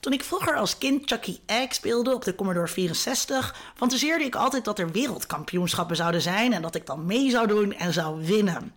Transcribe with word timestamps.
Toen 0.00 0.12
ik 0.12 0.24
vroeger 0.24 0.56
als 0.56 0.78
kind 0.78 1.02
Chucky 1.10 1.38
Egg 1.46 1.74
speelde 1.74 2.14
op 2.14 2.24
de 2.24 2.34
Commodore 2.34 2.68
64, 2.68 3.54
fantaseerde 3.74 4.24
ik 4.24 4.34
altijd 4.34 4.64
dat 4.64 4.78
er 4.78 4.90
wereldkampioenschappen 4.90 5.96
zouden 5.96 6.22
zijn 6.22 6.52
en 6.52 6.62
dat 6.62 6.74
ik 6.74 6.86
dan 6.86 7.06
mee 7.06 7.30
zou 7.30 7.46
doen 7.46 7.72
en 7.72 7.92
zou 7.92 8.26
winnen. 8.26 8.74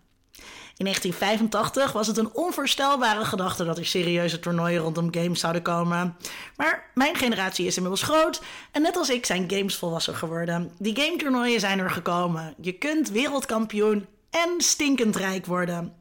In 0.77 0.85
1985 0.85 1.91
was 1.91 2.07
het 2.07 2.17
een 2.17 2.33
onvoorstelbare 2.33 3.25
gedachte 3.25 3.63
dat 3.63 3.77
er 3.77 3.85
serieuze 3.85 4.39
toernooien 4.39 4.81
rondom 4.81 5.13
games 5.13 5.39
zouden 5.39 5.61
komen. 5.61 6.17
Maar 6.57 6.91
mijn 6.93 7.15
generatie 7.15 7.65
is 7.65 7.75
inmiddels 7.75 8.03
groot 8.03 8.41
en 8.71 8.81
net 8.81 8.97
als 8.97 9.09
ik 9.09 9.25
zijn 9.25 9.51
games 9.51 9.75
volwassen 9.75 10.15
geworden. 10.15 10.71
Die 10.79 10.95
game 10.95 11.17
toernooien 11.17 11.59
zijn 11.59 11.79
er 11.79 11.91
gekomen. 11.91 12.53
Je 12.61 12.71
kunt 12.71 13.09
wereldkampioen 13.09 14.05
en 14.29 14.49
stinkend 14.57 15.15
rijk 15.15 15.45
worden. 15.45 15.93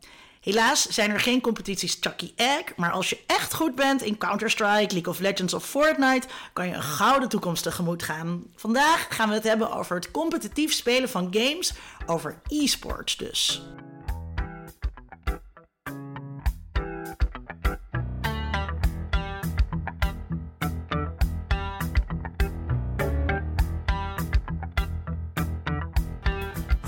Helaas 0.42 0.86
zijn 0.86 1.10
er 1.10 1.20
geen 1.20 1.40
competities 1.40 1.96
Chucky 2.00 2.32
Egg, 2.36 2.76
maar 2.76 2.90
als 2.90 3.10
je 3.10 3.18
echt 3.26 3.54
goed 3.54 3.74
bent 3.74 4.02
in 4.02 4.18
Counter-Strike, 4.18 4.92
League 4.92 5.06
of 5.06 5.18
Legends 5.18 5.54
of 5.54 5.64
Fortnite, 5.64 6.26
kan 6.52 6.66
je 6.66 6.74
een 6.74 6.82
gouden 6.82 7.28
toekomst 7.28 7.62
tegemoet 7.62 8.02
gaan. 8.02 8.42
Vandaag 8.56 9.06
gaan 9.10 9.28
we 9.28 9.34
het 9.34 9.44
hebben 9.44 9.72
over 9.72 9.96
het 9.96 10.10
competitief 10.10 10.72
spelen 10.72 11.08
van 11.08 11.28
games, 11.30 11.72
over 12.06 12.40
e-sports 12.46 13.16
dus. 13.16 13.62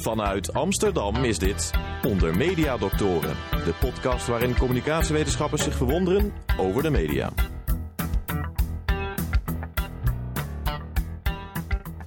Vanuit 0.04 0.52
Amsterdam 0.52 1.24
is 1.24 1.38
dit 1.38 1.70
Onder 2.06 2.36
Media 2.36 2.76
Doctoren, 2.76 3.36
de 3.50 3.74
podcast 3.80 4.27
waarin 4.27 4.56
communicatiewetenschappers 4.56 5.62
zich 5.62 5.74
verwonderen 5.77 6.32
over 6.58 6.82
de 6.82 6.90
media. 6.90 7.32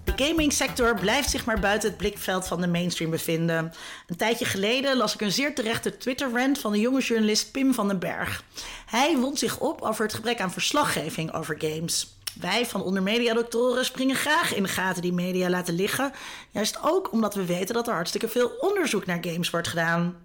De 0.03 0.13
gamingsector 0.15 0.99
blijft 0.99 1.29
zich 1.29 1.45
maar 1.45 1.59
buiten 1.59 1.89
het 1.89 1.97
blikveld 1.97 2.47
van 2.47 2.61
de 2.61 2.67
mainstream 2.67 3.11
bevinden. 3.11 3.73
Een 4.07 4.17
tijdje 4.17 4.45
geleden 4.45 4.97
las 4.97 5.13
ik 5.13 5.21
een 5.21 5.31
zeer 5.31 5.55
terechte 5.55 5.97
Twitter-rant 5.97 6.59
van 6.59 6.71
de 6.71 6.79
jonge 6.79 7.01
journalist 7.01 7.51
Pim 7.51 7.73
van 7.73 7.87
den 7.87 7.99
Berg. 7.99 8.43
Hij 8.85 9.17
wond 9.17 9.39
zich 9.39 9.59
op 9.59 9.81
over 9.81 10.03
het 10.03 10.13
gebrek 10.13 10.41
aan 10.41 10.51
verslaggeving 10.51 11.33
over 11.33 11.55
games. 11.59 12.16
Wij 12.39 12.65
van 12.65 12.83
onder 12.83 13.03
mediadoktoren 13.03 13.85
springen 13.85 14.15
graag 14.15 14.55
in 14.55 14.63
de 14.63 14.69
gaten 14.69 15.01
die 15.01 15.13
media 15.13 15.49
laten 15.49 15.75
liggen. 15.75 16.11
Juist 16.51 16.77
ook 16.81 17.11
omdat 17.11 17.35
we 17.35 17.45
weten 17.45 17.75
dat 17.75 17.87
er 17.87 17.93
hartstikke 17.93 18.27
veel 18.27 18.51
onderzoek 18.59 19.05
naar 19.05 19.17
games 19.21 19.49
wordt 19.49 19.67
gedaan. 19.67 20.15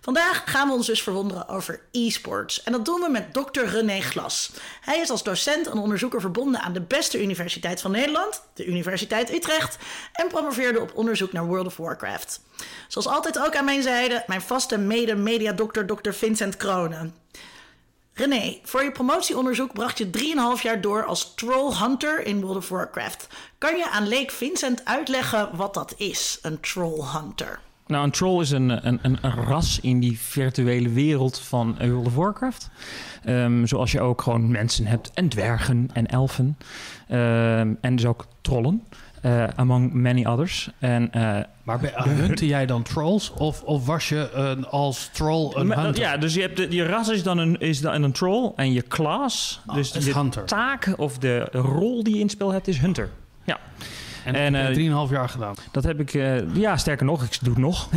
Vandaag 0.00 0.42
gaan 0.46 0.68
we 0.68 0.74
ons 0.74 0.86
dus 0.86 1.02
verwonderen 1.02 1.48
over 1.48 1.80
e-sports. 1.90 2.62
En 2.62 2.72
dat 2.72 2.84
doen 2.84 3.00
we 3.00 3.08
met 3.10 3.34
dokter 3.34 3.66
René 3.66 4.00
Glas. 4.00 4.52
Hij 4.80 5.00
is 5.00 5.10
als 5.10 5.22
docent 5.22 5.66
en 5.66 5.78
onderzoeker 5.78 6.20
verbonden 6.20 6.60
aan 6.60 6.72
de 6.72 6.80
beste 6.80 7.22
universiteit 7.22 7.80
van 7.80 7.90
Nederland, 7.90 8.42
de 8.54 8.66
Universiteit 8.66 9.32
Utrecht, 9.32 9.78
en 10.12 10.28
promoveerde 10.28 10.80
op 10.80 10.92
onderzoek 10.94 11.32
naar 11.32 11.46
World 11.46 11.66
of 11.66 11.76
Warcraft. 11.76 12.40
Zoals 12.88 13.06
altijd 13.06 13.38
ook 13.38 13.56
aan 13.56 13.64
mijn 13.64 13.82
zijde, 13.82 14.24
mijn 14.26 14.42
vaste 14.42 14.78
mede-mediadokter 14.78 15.86
Dr. 15.86 16.10
Vincent 16.10 16.56
Kronen. 16.56 17.14
René, 18.14 18.58
voor 18.62 18.82
je 18.82 18.92
promotieonderzoek 18.92 19.72
bracht 19.72 19.98
je 19.98 20.10
3,5 20.58 20.62
jaar 20.62 20.80
door 20.80 21.04
als 21.04 21.34
troll 21.34 21.74
hunter 21.74 22.26
in 22.26 22.40
World 22.40 22.56
of 22.56 22.68
Warcraft. 22.68 23.26
Kan 23.58 23.76
je 23.76 23.90
aan 23.90 24.08
Leek 24.08 24.30
Vincent 24.30 24.84
uitleggen 24.84 25.48
wat 25.56 25.74
dat 25.74 25.94
is, 25.96 26.38
een 26.42 26.60
troll 26.60 27.04
hunter? 27.12 27.60
Nou, 27.86 28.04
een 28.04 28.10
troll 28.10 28.40
is 28.40 28.50
een, 28.50 28.86
een, 28.86 28.98
een, 29.02 29.20
ras 29.20 29.80
in 29.80 30.00
die 30.00 30.18
virtuele 30.20 30.88
wereld 30.88 31.38
van 31.40 31.76
World 31.78 32.06
of 32.06 32.14
Warcraft. 32.14 32.70
Um, 33.26 33.66
zoals 33.66 33.92
je 33.92 34.00
ook 34.00 34.22
gewoon 34.22 34.50
mensen 34.50 34.86
hebt 34.86 35.10
en 35.14 35.28
dwergen 35.28 35.88
en 35.92 36.06
elfen. 36.06 36.58
Um, 37.10 37.78
en 37.80 37.96
dus 37.96 38.06
ook 38.06 38.26
trollen. 38.40 38.82
Uh, 39.22 39.44
among 39.56 39.92
many 39.92 40.24
others. 40.24 40.70
En, 40.78 41.10
uh, 41.16 41.38
maar 41.62 41.80
huntte 42.08 42.46
jij 42.46 42.66
dan 42.66 42.82
trolls? 42.82 43.32
Of, 43.32 43.62
of 43.62 43.86
was 43.86 44.08
je 44.08 44.56
uh, 44.60 44.64
als 44.70 45.08
troll 45.12 45.50
een 45.54 45.72
hunter? 45.72 46.02
Ja, 46.02 46.16
dus 46.16 46.34
je, 46.34 46.40
hebt 46.40 46.56
de, 46.56 46.70
je 46.70 46.84
ras 46.84 47.08
is 47.08 47.22
dan 47.22 47.38
een, 47.38 47.60
is 47.60 47.80
dan 47.80 48.02
een 48.02 48.12
troll. 48.12 48.52
En 48.56 48.72
je 48.72 48.82
class, 48.82 49.60
oh, 49.66 49.74
dus 49.74 49.92
de 49.92 50.12
hunter. 50.12 50.44
taak 50.44 50.94
of 50.96 51.18
de 51.18 51.48
rol 51.52 52.02
die 52.02 52.12
je 52.12 52.18
in 52.18 52.24
het 52.24 52.34
spel 52.34 52.52
hebt, 52.52 52.68
is 52.68 52.78
hunter. 52.78 53.10
Ja. 53.44 53.58
En, 54.24 54.34
en 54.34 54.52
dat 54.52 54.62
heb 54.62 54.76
je 54.76 55.06
3,5 55.06 55.12
jaar 55.12 55.28
gedaan? 55.28 55.54
Dat 55.70 55.84
heb 55.84 56.00
ik, 56.00 56.14
uh, 56.14 56.54
ja, 56.54 56.76
sterker 56.76 57.06
nog, 57.06 57.22
ik 57.22 57.38
doe 57.40 57.52
het 57.52 57.62
nog. 57.62 57.88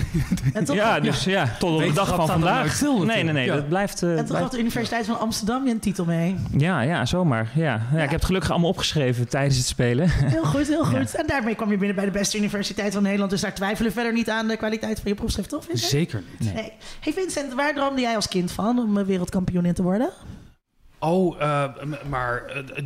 ja, 0.73 0.99
dus 0.99 1.23
ja, 1.23 1.55
tot 1.59 1.73
op 1.73 1.87
de 1.87 1.93
dag 1.93 2.15
van 2.15 2.27
vandaag. 2.27 2.73
Stil, 2.75 3.03
nee, 3.03 3.23
nee, 3.23 3.33
nee, 3.33 3.45
ja. 3.45 3.55
dat 3.55 3.67
blijft... 3.67 4.03
Uh, 4.03 4.09
en 4.09 4.15
toch 4.15 4.25
blijft... 4.25 4.43
had 4.43 4.51
de 4.51 4.59
Universiteit 4.59 5.05
van 5.05 5.19
Amsterdam 5.19 5.65
je 5.65 5.71
een 5.71 5.79
titel 5.79 6.05
mee. 6.05 6.35
Ja, 6.57 6.81
ja, 6.81 7.05
zomaar. 7.05 7.51
Ja. 7.53 7.65
Ja, 7.65 7.97
ja. 7.97 8.03
Ik 8.03 8.09
heb 8.09 8.19
het 8.19 8.25
gelukkig 8.25 8.51
allemaal 8.51 8.69
opgeschreven 8.69 9.27
tijdens 9.27 9.57
het 9.57 9.65
spelen. 9.65 10.09
Heel 10.35 10.43
goed, 10.43 10.67
heel 10.67 10.85
goed. 10.85 11.15
En 11.15 11.27
daarmee 11.27 11.55
kwam 11.55 11.71
je 11.71 11.77
binnen 11.77 11.95
bij 11.95 12.05
de 12.05 12.11
beste 12.11 12.37
universiteit 12.37 12.93
van 12.93 13.03
Nederland. 13.03 13.31
Dus 13.31 13.41
daar 13.41 13.53
twijfelen 13.53 13.91
verder 13.91 14.13
niet 14.13 14.29
aan 14.29 14.47
de 14.47 14.57
kwaliteit 14.57 14.99
van 14.99 15.09
je 15.09 15.15
proefschrift, 15.15 15.49
toch 15.49 15.63
Vincent? 15.63 15.91
Zeker 15.91 16.23
niet. 16.39 16.53
Nee. 16.53 16.71
Hey 16.99 17.13
Vincent, 17.13 17.53
waar 17.53 17.73
droomde 17.73 18.01
jij 18.01 18.15
als 18.15 18.27
kind 18.27 18.51
van 18.51 18.79
om 18.79 19.05
wereldkampioen 19.05 19.65
in 19.65 19.73
te 19.73 19.83
worden? 19.83 20.09
Oh, 21.05 21.39
uh, 21.39 21.63
maar 22.09 22.43
uh, 22.55 22.83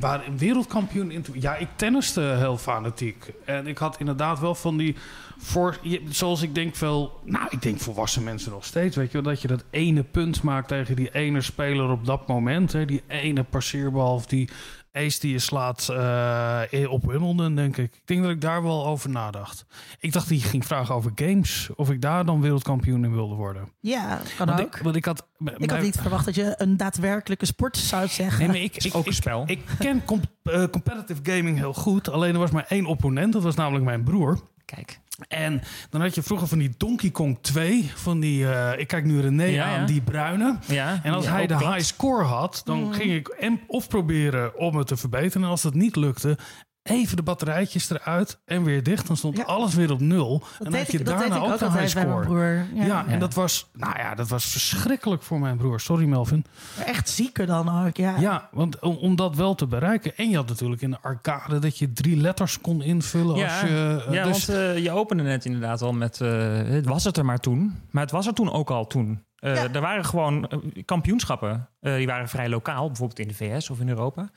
waar 0.00 0.26
een 0.26 0.38
wereldkampioen 0.38 1.10
in. 1.10 1.24
Ja, 1.32 1.56
ik 1.56 1.68
tenniste 1.76 2.20
heel 2.20 2.56
fanatiek. 2.56 3.32
En 3.44 3.66
ik 3.66 3.78
had 3.78 3.98
inderdaad 3.98 4.40
wel 4.40 4.54
van 4.54 4.76
die. 4.76 4.96
Voor, 5.38 5.78
zoals 6.08 6.42
ik 6.42 6.54
denk 6.54 6.76
veel. 6.76 7.20
Nou, 7.24 7.46
ik 7.50 7.62
denk 7.62 7.78
volwassen 7.78 8.22
mensen 8.22 8.52
nog 8.52 8.64
steeds. 8.64 8.96
Weet 8.96 9.12
je 9.12 9.22
wel, 9.22 9.32
dat 9.32 9.42
je 9.42 9.48
dat 9.48 9.64
ene 9.70 10.02
punt 10.02 10.42
maakt 10.42 10.68
tegen 10.68 10.96
die 10.96 11.14
ene 11.14 11.40
speler 11.40 11.90
op 11.90 12.06
dat 12.06 12.26
moment. 12.26 12.72
Hè, 12.72 12.84
die 12.84 13.02
ene 13.06 13.42
passeerbal 13.42 14.14
of 14.14 14.26
die 14.26 14.48
ace 14.92 15.20
die 15.20 15.32
je 15.32 15.38
slaat 15.38 15.88
uh, 15.90 16.62
op 16.88 17.04
Wimbledon, 17.04 17.54
denk 17.54 17.76
ik. 17.76 17.94
Ik 17.94 18.02
denk 18.04 18.22
dat 18.22 18.30
ik 18.30 18.40
daar 18.40 18.62
wel 18.62 18.86
over 18.86 19.10
nadacht. 19.10 19.64
Ik 19.98 20.12
dacht 20.12 20.28
je 20.28 20.40
ging 20.40 20.66
vragen 20.66 20.94
over 20.94 21.12
games. 21.14 21.70
Of 21.74 21.90
ik 21.90 22.00
daar 22.00 22.24
dan 22.24 22.40
wereldkampioen 22.40 23.04
in 23.04 23.12
wilde 23.12 23.34
worden. 23.34 23.68
Ja, 23.80 24.20
kan 24.36 24.46
want 24.46 24.60
ook. 24.60 24.76
Ik, 24.76 24.82
want 24.82 24.96
ik 24.96 25.04
had, 25.04 25.26
ik 25.56 25.70
had 25.70 25.80
niet 25.80 25.96
verwacht 26.00 26.24
dat 26.24 26.34
je 26.34 26.54
een 26.56 26.76
daadwerkelijke 26.76 27.46
sport 27.46 27.76
zou 27.76 28.08
zeggen. 28.08 28.38
Nee, 28.38 28.48
maar 28.48 28.56
ik, 28.56 28.84
ik, 28.84 28.94
ook 28.94 29.06
een 29.06 29.12
spel. 29.12 29.42
Ik, 29.42 29.50
ik 29.50 29.64
ken 29.78 30.04
comp 30.04 30.24
uh, 30.44 30.64
competitive 30.64 31.20
gaming 31.22 31.56
heel 31.56 31.74
goed. 31.74 32.08
Alleen 32.08 32.32
er 32.32 32.38
was 32.38 32.50
maar 32.50 32.66
één 32.68 32.86
opponent. 32.86 33.32
Dat 33.32 33.42
was 33.42 33.54
namelijk 33.54 33.84
mijn 33.84 34.02
broer. 34.02 34.40
Kijk. 34.64 35.00
En 35.28 35.62
dan 35.90 36.00
had 36.00 36.14
je 36.14 36.22
vroeger 36.22 36.48
van 36.48 36.58
die 36.58 36.74
Donkey 36.76 37.10
Kong 37.10 37.38
2, 37.40 37.90
van 37.94 38.20
die, 38.20 38.42
uh, 38.42 38.70
ik 38.76 38.86
kijk 38.86 39.04
nu 39.04 39.20
René 39.20 39.44
ja, 39.44 39.64
aan, 39.64 39.80
ja. 39.80 39.86
die 39.86 40.00
bruine. 40.00 40.58
Ja, 40.66 41.00
en 41.02 41.12
als 41.12 41.28
hij 41.28 41.46
de 41.46 41.58
high 41.58 41.80
score 41.80 42.24
had, 42.24 42.62
dan 42.64 42.84
mm. 42.84 42.92
ging 42.92 43.12
ik 43.12 43.34
hem 43.38 43.60
of 43.66 43.88
proberen 43.88 44.58
om 44.58 44.76
het 44.76 44.86
te 44.86 44.96
verbeteren. 44.96 45.42
En 45.42 45.48
als 45.48 45.62
dat 45.62 45.74
niet 45.74 45.96
lukte, 45.96 46.38
even 46.82 47.16
de 47.16 47.22
batterijtjes 47.22 47.90
eruit 47.90 48.38
en 48.44 48.64
weer 48.64 48.82
dicht. 48.82 49.06
Dan 49.06 49.16
stond 49.16 49.36
ja. 49.36 49.42
alles 49.42 49.74
weer 49.74 49.92
op 49.92 50.00
nul. 50.00 50.38
Dat 50.38 50.66
en 50.66 50.72
dan 50.72 50.80
had 50.80 50.92
je 50.92 50.98
ik, 50.98 51.06
daarna 51.06 51.38
ook, 51.38 51.52
ook 51.52 51.58
de 51.58 51.70
high 51.70 51.86
score. 51.86 52.24
Broer. 52.24 52.66
Ja, 52.74 52.84
ja, 52.84 53.06
en 53.06 53.18
dat 53.18 53.34
was, 53.34 53.70
nou 53.72 53.98
ja, 53.98 54.14
dat 54.14 54.28
was 54.28 54.44
verschrikkelijk 54.44 55.22
voor 55.22 55.40
mijn 55.40 55.56
broer. 55.56 55.80
Sorry 55.80 56.04
Melvin. 56.04 56.44
Echt 56.84 57.08
zieker 57.08 57.46
dan 57.46 57.86
ook, 57.86 57.96
ja. 57.96 58.18
Ja, 58.18 58.48
want 58.52 58.78
om, 58.78 58.96
om, 58.96 59.16
dat 59.16 59.36
wel 59.36 59.54
te 59.54 59.66
bereiken. 59.66 60.16
En 60.16 60.30
je 60.30 60.36
had 60.36 60.48
natuurlijk 60.48 60.82
in 60.82 60.90
de 60.90 61.00
arcade 61.00 61.58
dat 61.58 61.78
je 61.78 61.92
drie 61.92 62.16
letters 62.16 62.60
kon 62.60 62.82
invullen. 62.82 63.36
Ja, 63.36 63.60
als 63.60 63.60
je, 63.60 64.04
uh, 64.08 64.14
ja 64.14 64.24
dus... 64.24 64.46
want 64.46 64.58
uh, 64.58 64.78
je 64.78 64.90
opende 64.90 65.22
net 65.22 65.44
inderdaad 65.44 65.82
al 65.82 65.92
met, 65.92 66.20
uh, 66.20 66.28
het 66.64 66.86
was 66.86 67.04
het 67.04 67.16
er 67.16 67.24
maar 67.24 67.40
toen. 67.40 67.80
Maar 67.90 68.02
het 68.02 68.12
was 68.12 68.26
er 68.26 68.34
toen 68.34 68.52
ook 68.52 68.70
al 68.70 68.86
toen. 68.86 69.24
Uh, 69.40 69.54
ja. 69.54 69.72
Er 69.72 69.80
waren 69.80 70.04
gewoon 70.04 70.48
kampioenschappen. 70.84 71.68
Uh, 71.80 71.96
die 71.96 72.06
waren 72.06 72.28
vrij 72.28 72.48
lokaal, 72.48 72.86
bijvoorbeeld 72.86 73.18
in 73.18 73.28
de 73.28 73.34
VS 73.34 73.70
of 73.70 73.80
in 73.80 73.88
Europa. 73.88 74.30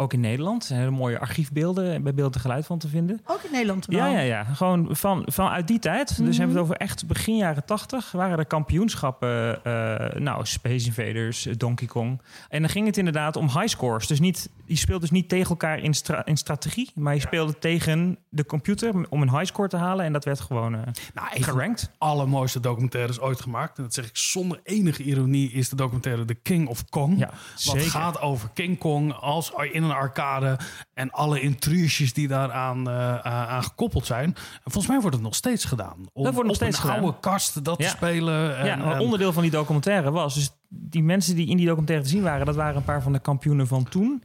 Ook 0.00 0.12
in 0.12 0.20
Nederland. 0.20 0.62
Er 0.62 0.68
zijn 0.68 0.80
hele 0.80 0.90
mooie 0.90 1.18
archiefbeelden 1.18 2.02
bij 2.02 2.14
beeld 2.14 2.34
en 2.34 2.40
geluid 2.40 2.66
van 2.66 2.78
te 2.78 2.88
vinden. 2.88 3.20
Ook 3.26 3.42
in 3.42 3.52
Nederland 3.52 3.86
wel? 3.86 3.98
Ja, 3.98 4.06
ja, 4.06 4.20
ja. 4.20 4.44
Gewoon 4.44 4.88
van, 4.90 5.22
vanuit 5.26 5.66
die 5.66 5.78
tijd. 5.78 6.10
Mm 6.10 6.16
-hmm. 6.16 6.24
Dus 6.24 6.36
hebben 6.36 6.54
we 6.54 6.60
het 6.60 6.70
over 6.70 6.82
echt 6.82 7.06
begin 7.06 7.36
jaren 7.36 7.64
tachtig. 7.64 8.12
Waren 8.12 8.38
er 8.38 8.46
kampioenschappen. 8.46 9.60
Uh, 9.66 10.20
nou, 10.20 10.46
Space 10.46 10.86
Invaders, 10.86 11.42
Donkey 11.42 11.86
Kong. 11.86 12.20
En 12.48 12.60
dan 12.60 12.70
ging 12.70 12.86
het 12.86 12.96
inderdaad 12.96 13.36
om 13.36 13.46
high 13.46 13.66
scores. 13.66 14.06
Dus 14.06 14.20
niet, 14.20 14.50
je 14.64 14.76
speelde 14.76 15.00
dus 15.00 15.10
niet 15.10 15.28
tegen 15.28 15.48
elkaar 15.48 15.78
in, 15.78 15.94
stra 15.94 16.26
in 16.26 16.36
strategie. 16.36 16.90
Maar 16.94 17.14
je 17.14 17.20
speelde 17.20 17.52
ja. 17.52 17.58
tegen 17.60 18.18
de 18.28 18.46
computer 18.46 18.94
om 19.08 19.22
een 19.22 19.30
high 19.30 19.44
score 19.44 19.68
te 19.68 19.76
halen. 19.76 20.04
En 20.04 20.12
dat 20.12 20.24
werd 20.24 20.40
gewoon 20.40 20.74
uh, 20.74 20.80
nou, 21.14 21.42
gerankt. 21.42 21.90
allermooiste 21.98 22.60
documentaires 22.60 23.20
ooit 23.20 23.40
gemaakt. 23.40 23.76
En 23.78 23.82
dat 23.82 23.94
zeg 23.94 24.08
ik 24.08 24.16
zonder 24.16 24.60
enige 24.62 25.02
ironie. 25.02 25.52
Is 25.52 25.68
de 25.68 25.76
documentaire 25.76 26.24
The 26.24 26.34
King 26.34 26.68
of 26.68 26.84
Kong. 26.88 27.18
Ja, 27.18 27.30
wat 27.64 27.74
zeker. 27.74 27.90
gaat 27.90 28.20
over 28.20 28.48
King 28.54 28.78
Kong 28.78 29.12
als 29.12 29.52
in 29.72 29.86
een 29.88 29.96
arcade 29.96 30.58
en 30.94 31.10
alle 31.10 31.40
intrusies 31.40 32.12
die 32.12 32.28
daaraan 32.28 32.88
uh, 32.88 33.18
aan 33.18 33.62
gekoppeld 33.62 34.06
zijn. 34.06 34.24
En 34.24 34.60
volgens 34.62 34.86
mij 34.86 35.00
wordt 35.00 35.16
het 35.16 35.24
nog 35.24 35.34
steeds 35.34 35.64
gedaan. 35.64 35.96
Om 36.12 36.24
dat 36.24 36.34
wordt 36.34 36.48
nog 36.48 36.48
op 36.48 36.54
steeds 36.54 36.76
een 36.76 36.82
gedaan. 36.82 37.00
oude 37.00 37.18
kast 37.20 37.64
dat 37.64 37.78
ja. 37.78 37.84
te 37.84 37.96
spelen. 37.96 38.58
En, 38.58 38.66
ja, 38.66 39.00
onderdeel 39.00 39.32
van 39.32 39.42
die 39.42 39.50
documentaire 39.50 40.10
was 40.10 40.34
dus 40.34 40.50
die 40.68 41.02
mensen 41.02 41.36
die 41.36 41.48
in 41.48 41.56
die 41.56 41.66
documentaire 41.66 42.04
te 42.04 42.10
zien 42.10 42.22
waren, 42.22 42.46
dat 42.46 42.54
waren 42.54 42.76
een 42.76 42.84
paar 42.84 43.02
van 43.02 43.12
de 43.12 43.18
kampioenen 43.18 43.66
van 43.66 43.88
toen. 43.88 44.22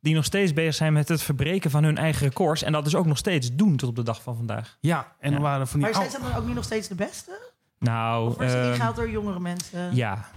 Die 0.00 0.14
nog 0.14 0.24
steeds 0.24 0.52
bezig 0.52 0.74
zijn 0.74 0.92
met 0.92 1.08
het 1.08 1.22
verbreken 1.22 1.70
van 1.70 1.84
hun 1.84 1.98
eigen 1.98 2.26
records. 2.26 2.62
En 2.62 2.72
dat 2.72 2.84
dus 2.84 2.94
ook 2.94 3.06
nog 3.06 3.18
steeds 3.18 3.54
doen 3.54 3.76
tot 3.76 3.88
op 3.88 3.96
de 3.96 4.02
dag 4.02 4.22
van 4.22 4.36
vandaag. 4.36 4.76
Ja, 4.80 5.12
en 5.20 5.32
ja. 5.32 5.40
waren 5.40 5.68
van 5.68 5.80
die. 5.80 5.88
Maar 5.88 5.98
zijn 6.00 6.10
ze 6.10 6.20
dan 6.20 6.34
ook 6.34 6.46
niet 6.46 6.54
nog 6.54 6.64
steeds 6.64 6.88
de 6.88 6.94
beste? 6.94 7.54
Nou, 7.78 8.28
of 8.28 8.36
wordt 8.36 8.52
ingehaald 8.52 8.96
door 8.96 9.10
jongere 9.10 9.40
mensen? 9.40 9.94
Ja, 9.94 10.28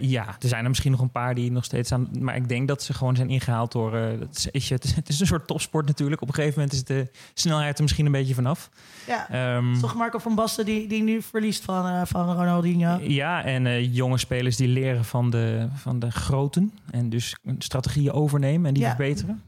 Ja, 0.00 0.26
er 0.40 0.48
zijn 0.48 0.62
er 0.62 0.68
misschien 0.68 0.90
nog 0.90 1.00
een 1.00 1.10
paar 1.10 1.34
die 1.34 1.52
nog 1.52 1.64
steeds 1.64 1.92
aan. 1.92 2.08
Maar 2.18 2.36
ik 2.36 2.48
denk 2.48 2.68
dat 2.68 2.82
ze 2.82 2.94
gewoon 2.94 3.16
zijn 3.16 3.30
ingehaald 3.30 3.72
door. 3.72 3.96
je- 3.96 4.18
het, 4.18 4.48
is, 4.84 4.94
het 4.94 5.08
is 5.08 5.20
een 5.20 5.26
soort 5.26 5.46
topsport 5.46 5.86
natuurlijk. 5.86 6.20
Op 6.22 6.28
een 6.28 6.34
gegeven 6.34 6.54
moment 6.60 6.72
is 6.76 6.84
de 6.84 7.10
snelheid 7.34 7.76
er 7.76 7.82
misschien 7.82 8.06
een 8.06 8.12
beetje 8.12 8.34
vanaf. 8.34 8.70
Ja. 9.06 9.28
Ehm, 9.30 9.80
Toch 9.80 9.94
Marco 9.94 10.18
van 10.18 10.34
Basten 10.34 10.64
die, 10.64 10.88
die 10.88 11.02
nu 11.02 11.22
verliest 11.22 11.64
van, 11.64 11.86
eh, 11.86 12.00
van 12.04 12.32
Ronaldinho. 12.36 12.98
ja, 13.02 13.44
en 13.44 13.66
eh, 13.66 13.94
jonge 13.94 14.18
spelers 14.18 14.56
die 14.56 14.68
leren 14.68 15.04
van 15.04 15.30
de, 15.30 15.68
van 15.74 15.98
de 15.98 16.10
groten. 16.10 16.72
En 16.90 17.08
dus 17.08 17.36
strategieën 17.58 18.12
overnemen 18.12 18.66
en 18.66 18.74
die 18.74 18.82
Ja. 18.82 18.88
verbeteren. 18.88 19.42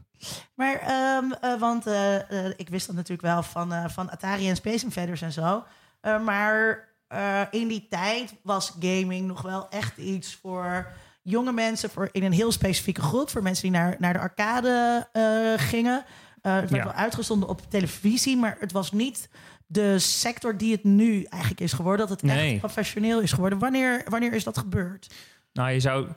Maar, 0.55 0.75
ehm, 0.79 1.31
eh, 1.41 1.59
want 1.59 1.85
ik 2.57 2.69
wist 2.69 2.87
dat 2.87 2.95
natuurlijk 2.95 3.27
wel 3.27 3.43
van, 3.43 3.89
van 3.89 4.09
Atari 4.11 4.49
en 4.49 4.55
Space 4.55 4.85
Invaders 4.85 5.21
en 5.21 5.31
zo. 5.31 5.63
Maar 6.25 6.87
eh, 7.15 7.41
in 7.51 7.67
die 7.67 7.87
tijd 7.89 8.33
was 8.43 8.73
gaming 8.79 9.27
nog 9.27 9.41
wel 9.41 9.69
echt 9.69 9.97
iets 9.97 10.35
voor 10.41 10.87
jonge 11.21 11.51
mensen, 11.51 11.89
voor 11.89 12.09
in 12.11 12.23
een 12.23 12.31
heel 12.31 12.51
specifieke 12.51 13.01
groep. 13.01 13.29
Voor 13.29 13.43
mensen 13.43 13.63
die 13.63 13.71
naar, 13.71 13.95
naar 13.99 14.13
de 14.13 14.19
arcade 14.19 15.07
eh, 15.11 15.67
gingen. 15.67 16.05
Eh, 16.41 16.53
het 16.55 16.69
werd 16.69 16.83
Ja. 16.83 16.89
wel 16.89 16.93
uitgezonden 17.01 17.49
op 17.49 17.61
televisie, 17.69 18.37
maar 18.37 18.57
het 18.59 18.71
was 18.71 18.91
niet 18.91 19.29
de 19.67 19.99
sector 19.99 20.57
die 20.57 20.71
het 20.71 20.83
nu 20.83 21.23
eigenlijk 21.23 21.61
is 21.61 21.73
geworden. 21.73 22.07
Dat 22.07 22.21
het 22.21 22.31
Nee. 22.31 22.49
echt 22.51 22.59
professioneel 22.59 23.21
is 23.21 23.31
geworden. 23.31 23.59
Wanneer, 23.59 24.03
wanneer 24.09 24.33
is 24.33 24.43
dat 24.43 24.57
gebeurd? 24.57 25.13
Nou, 25.53 25.69
je 25.71 25.79
zou 25.79 26.07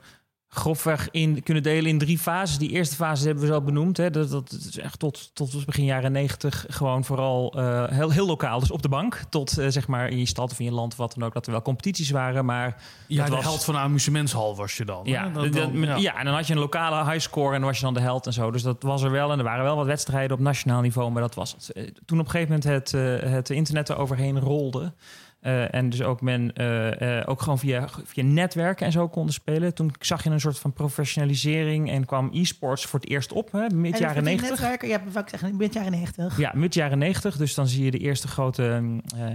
grofweg 0.51 1.07
in 1.11 1.43
kunnen 1.43 1.63
delen 1.63 1.89
in 1.91 1.97
drie 1.97 2.17
fases. 2.19 2.57
Die 2.57 2.69
eerste 2.69 2.95
fase 2.95 3.25
hebben 3.25 3.43
we 3.43 3.49
zo 3.49 3.61
benoemd. 3.61 3.97
Hè. 3.97 4.09
Dat, 4.09 4.29
dat 4.29 4.51
is 4.51 4.77
echt 4.77 4.99
tot, 4.99 5.29
tot 5.33 5.65
begin 5.65 5.85
jaren 5.85 6.11
negentig 6.11 6.65
gewoon 6.69 7.03
vooral 7.03 7.53
eh, 7.57 7.83
heel, 7.87 8.09
heel 8.09 8.25
lokaal. 8.25 8.59
Dus 8.59 8.71
op 8.71 8.81
de 8.81 8.89
bank. 8.89 9.21
Tot 9.29 9.57
eh, 9.57 9.67
zeg 9.69 9.87
maar 9.87 10.09
in 10.09 10.17
je 10.19 10.25
stad 10.25 10.51
of 10.51 10.59
in 10.59 10.65
je 10.65 10.71
land 10.71 10.91
of 10.91 10.97
wat 10.97 11.13
dan 11.17 11.23
ook. 11.27 11.33
Dat 11.33 11.45
er 11.45 11.51
wel 11.51 11.61
competities 11.61 12.09
waren. 12.09 12.45
Maar 12.45 12.81
Ja, 13.07 13.25
de 13.25 13.31
was- 13.31 13.43
held 13.43 13.63
van 13.63 13.73
de 13.73 13.79
amusementshal 13.79 14.55
was 14.55 14.77
je 14.77 14.85
dan. 14.85 15.01
ja, 15.03 15.29
dat- 15.29 15.53
Dat 15.53 15.69
ja. 16.01 16.17
en 16.19 16.25
dan 16.25 16.33
had 16.33 16.47
je 16.47 16.53
een 16.53 16.59
lokale 16.59 17.11
highscore 17.11 17.53
en 17.53 17.59
dan 17.59 17.69
was 17.69 17.77
je 17.79 17.83
dan 17.85 17.93
de 17.93 17.99
held 17.99 18.25
en 18.25 18.33
zo. 18.33 18.51
Dus 18.51 18.61
dat 18.63 18.83
was 18.83 19.01
er 19.01 19.11
wel. 19.11 19.31
En 19.31 19.37
er 19.37 19.43
waren 19.43 19.63
wel 19.63 19.75
wat 19.75 19.85
wedstrijden 19.85 20.37
op 20.37 20.43
nationaal 20.43 20.81
niveau, 20.81 21.11
maar 21.11 21.21
dat 21.21 21.35
was 21.35 21.51
het. 21.51 21.71
Eh, 21.71 21.83
Toen 22.05 22.19
op 22.19 22.25
een 22.25 22.31
gegeven 22.31 22.59
moment 22.63 22.91
het, 22.91 22.91
het 23.31 23.49
internet 23.49 23.89
er 23.89 23.97
overheen 23.97 24.39
rolde. 24.39 24.93
Eh, 25.39 25.73
en 25.73 25.89
dus 25.89 26.01
ook 26.01 26.21
men 26.21 26.53
eh, 26.53 27.19
eh, 27.19 27.29
ook 27.29 27.41
gewoon 27.41 27.59
via, 27.59 27.87
via 28.03 28.23
netwerken 28.23 28.85
en 28.85 28.91
zo 28.91 29.07
konden 29.07 29.33
spelen. 29.33 29.73
Toen 29.73 29.91
zag 29.99 30.23
je 30.23 30.29
een 30.29 30.39
soort 30.39 30.59
van 30.59 30.73
professionalisering 30.73 31.89
en 31.89 32.05
kwam 32.05 32.29
e-sports 32.33 32.85
voor 32.85 32.99
het 32.99 33.09
eerst 33.09 33.31
op, 33.31 33.51
hè, 33.51 33.69
mid 33.69 33.93
En 33.93 33.99
jaren 33.99 34.23
90. 34.23 34.49
netwerken, 34.49 34.87
ja, 34.87 35.01
wat 35.11 35.29
zeggen, 35.29 35.55
mid 35.57 35.73
jaren 35.73 35.91
90. 35.91 36.37
Ja, 36.37 36.51
mid 36.55 36.73
jaren 36.73 36.97
90. 36.97 37.37
Dus 37.37 37.53
dan 37.53 37.67
zie 37.67 37.83
je 37.83 37.91
de 37.91 37.97
eerste 37.97 38.27
grote 38.27 38.81
uh, 39.15 39.25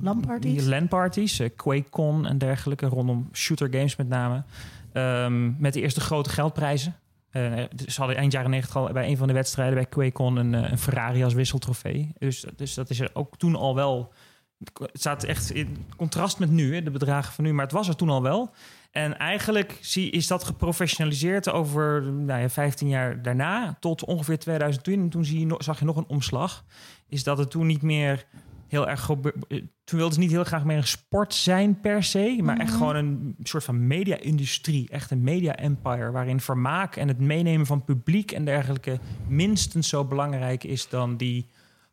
LAN-parties? 0.00 0.64
LAN-parties, 0.64 1.38
eh, 1.38 1.48
QuakeCon 1.56 2.26
en 2.26 2.38
dergelijke, 2.38 2.86
rondom 2.86 3.28
shooter 3.32 3.68
games 3.70 3.96
met 3.96 4.08
name. 4.08 4.42
Ehm, 4.92 5.60
met 5.60 5.72
de 5.72 5.80
eerste 5.80 6.00
grote 6.00 6.30
geldprijzen. 6.30 6.94
Ze 7.32 7.94
hadden 7.96 8.16
eind 8.16 8.32
jaren 8.32 8.50
90 8.50 8.76
al 8.76 8.92
bij 8.92 9.08
een 9.08 9.16
van 9.16 9.26
de 9.26 9.32
wedstrijden 9.32 9.74
bij 9.74 9.86
QuakeCon 9.86 10.36
een, 10.36 10.52
een 10.52 10.78
Ferrari 10.78 11.24
als 11.24 11.34
wisseltrofee. 11.34 12.12
Dus, 12.18 12.44
dus 12.56 12.74
dat 12.74 12.90
is 12.90 13.00
er 13.00 13.10
ook 13.12 13.36
toen 13.36 13.56
al 13.56 13.74
wel. 13.74 14.12
Het 14.74 14.90
staat 14.92 15.24
echt 15.24 15.50
in 15.50 15.76
contrast 15.96 16.38
met 16.38 16.50
nu, 16.50 16.74
hè, 16.74 16.82
de 16.82 16.90
bedragen 16.90 17.32
van 17.32 17.44
nu, 17.44 17.52
maar 17.52 17.64
het 17.64 17.74
was 17.74 17.88
er 17.88 17.96
toen 17.96 18.08
al 18.10 18.22
wel. 18.22 18.50
En 18.90 19.18
eigenlijk 19.18 19.78
zie, 19.80 20.10
is 20.10 20.26
dat 20.26 20.44
geprofessionaliseerd 20.44 21.50
over 21.50 22.02
nou 22.02 22.40
ja, 22.40 22.48
15 22.48 22.88
jaar 22.88 23.22
daarna 23.22 23.76
tot 23.80 24.04
ongeveer 24.04 24.38
2010. 24.38 25.00
En 25.00 25.08
toen 25.08 25.24
zie 25.24 25.46
je, 25.46 25.54
zag 25.58 25.78
je 25.78 25.84
nog 25.84 25.96
een 25.96 26.08
omslag. 26.08 26.64
Is 27.08 27.24
dat 27.24 27.38
het 27.38 27.50
toen 27.50 27.66
niet 27.66 27.82
meer 27.82 28.24
heel 28.68 28.88
erg. 28.88 29.10
eh, 29.10 29.16
Toen 29.84 29.98
wilden 29.98 30.12
ze 30.14 30.20
niet 30.20 30.30
heel 30.30 30.44
graag 30.44 30.64
meer 30.64 30.76
een 30.76 30.86
sport 30.86 31.34
zijn 31.34 31.80
per 31.80 32.02
se, 32.04 32.38
maar 32.42 32.58
echt 32.58 32.68
Mhm. 32.70 32.78
gewoon 32.78 32.96
een 32.96 33.36
soort 33.42 33.64
van 33.64 33.86
media-industrie. 33.86 34.88
Echt 34.90 35.10
een 35.10 35.22
media-empire 35.22 36.10
waarin 36.10 36.40
vermaak 36.40 36.96
en 36.96 37.08
het 37.08 37.18
meenemen 37.20 37.66
van 37.66 37.84
publiek 37.84 38.32
en 38.32 38.44
dergelijke 38.44 38.98
minstens 39.26 39.88
zo 39.88 40.04
belangrijk 40.04 40.64
is 40.64 40.88
dan 40.88 41.16
die 41.16 41.48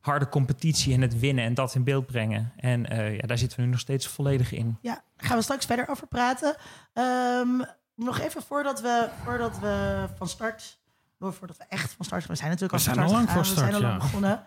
harde 0.08 0.30
competitie 0.30 0.94
en 0.94 1.02
het 1.02 1.20
winnen 1.20 1.44
en 1.44 1.54
dat 1.54 1.76
in 1.76 1.84
beeld 1.84 2.06
brengen. 2.06 2.52
En 2.56 2.90
eh, 2.90 3.16
ja, 3.16 3.28
daar 3.28 3.38
zitten 3.38 3.58
we 3.58 3.66
nu 3.66 3.72
nog 3.72 3.80
steeds 3.80 4.08
volledig 4.08 4.52
in. 4.52 4.78
Ja, 4.82 4.94
daar 4.94 5.28
gaan 5.28 5.38
we 5.38 5.44
straks 5.44 5.66
verder 5.66 5.90
over 5.90 6.08
praten. 6.08 6.56
Ehm, 6.94 7.62
nog 7.96 8.20
even 8.20 8.42
voordat 8.42 8.82
we, 8.82 9.10
voordat 9.24 9.60
we 9.60 10.06
van 10.18 10.28
start... 10.28 10.78
Voordat 11.20 11.58
we 11.58 11.64
echt 11.70 11.94
van 11.94 12.06
start... 12.06 12.26
We 12.26 12.36
zijn 12.36 12.50
natuurlijk 12.50 12.84
We 12.84 12.90
al 12.90 12.96
zijn 12.96 13.10
van 13.28 13.38
al 13.38 13.44
start 13.44 13.46
lang 13.46 13.48
We 13.48 13.60
zijn 13.60 13.74
al 13.74 13.82
lang 13.82 14.02
begonnen. 14.02 14.44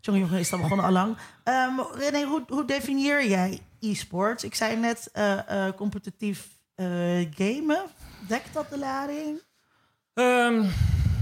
Jongen, 0.00 0.20
jongen, 0.20 0.38
is 0.38 0.50
dat 0.50 0.60
begonnen 0.60 0.86
al 0.86 0.92
lang. 0.92 1.16
Ehm, 1.44 1.80
René, 1.94 2.24
hoe, 2.24 2.42
hoe 2.48 2.64
definieer 2.64 3.26
jij 3.26 3.60
e-sports? 3.80 4.44
Ik 4.44 4.54
zei 4.54 4.76
net 4.76 5.08
eh, 5.12 5.66
eh, 5.66 5.74
competitief 5.74 6.48
eh, 6.74 6.86
gamen. 7.30 7.82
Dekt 8.28 8.54
dat 8.54 8.70
de 8.70 8.78
lading? 8.78 9.42
Ehm, 10.14 10.64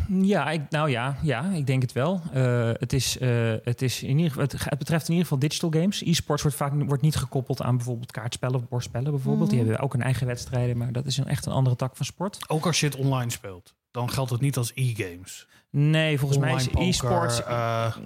ja, 0.09 0.51
ik, 0.51 0.71
nou 0.71 0.91
ja, 0.91 1.17
ja, 1.23 1.51
ik 1.53 1.67
denk 1.67 1.83
het 1.83 1.93
wel. 1.93 2.21
Eh, 2.33 2.71
het, 2.73 2.93
is, 2.93 3.19
eh, 3.19 3.53
het, 3.63 3.83
is 3.83 4.03
in 4.03 4.19
ieder 4.19 4.41
het, 4.41 4.53
het 4.65 4.79
betreft 4.79 5.05
in 5.05 5.11
ieder 5.11 5.23
geval 5.29 5.39
digital 5.49 5.71
games. 5.71 6.03
E-sports 6.05 6.43
wordt 6.43 6.57
vaak 6.57 6.73
wordt 6.87 7.03
niet 7.03 7.17
gekoppeld 7.17 7.63
aan 7.63 7.77
bijvoorbeeld 7.77 8.11
kaartspellen 8.13 8.57
of 8.57 8.69
bordspellen 8.69 9.11
bijvoorbeeld. 9.11 9.51
Die 9.51 9.59
Mhm. 9.59 9.69
hebben 9.69 9.85
ook 9.87 9.95
een 9.95 10.03
eigen 10.03 10.27
wedstrijden, 10.27 10.77
maar 10.77 10.93
dat 10.93 11.07
is 11.07 11.17
een, 11.17 11.27
echt 11.29 11.47
een 11.47 11.53
andere 11.53 11.77
tak 11.77 11.97
van 11.97 12.07
sport. 12.07 12.39
Ook 12.47 12.67
als 12.67 12.81
je 12.81 12.87
het 12.87 12.97
online 12.97 13.31
speelt, 13.31 13.75
dan 13.91 14.11
geldt 14.11 14.31
het 14.31 14.41
niet 14.41 14.57
als 14.57 14.73
e-games. 14.75 15.47
Nee, 15.71 16.19
volgens 16.19 16.41
mij 16.41 16.55
is 16.55 16.69
e-sports... 16.75 17.45
eh, 17.45 17.97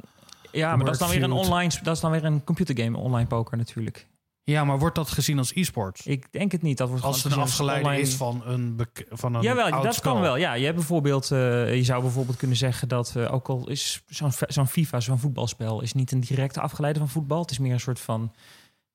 ja, 0.52 0.76
maar 0.76 0.84
dat 0.84 0.94
is 0.94 1.00
dan 1.00 1.10
weer 1.10 1.22
een 1.22 1.32
online... 1.32 1.72
Dat 1.82 1.94
is 1.94 2.00
dan 2.02 2.10
weer 2.10 2.24
een 2.24 2.44
computergame, 2.44 2.98
online 2.98 3.26
poker 3.26 3.56
natuurlijk. 3.56 4.06
Ja, 4.44 4.64
maar 4.64 4.78
wordt 4.78 4.94
dat 4.94 5.10
gezien 5.10 5.38
als 5.38 5.54
e-sports? 5.54 6.06
Ik 6.06 6.32
denk 6.32 6.52
het 6.52 6.62
niet. 6.62 6.78
Dat 6.78 6.88
wordt 6.88 7.04
Als 7.04 7.22
het 7.22 7.32
een 7.32 7.38
afgeleide 7.38 7.84
online- 7.84 8.02
is 8.02 8.14
van 8.14 8.42
een, 8.44 8.80
van 9.10 9.34
een 9.34 9.42
Jawel, 9.42 9.82
dat 9.82 10.00
kan 10.00 10.20
wel. 10.20 10.36
Ja, 10.36 10.54
je, 10.54 10.64
hebt 10.64 10.76
bijvoorbeeld, 10.76 11.30
eh, 11.30 11.74
je 11.76 11.84
zou 11.84 12.02
bijvoorbeeld 12.02 12.36
kunnen 12.36 12.56
zeggen 12.56 12.88
dat 12.88 13.12
eh, 13.16 13.32
ook 13.34 13.48
al 13.48 13.68
is 13.68 14.02
zo'n 14.06 14.32
zo'n 14.48 14.66
FIFA, 14.68 15.00
zo'n 15.00 15.18
voetbalspel, 15.18 15.80
is 15.82 15.92
niet 15.92 16.12
een 16.12 16.20
directe 16.20 16.60
afgeleide 16.60 16.98
van 16.98 17.08
voetbal. 17.08 17.40
Het 17.40 17.50
is 17.50 17.58
meer 17.58 17.72
een 17.72 17.80
soort 17.80 18.00
van. 18.00 18.32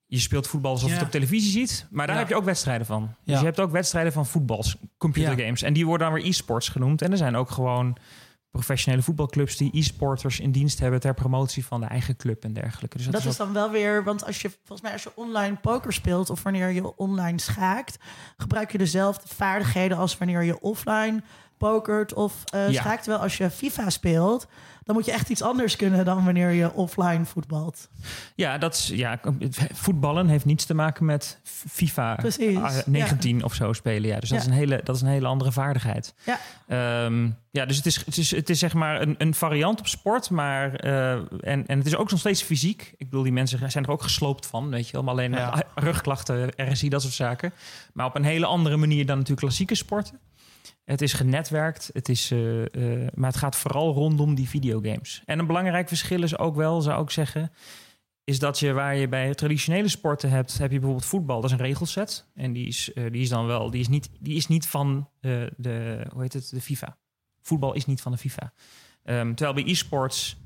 Je 0.05 0.19
speelt 0.19 0.47
voetbal 0.47 0.71
alsof 0.71 0.87
je 0.87 0.93
Ja. 0.93 0.97
het 0.99 1.07
op 1.07 1.13
televisie 1.13 1.51
ziet, 1.51 1.87
maar 1.91 2.05
daar 2.07 2.15
Ja. 2.15 2.21
heb 2.21 2.29
je 2.31 2.35
ook 2.37 2.43
wedstrijden 2.45 2.85
van. 2.85 3.01
Dus 3.01 3.33
Ja. 3.33 3.39
je 3.39 3.45
hebt 3.45 3.59
ook 3.59 3.71
wedstrijden 3.71 4.13
van 4.13 4.25
voetbals, 4.25 4.75
computergames. 4.97 5.61
En 5.61 5.73
die 5.73 5.85
worden 5.85 6.07
dan 6.09 6.15
weer 6.15 6.25
e-sports 6.25 6.69
genoemd. 6.69 7.01
En 7.01 7.11
er 7.11 7.17
zijn 7.17 7.35
ook 7.35 7.49
gewoon 7.51 7.97
professionele 8.57 9.03
voetbalclubs 9.03 9.57
die 9.57 9.69
e-sporters 9.73 10.39
in 10.39 10.51
dienst 10.51 10.79
hebben 10.79 10.99
ter 10.99 11.13
promotie 11.13 11.65
van 11.65 11.79
de 11.79 11.85
eigen 11.85 12.15
club 12.15 12.43
en 12.43 12.53
dergelijke. 12.53 12.97
Dus 12.97 13.05
dat, 13.05 13.13
Dat 13.13 13.23
is 13.23 13.29
is 13.29 13.37
dan 13.37 13.53
wel 13.53 13.71
weer, 13.71 14.03
want 14.03 14.25
als 14.25 14.41
je 14.41 14.49
volgens 14.49 14.81
mij 14.81 14.91
als 14.91 15.03
je 15.03 15.11
online 15.15 15.55
poker 15.55 15.93
speelt 15.93 16.29
of 16.29 16.43
wanneer 16.43 16.71
je 16.71 16.95
online 16.95 17.39
schaakt, 17.39 17.97
gebruik 18.37 18.71
je 18.71 18.77
dezelfde 18.77 19.27
vaardigheden 19.35 19.97
als 19.97 20.17
wanneer 20.17 20.43
je 20.43 20.59
offline 20.59 21.21
pokert 21.57 22.13
of 22.13 22.33
eh 22.45 22.71
Ja. 22.71 22.81
schaakt. 22.81 23.03
Terwijl 23.03 23.23
als 23.23 23.37
je 23.37 23.49
FIFA 23.49 23.89
speelt, 23.89 24.47
dan 24.83 24.95
moet 24.95 25.05
je 25.05 25.11
echt 25.11 25.29
iets 25.29 25.41
anders 25.41 25.75
kunnen 25.75 26.05
dan 26.05 26.23
wanneer 26.25 26.49
je 26.51 26.73
offline 26.73 27.25
voetbalt. 27.25 27.87
Ja, 28.35 28.57
dat 28.57 28.73
is, 28.73 28.87
ja, 28.87 29.19
voetballen 29.73 30.27
heeft 30.27 30.45
niets 30.45 30.65
te 30.65 30.73
maken 30.73 31.05
met 31.05 31.39
FIFA 31.69 32.15
Precies, 32.15 32.57
ah, 32.57 32.75
19 32.85 33.43
of 33.43 33.53
zo 33.53 33.73
spelen. 33.73 34.09
Ja, 34.09 34.19
dus 34.19 34.29
dat, 34.29 34.37
Ja. 34.37 34.43
is 34.45 34.51
een 34.51 34.57
hele, 34.57 34.81
dat 34.83 34.95
is 34.95 35.01
een 35.01 35.07
hele 35.07 35.27
andere 35.27 35.51
vaardigheid. 35.51 36.13
Ja. 36.25 36.39
Ehm, 36.67 37.29
ja, 37.51 37.65
dus 37.65 37.75
het 37.77 37.85
is, 37.85 38.05
het 38.05 38.17
is, 38.17 38.31
het 38.31 38.49
is 38.49 38.59
zeg 38.59 38.73
maar 38.73 39.01
een, 39.01 39.15
een 39.17 39.33
variant 39.33 39.79
op 39.79 39.87
sport, 39.87 40.29
maar 40.29 40.73
eh, 40.75 41.11
en, 41.11 41.67
en 41.67 41.77
het 41.77 41.85
is 41.87 41.95
ook 41.95 42.09
nog 42.11 42.19
steeds 42.19 42.41
fysiek. 42.41 42.93
Ik 42.97 43.09
bedoel, 43.09 43.23
die 43.23 43.31
mensen 43.31 43.71
zijn 43.71 43.83
er 43.85 43.91
ook 43.91 44.03
gesloopt 44.03 44.45
van, 44.45 44.69
weet 44.69 44.85
je 44.85 44.91
wel. 44.91 45.03
Maar 45.03 45.13
alleen 45.13 45.31
Ja. 45.31 45.53
eh, 45.53 45.59
rugklachten, 45.83 46.49
RSI, 46.55 46.89
dat 46.89 47.01
soort 47.01 47.13
zaken. 47.13 47.53
Maar 47.93 48.05
op 48.05 48.15
een 48.15 48.23
hele 48.23 48.45
andere 48.45 48.77
manier 48.77 49.05
dan 49.05 49.15
natuurlijk 49.17 49.41
klassieke 49.47 49.75
sporten. 49.75 50.19
Het 50.83 51.01
is 51.01 51.13
genetwerkt, 51.13 51.89
het 51.93 52.09
is, 52.09 52.31
eh, 52.31 52.61
eh, 52.63 53.07
maar 53.13 53.29
het 53.29 53.39
gaat 53.39 53.55
vooral 53.55 53.93
rondom 53.93 54.35
die 54.35 54.49
videogames. 54.49 55.21
En 55.25 55.39
een 55.39 55.47
belangrijk 55.47 55.87
verschil 55.87 56.23
is 56.23 56.37
ook 56.37 56.55
wel, 56.55 56.81
zou 56.81 57.03
ik 57.03 57.09
zeggen, 57.09 57.51
is 58.23 58.39
dat 58.39 58.59
je 58.59 58.73
waar 58.73 58.95
je 58.95 59.07
bij 59.07 59.33
traditionele 59.33 59.87
sporten 59.87 60.29
hebt, 60.29 60.57
heb 60.57 60.71
je 60.71 60.77
bijvoorbeeld 60.77 61.09
voetbal, 61.09 61.41
dat 61.41 61.51
is 61.51 61.57
een 61.57 61.65
regelset. 61.65 62.27
En 62.33 62.53
die 62.53 62.67
is, 62.67 62.93
eh, 62.93 63.11
die 63.11 63.21
is 63.21 63.29
dan 63.29 63.45
wel, 63.45 63.71
die 63.71 63.81
is 63.81 63.87
niet, 63.87 64.09
die 64.19 64.35
is 64.35 64.47
niet 64.47 64.67
van 64.67 65.09
de, 65.19 66.05
hoe 66.11 66.21
heet 66.21 66.33
het, 66.33 66.49
de 66.49 66.61
FIFA. 66.61 66.97
Voetbal 67.41 67.73
is 67.73 67.85
niet 67.85 68.01
van 68.01 68.11
de 68.11 68.17
FIFA. 68.17 68.53
Ehm, 69.03 69.33
terwijl 69.33 69.53
bij 69.53 69.71
e-sports 69.71 70.37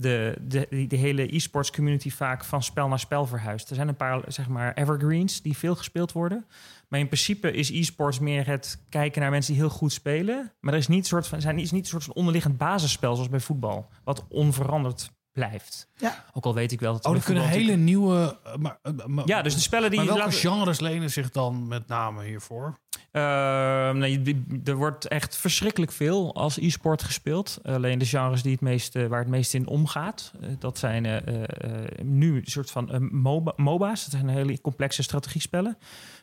de, 0.00 0.36
de, 0.42 0.86
de 0.86 0.96
hele 0.96 1.34
e-sports 1.34 1.70
community 1.70 2.10
vaak 2.10 2.44
van 2.44 2.62
spel 2.62 2.88
naar 2.88 2.98
spel 2.98 3.26
verhuist. 3.26 3.70
Er 3.70 3.74
zijn 3.74 3.88
een 3.88 3.96
paar 3.96 4.22
zeg 4.26 4.48
maar 4.48 4.74
evergreens 4.74 5.42
die 5.42 5.56
veel 5.56 5.74
gespeeld 5.76 6.12
worden. 6.12 6.46
Maar 6.88 7.00
in 7.00 7.06
principe 7.06 7.52
is 7.52 7.70
e-sports 7.70 8.18
meer 8.18 8.46
het 8.46 8.84
kijken 8.88 9.20
naar 9.20 9.30
mensen 9.30 9.52
die 9.52 9.62
heel 9.62 9.72
goed 9.72 9.92
spelen. 9.92 10.52
Maar 10.60 10.72
er 10.72 10.78
is 10.78 10.88
niet, 10.88 11.06
soort 11.06 11.26
van, 11.26 11.40
zijn, 11.40 11.58
is 11.58 11.70
niet 11.70 11.82
een 11.82 11.88
soort 11.88 12.04
van 12.04 12.14
onderliggend 12.14 12.56
basisspel 12.56 13.14
zoals 13.14 13.30
bij 13.30 13.40
voetbal. 13.40 13.88
Wat 14.04 14.24
onveranderd 14.28 15.10
blijft. 15.46 15.88
Ja. 15.96 16.24
Ook 16.32 16.44
al 16.44 16.54
weet 16.54 16.72
ik 16.72 16.80
wel 16.80 16.92
dat... 16.92 17.04
Oh, 17.06 17.14
er 17.16 17.22
kunnen 17.22 17.48
hele 17.48 17.76
nieuwe... 17.76 18.38
eh, 18.44 18.54
maar, 18.56 18.78
eh, 18.82 18.92
maar- 19.06 19.26
Ja, 19.26 19.42
dus 19.42 19.54
de 19.54 19.60
spellen 19.60 19.88
die... 19.90 19.98
maar 19.98 20.08
welke 20.08 20.22
laten- 20.22 20.38
genres 20.38 20.80
lenen 20.80 21.10
zich 21.10 21.30
dan 21.30 21.68
met 21.68 21.86
name 21.88 22.24
hiervoor? 22.24 22.78
Ehm, 23.12 23.98
nee, 23.98 24.22
die- 24.22 24.60
er 24.64 24.74
wordt 24.76 25.08
echt 25.08 25.36
verschrikkelijk 25.36 25.92
veel 25.92 26.34
als 26.34 26.58
e-sport 26.58 27.02
gespeeld. 27.02 27.58
Alleen 27.62 27.98
de 27.98 28.04
genres 28.06 28.42
die 28.42 28.52
het 28.52 28.60
meest, 28.60 28.96
eh, 28.96 29.06
waar 29.06 29.18
het 29.18 29.28
meest 29.28 29.54
in 29.54 29.66
omgaat, 29.66 30.32
dat 30.58 30.78
zijn 30.78 31.06
eh, 31.06 31.16
eh, 31.16 31.42
eh, 31.42 32.04
nu 32.04 32.36
een 32.36 32.42
soort 32.46 32.70
van 32.70 33.08
MOBA, 33.12 33.52
MOBA's. 33.56 34.02
Dat 34.02 34.10
zijn 34.10 34.28
hele 34.28 34.60
complexe 34.60 35.02
strategiespellen. 35.02 35.78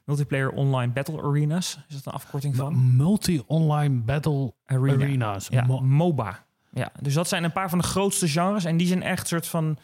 Multiplayer 0.05 0.49
Online 0.51 0.91
Battle 0.93 1.21
Arenas 1.21 1.77
is 1.87 1.95
dat 1.95 2.05
een 2.05 2.11
afkorting 2.11 2.55
van? 2.55 2.95
Multi-online 2.95 3.95
battle 4.01 4.53
Arena. 4.65 5.03
arenas. 5.03 5.47
Ja, 5.49 5.65
Mo- 5.65 5.79
MOBA. 5.81 6.45
Ja, 6.71 6.91
dus 7.01 7.13
dat 7.13 7.27
zijn 7.27 7.43
een 7.43 7.51
paar 7.51 7.69
van 7.69 7.77
de 7.77 7.83
grootste 7.83 8.27
genres. 8.27 8.65
En 8.65 8.77
die 8.77 8.87
zijn 8.87 9.03
echt 9.03 9.27
soort 9.27 9.47
van... 9.47 9.77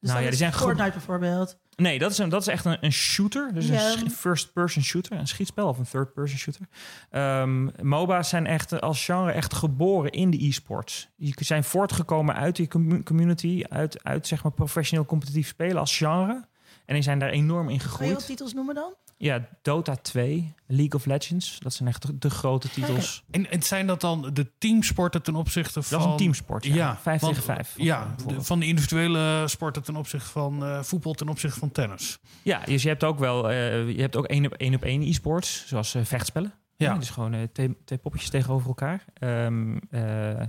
Dus 0.00 0.10
nou 0.10 0.22
ja, 0.22 0.28
die 0.28 0.38
zijn 0.38 0.52
Fortnite 0.52 0.90
bijvoorbeeld. 0.90 1.58
Nee, 1.76 1.98
dat 1.98 2.10
is, 2.10 2.18
een, 2.18 2.28
dat 2.28 2.40
is 2.40 2.46
echt 2.46 2.64
een, 2.64 2.76
een 2.80 2.92
shooter. 2.92 3.54
Dus 3.54 3.68
een 3.68 4.10
first-person 4.10 4.82
shooter. 4.82 5.12
Een 5.18 5.26
schietspel 5.26 5.68
of 5.68 5.78
een 5.78 5.84
third-person 5.84 6.38
shooter. 6.38 6.66
Ehm, 7.10 7.68
MOBA's 7.88 8.28
zijn 8.28 8.46
echt 8.46 8.80
als 8.80 9.04
genre 9.04 9.32
echt 9.32 9.54
geboren 9.54 10.10
in 10.10 10.30
de 10.30 10.46
e-sports. 10.46 11.08
Die 11.16 11.34
zijn 11.38 11.64
voortgekomen 11.64 12.34
uit 12.34 12.56
die 12.56 12.68
commu- 12.68 13.02
community. 13.02 13.64
Uit, 13.68 14.04
uit 14.04 14.26
zeg 14.26 14.42
maar 14.42 14.52
professioneel 14.52 15.06
competitief 15.06 15.48
spelen 15.48 15.76
als 15.78 15.96
genre. 15.96 16.44
En 16.86 16.94
die 16.94 17.02
zijn 17.02 17.18
daar 17.18 17.30
enorm 17.30 17.68
in 17.68 17.78
Kan 17.78 17.86
je 17.86 17.92
wat 17.92 17.98
gegroeid. 17.98 18.26
titels 18.26 18.54
noemen 18.54 18.74
dan? 18.74 18.94
Ja, 19.18 19.48
Dota 19.62 19.94
2, 19.96 20.54
League 20.66 20.94
of 20.94 21.04
Legends. 21.06 21.58
Dat 21.58 21.72
zijn 21.74 21.88
echt 21.88 22.20
de, 22.22 22.30
grote 22.30 22.68
titels. 22.70 23.24
En, 23.30 23.50
en 23.50 23.62
zijn 23.62 23.86
dat 23.86 24.00
dan 24.00 24.30
de 24.32 24.52
teamsporten 24.58 25.22
ten 25.22 25.34
opzichte 25.34 25.82
van... 25.82 25.98
Dat 25.98 26.06
is 26.06 26.12
een 26.12 26.18
teamsport, 26.18 26.64
ja. 26.64 26.74
Ja, 26.74 26.96
Vijf 26.96 27.20
want- 27.20 27.34
tegen 27.34 27.54
vijf. 27.54 27.74
Ja, 27.76 28.06
bijvoorbeeld. 28.06 28.38
de- 28.40 28.44
van 28.46 28.60
de 28.60 28.66
individuele 28.66 29.48
sporten 29.48 29.82
ten 29.82 29.96
opzichte 29.96 30.28
van 30.30 30.64
eh, 30.64 30.82
voetbal 30.82 31.12
ten 31.12 31.28
opzichte 31.28 31.58
van 31.58 31.72
tennis. 31.72 32.18
Ja, 32.42 32.60
dus 32.64 32.82
je 32.82 32.88
hebt 32.88 33.04
ook 33.04 33.18
wel 33.18 33.50
eh, 33.50 33.90
je 33.90 34.00
hebt 34.00 34.16
ook 34.16 34.26
één 34.26 34.46
op 34.46 34.52
één 34.52 34.74
op 34.74 34.82
één 34.82 35.02
e-sports, 35.02 35.66
zoals 35.66 35.94
eh, 35.94 36.04
vechtspellen. 36.04 36.52
Ja. 36.76 36.92
Ja. 36.92 36.98
dus 36.98 37.10
gewoon 37.10 37.34
eh, 37.34 37.42
twee, 37.52 37.76
twee 37.84 37.98
poppetjes 37.98 38.30
tegenover 38.30 38.68
elkaar. 38.68 39.04
Ehm, 39.14 39.76
eh, 39.90 40.42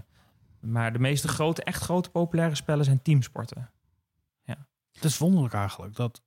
maar 0.60 0.94
de 0.94 1.00
meeste 1.00 1.28
grote, 1.28 1.64
echt 1.64 1.84
grote 1.84 2.10
populaire 2.10 2.56
spellen 2.56 2.86
zijn 2.86 3.02
teamsporten. 3.02 3.72
Het 4.92 5.06
is 5.06 5.18
wonderlijk 5.18 5.54
eigenlijk 5.54 5.96
dat... 5.96 6.22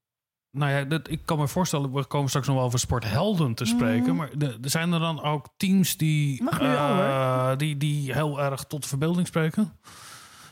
Nou 0.53 0.71
ja, 0.73 0.85
dat, 0.85 1.11
ik 1.11 1.21
kan 1.25 1.39
me 1.39 1.49
voorstellen, 1.49 1.93
we 1.93 2.05
komen 2.05 2.29
straks 2.29 2.47
nog 2.47 2.57
wel 2.57 2.65
over 2.65 2.79
sporthelden 2.79 3.55
te 3.55 3.65
spreken. 3.65 4.03
Mhm. 4.07 4.17
Maar 4.17 4.29
de, 4.39 4.59
er 4.63 4.71
zijn 4.71 4.93
er 4.93 5.01
dan 5.01 5.23
ook 5.23 5.47
teams 5.57 5.97
die, 5.97 6.43
Mag 6.43 6.61
nu 6.61 6.67
eh, 6.67 6.89
al, 6.91 6.95
hoor. 7.47 7.59
die, 7.59 7.77
die 7.77 8.13
heel 8.13 8.41
erg 8.41 8.65
tot 8.65 8.83
de 8.83 8.89
verbeelding 8.89 9.27
spreken? 9.27 9.73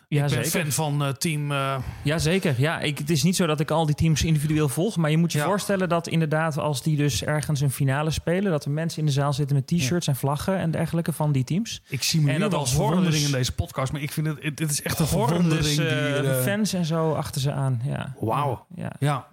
Ja, 0.09 0.25
ik 0.25 0.31
ben 0.31 0.45
zeker. 0.45 0.61
fan 0.73 0.73
van 0.73 1.05
eh, 1.05 1.12
team... 1.12 1.52
eh, 1.52 1.78
Ja, 2.05 2.19
zeker. 2.19 2.55
Ja, 2.59 2.81
ik, 2.81 2.99
het 2.99 3.11
is 3.11 3.23
niet 3.23 3.37
zo 3.37 3.47
dat 3.47 3.61
ik 3.61 3.71
al 3.71 3.87
die 3.87 3.95
teams 3.95 4.25
individueel 4.25 4.69
volg. 4.69 4.97
Maar 4.97 5.11
je 5.11 5.17
moet 5.17 5.33
je 5.33 5.38
Ja. 5.38 5.45
voorstellen 5.45 5.88
dat 5.88 6.07
inderdaad 6.09 6.59
als 6.59 6.83
die 6.83 6.97
dus 6.97 7.25
ergens 7.25 7.61
een 7.61 7.71
finale 7.71 8.11
spelen... 8.11 8.50
dat 8.50 8.64
er 8.64 8.71
mensen 8.71 8.99
in 9.00 9.07
de 9.07 9.12
zaal 9.12 9.33
zitten 9.33 9.57
met 9.57 9.67
t-shirts 9.67 10.07
en 10.07 10.17
vlaggen 10.17 10.57
en 10.59 10.71
dergelijke 10.71 11.12
van 11.12 11.33
die 11.33 11.45
teams. 11.45 11.83
ik 11.88 12.02
zie 12.02 12.21
me 12.21 12.28
En 12.28 12.35
nu 12.35 12.40
dat 12.40 12.50
wel 12.50 12.61
als 12.61 12.71
verwondering 12.71 13.07
hordes- 13.12 13.26
in 13.26 13.33
deze 13.33 13.52
podcast. 13.55 13.93
Maar 13.93 14.00
ik 14.02 14.12
vind 14.12 14.26
het, 14.26 14.57
dit 14.57 14.71
is 14.71 14.83
echt 14.83 14.99
een 14.99 15.07
verwondering. 15.07 15.78
eh, 15.78 16.19
eh, 16.38 16.43
fans 16.43 16.73
en 16.73 16.85
zo 16.85 17.12
achter 17.12 17.40
ze 17.40 17.52
aan. 17.52 17.81
Ja. 17.85 18.14
Wauw. 18.21 18.67
Ja. 18.75 18.93
Ja, 18.99 19.26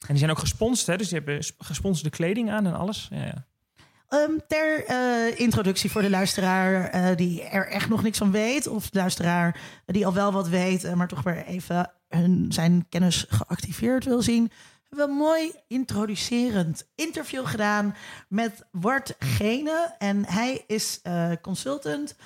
En 0.00 0.06
die 0.08 0.18
zijn 0.18 0.30
ook 0.30 0.38
gesponsord, 0.38 0.86
hè? 0.86 0.96
dus 0.96 1.08
die 1.08 1.18
hebben 1.18 1.44
sp- 1.44 1.62
gesponsorde 1.62 2.10
kleding 2.10 2.50
aan 2.50 2.66
en 2.66 2.74
alles. 2.74 3.08
Ja, 3.10 3.24
ja. 3.24 3.46
Ehm, 4.10 4.38
ter 4.48 4.84
eh, 4.84 5.40
introductie 5.40 5.90
voor 5.90 6.02
de 6.02 6.10
luisteraar 6.10 6.88
eh, 6.88 7.16
die 7.16 7.42
er 7.42 7.68
echt 7.68 7.88
nog 7.88 8.02
niks 8.02 8.18
van 8.18 8.30
weet. 8.30 8.66
Of 8.66 8.90
de 8.90 8.98
luisteraar 8.98 9.60
die 9.86 10.06
al 10.06 10.14
wel 10.14 10.32
wat 10.32 10.48
weet, 10.48 10.84
eh, 10.84 10.92
maar 10.92 11.08
toch 11.08 11.22
weer 11.22 11.44
even 11.44 11.92
hun, 12.08 12.46
zijn 12.52 12.86
kennis 12.88 13.26
geactiveerd 13.28 14.04
wil 14.04 14.22
zien. 14.22 14.50
Hebben 14.88 15.06
we 15.06 15.12
een 15.12 15.18
mooi 15.18 15.52
introducerend 15.68 16.88
interview 16.94 17.46
gedaan 17.46 17.94
met 18.28 18.66
Wart 18.70 19.14
Gene. 19.18 19.94
En 19.98 20.26
hij 20.26 20.64
is 20.66 21.00
consultant, 21.42 22.16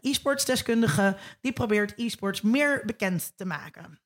e-sports 0.00 0.44
deskundige. 0.44 1.16
Die 1.40 1.52
probeert 1.52 1.92
e-sports 1.96 2.40
meer 2.40 2.82
bekend 2.86 3.32
te 3.36 3.44
maken. 3.44 4.00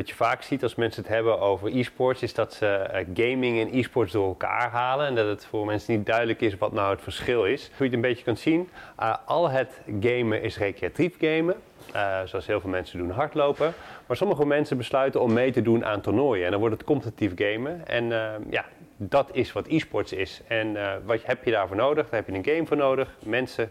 Wat 0.00 0.08
je 0.08 0.14
vaak 0.14 0.42
ziet 0.42 0.62
als 0.62 0.74
mensen 0.74 1.02
het 1.02 1.12
hebben 1.12 1.40
over 1.40 1.76
e-sports, 1.76 2.22
is 2.22 2.34
dat 2.34 2.54
ze 2.54 2.66
eh, 2.66 3.06
gaming 3.14 3.60
en 3.60 3.78
e-sports 3.78 4.12
door 4.12 4.26
elkaar 4.26 4.70
halen. 4.70 5.06
En 5.06 5.14
dat 5.14 5.26
het 5.26 5.44
voor 5.44 5.66
mensen 5.66 5.96
niet 5.96 6.06
duidelijk 6.06 6.40
is 6.40 6.58
wat 6.58 6.72
nou 6.72 6.90
het 6.90 7.02
verschil 7.02 7.44
is. 7.44 7.66
Hoe 7.66 7.76
je 7.76 7.84
het 7.84 7.92
een 7.92 8.00
beetje 8.00 8.24
kunt 8.24 8.38
zien, 8.38 8.68
eh, 8.96 9.14
al 9.24 9.50
het 9.50 9.80
gamen 10.00 10.42
is 10.42 10.58
recreatief 10.58 11.16
gamen. 11.20 11.54
Eh, 11.92 12.20
zoals 12.24 12.46
heel 12.46 12.60
veel 12.60 12.70
mensen 12.70 12.98
doen 12.98 13.10
hardlopen. 13.10 13.74
Maar 14.06 14.16
sommige 14.16 14.46
mensen 14.46 14.76
besluiten 14.76 15.20
om 15.20 15.32
mee 15.32 15.52
te 15.52 15.62
doen 15.62 15.84
aan 15.84 16.00
toernooien. 16.00 16.44
En 16.44 16.50
dan 16.50 16.60
wordt 16.60 16.74
het 16.74 16.84
competitief 16.84 17.32
gamen. 17.34 17.86
En 17.86 18.08
ja, 18.50 18.64
dat 18.96 19.28
is 19.32 19.52
wat 19.52 19.66
e-sports 19.66 20.12
is. 20.12 20.40
En 20.46 20.76
wat 21.04 21.20
heb 21.22 21.44
je 21.44 21.50
daarvoor 21.50 21.76
nodig? 21.76 22.08
Daar 22.08 22.24
heb 22.24 22.34
je 22.34 22.34
een 22.34 22.54
game 22.54 22.66
voor 22.66 22.76
nodig. 22.76 23.16
Mensen 23.24 23.70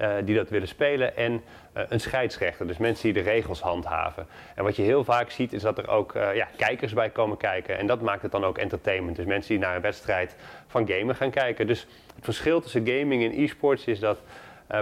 eh, 0.00 0.12
die 0.24 0.36
dat 0.36 0.48
willen 0.48 0.68
spelen 0.68 1.16
en 1.16 1.42
eh, 1.72 1.82
een 1.88 2.00
scheidsrechter. 2.00 2.66
Dus 2.66 2.76
mensen 2.76 3.12
die 3.12 3.22
de 3.22 3.30
regels 3.30 3.60
handhaven. 3.60 4.26
En 4.54 4.64
wat 4.64 4.76
je 4.76 4.82
heel 4.82 5.04
vaak 5.04 5.30
ziet 5.30 5.52
is 5.52 5.62
dat 5.62 5.78
er 5.78 5.88
ook 5.88 6.14
eh, 6.14 6.34
ja, 6.34 6.48
kijkers 6.56 6.92
bij 6.92 7.10
komen 7.10 7.36
kijken. 7.36 7.78
En 7.78 7.86
dat 7.86 8.00
maakt 8.00 8.22
het 8.22 8.32
dan 8.32 8.44
ook 8.44 8.58
entertainment. 8.58 9.16
Dus 9.16 9.26
mensen 9.26 9.50
die 9.50 9.58
naar 9.58 9.76
een 9.76 9.82
wedstrijd 9.82 10.36
van 10.66 10.88
gamen 10.88 11.16
gaan 11.16 11.30
kijken. 11.30 11.66
Dus 11.66 11.86
het 12.14 12.24
verschil 12.24 12.60
tussen 12.60 12.86
gaming 12.86 13.24
en 13.24 13.42
e-sports 13.42 13.84
is 13.84 14.00
dat 14.00 14.22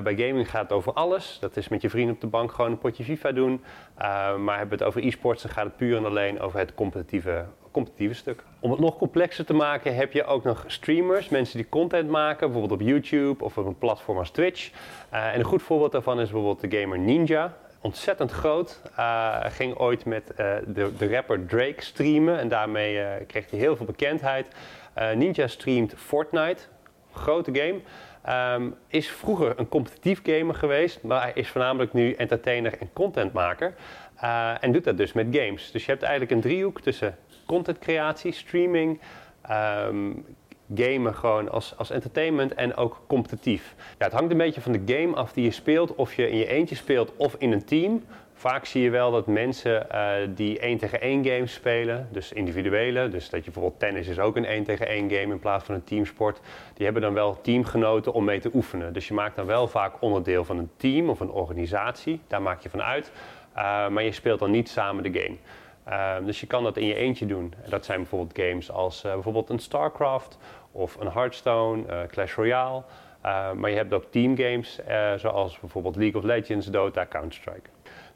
bij 0.03 0.17
gaming 0.17 0.51
gaat 0.51 0.63
het 0.63 0.73
over 0.73 0.93
alles. 0.93 1.39
Dat 1.41 1.57
is 1.57 1.69
met 1.69 1.83
je 1.83 1.91
vrienden 1.91 2.15
op 2.15 2.21
de 2.21 2.27
bank 2.27 2.53
gewoon 2.53 2.71
een 2.71 2.79
potje 2.79 3.05
FIFA 3.05 3.33
doen. 3.33 3.63
Maar 4.39 4.59
hebben 4.59 4.69
we 4.69 4.75
het 4.75 4.83
over 4.83 5.07
e-sports, 5.07 5.43
dan 5.43 5.53
gaat 5.53 5.65
het 5.65 5.77
puur 5.77 5.97
en 5.97 6.05
alleen 6.05 6.41
over 6.41 6.59
het 6.59 6.75
competitieve, 6.75 7.45
competitieve 7.79 8.15
stuk. 8.15 8.43
Om 8.61 8.71
het 8.71 8.81
nog 8.81 8.97
complexer 8.97 9.45
te 9.45 9.55
maken 9.55 9.95
heb 9.95 10.13
je 10.13 10.25
ook 10.25 10.45
nog 10.45 10.65
streamers, 10.67 11.29
mensen 11.29 11.57
die 11.57 11.69
content 11.69 12.11
maken, 12.11 12.51
bijvoorbeeld 12.51 12.81
op 12.81 12.87
YouTube 12.87 13.45
of 13.45 13.59
op 13.59 13.67
een 13.67 13.79
platform 13.79 14.19
als 14.19 14.31
Twitch. 14.31 14.71
Eh, 15.11 15.33
en 15.33 15.39
een 15.39 15.45
goed 15.45 15.63
voorbeeld 15.63 15.93
daarvan 15.93 16.21
is 16.21 16.31
bijvoorbeeld 16.31 16.71
de 16.71 16.79
gamer 16.79 16.99
Ninja. 16.99 17.57
Ontzettend 17.81 18.31
groot. 18.31 18.81
Eh, 18.97 19.45
ging 19.45 19.77
ooit 19.77 20.05
met 20.05 20.35
eh, 20.35 20.55
de, 20.67 20.93
de 20.99 21.09
rapper 21.09 21.47
Drake 21.47 21.83
streamen 21.83 22.39
en 22.39 22.49
daarmee 22.49 23.25
kreeg 23.27 23.51
hij 23.51 23.59
heel 23.59 23.77
veel 23.77 23.87
bekendheid. 23.87 24.49
Ninja 25.15 25.47
streamt 25.47 25.95
Fortnite, 25.97 26.63
grote 27.13 27.55
game. 27.55 27.81
Ehm, 28.23 28.71
is 28.89 29.09
vroeger 29.09 29.59
een 29.59 29.69
competitief 29.69 30.21
gamer 30.23 30.55
geweest, 30.55 31.03
maar 31.03 31.23
hij 31.23 31.33
is 31.35 31.49
voornamelijk 31.49 31.93
nu 31.93 32.13
entertainer 32.13 32.79
en 32.79 32.91
contentmaker. 32.93 33.75
En 34.61 34.73
doet 34.73 34.85
dat 34.85 34.97
dus 34.97 35.13
met 35.13 35.27
games. 35.31 35.71
Dus 35.71 35.85
je 35.85 35.91
hebt 35.91 36.03
eigenlijk 36.03 36.33
een 36.33 36.41
driehoek 36.41 36.81
tussen 36.81 37.17
contentcreatie, 37.49 38.33
streaming, 38.33 39.01
ehm, 39.43 40.13
gamen 40.75 41.15
gewoon 41.15 41.51
als, 41.51 41.75
als 41.77 41.91
entertainment 41.91 42.55
en 42.55 42.77
ook 42.77 43.01
competitief. 43.07 43.75
Ja, 43.99 44.05
het 44.05 44.13
hangt 44.13 44.31
een 44.31 44.37
beetje 44.37 44.61
van 44.61 44.73
de 44.73 44.83
game 44.95 45.17
af 45.17 45.33
die 45.33 45.45
je 45.45 45.51
speelt, 45.51 45.95
of 45.95 46.15
je 46.15 46.31
in 46.31 46.37
je 46.37 46.47
eentje 46.47 46.75
speelt 46.75 47.17
of 47.17 47.35
in 47.39 47.53
een 47.53 47.65
team. 47.65 48.05
Vaak 48.35 48.65
zie 48.65 48.83
je 48.83 48.91
wel 48.91 49.11
dat 49.11 49.27
mensen 49.27 49.91
eh, 49.91 50.11
die 50.35 50.59
1 50.59 50.79
tegen 50.79 51.01
1 51.01 51.25
games 51.25 51.53
spelen, 51.53 52.09
dus 52.13 52.33
individuele, 52.33 53.09
dus 53.09 53.31
dat 53.31 53.45
je 53.45 53.51
bijvoorbeeld 53.51 53.81
tennis 53.81 54.09
is 54.09 54.19
ook 54.19 54.37
een 54.37 54.45
1 54.45 54.65
tegen 54.65 54.89
1 54.89 55.11
game 55.11 55.33
in 55.33 55.39
plaats 55.39 55.65
van 55.65 55.75
een 55.75 55.85
teamsport, 55.85 56.41
die 56.75 56.85
hebben 56.85 57.03
dan 57.03 57.15
wel 57.15 57.41
teamgenoten 57.41 58.13
om 58.13 58.25
mee 58.25 58.41
te 58.41 58.51
oefenen. 58.55 58.93
Dus 58.93 59.09
je 59.09 59.15
maakt 59.15 59.37
dan 59.37 59.47
wel 59.47 59.69
vaak 59.69 59.95
onderdeel 60.01 60.45
van 60.45 60.59
een 60.59 60.71
team 60.77 61.09
of 61.09 61.21
een 61.21 61.31
organisatie, 61.31 62.21
daar 62.27 62.43
maak 62.43 62.61
je 62.61 62.71
van 62.71 62.83
uit, 62.83 63.13
Eh, 63.59 63.89
maar 63.89 64.03
je 64.03 64.13
speelt 64.13 64.39
dan 64.39 64.51
niet 64.51 64.69
samen 64.69 65.03
de 65.03 65.21
game. 65.21 65.37
Uh, 65.89 66.15
dus 66.25 66.41
je 66.41 66.47
kan 66.47 66.63
dat 66.63 66.77
in 66.77 66.87
je 66.87 66.95
eentje 66.95 67.27
doen. 67.27 67.55
En 67.65 67.71
dat 67.71 67.85
zijn 67.85 67.99
bijvoorbeeld 67.99 68.39
games 68.39 68.71
als 68.71 69.05
uh, 69.05 69.13
bijvoorbeeld 69.13 69.51
een 69.51 69.59
StarCraft 69.59 70.39
of 70.73 70.97
een 71.01 71.11
Hearthstone, 71.11 71.83
uh, 71.87 72.03
Clash 72.03 72.35
Royale. 72.35 72.83
Uh, 73.25 73.53
maar 73.53 73.71
je 73.71 73.77
hebt 73.77 73.93
ook 73.93 74.05
teamgames 74.11 74.81
zoals 75.17 75.61
bijvoorbeeld 75.61 75.97
League 75.97 76.21
of 76.21 76.27
Legends, 76.27 76.67
Dota, 76.67 77.07
Counter-Strike. 77.07 77.69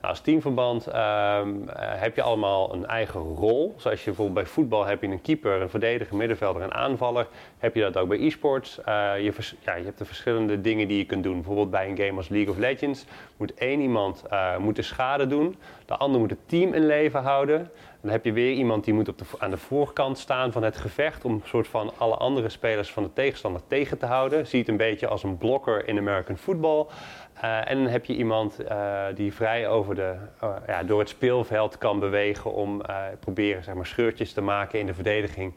Nou, 0.03 0.15
als 0.15 0.23
teamverband 0.23 0.87
um, 0.87 1.65
heb 1.77 2.17
je 2.17 2.23
allemaal 2.23 2.75
een 2.75 2.87
eigen 2.87 3.21
rol. 3.21 3.75
Zoals 3.77 3.99
je 3.99 4.05
bijvoorbeeld 4.05 4.45
bij 4.45 4.53
voetbal 4.53 4.85
heb 4.85 5.03
je 5.03 5.09
een 5.09 5.21
keeper, 5.21 5.61
een 5.61 5.71
verdediger, 5.71 6.17
middenvelder 6.17 6.63
en 6.63 6.73
aanvaller. 6.75 7.27
Heb 7.59 7.75
je 7.75 7.81
dat 7.81 7.97
ook 7.97 8.09
bij 8.09 8.19
e-sports. 8.19 8.81
je, 8.85 9.33
ja, 9.61 9.75
je 9.75 9.85
hebt 9.85 9.99
de 9.99 10.05
verschillende 10.05 10.61
dingen 10.61 10.89
die 10.89 10.99
je 10.99 11.05
kunt 11.05 11.23
doen. 11.23 11.35
Bijvoorbeeld 11.35 11.71
bij 11.71 11.89
een 11.89 11.97
game 11.97 12.17
als 12.17 12.29
League 12.29 12.53
of 12.53 12.59
Legends 12.59 13.05
moet 13.37 13.55
één 13.55 13.81
iemand 13.81 14.23
moet 14.59 14.77
de 14.77 14.83
schade 14.83 15.27
doen. 15.27 15.57
De 15.87 15.97
ander 15.97 16.21
moet 16.21 16.31
het 16.31 16.49
team 16.49 16.73
in 16.73 16.87
leven 16.87 17.23
houden. 17.23 17.71
Dan 18.03 18.11
heb 18.11 18.25
je 18.25 18.33
weer 18.33 18.53
iemand 18.53 18.85
die 18.85 18.95
moet 18.95 19.09
op 19.09 19.19
de, 19.19 19.25
aan 19.39 19.51
de 19.51 19.57
voorkant 19.57 20.19
staan 20.19 20.53
van 20.53 20.63
het 20.63 20.77
gevecht 20.77 21.25
om 21.25 21.33
een 21.33 21.43
soort 21.45 21.69
van 21.69 21.93
alle 21.97 22.17
andere 22.17 22.49
spelers 22.49 22.93
van 22.93 23.03
de 23.03 23.13
tegenstander 23.13 23.63
tegen 23.67 23.99
te 23.99 24.07
houden. 24.07 24.47
Zie 24.47 24.59
het 24.59 24.69
een 24.69 24.77
beetje 24.77 25.07
als 25.07 25.23
een 25.23 25.39
blokker 25.39 25.89
in 25.89 25.99
American 25.99 26.37
football. 26.37 26.87
Uh, 27.37 27.71
en 27.71 27.83
dan 27.83 27.93
heb 27.93 28.05
je 28.05 28.17
iemand 28.17 28.61
uh, 28.61 29.05
die 29.15 29.35
vrij 29.35 29.69
over 29.69 29.95
de, 29.95 30.15
uh, 30.45 30.51
ja, 30.67 30.83
door 30.83 30.99
het 30.99 31.09
speelveld 31.09 31.79
kan 31.79 31.99
bewegen 31.99 32.53
om 32.53 32.83
proberen 33.21 33.63
zeg 33.63 33.75
maar, 33.75 33.87
scheurtjes 33.87 34.33
te 34.33 34.41
maken 34.41 34.79
in 34.79 34.87
de 34.87 34.95
verdediging 34.95 35.55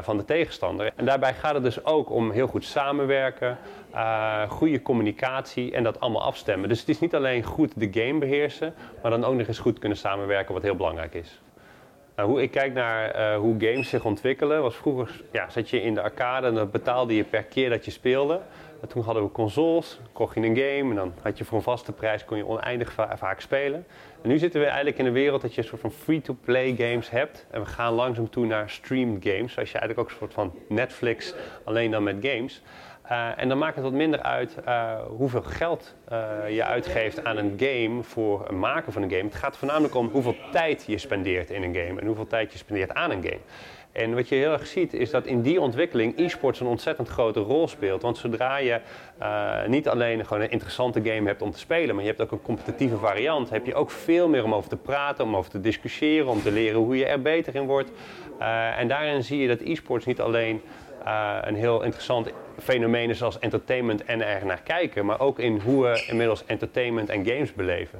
van 0.00 0.16
de 0.16 0.24
tegenstander. 0.24 0.92
En 0.96 1.04
daarbij 1.04 1.34
gaat 1.34 1.54
het 1.54 1.62
dus 1.62 1.84
ook 1.84 2.10
om 2.10 2.30
heel 2.30 2.46
goed 2.46 2.64
samenwerken, 2.64 3.58
goede 4.48 4.82
communicatie 4.82 5.72
en 5.72 5.82
dat 5.82 6.00
allemaal 6.00 6.22
afstemmen. 6.22 6.68
Dus 6.68 6.80
het 6.80 6.88
is 6.88 7.00
niet 7.00 7.14
alleen 7.14 7.42
goed 7.42 7.72
de 7.76 8.02
game 8.02 8.18
beheersen, 8.18 8.74
maar 9.02 9.10
dan 9.10 9.24
ook 9.24 9.34
nog 9.34 9.46
eens 9.46 9.58
goed 9.58 9.78
kunnen 9.78 9.98
samenwerken, 9.98 10.54
wat 10.54 10.62
heel 10.62 10.76
belangrijk 10.76 11.14
is. 11.14 11.40
Nou, 12.16 12.28
hoe 12.28 12.42
ik 12.42 12.50
kijk 12.50 12.72
naar 12.74 13.34
hoe 13.34 13.54
games 13.58 13.88
zich 13.88 14.04
ontwikkelen, 14.04 14.62
was 14.62 14.76
vroeger 14.76 15.22
ja, 15.32 15.50
zat 15.50 15.70
je 15.70 15.82
in 15.82 15.94
de 15.94 16.02
arcade 16.02 16.46
en 16.46 16.54
dan 16.54 16.70
betaalde 16.70 17.16
je 17.16 17.24
per 17.24 17.42
keer 17.42 17.70
dat 17.70 17.84
je 17.84 17.90
speelde. 17.90 18.40
En 18.82 18.88
toen 18.88 19.02
hadden 19.02 19.22
we 19.22 19.30
consoles, 19.30 20.00
kocht 20.12 20.34
je 20.34 20.40
een 20.40 20.56
game 20.56 20.90
en 20.90 20.94
dan 20.94 21.12
had 21.22 21.38
je 21.38 21.44
voor 21.44 21.56
een 21.56 21.64
vaste 21.64 21.92
prijs 21.92 22.24
kon 22.24 22.36
je 22.36 22.46
oneindig 22.46 22.92
vaak 23.14 23.40
spelen. 23.40 23.86
En 24.22 24.28
nu 24.28 24.38
zitten 24.38 24.60
we 24.60 24.66
eigenlijk 24.66 24.98
in 24.98 25.06
een 25.06 25.12
wereld 25.12 25.42
dat 25.42 25.54
je 25.54 25.60
een 25.60 25.68
soort 25.68 25.80
van 25.80 25.90
free-to-play 25.90 26.74
games 26.76 27.10
hebt. 27.10 27.46
En 27.50 27.60
we 27.60 27.66
gaan 27.66 27.92
langzaam 27.92 28.30
toe 28.30 28.46
naar 28.46 28.70
streamed 28.70 29.24
games. 29.24 29.52
Zoals 29.52 29.72
je 29.72 29.78
eigenlijk 29.78 29.98
ook 29.98 30.08
een 30.08 30.18
soort 30.18 30.32
van 30.32 30.52
Netflix, 30.68 31.34
alleen 31.64 31.90
dan 31.90 32.02
met 32.02 32.16
games. 32.20 32.62
Uh, 33.10 33.38
en 33.38 33.48
dan 33.48 33.58
maakt 33.58 33.74
het 33.74 33.84
wat 33.84 33.92
minder 33.92 34.22
uit 34.22 34.56
uh, 34.68 35.00
hoeveel 35.16 35.42
geld 35.42 35.94
uh, 36.12 36.50
je 36.50 36.64
uitgeeft 36.64 37.24
aan 37.24 37.36
een 37.36 37.54
game 37.56 38.02
voor 38.02 38.42
het 38.42 38.50
maken 38.50 38.92
van 38.92 39.02
een 39.02 39.10
game. 39.10 39.22
Het 39.22 39.34
gaat 39.34 39.56
voornamelijk 39.56 39.94
om 39.94 40.08
hoeveel 40.08 40.36
tijd 40.52 40.84
je 40.86 40.98
spendeert 40.98 41.50
in 41.50 41.62
een 41.62 41.74
game 41.74 42.00
en 42.00 42.06
hoeveel 42.06 42.26
tijd 42.26 42.52
je 42.52 42.58
spendeert 42.58 42.94
aan 42.94 43.10
een 43.10 43.22
game. 43.22 43.40
En 43.92 44.14
wat 44.14 44.28
je 44.28 44.34
heel 44.34 44.52
erg 44.52 44.66
ziet 44.66 44.94
is 44.94 45.10
dat 45.10 45.26
in 45.26 45.42
die 45.42 45.60
ontwikkeling 45.60 46.18
e-sports 46.18 46.60
een 46.60 46.66
ontzettend 46.66 47.08
grote 47.08 47.40
rol 47.40 47.68
speelt. 47.68 48.02
Want 48.02 48.18
zodra 48.18 48.56
je 48.56 48.80
uh, 49.20 49.66
niet 49.66 49.88
alleen 49.88 50.26
gewoon 50.26 50.42
een 50.42 50.50
interessante 50.50 51.02
game 51.02 51.28
hebt 51.28 51.42
om 51.42 51.50
te 51.50 51.58
spelen, 51.58 51.94
maar 51.94 52.04
je 52.04 52.10
hebt 52.10 52.22
ook 52.22 52.32
een 52.32 52.42
competitieve 52.42 52.96
variant, 52.96 53.50
heb 53.50 53.66
je 53.66 53.74
ook 53.74 53.90
veel 53.90 54.28
meer 54.28 54.44
om 54.44 54.54
over 54.54 54.68
te 54.68 54.76
praten, 54.76 55.24
om 55.24 55.36
over 55.36 55.50
te 55.50 55.60
discussiëren, 55.60 56.28
om 56.28 56.42
te 56.42 56.52
leren 56.52 56.80
hoe 56.80 56.96
je 56.96 57.06
er 57.06 57.22
beter 57.22 57.54
in 57.54 57.66
wordt. 57.66 57.90
Uh, 58.40 58.78
en 58.78 58.88
daarin 58.88 59.24
zie 59.24 59.38
je 59.38 59.48
dat 59.48 59.60
e-sports 59.60 60.06
niet 60.06 60.20
alleen 60.20 60.60
uh, 61.04 61.38
een 61.40 61.54
heel 61.54 61.82
interessant 61.82 62.30
fenomeen 62.58 63.10
is 63.10 63.22
als 63.22 63.38
entertainment 63.38 64.04
en 64.04 64.26
er 64.26 64.46
naar 64.46 64.62
kijken, 64.62 65.06
maar 65.06 65.20
ook 65.20 65.38
in 65.38 65.58
hoe 65.58 65.82
we 65.82 66.04
inmiddels 66.08 66.44
entertainment 66.46 67.08
en 67.08 67.26
games 67.26 67.54
beleven. 67.54 67.98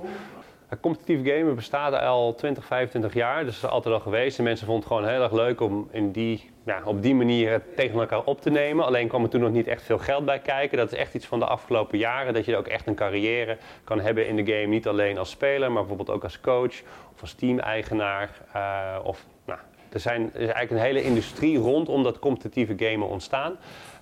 Competitief 0.81 1.27
gamen 1.27 1.55
bestaat 1.55 2.01
al 2.01 2.35
20, 2.35 2.65
25 2.65 3.15
jaar, 3.15 3.45
dus 3.45 3.55
dat 3.61 3.71
is 3.71 3.77
altijd 3.77 3.95
al 3.95 4.01
geweest. 4.01 4.39
En 4.39 4.45
mensen 4.45 4.67
vonden 4.67 4.85
het 4.85 4.93
gewoon 4.93 5.13
heel 5.13 5.23
erg 5.23 5.33
leuk 5.33 5.61
om 5.61 5.89
in 5.91 6.13
die, 6.13 6.51
ja, 6.65 6.81
op 6.85 7.03
die 7.03 7.15
manier 7.15 7.63
tegen 7.77 8.01
elkaar 8.01 8.25
op 8.25 8.41
te 8.41 8.51
nemen. 8.51 8.85
Alleen 8.85 9.09
kwam 9.09 9.23
er 9.23 9.29
toen 9.29 9.41
nog 9.41 9.51
niet 9.51 9.67
echt 9.67 9.83
veel 9.83 9.99
geld 9.99 10.25
bij 10.25 10.39
kijken. 10.39 10.79
Dat 10.79 10.93
is 10.93 10.99
echt 10.99 11.15
iets 11.15 11.27
van 11.27 11.39
de 11.39 11.47
afgelopen 11.47 11.99
jaren, 11.99 12.35
dat 12.35 12.45
je 12.45 12.57
ook 12.57 12.67
echt 12.67 12.87
een 12.87 12.95
carrière 12.95 13.57
kan 13.85 14.01
hebben 14.01 14.27
in 14.27 14.37
de 14.37 14.53
game. 14.53 14.67
Niet 14.67 14.87
alleen 14.87 15.19
als 15.19 15.31
speler, 15.31 15.73
maar 15.73 15.81
bijvoorbeeld 15.81 16.11
ook 16.17 16.23
als 16.23 16.41
coach 16.41 16.83
of 17.15 17.21
als 17.21 17.33
team-eigenaar. 17.33 18.31
Uh, 18.57 18.99
of, 19.03 19.27
nou, 19.45 19.59
er, 19.95 20.01
zijn, 20.01 20.27
is 20.27 20.39
eigenlijk 20.39 20.71
een 20.71 20.79
hele 20.79 21.03
industrie 21.03 21.59
rondom 21.59 22.03
dat 22.03 22.19
competitieve 22.19 22.75
gamen 22.77 23.09
ontstaan. 23.09 23.57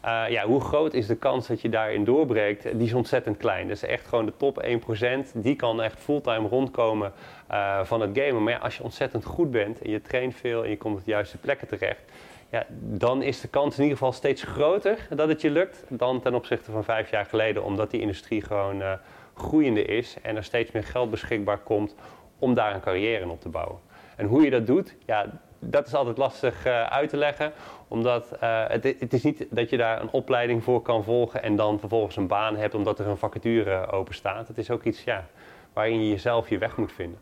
Uh, 0.04 0.24
ja, 0.28 0.46
hoe 0.46 0.60
groot 0.60 0.94
is 0.94 1.06
de 1.06 1.16
kans 1.16 1.46
dat 1.46 1.60
je 1.60 1.68
daarin 1.68 2.04
doorbreekt? 2.04 2.62
Die 2.62 2.86
is 2.86 2.92
ontzettend 2.92 3.36
klein. 3.36 3.68
Dus 3.68 3.82
echt 3.82 4.06
gewoon 4.06 4.26
de 4.26 4.32
top 4.36 4.64
1%, 4.64 5.32
die 5.34 5.56
kan 5.56 5.82
echt 5.82 6.00
fulltime 6.00 6.48
rondkomen 6.48 7.12
uh, 7.50 7.84
van 7.84 8.00
het 8.00 8.10
gamen. 8.18 8.42
Maar 8.42 8.58
als 8.58 8.76
je 8.76 8.82
ontzettend 8.82 9.24
goed 9.24 9.50
bent 9.50 9.82
en 9.82 9.90
je 9.90 10.02
traint 10.02 10.34
veel 10.34 10.64
en 10.64 10.70
je 10.70 10.76
komt 10.76 10.98
op 10.98 11.04
de 11.04 11.10
juiste 11.10 11.38
plekken 11.38 11.68
terecht, 11.68 12.02
ja, 12.50 12.66
dan 12.80 13.22
is 13.22 13.40
de 13.40 13.48
kans 13.48 13.76
in 13.76 13.82
ieder 13.82 13.98
geval 13.98 14.12
steeds 14.12 14.42
groter 14.42 15.06
dat 15.10 15.28
het 15.28 15.40
je 15.40 15.50
lukt 15.50 15.84
dan 15.88 16.20
ten 16.20 16.34
opzichte 16.34 16.70
van 16.70 16.84
vijf 16.84 17.10
jaar 17.10 17.24
geleden, 17.24 17.64
omdat 17.64 17.90
die 17.90 18.00
industrie 18.00 18.42
gewoon 18.42 18.80
uh, 18.80 18.92
groeiende 19.34 19.84
is 19.84 20.16
en 20.22 20.36
er 20.36 20.44
steeds 20.44 20.70
meer 20.70 20.84
geld 20.84 21.10
beschikbaar 21.10 21.58
komt 21.58 21.94
om 22.38 22.54
daar 22.54 22.74
een 22.74 22.80
carrière 22.80 23.22
in 23.22 23.30
op 23.30 23.40
te 23.40 23.48
bouwen. 23.48 23.78
En 24.16 24.26
hoe 24.26 24.42
je 24.42 24.50
dat 24.50 24.66
doet, 24.66 24.94
ja, 25.06 25.26
dat 25.60 25.86
is 25.86 25.94
altijd 25.94 26.16
lastig 26.16 26.66
uh, 26.66 26.82
uit 26.82 27.08
te 27.08 27.16
leggen. 27.16 27.52
Omdat 27.88 28.32
uh, 28.42 28.64
het, 28.68 28.84
het, 28.84 29.12
is 29.12 29.22
niet 29.22 29.46
dat 29.50 29.70
je 29.70 29.76
daar 29.76 30.00
een 30.00 30.10
opleiding 30.10 30.64
voor 30.64 30.82
kan 30.82 31.04
volgen 31.04 31.42
en 31.42 31.56
dan 31.56 31.78
vervolgens 31.80 32.16
een 32.16 32.26
baan 32.26 32.56
hebt 32.56 32.74
omdat 32.74 32.98
er 32.98 33.06
een 33.06 33.16
vacature 33.16 33.86
open 33.86 34.14
staat. 34.14 34.48
Het 34.48 34.58
is 34.58 34.70
ook 34.70 34.84
iets 34.84 35.04
ja, 35.04 35.26
waarin 35.72 36.02
je 36.02 36.08
jezelf 36.08 36.48
je 36.48 36.58
weg 36.58 36.76
moet 36.76 36.92
vinden. 36.92 37.18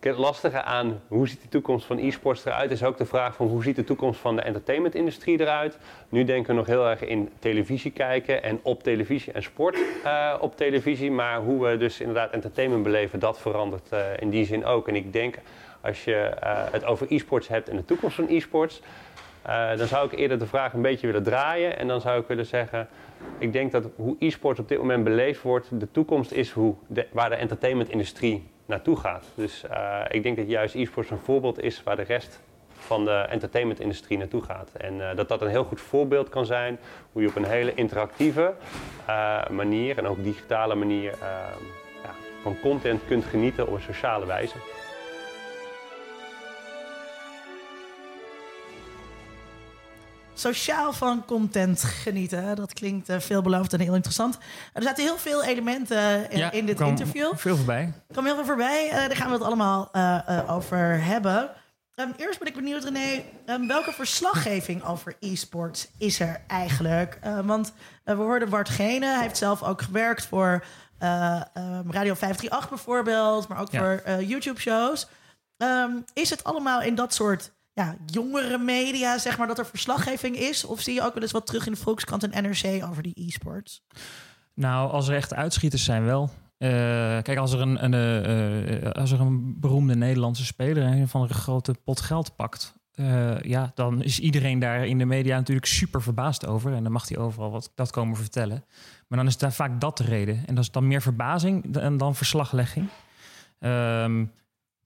Het 0.00 0.18
lastige 0.18 0.62
aan 0.62 1.00
hoe 1.08 1.28
ziet 1.28 1.42
de 1.42 1.48
toekomst 1.48 1.86
van 1.86 1.98
e-sports 1.98 2.44
eruit 2.44 2.70
is 2.70 2.84
ook 2.84 2.96
de 2.96 3.06
vraag 3.06 3.34
van 3.34 3.46
hoe 3.46 3.62
ziet 3.62 3.76
de 3.76 3.84
toekomst 3.84 4.20
van 4.20 4.36
de 4.36 4.42
entertainmentindustrie 4.42 5.40
eruit. 5.40 5.78
Nu 6.08 6.24
denken 6.24 6.50
we 6.50 6.56
nog 6.56 6.66
heel 6.66 6.88
erg 6.88 7.04
in 7.04 7.30
televisie 7.38 7.90
kijken 7.90 8.42
en 8.42 8.60
op 8.62 8.82
televisie 8.82 9.32
en 9.32 9.42
sport 9.42 9.78
op 10.40 10.56
televisie. 10.56 11.10
Maar 11.10 11.40
hoe 11.40 11.66
we 11.66 11.76
dus 11.76 12.00
inderdaad 12.00 12.30
entertainment 12.30 12.82
beleven, 12.82 13.18
dat 13.18 13.40
verandert 13.40 13.90
in 14.18 14.30
die 14.30 14.44
zin 14.44 14.64
ook. 14.64 14.88
En 14.88 14.96
ik 14.96 15.12
denk 15.12 15.38
als 15.82 16.04
je 16.04 16.30
uh, 16.44 16.64
het 16.70 16.84
over 16.84 17.06
e-sports 17.08 17.48
hebt 17.48 17.68
en 17.68 17.76
de 17.76 17.84
toekomst 17.84 18.16
van 18.16 18.26
e-sports, 18.28 18.82
uh, 19.46 19.76
dan 19.76 19.86
zou 19.86 20.06
ik 20.06 20.18
eerder 20.18 20.38
de 20.38 20.46
vraag 20.46 20.72
een 20.72 20.82
beetje 20.82 21.06
willen 21.06 21.22
draaien. 21.22 21.78
En 21.78 21.88
dan 21.88 22.00
zou 22.00 22.20
ik 22.20 22.26
willen 22.26 22.46
zeggen, 22.46 22.88
ik 23.38 23.52
denk 23.52 23.72
dat 23.72 23.88
hoe 23.96 24.16
e-sports 24.18 24.60
op 24.60 24.68
dit 24.68 24.78
moment 24.78 25.04
beleefd 25.04 25.42
wordt, 25.42 25.80
de 25.80 25.90
toekomst 25.90 26.32
is 26.32 26.50
hoe 26.50 26.74
de, 26.86 27.06
waar 27.12 27.28
de 27.28 27.34
entertainmentindustrie 27.34 28.50
naartoe 28.66 28.96
gaat. 28.96 29.24
Dus 29.34 29.64
uh, 29.70 30.00
ik 30.08 30.22
denk 30.22 30.36
dat 30.36 30.48
juist 30.48 30.74
e-sports 30.74 31.10
een 31.10 31.18
voorbeeld 31.18 31.62
is 31.62 31.82
waar 31.82 31.96
de 31.96 32.02
rest 32.02 32.40
van 32.72 33.04
de 33.04 33.26
entertainmentindustrie 33.30 34.18
naartoe 34.18 34.42
gaat. 34.42 34.70
En 34.72 35.16
dat 35.16 35.28
dat 35.28 35.42
een 35.42 35.48
heel 35.48 35.64
goed 35.64 35.80
voorbeeld 35.80 36.28
kan 36.28 36.46
zijn 36.46 36.78
hoe 37.12 37.22
je 37.22 37.28
op 37.28 37.36
een 37.36 37.44
hele 37.44 37.74
interactieve 37.74 38.52
manier 39.50 39.98
en 39.98 40.06
ook 40.06 40.24
digitale 40.24 40.74
manier 40.74 41.14
ja, 42.02 42.14
van 42.42 42.60
content 42.60 43.00
kunt 43.06 43.24
genieten 43.24 43.66
op 43.66 43.74
een 43.74 43.80
sociale 43.80 44.26
wijze. 44.26 44.56
Sociaal 50.42 50.92
van 50.92 51.24
content 51.24 51.82
genieten. 51.82 52.56
Dat 52.56 52.72
klinkt 52.72 53.10
uh, 53.10 53.18
veelbelovend 53.18 53.72
en 53.72 53.80
heel 53.80 53.94
interessant. 53.94 54.38
Er 54.72 54.82
zaten 54.82 55.04
heel 55.04 55.18
veel 55.18 55.44
elementen 55.44 56.26
uh, 56.32 56.38
ja, 56.38 56.50
in 56.50 56.66
dit 56.66 56.76
kwam 56.76 56.88
interview. 56.88 57.32
Veel 57.34 57.56
voorbij. 57.56 57.92
Kwam 58.12 58.24
heel 58.24 58.34
veel 58.34 58.44
voorbij. 58.44 58.86
Uh, 58.86 58.94
daar 58.94 59.16
gaan 59.16 59.26
we 59.26 59.32
het 59.32 59.42
allemaal 59.42 59.94
over 60.48 61.04
hebben. 61.04 61.50
Um, 61.94 62.12
eerst 62.16 62.38
ben 62.38 62.48
ik 62.48 62.54
benieuwd, 62.54 62.84
René, 62.84 63.24
um, 63.46 63.66
welke 63.66 63.92
verslaggeving 63.92 64.84
over 64.84 65.16
e-sports 65.20 65.88
is 65.98 66.20
er 66.20 66.40
eigenlijk? 66.46 67.18
want 67.44 67.72
we 68.04 68.12
hoorden 68.12 68.48
Bart 68.48 68.68
Gene, 68.68 69.06
hij 69.06 69.22
heeft 69.22 69.36
zelf 69.36 69.62
ook 69.62 69.82
gewerkt 69.82 70.26
voor 70.26 70.64
um, 70.98 71.92
Radio 71.92 72.14
538 72.14 72.68
bijvoorbeeld, 72.68 73.48
maar 73.48 73.60
ook 73.60 73.70
ja. 73.70 73.78
voor 73.78 74.22
YouTube-shows. 74.22 75.06
is 76.12 76.30
het 76.30 76.44
allemaal 76.44 76.82
in 76.82 76.94
dat 76.94 77.14
soort 77.14 77.52
ja, 77.72 77.96
jongere 78.06 78.58
media, 78.58 79.18
zeg 79.18 79.38
maar, 79.38 79.46
dat 79.46 79.58
er 79.58 79.66
verslaggeving 79.66 80.36
is? 80.36 80.64
Of 80.64 80.80
zie 80.80 80.94
je 80.94 81.02
ook 81.02 81.14
wel 81.14 81.22
eens 81.22 81.32
wat 81.32 81.46
terug 81.46 81.66
in 81.66 81.72
de 81.72 81.78
Volkskrant 81.78 82.22
en 82.22 82.42
NRC 82.42 82.84
over 82.84 83.02
die 83.02 83.26
e-sports? 83.26 83.82
Nou, 84.54 84.90
als 84.90 85.08
er 85.08 85.14
echt 85.14 85.34
uitschieters 85.34 85.84
zijn 85.84 86.04
wel. 86.04 86.30
Uh, 86.58 86.68
kijk, 87.22 87.36
als 87.36 87.52
er 87.52 87.60
een, 87.60 87.84
een, 87.84 88.82
uh, 88.84 88.90
als 88.90 89.10
er 89.10 89.20
een 89.20 89.60
beroemde 89.60 89.96
Nederlandse 89.96 90.44
speler 90.44 90.82
een 90.82 91.08
van 91.08 91.22
een 91.22 91.30
grote 91.30 91.74
pot 91.84 92.00
geld 92.00 92.36
pakt, 92.36 92.74
ja, 93.40 93.72
dan 93.74 94.02
is 94.02 94.18
iedereen 94.18 94.58
daar 94.58 94.86
in 94.86 94.98
de 94.98 95.04
media 95.04 95.36
natuurlijk 95.36 95.66
super 95.66 96.02
verbaasd 96.02 96.46
over. 96.46 96.72
En 96.72 96.82
dan 96.82 96.92
mag 96.92 97.08
hij 97.08 97.18
overal 97.18 97.50
wat 97.50 97.72
dat 97.74 97.90
komen 97.90 98.16
vertellen. 98.16 98.64
Maar 99.08 99.18
dan 99.18 99.26
is 99.26 99.38
daar 99.38 99.52
vaak 99.52 99.80
dat 99.80 99.96
de 99.96 100.04
reden. 100.04 100.42
En 100.46 100.54
dat 100.54 100.64
is 100.64 100.70
dan 100.70 100.88
meer 100.88 101.02
verbazing 101.02 101.72
dan, 101.72 101.96
dan 101.96 102.14
verslaglegging. 102.14 102.88
Um, 103.58 104.32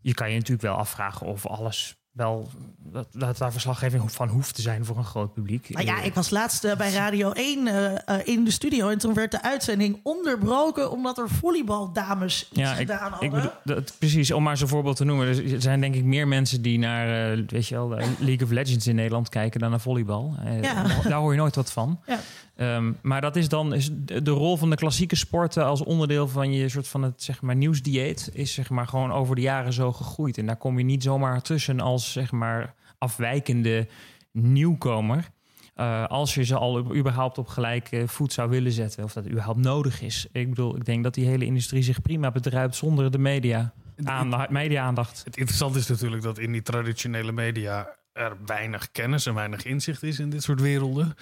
je 0.00 0.14
kan 0.14 0.28
je 0.28 0.34
natuurlijk 0.34 0.62
wel 0.62 0.76
afvragen 0.76 1.26
of 1.26 1.46
alles 1.46 1.96
wel 2.16 2.48
dat, 2.92 3.06
dat 3.12 3.38
daar 3.38 3.52
verslaggeving 3.52 4.12
van 4.12 4.28
hoeft 4.28 4.54
te 4.54 4.62
zijn 4.62 4.84
voor 4.84 4.96
een 4.96 5.04
groot 5.04 5.34
publiek. 5.34 5.68
Nou 5.68 5.86
ja, 5.86 6.02
ik 6.02 6.14
was 6.14 6.30
laatst 6.30 6.64
uh, 6.64 6.76
bij 6.76 6.92
Radio 7.02 7.30
1 7.30 7.66
uh, 7.66 7.92
uh, 7.92 7.96
in 8.24 8.44
de 8.44 8.50
studio 8.50 8.88
en 8.88 8.98
toen 8.98 9.14
werd 9.14 9.30
de 9.30 9.42
uitzending 9.42 10.00
onderbroken 10.02 10.90
omdat 10.90 11.18
er 11.18 11.28
volleybaldames 11.28 12.48
iets 12.50 12.60
ja, 12.60 12.70
ik, 12.72 12.76
gedaan 12.76 13.10
hadden. 13.10 13.28
Ik 13.28 13.34
bedoel, 13.34 13.50
dat, 13.64 13.92
precies, 13.98 14.32
om 14.32 14.42
maar 14.42 14.56
zo'n 14.56 14.68
voorbeeld 14.68 14.96
te 14.96 15.04
noemen. 15.04 15.26
Er 15.26 15.62
zijn 15.62 15.80
denk 15.80 15.94
ik 15.94 16.04
meer 16.04 16.28
mensen 16.28 16.62
die 16.62 16.78
naar 16.78 17.36
weet 17.46 17.68
je 17.68 17.74
wel, 17.74 17.88
League 18.18 18.42
of 18.42 18.50
Legends 18.50 18.86
in 18.86 18.94
Nederland 18.94 19.28
kijken 19.28 19.60
dan 19.60 19.70
naar 19.70 19.80
volleybal. 19.80 20.34
Ja. 20.62 20.84
Daar 21.02 21.18
hoor 21.18 21.32
je 21.32 21.38
nooit 21.38 21.54
wat 21.54 21.72
van. 21.72 22.00
Ja. 22.06 22.18
Um, 22.58 22.98
maar 23.02 23.20
dat 23.20 23.36
is 23.36 23.48
dan 23.48 23.74
is 23.74 23.90
de 24.04 24.30
rol 24.30 24.56
van 24.56 24.70
de 24.70 24.76
klassieke 24.76 25.16
sporten 25.16 25.64
als 25.64 25.84
onderdeel 25.84 26.28
van 26.28 26.52
je 26.52 26.68
soort 26.68 26.88
van 26.88 27.02
het 27.02 27.22
zeg 27.22 27.42
maar 27.42 27.56
nieuwsdieet 27.56 28.30
is 28.32 28.54
zeg 28.54 28.70
maar 28.70 28.86
gewoon 28.86 29.12
over 29.12 29.34
de 29.34 29.40
jaren 29.40 29.72
zo 29.72 29.92
gegroeid 29.92 30.38
en 30.38 30.46
daar 30.46 30.56
kom 30.56 30.78
je 30.78 30.84
niet 30.84 31.02
zomaar 31.02 31.42
tussen 31.42 31.80
als 31.80 32.12
zeg 32.12 32.32
maar 32.32 32.74
afwijkende 32.98 33.88
nieuwkomer. 34.32 35.28
Uh, 35.76 36.06
als 36.06 36.34
je 36.34 36.44
ze 36.44 36.56
al 36.56 36.96
überhaupt 36.96 37.38
op 37.38 37.48
gelijke 37.48 38.08
voet 38.08 38.32
zou 38.32 38.50
willen 38.50 38.72
zetten, 38.72 39.04
of 39.04 39.12
dat 39.12 39.28
überhaupt 39.28 39.58
nodig 39.58 40.02
is. 40.02 40.26
Ik 40.32 40.48
bedoel, 40.48 40.76
ik 40.76 40.84
denk 40.84 41.02
dat 41.04 41.14
die 41.14 41.26
hele 41.26 41.44
industrie 41.44 41.82
zich 41.82 42.02
prima 42.02 42.30
bedruipt 42.30 42.76
zonder 42.76 43.10
de 43.10 43.18
media. 43.18 43.72
Aandacht, 44.04 44.50
media-aandacht. 44.50 45.22
Het 45.24 45.36
interessante 45.36 45.78
is 45.78 45.86
natuurlijk 45.86 46.22
dat 46.22 46.38
in 46.38 46.52
die 46.52 46.62
traditionele 46.62 47.32
media 47.32 47.96
er 48.12 48.36
weinig 48.46 48.90
kennis 48.92 49.26
en 49.26 49.34
weinig 49.34 49.64
inzicht 49.64 50.02
is 50.02 50.18
in 50.18 50.30
dit 50.30 50.42
soort 50.42 50.60
werelden. 50.60 51.14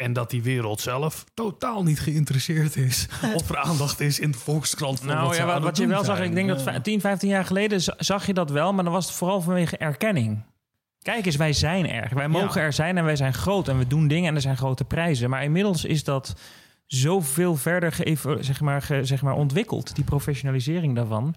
En 0.00 0.12
dat 0.12 0.30
die 0.30 0.42
wereld 0.42 0.80
zelf 0.80 1.24
totaal 1.34 1.82
niet 1.82 2.00
geïnteresseerd 2.00 2.76
is. 2.76 3.06
of 3.34 3.48
er 3.50 3.56
aandacht 3.58 4.00
is 4.00 4.18
in 4.20 4.30
de 4.30 4.38
Volkskrant. 4.38 4.98
Van 4.98 5.06
Nou 5.08 5.26
wat 5.26 5.34
ze 5.34 5.40
ja, 5.42 5.60
wat, 5.60 5.76
je 5.76 5.86
wel 5.86 6.04
zag, 6.04 6.20
ik 6.20 6.34
denk 6.34 6.48
dat 6.48 6.64
Ja. 6.64 6.72
va- 6.72 6.80
10, 6.80 7.00
15 7.00 7.28
jaar 7.28 7.44
geleden 7.44 7.80
za- 7.80 7.94
zag 7.98 8.26
je 8.26 8.34
dat 8.34 8.50
wel, 8.50 8.72
maar 8.72 8.84
dan 8.84 8.92
was 8.92 9.06
het 9.06 9.14
vooral 9.14 9.40
vanwege 9.40 9.76
erkenning. 9.76 10.42
Kijk 11.02 11.26
eens, 11.26 11.36
wij 11.36 11.52
zijn 11.52 11.88
er. 11.90 12.10
Wij 12.14 12.28
mogen 12.28 12.60
er 12.60 12.72
zijn 12.72 12.98
en 12.98 13.04
wij 13.04 13.16
zijn 13.16 13.34
groot 13.34 13.68
en 13.68 13.78
we 13.78 13.86
doen 13.86 14.08
dingen 14.08 14.28
en 14.28 14.34
er 14.34 14.40
zijn 14.40 14.56
grote 14.56 14.84
prijzen. 14.84 15.30
Maar 15.30 15.42
inmiddels 15.44 15.84
is 15.84 16.04
dat 16.04 16.34
zoveel 16.86 17.56
verder 17.56 17.96
zeg 18.40 18.60
maar, 18.60 18.82
ge- 18.82 19.04
zeg 19.04 19.22
maar 19.22 19.34
ontwikkeld, 19.34 19.94
die 19.94 20.04
professionalisering 20.04 20.94
daarvan, 20.94 21.34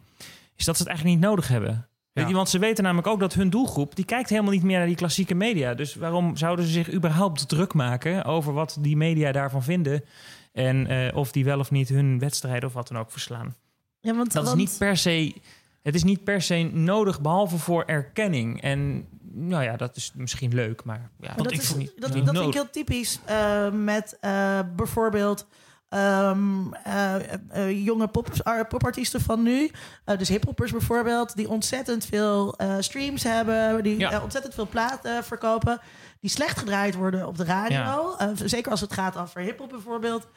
is 0.55 0.65
dat 0.65 0.75
ze 0.77 0.81
het 0.83 0.91
eigenlijk 0.91 1.19
niet 1.19 1.29
nodig 1.29 1.47
hebben. 1.47 1.87
Weet 2.13 2.23
Ja. 2.23 2.29
je, 2.29 2.35
want 2.35 2.49
ze 2.49 2.59
weten 2.59 2.83
namelijk 2.83 3.07
ook 3.07 3.19
dat 3.19 3.33
hun 3.33 3.49
doelgroep, 3.49 3.95
die 3.95 4.05
kijkt 4.05 4.29
helemaal 4.29 4.51
niet 4.51 4.63
meer 4.63 4.77
naar 4.77 4.87
die 4.87 4.95
klassieke 4.95 5.35
media. 5.35 5.73
Dus 5.73 5.95
waarom 5.95 6.37
zouden 6.37 6.65
ze 6.65 6.71
zich 6.71 6.91
überhaupt 6.93 7.47
druk 7.49 7.73
maken 7.73 8.25
over 8.25 8.53
wat 8.53 8.77
die 8.79 8.97
media 8.97 9.31
daarvan 9.31 9.63
vinden? 9.63 10.03
En 10.51 10.87
eh, 10.87 11.15
of 11.17 11.31
die 11.31 11.45
wel 11.45 11.59
of 11.59 11.71
niet 11.71 11.89
hun 11.89 12.19
wedstrijden 12.19 12.69
of 12.69 12.73
wat 12.73 12.87
dan 12.87 12.97
ook 12.97 13.11
verslaan. 13.11 13.55
Ja, 13.99 14.15
want, 14.15 14.33
Dat 14.33 14.47
is 14.47 14.53
niet 14.53 14.75
per 14.77 14.97
se. 14.97 15.33
Het 15.81 15.95
is 15.95 16.03
niet 16.03 16.23
per 16.23 16.41
se 16.41 16.69
nodig, 16.73 17.21
behalve 17.21 17.57
voor 17.57 17.83
erkenning. 17.85 18.61
En 18.61 19.07
nou 19.31 19.63
ja, 19.63 19.75
dat 19.77 19.95
is 19.95 20.11
misschien 20.15 20.53
leuk, 20.53 20.83
maar 20.83 21.09
ja, 21.19 21.27
Maar 21.27 21.37
dat, 21.37 21.51
ik 21.51 21.59
is, 21.59 21.67
vond 21.67 21.79
niet, 21.79 21.91
dat, 21.95 22.13
dat 22.13 22.35
vind 22.35 22.47
ik 22.47 22.53
heel 22.53 22.69
typisch 22.69 23.19
eh, 23.25 23.71
met 23.71 24.17
eh, 24.19 24.59
bijvoorbeeld 24.75 25.47
ehm, 25.93 26.73
eh, 26.73 27.15
eh, 27.49 27.85
jonge 27.85 28.07
pop, 28.07 28.27
ar- 28.43 28.67
popartiesten 28.67 29.21
van 29.21 29.43
nu. 29.43 29.71
Eh, 30.05 30.17
dus 30.17 30.27
hiphoppers 30.29 30.71
bijvoorbeeld, 30.71 31.35
die 31.35 31.49
ontzettend 31.49 32.05
veel 32.05 32.55
streams 32.79 33.23
hebben, 33.23 33.83
die 33.83 33.97
Ja. 33.99 34.21
ontzettend 34.21 34.53
veel 34.53 34.67
platen 34.67 35.23
verkopen, 35.23 35.79
die 36.19 36.29
slecht 36.29 36.57
gedraaid 36.57 36.95
worden 36.95 37.27
op 37.27 37.37
de 37.37 37.43
radio. 37.45 38.15
Ja. 38.17 38.31
Zeker 38.35 38.71
als 38.71 38.81
het 38.81 38.93
gaat 38.93 39.17
over 39.17 39.41
hiphop 39.41 39.69
bijvoorbeeld. 39.69 40.27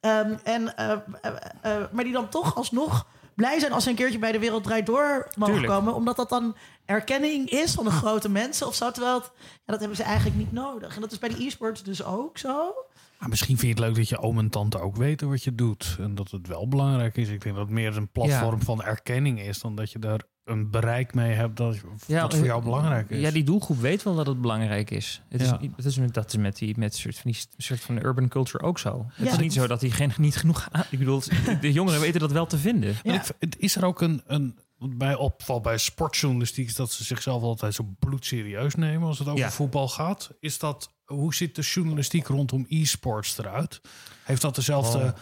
Ehm, 0.00 0.34
en, 0.44 0.72
maar 1.92 2.04
die 2.04 2.12
dan 2.12 2.28
toch 2.28 2.56
alsnog 2.56 3.06
blij 3.34 3.58
zijn 3.58 3.72
als 3.72 3.84
ze 3.84 3.90
een 3.90 3.96
keertje 3.96 4.18
bij 4.18 4.32
de 4.32 4.38
Wereld 4.38 4.64
Draait 4.64 4.86
Door 4.86 5.28
mogen 5.36 5.54
Tuurlijk. 5.54 5.72
komen. 5.74 5.94
Omdat 5.94 6.16
dat 6.16 6.28
dan 6.28 6.56
erkenning 6.84 7.50
is 7.50 7.72
van 7.74 7.84
de 7.84 7.90
grote 7.90 8.28
mensen 8.28 8.66
of 8.66 8.74
zo. 8.74 8.90
Terwijl 8.90 9.14
het, 9.14 9.30
ja, 9.36 9.40
dat 9.64 9.78
hebben 9.78 9.96
ze 9.96 10.02
eigenlijk 10.02 10.36
niet 10.36 10.52
nodig. 10.52 10.94
En 10.94 11.00
dat 11.00 11.12
is 11.12 11.18
bij 11.18 11.28
de 11.28 11.44
e-sports 11.44 11.82
dus 11.82 12.04
ook 12.04 12.38
zo. 12.38 12.74
Maar 13.18 13.28
misschien 13.28 13.58
vind 13.58 13.76
je 13.76 13.82
het 13.82 13.86
leuk 13.92 13.96
dat 13.96 14.08
je 14.08 14.18
oom 14.18 14.38
en 14.38 14.48
tante 14.50 14.78
ook 14.80 14.96
weten 14.96 15.28
wat 15.28 15.42
je 15.44 15.54
doet. 15.54 15.96
En 16.00 16.14
dat 16.14 16.30
het 16.30 16.46
wel 16.46 16.68
belangrijk 16.68 17.16
is. 17.16 17.28
Ik 17.28 17.42
denk 17.42 17.54
dat 17.56 17.64
het 17.64 17.74
meer 17.74 17.96
een 17.96 18.08
platform 18.08 18.62
van 18.62 18.82
erkenning 18.82 19.40
is. 19.40 19.60
Dan 19.60 19.74
dat 19.76 19.92
je 19.92 19.98
daar 19.98 20.20
een 20.44 20.70
bereik 20.70 21.14
mee 21.14 21.32
hebt 21.32 21.56
dat, 21.56 21.76
dat 22.06 22.34
voor 22.36 22.44
jou 22.46 22.62
belangrijk 22.62 23.10
is. 23.10 23.20
Ja, 23.20 23.30
die 23.30 23.44
doelgroep 23.44 23.78
weet 23.80 24.02
wel 24.02 24.14
dat 24.14 24.26
het 24.26 24.40
belangrijk 24.40 24.90
is. 24.90 25.22
Het 25.28 25.40
Ja. 25.40 25.58
is, 25.60 25.68
het 25.76 25.84
is 25.84 25.98
met, 25.98 26.14
dat 26.14 26.26
is 26.28 26.36
met 26.36 26.56
die 26.56 26.78
met 26.78 26.94
soort 26.96 27.18
van 27.18 27.30
die 27.30 27.40
soort 27.56 27.80
van 27.80 27.96
urban 28.04 28.28
culture 28.28 28.64
ook 28.64 28.78
zo. 28.78 29.06
Het 29.12 29.26
Ja. 29.26 29.32
is 29.32 29.38
niet 29.38 29.52
zo 29.52 29.66
dat 29.66 29.80
die 29.80 29.90
geen 29.90 30.12
niet 30.18 30.36
genoeg. 30.36 30.68
aan- 30.72 30.84
Ik 30.90 30.98
bedoel, 30.98 31.22
de 31.60 31.72
jongeren 31.72 32.00
weten 32.00 32.20
dat 32.20 32.32
wel 32.32 32.46
te 32.46 32.58
vinden. 32.58 32.88
Ja. 32.90 32.98
Maar 33.04 33.14
ik, 33.14 33.22
het 33.38 33.56
is 33.58 33.76
er 33.76 33.84
ook 33.84 34.00
een, 34.00 34.22
een 34.26 34.58
bij 34.78 35.14
opval 35.14 35.60
bij 35.60 35.78
sportjournalistiek 35.78 36.66
is 36.66 36.74
dat 36.74 36.92
ze 36.92 37.04
zichzelf 37.04 37.42
altijd 37.42 37.74
zo 37.74 37.94
bloedserieus 37.98 38.74
nemen 38.74 39.08
als 39.08 39.18
het 39.18 39.28
over 39.28 39.40
Ja. 39.40 39.50
voetbal 39.50 39.88
gaat. 39.88 40.30
Is 40.40 40.58
dat 40.58 40.94
hoe 41.04 41.34
ziet 41.34 41.54
de 41.54 41.62
journalistiek 41.62 42.26
rondom 42.26 42.66
e-sports 42.68 43.38
eruit? 43.38 43.80
Heeft 44.24 44.42
dat 44.42 44.54
dezelfde 44.54 44.98
Oh. 44.98 45.12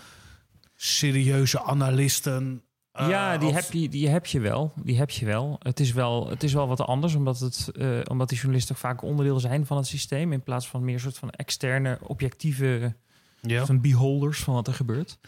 serieuze 0.76 1.62
analisten? 1.62 2.62
eh, 2.92 3.08
ja, 3.08 3.38
die 3.38 3.52
als- 3.54 3.64
heb, 3.64 3.72
je, 3.72 3.88
die 3.88 4.08
heb 4.08 4.26
je 4.26 4.40
wel. 4.40 4.72
Die 4.82 4.98
heb 4.98 5.10
je 5.10 5.26
wel. 5.26 5.56
Het 5.62 5.80
is 5.80 5.92
wel, 5.92 6.28
het 6.28 6.42
is 6.42 6.52
wel 6.52 6.68
wat 6.68 6.80
anders, 6.80 7.14
omdat, 7.14 7.38
het, 7.40 7.70
eh, 7.76 7.98
omdat 8.10 8.28
die 8.28 8.38
journalisten 8.38 8.76
vaak 8.76 9.02
onderdeel 9.02 9.40
zijn 9.40 9.66
van 9.66 9.76
het 9.76 9.86
systeem. 9.86 10.32
In 10.32 10.42
plaats 10.42 10.68
van 10.68 10.84
meer 10.84 11.00
soort 11.00 11.18
van 11.18 11.30
externe, 11.30 11.98
objectieve 12.02 12.94
Ja. 13.40 13.66
van 13.66 13.80
beholders 13.80 14.38
van 14.40 14.54
wat 14.54 14.66
er 14.66 14.74
gebeurt. 14.74 15.18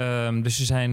Ehm, 0.00 0.42
dus 0.42 0.56
ze 0.56 0.64
zijn 0.64 0.90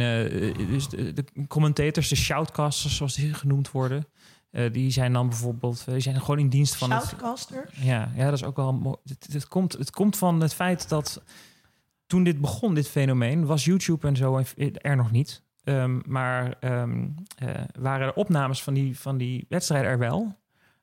dus 0.69 0.89
de, 0.89 1.13
de 1.13 1.25
commentators, 1.47 2.07
de 2.09 2.15
shoutcasters, 2.15 2.95
zoals 2.95 3.15
die 3.15 3.33
genoemd 3.33 3.71
worden. 3.71 4.07
eh, 4.51 4.73
die 4.73 4.91
zijn 4.91 5.13
dan 5.13 5.29
bijvoorbeeld, 5.29 5.85
die 5.85 5.99
zijn 5.99 6.19
gewoon 6.19 6.39
in 6.39 6.49
dienst 6.49 6.75
van 6.75 6.91
het. 6.91 7.03
Shoutcaster. 7.03 7.69
Ja, 7.73 8.11
ja, 8.15 8.23
dat 8.23 8.33
is 8.33 8.43
ook 8.43 8.55
wel 8.55 8.73
mooi. 8.73 8.95
Het, 9.05 9.27
het, 9.31 9.47
komt, 9.47 9.73
het 9.73 9.91
komt 9.91 10.17
van 10.17 10.41
het 10.41 10.53
feit 10.53 10.89
dat 10.89 11.21
toen 12.07 12.23
dit 12.23 12.41
begon, 12.41 12.73
dit 12.73 12.87
fenomeen, 12.87 13.45
was 13.45 13.65
YouTube 13.65 14.07
en 14.07 14.15
zo 14.15 14.43
er 14.81 14.95
nog 14.95 15.11
niet. 15.11 15.41
Ehm, 15.63 15.99
maar 16.05 16.55
ehm, 16.59 17.07
eh, 17.35 17.49
waren 17.79 18.07
er 18.07 18.13
opnames 18.13 18.63
van 18.63 18.73
die, 18.73 18.99
van 18.99 19.17
die 19.17 19.45
wedstrijden 19.49 19.91
er 19.91 19.99
wel. 19.99 20.35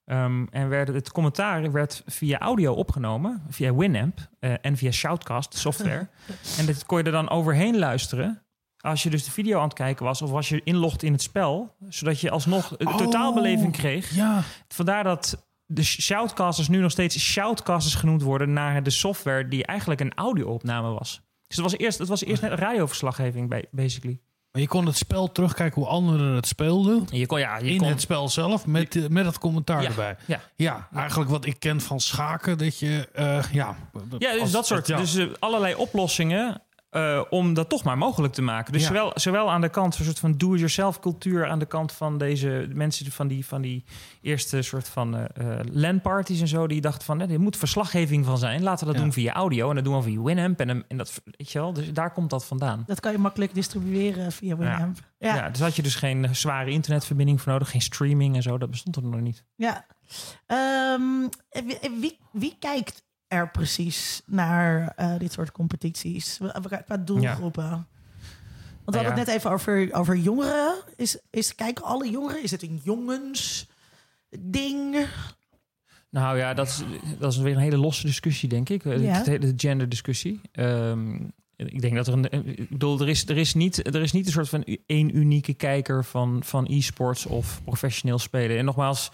Ehm, 0.04 0.44
en 0.50 0.68
werd 0.68 0.88
het 0.88 1.12
commentaar 1.12 1.72
werd 1.72 2.02
via 2.06 2.38
audio 2.38 2.72
opgenomen, 2.72 3.42
via 3.48 3.74
Winamp 3.74 4.28
eh, 4.40 4.52
en 4.60 4.76
via 4.76 4.90
Shoutcast 4.90 5.56
software. 5.58 6.08
en 6.58 6.66
dit 6.66 6.86
kon 6.86 6.98
je 6.98 7.04
er 7.04 7.12
dan 7.12 7.30
overheen 7.30 7.78
luisteren. 7.78 8.42
Als 8.78 9.02
je 9.02 9.10
dus 9.10 9.24
de 9.24 9.30
video 9.30 9.58
aan 9.58 9.64
het 9.64 9.72
kijken 9.72 10.04
was, 10.04 10.22
of 10.22 10.32
als 10.32 10.48
je 10.48 10.60
inlogt 10.64 11.02
in 11.02 11.12
het 11.12 11.22
spel, 11.22 11.74
zodat 11.88 12.20
je 12.20 12.30
alsnog 12.30 12.74
een 12.78 12.86
Oh. 12.86 12.96
totaalbeleving 12.96 13.72
kreeg. 13.72 14.14
Ja, 14.14 14.42
Vandaar 14.68 15.04
dat 15.04 15.46
de 15.66 15.82
shoutcasters 15.82 16.68
nu 16.68 16.78
nog 16.80 16.90
steeds 16.90 17.18
shoutcasters 17.18 17.94
genoemd 17.94 18.22
worden 18.22 18.52
naar 18.52 18.82
de 18.82 18.90
software 18.90 19.48
die 19.48 19.66
eigenlijk 19.66 20.00
een 20.00 20.14
audio-opname 20.14 20.88
was. 20.88 21.22
Dus 21.46 21.56
het 21.56 21.70
was 21.70 21.76
eerst, 21.78 21.98
het 21.98 22.08
was 22.08 22.24
eerst 22.24 22.42
net 22.42 22.52
radioverslaggeving, 22.52 23.48
ba- 23.48 23.62
basically. 23.70 24.20
Maar 24.54 24.62
je 24.62 24.68
kon 24.68 24.86
het 24.86 24.96
spel 24.96 25.32
terugkijken 25.32 25.80
hoe 25.82 25.90
anderen 25.90 26.34
het 26.34 26.46
speelden. 26.46 27.06
En 27.12 27.18
je 27.18 27.26
kon, 27.26 27.38
ja, 27.38 27.56
je 27.58 27.70
in 27.70 27.78
kon, 27.78 27.88
het 27.88 28.00
spel 28.00 28.28
zelf, 28.28 28.66
met, 28.66 28.96
eh, 28.96 29.06
met 29.08 29.24
het 29.26 29.38
commentaar 29.38 29.82
Ja, 29.82 29.88
erbij. 29.88 30.16
ja. 30.26 30.40
Ja, 30.56 30.88
eigenlijk 30.94 31.30
wat 31.30 31.44
ik 31.46 31.58
ken 31.58 31.80
van 31.80 32.00
schaken, 32.00 32.58
dat 32.58 32.78
je, 32.78 33.08
eh, 33.12 33.42
ja... 33.52 33.76
ja, 34.18 34.32
dus 34.32 34.40
als- 34.40 34.50
dat 34.50 34.66
soort, 34.66 34.86
ja. 34.86 34.96
dus 34.96 35.16
eh, 35.16 35.26
allerlei 35.38 35.74
oplossingen 35.74 36.62
eh, 36.94 37.20
om 37.30 37.54
dat 37.54 37.68
toch 37.68 37.84
maar 37.84 37.98
mogelijk 37.98 38.32
te 38.34 38.42
maken. 38.42 38.72
Dus 38.72 38.82
Ja. 38.82 38.86
zowel, 38.88 39.10
zowel 39.14 39.50
aan 39.50 39.60
de 39.60 39.68
kant 39.68 39.92
van 39.96 40.00
een 40.00 40.10
soort 40.12 40.18
van 40.20 40.32
do-it-yourself 40.32 41.00
cultuur, 41.00 41.46
aan 41.48 41.58
de 41.58 41.66
kant 41.66 41.92
van 41.92 42.18
deze 42.18 42.66
mensen 42.72 43.12
van 43.12 43.28
die, 43.28 43.46
van 43.46 43.60
die 43.62 43.84
eerste 44.22 44.62
soort 44.62 44.88
van 44.88 45.16
eh 45.16 45.22
eh, 45.34 45.60
LAN-parties 45.72 46.40
en 46.40 46.48
zo, 46.48 46.66
die 46.66 46.80
dachten 46.80 47.04
van, 47.04 47.20
er 47.20 47.40
moet 47.40 47.56
verslaggeving 47.56 48.24
van 48.24 48.38
zijn. 48.38 48.62
Laten 48.62 48.78
we 48.86 48.92
dat 48.92 48.94
Ja. 48.94 49.00
doen 49.06 49.12
via 49.12 49.32
audio 49.32 49.68
en 49.68 49.74
dat 49.74 49.84
doen 49.84 49.96
we 49.96 50.02
via 50.02 50.22
Winamp 50.22 50.60
en, 50.60 50.84
en 50.88 50.96
dat, 50.96 51.22
weet 51.24 51.52
je 51.52 51.58
wel, 51.58 51.72
dus 51.72 51.92
daar 51.92 52.12
komt 52.12 52.30
dat 52.30 52.44
vandaan. 52.44 52.84
Dat 52.86 53.00
kan 53.00 53.12
je 53.12 53.18
makkelijk 53.18 53.54
distribueren 53.54 54.32
via 54.32 54.56
Winamp. 54.56 54.98
Ja. 55.18 55.34
Ja. 55.34 55.50
dus 55.50 55.60
had 55.60 55.76
je 55.76 55.82
dus 55.82 55.94
geen 55.94 56.34
zware 56.36 56.70
internetverbinding 56.70 57.40
voor 57.42 57.52
nodig, 57.52 57.70
geen 57.70 57.80
streaming 57.80 58.34
en 58.36 58.42
zo, 58.42 58.58
dat 58.58 58.70
bestond 58.70 58.96
er 58.96 59.02
nog 59.02 59.20
niet. 59.20 59.44
Ja. 59.54 59.86
Ehm, 60.46 61.00
wie, 61.50 61.78
wie, 62.00 62.18
wie 62.32 62.56
kijkt 62.58 63.02
er 63.34 63.50
precies 63.50 64.22
naar 64.26 64.92
eh, 64.96 65.18
dit 65.18 65.32
soort 65.32 65.52
competities? 65.52 66.38
Qua- 66.86 66.96
doelgroepen. 66.96 67.68
Want 68.84 68.96
we 68.96 68.96
hadden 68.96 69.18
het 69.18 69.26
net 69.26 69.36
even 69.36 69.50
over, 69.50 69.88
over 69.92 70.16
jongeren. 70.16 70.74
Is, 70.96 71.18
is, 71.30 71.54
kijken 71.54 71.84
alle 71.84 72.10
jongeren? 72.10 72.42
Is 72.42 72.50
het 72.50 72.62
een 72.62 72.80
jongens 72.84 73.68
ding? 74.40 75.06
Nou 76.10 76.38
ja, 76.38 76.54
dat 76.54 76.66
is, 76.68 76.82
dat 77.18 77.32
is 77.32 77.38
weer 77.38 77.54
een 77.54 77.60
hele 77.60 77.76
losse 77.76 78.06
discussie, 78.06 78.48
denk 78.48 78.68
ik. 78.68 78.84
Eh, 78.84 79.02
Ja. 79.02 79.22
De 79.22 79.30
hele 79.30 79.52
genderdiscussie. 79.56 80.40
Ehm 80.52 81.16
ik 81.56 81.80
denk 81.80 81.94
dat 81.94 82.06
er 82.06 82.12
een. 82.12 82.32
Ik 82.58 82.68
bedoel, 82.68 83.00
er 83.00 83.08
is, 83.08 83.28
er 83.28 83.36
is, 83.36 83.54
niet, 83.54 83.86
er 83.86 84.02
is 84.02 84.12
niet 84.12 84.26
een 84.26 84.32
soort 84.32 84.48
van 84.48 84.64
één 84.86 85.16
unieke 85.16 85.54
kijker 85.54 86.04
van, 86.04 86.42
van 86.44 86.66
e-sports 86.70 87.26
of 87.26 87.60
professioneel 87.64 88.18
spelen. 88.18 88.58
En 88.58 88.64
nogmaals, 88.64 89.10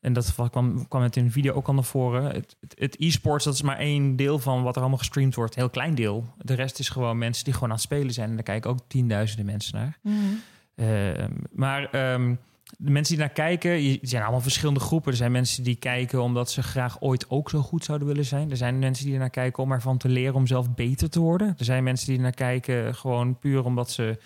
en 0.00 0.12
dat 0.12 0.34
kwam, 0.50 0.88
kwam 0.88 1.02
het 1.02 1.16
in 1.16 1.24
de 1.24 1.30
video 1.30 1.52
ook 1.52 1.66
al 1.68 1.74
naar 1.74 1.84
voren. 1.84 2.24
Het, 2.24 2.56
het, 2.60 2.74
het 2.78 2.96
e-sports, 2.98 3.44
dat 3.44 3.54
is 3.54 3.62
maar 3.62 3.78
één 3.78 4.16
deel 4.16 4.38
van 4.38 4.62
wat 4.62 4.74
er 4.74 4.80
allemaal 4.80 4.98
gestreamd 4.98 5.34
wordt. 5.34 5.54
Heel 5.54 5.70
klein 5.70 5.94
deel. 5.94 6.24
De 6.38 6.54
rest 6.54 6.78
is 6.78 6.88
gewoon 6.88 7.18
mensen 7.18 7.44
die 7.44 7.52
gewoon 7.52 7.68
aan 7.68 7.74
het 7.74 7.84
spelen 7.84 8.12
zijn. 8.12 8.28
En 8.28 8.34
daar 8.34 8.42
kijken 8.44 8.70
ook 8.70 8.78
tienduizenden 8.86 9.46
mensen 9.46 9.74
naar. 9.74 9.98
Ehm, 10.76 11.30
maar 11.52 11.84
ehm, 11.90 12.34
de 12.78 12.90
mensen 12.90 13.14
die 13.16 13.24
naar 13.24 13.34
kijken, 13.34 13.82
je- 13.82 13.98
zijn 14.02 14.22
allemaal 14.22 14.40
verschillende 14.40 14.80
groepen. 14.80 15.10
Er 15.10 15.16
zijn 15.16 15.32
mensen 15.32 15.64
die 15.64 15.76
kijken 15.76 16.22
omdat 16.22 16.50
ze 16.50 16.62
graag 16.62 17.00
ooit 17.00 17.30
ook 17.30 17.50
zo 17.50 17.60
goed 17.60 17.84
zouden 17.84 18.08
willen 18.08 18.24
zijn. 18.24 18.50
Er 18.50 18.56
zijn 18.56 18.78
mensen 18.78 19.06
die 19.06 19.18
naar 19.18 19.30
kijken 19.30 19.62
om 19.62 19.72
ervan 19.72 19.98
te 19.98 20.08
leren 20.08 20.34
om 20.34 20.46
zelf 20.46 20.74
beter 20.74 21.10
te 21.10 21.20
worden. 21.20 21.54
Er 21.58 21.64
zijn 21.64 21.82
mensen 21.84 22.08
die 22.08 22.20
naar 22.20 22.34
kijken 22.34 22.94
gewoon 22.94 23.38
puur 23.38 23.64
omdat 23.64 23.90
ze 23.90 24.18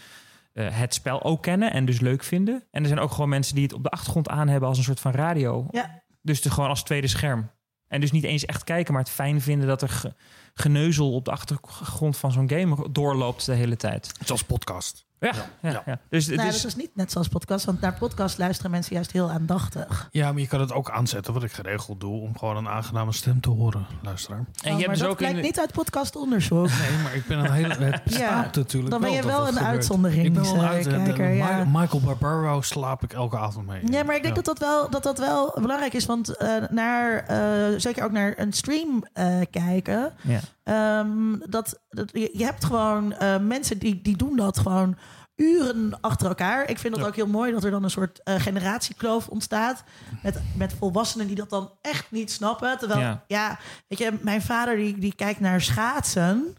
eh, 0.55 0.79
het 0.79 0.95
spel 0.95 1.23
ook 1.23 1.43
kennen 1.43 1.73
en 1.73 1.85
dus 1.85 2.01
leuk 2.01 2.25
vinden. 2.25 2.65
En 2.71 2.83
er 2.83 2.89
zijn 2.89 3.01
ook 3.01 3.11
gewoon 3.11 3.29
mensen 3.29 3.55
die 3.55 3.65
het 3.65 3.73
op 3.73 3.83
de 3.83 3.89
achtergrond 3.89 4.29
aan 4.29 4.49
hebben 4.49 4.69
als 4.69 4.79
een 4.79 4.85
soort 4.85 5.01
van 5.01 5.13
radio. 5.13 5.67
Ja. 5.71 6.03
Dus 6.23 6.43
de, 6.43 6.51
gewoon 6.51 6.69
als 6.69 6.83
tweede 6.83 7.07
scherm. 7.07 7.51
En 7.89 8.01
dus 8.01 8.13
niet 8.13 8.25
eens 8.25 8.45
echt 8.45 8.65
kijken, 8.65 8.93
maar 8.93 9.03
het 9.03 9.13
fijn 9.13 9.41
vinden 9.41 9.69
dat 9.69 9.83
er 9.83 10.15
geneuzel 10.55 11.13
op 11.13 11.25
de 11.25 11.31
achtergrond 11.31 12.17
van 12.17 12.33
zo'n 12.33 12.49
game 12.51 12.87
doorloopt 12.93 13.47
de 13.47 13.55
hele 13.55 13.77
tijd. 13.77 14.13
Zoals 14.25 14.43
podcast. 14.45 15.05
Ja, 15.21 15.33
ja, 15.63 15.71
Ja. 15.71 15.83
ja. 15.87 15.99
Dus, 16.11 16.27
Nou, 16.27 16.49
dus 16.49 16.57
dat 16.63 16.71
is 16.71 16.77
niet 16.77 16.91
net 16.95 17.13
zoals 17.13 17.29
podcast, 17.29 17.65
want 17.65 17.81
naar 17.81 17.95
podcast 17.99 18.39
luisteren 18.39 18.71
mensen 18.71 18.95
juist 18.95 19.13
heel 19.13 19.31
aandachtig. 19.31 20.09
Ja, 20.11 20.33
maar 20.33 20.41
je 20.41 20.47
kan 20.49 20.61
het 20.61 20.73
ook 20.73 20.91
aanzetten, 20.91 21.33
wat 21.33 21.43
ik 21.43 21.53
geregeld 21.53 22.01
doe, 22.01 22.21
om 22.21 22.39
gewoon 22.39 22.57
een 22.57 22.69
aangename 22.69 23.13
stem 23.13 23.41
te 23.41 23.51
horen, 23.51 23.87
luisteraar. 24.03 24.39
en 24.39 24.45
Oh, 24.47 24.55
je 24.63 24.71
maar 24.71 24.79
hebt 24.79 24.91
dus 24.91 24.99
dat 24.99 25.09
ook 25.09 25.13
in 25.13 25.17
blijkt 25.19 25.37
de- 25.37 25.43
niet 25.43 25.59
uit 25.59 25.73
podcastonderzoek. 25.73 26.69
Nee, 26.89 27.03
maar 27.03 27.15
ik 27.15 27.27
ben 27.27 27.39
een 27.39 27.53
hele. 27.53 27.75
Het 27.75 28.05
bestaat 28.05 28.21
Ja, 28.21 28.51
natuurlijk. 28.61 28.91
dan 28.93 29.01
ben 29.01 29.13
je 29.13 29.23
wel 29.23 29.49
een 29.49 29.59
uitzondering, 29.59 30.25
Ik 30.27 30.33
ben 30.33 30.43
wel 30.43 30.55
een 30.55 30.61
eh, 30.61 30.67
uitzondering. 30.69 31.37
ja. 31.37 31.65
Michael 31.73 32.01
Barbaro 32.03 32.61
slaap 32.61 33.03
ik 33.03 33.13
elke 33.13 33.39
avond 33.39 33.67
mee. 33.67 33.81
Ja, 33.91 34.03
maar 34.03 34.17
ik 34.17 34.23
denk 34.23 34.35
dat, 34.35 34.45
dat, 34.45 34.59
wel, 34.59 34.91
dat 34.91 35.03
dat 35.03 35.19
wel 35.19 35.57
belangrijk 35.61 35.93
is. 35.93 36.07
Want 36.07 36.37
eh, 36.37 36.49
naar, 36.71 37.19
eh, 37.27 37.79
zeker 37.81 38.05
ook 38.05 38.13
naar 38.13 38.33
een 38.37 38.53
stream 38.53 39.05
eh, 39.13 39.41
kijken. 39.51 40.13
Ja. 40.21 40.41
Ehm, 40.63 41.37
dat, 41.49 41.81
dat, 41.89 42.11
je, 42.13 42.45
hebt 42.45 42.65
gewoon 42.65 43.13
eh, 43.13 43.39
mensen 43.39 43.79
die, 43.79 44.03
die 44.03 44.17
doen 44.17 44.37
dat 44.37 44.59
gewoon 44.59 44.97
uren 45.37 45.99
achter 46.01 46.27
elkaar. 46.29 46.69
Ik 46.69 46.79
vind 46.79 46.93
dat 46.95 47.03
Ja. 47.03 47.09
ook 47.09 47.17
heel 47.17 47.27
mooi 47.27 47.53
dat 47.53 47.65
er 47.65 47.71
dan 47.71 47.85
een 47.85 47.91
soort 47.91 48.23
eh, 48.23 48.35
generatiekloof 48.41 49.29
ontstaat. 49.29 49.85
Met, 50.23 50.41
met 50.57 50.73
volwassenen 50.79 51.27
die 51.27 51.37
dat 51.37 51.51
dan 51.51 51.71
echt 51.83 52.07
niet 52.11 52.31
snappen. 52.33 52.79
Terwijl, 52.79 53.01
Ja. 53.01 53.25
ja, 53.27 53.59
weet 53.89 53.99
je, 53.99 54.19
mijn 54.21 54.43
vader 54.43 54.77
die, 54.77 54.99
die 54.99 55.15
kijkt 55.15 55.41
naar 55.41 55.61
schaatsen. 55.61 56.57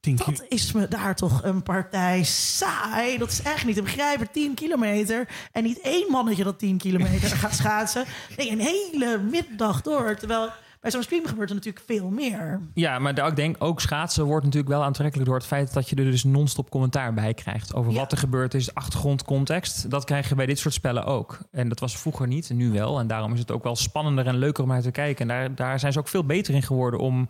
Dat 0.00 0.44
is 0.48 0.72
me 0.72 0.88
daar 0.88 1.14
toch 1.14 1.42
een 1.44 1.62
partij 1.62 2.22
saai. 2.24 3.18
Dat 3.18 3.30
is 3.30 3.42
echt 3.42 3.64
niet 3.64 3.76
te 3.76 3.82
begrijpen. 3.82 4.30
10 4.30 4.54
kilometer. 4.54 5.28
En 5.52 5.62
niet 5.62 5.80
één 5.80 6.10
mannetje 6.10 6.44
dat 6.44 6.58
10 6.58 6.78
kilometer 6.78 7.28
gaat 7.36 7.54
schaatsen. 7.54 8.04
Nee, 8.36 8.50
een 8.50 8.60
hele 8.60 9.18
middag 9.18 9.82
door. 9.82 10.16
Terwijl 10.16 10.50
bij 10.84 10.92
zo'n 10.92 11.02
stream 11.02 11.26
gebeurt 11.26 11.48
er 11.48 11.54
natuurlijk 11.54 11.84
veel 11.86 12.08
meer. 12.10 12.60
Ja, 12.74 12.98
maar 12.98 13.14
daar- 13.14 13.28
ik 13.28 13.36
denk 13.36 13.56
ook 13.58 13.80
schaatsen 13.80 14.24
wordt 14.24 14.44
natuurlijk 14.44 14.72
wel 14.72 14.82
aantrekkelijk 14.84 15.26
door 15.28 15.36
het 15.38 15.46
feit 15.46 15.72
dat 15.72 15.88
je 15.88 15.96
er 15.96 16.04
dus 16.04 16.24
non-stop 16.24 16.70
commentaar 16.70 17.14
bij 17.14 17.34
krijgt. 17.34 17.74
Over 17.74 17.92
Ja. 17.92 17.98
wat 17.98 18.12
er 18.12 18.18
gebeurd 18.18 18.54
is, 18.54 18.74
achtergrondcontext. 18.74 19.90
Dat 19.90 20.04
krijg 20.04 20.28
je 20.28 20.34
bij 20.34 20.46
dit 20.46 20.58
soort 20.58 20.74
spellen 20.74 21.04
ook. 21.04 21.38
En 21.50 21.68
dat 21.68 21.80
was 21.80 21.98
vroeger 21.98 22.26
niet, 22.26 22.50
en 22.50 22.56
nu 22.56 22.70
wel. 22.70 22.98
En 22.98 23.06
daarom 23.06 23.32
is 23.32 23.38
het 23.38 23.50
ook 23.50 23.62
wel 23.62 23.76
spannender 23.76 24.26
en 24.26 24.36
leuker 24.36 24.62
om 24.62 24.68
naar 24.68 24.82
te 24.82 24.90
kijken. 24.90 25.30
En 25.30 25.36
daar, 25.36 25.54
daar 25.54 25.80
zijn 25.80 25.92
ze 25.92 25.98
ook 25.98 26.08
veel 26.08 26.24
beter 26.24 26.54
in 26.54 26.62
geworden 26.62 27.00
om 27.00 27.28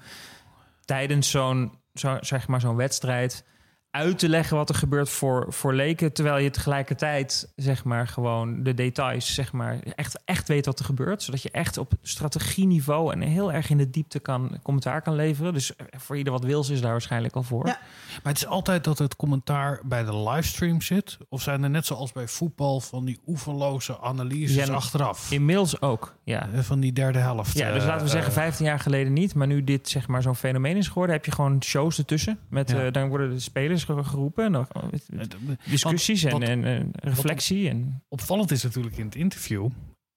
tijdens 0.85 1.31
zo'n 1.31 1.73
zo, 1.95 2.17
zeg 2.21 2.49
maar 2.49 2.61
zo'n 2.61 2.77
wedstrijd 2.77 3.45
uit 3.95 4.19
te 4.19 4.29
leggen 4.29 4.57
wat 4.57 4.69
er 4.69 4.75
gebeurt 4.75 5.09
voor, 5.11 5.47
voor 5.49 5.75
leken. 5.75 6.13
Terwijl 6.13 6.37
je 6.39 6.51
tegelijkertijd 6.51 7.53
zeg 7.57 7.85
maar 7.85 8.09
gewoon 8.09 8.63
de 8.63 8.75
details 8.75 9.35
zeg 9.35 9.53
maar 9.53 9.79
echt, 9.95 10.19
echt 10.25 10.49
weet 10.49 10.67
wat 10.67 10.79
er 10.79 10.85
gebeurt. 10.85 11.23
Zodat 11.23 11.43
je 11.43 11.51
echt 11.51 11.79
op 11.79 11.93
strategieniveau 12.03 13.13
en 13.13 13.21
heel 13.21 13.53
erg 13.53 13.71
in 13.71 13.77
de 13.77 13.91
diepte 13.91 14.19
kan 14.19 14.59
commentaar 14.63 15.03
kan 15.03 15.15
leveren. 15.15 15.53
Dus 15.53 15.73
voor 15.91 16.17
ieder 16.17 16.33
wat 16.33 16.45
wils 16.45 16.69
is 16.71 16.81
daar 16.81 16.91
waarschijnlijk 16.91 17.35
al 17.35 17.43
voor. 17.43 17.67
Ja. 17.67 17.79
Maar 18.23 18.33
het 18.33 18.43
is 18.43 18.47
altijd 18.47 18.85
dat 18.85 18.99
het 18.99 19.17
commentaar 19.17 19.81
bij 19.85 20.05
de 20.05 20.17
livestream 20.17 20.81
zit. 20.81 21.19
Of 21.29 21.43
zijn 21.43 21.63
er 21.63 21.71
net 21.71 21.87
zoals 21.87 22.13
bij 22.13 22.29
voetbal 22.29 22.81
van 22.81 23.05
die 23.05 23.19
oeverloze 23.27 24.01
analyses 24.01 24.67
Ja, 24.67 24.75
achteraf? 24.75 25.31
Inmiddels 25.31 25.81
ook, 25.81 26.15
ja. 26.25 26.49
Eh, 26.53 26.61
Van 26.61 26.81
die 26.81 26.93
derde 26.93 27.19
helft. 27.19 27.59
Ja, 27.59 27.73
dus 27.73 27.83
eh, 27.83 27.89
laten 27.89 28.05
we 28.05 28.11
zeggen 28.11 28.31
eh, 28.33 28.39
15 28.39 28.67
jaar 28.67 28.79
geleden 28.81 29.13
niet. 29.13 29.35
Maar 29.35 29.47
nu 29.47 29.65
dit 29.65 29.89
zeg 29.89 30.09
maar 30.09 30.23
zo'n 30.23 30.37
fenomeen 30.37 30.77
is 30.77 30.89
geworden... 30.89 31.15
heb 31.17 31.25
je 31.25 31.33
gewoon 31.33 31.63
shows 31.63 31.99
ertussen. 31.99 32.39
Met, 32.49 32.71
Ja. 32.71 32.85
eh, 32.85 32.93
dan 32.93 33.09
worden 33.09 33.31
de 33.31 33.39
spelers 33.41 33.84
ge- 33.85 34.05
geroepen. 34.05 34.45
En 34.55 34.67
discussies 35.65 36.23
wat- 36.23 36.33
en, 36.33 36.43
en, 36.43 36.65
en 36.65 36.91
reflectie. 36.93 37.69
En, 37.69 38.03
opvallend 38.09 38.51
is 38.51 38.63
natuurlijk 38.63 38.97
in 38.97 39.05
het 39.05 39.15
interview, 39.15 39.69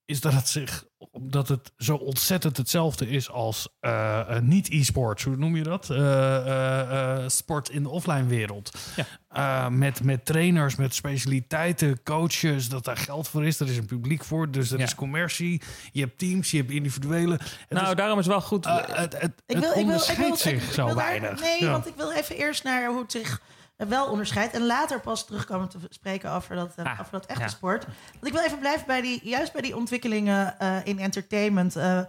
is 0.04 0.20
dat 0.20 0.32
het 0.32 0.48
zich 0.48 0.86
dat 1.20 1.48
het 1.48 1.72
zo 1.76 1.94
ontzettend 1.96 2.56
hetzelfde 2.56 3.08
is 3.10 3.30
als 3.30 3.68
eh, 3.80 4.20
eh, 4.36 4.42
niet 4.42 4.70
e-sports. 4.70 5.22
Hoe 5.24 5.36
noem 5.36 5.56
je 5.56 5.62
dat? 5.62 5.90
Eh, 5.90 7.24
sport 7.28 7.68
in 7.68 7.82
de 7.82 7.88
offline 7.88 8.26
wereld. 8.26 8.78
Ja. 8.96 9.04
Eh, 9.28 9.68
met, 9.68 10.02
met 10.04 10.24
trainers, 10.24 10.76
met 10.76 10.94
specialiteiten, 10.94 12.02
coaches, 12.02 12.68
dat 12.68 12.84
daar 12.84 12.96
geld 12.96 13.28
voor 13.28 13.46
is. 13.46 13.60
Er 13.60 13.68
is 13.68 13.76
een 13.76 13.86
publiek 13.86 14.24
voor, 14.24 14.50
dus 14.50 14.70
er 14.70 14.78
Ja. 14.78 14.84
is 14.84 14.94
commercie. 14.94 15.62
Je 15.92 16.00
hebt 16.00 16.18
teams, 16.18 16.50
je 16.50 16.56
hebt 16.56 16.70
individuele. 16.70 17.32
Het 17.34 17.68
nou, 17.70 17.88
is, 17.88 17.94
daarom 17.94 18.18
is 18.18 18.26
wel 18.26 18.40
goed. 18.40 18.64
het, 18.64 18.86
het, 18.96 19.14
Ik 19.14 19.22
het 19.46 19.58
wil, 19.58 19.70
ik 19.78 19.86
wil, 19.86 20.26
ik 20.28 20.36
zich 20.36 20.52
ik 20.66 20.72
zo 20.72 20.84
wil 20.86 20.94
daar- 20.94 21.04
weinig. 21.20 21.40
nee, 21.40 21.62
Ja. 21.62 21.70
want 21.70 21.86
ik 21.86 21.94
wil 21.96 22.12
even 22.12 22.36
eerst 22.36 22.64
naar 22.64 22.86
hoe 22.90 23.00
het 23.02 23.12
zich 23.12 23.40
wel 23.86 24.06
onderscheidt. 24.06 24.52
En 24.54 24.66
later 24.66 25.00
pas 25.00 25.26
terugkomen 25.26 25.68
te 25.68 25.78
spreken 25.88 26.30
over 26.30 26.56
dat, 26.56 26.72
eh, 26.76 26.84
Ah, 26.84 27.00
over 27.00 27.12
dat 27.12 27.26
echte 27.26 27.42
ja. 27.42 27.48
sport. 27.48 27.84
Want 28.12 28.26
ik 28.26 28.32
wil 28.32 28.42
even 28.42 28.58
blijven 28.58 28.86
bij 28.86 29.00
die, 29.00 29.28
juist 29.28 29.52
bij 29.52 29.62
die 29.62 29.76
ontwikkelingen 29.76 30.58
eh, 30.58 30.76
in 30.86 30.98
entertainment. 30.98 31.76
eh, 31.76 32.00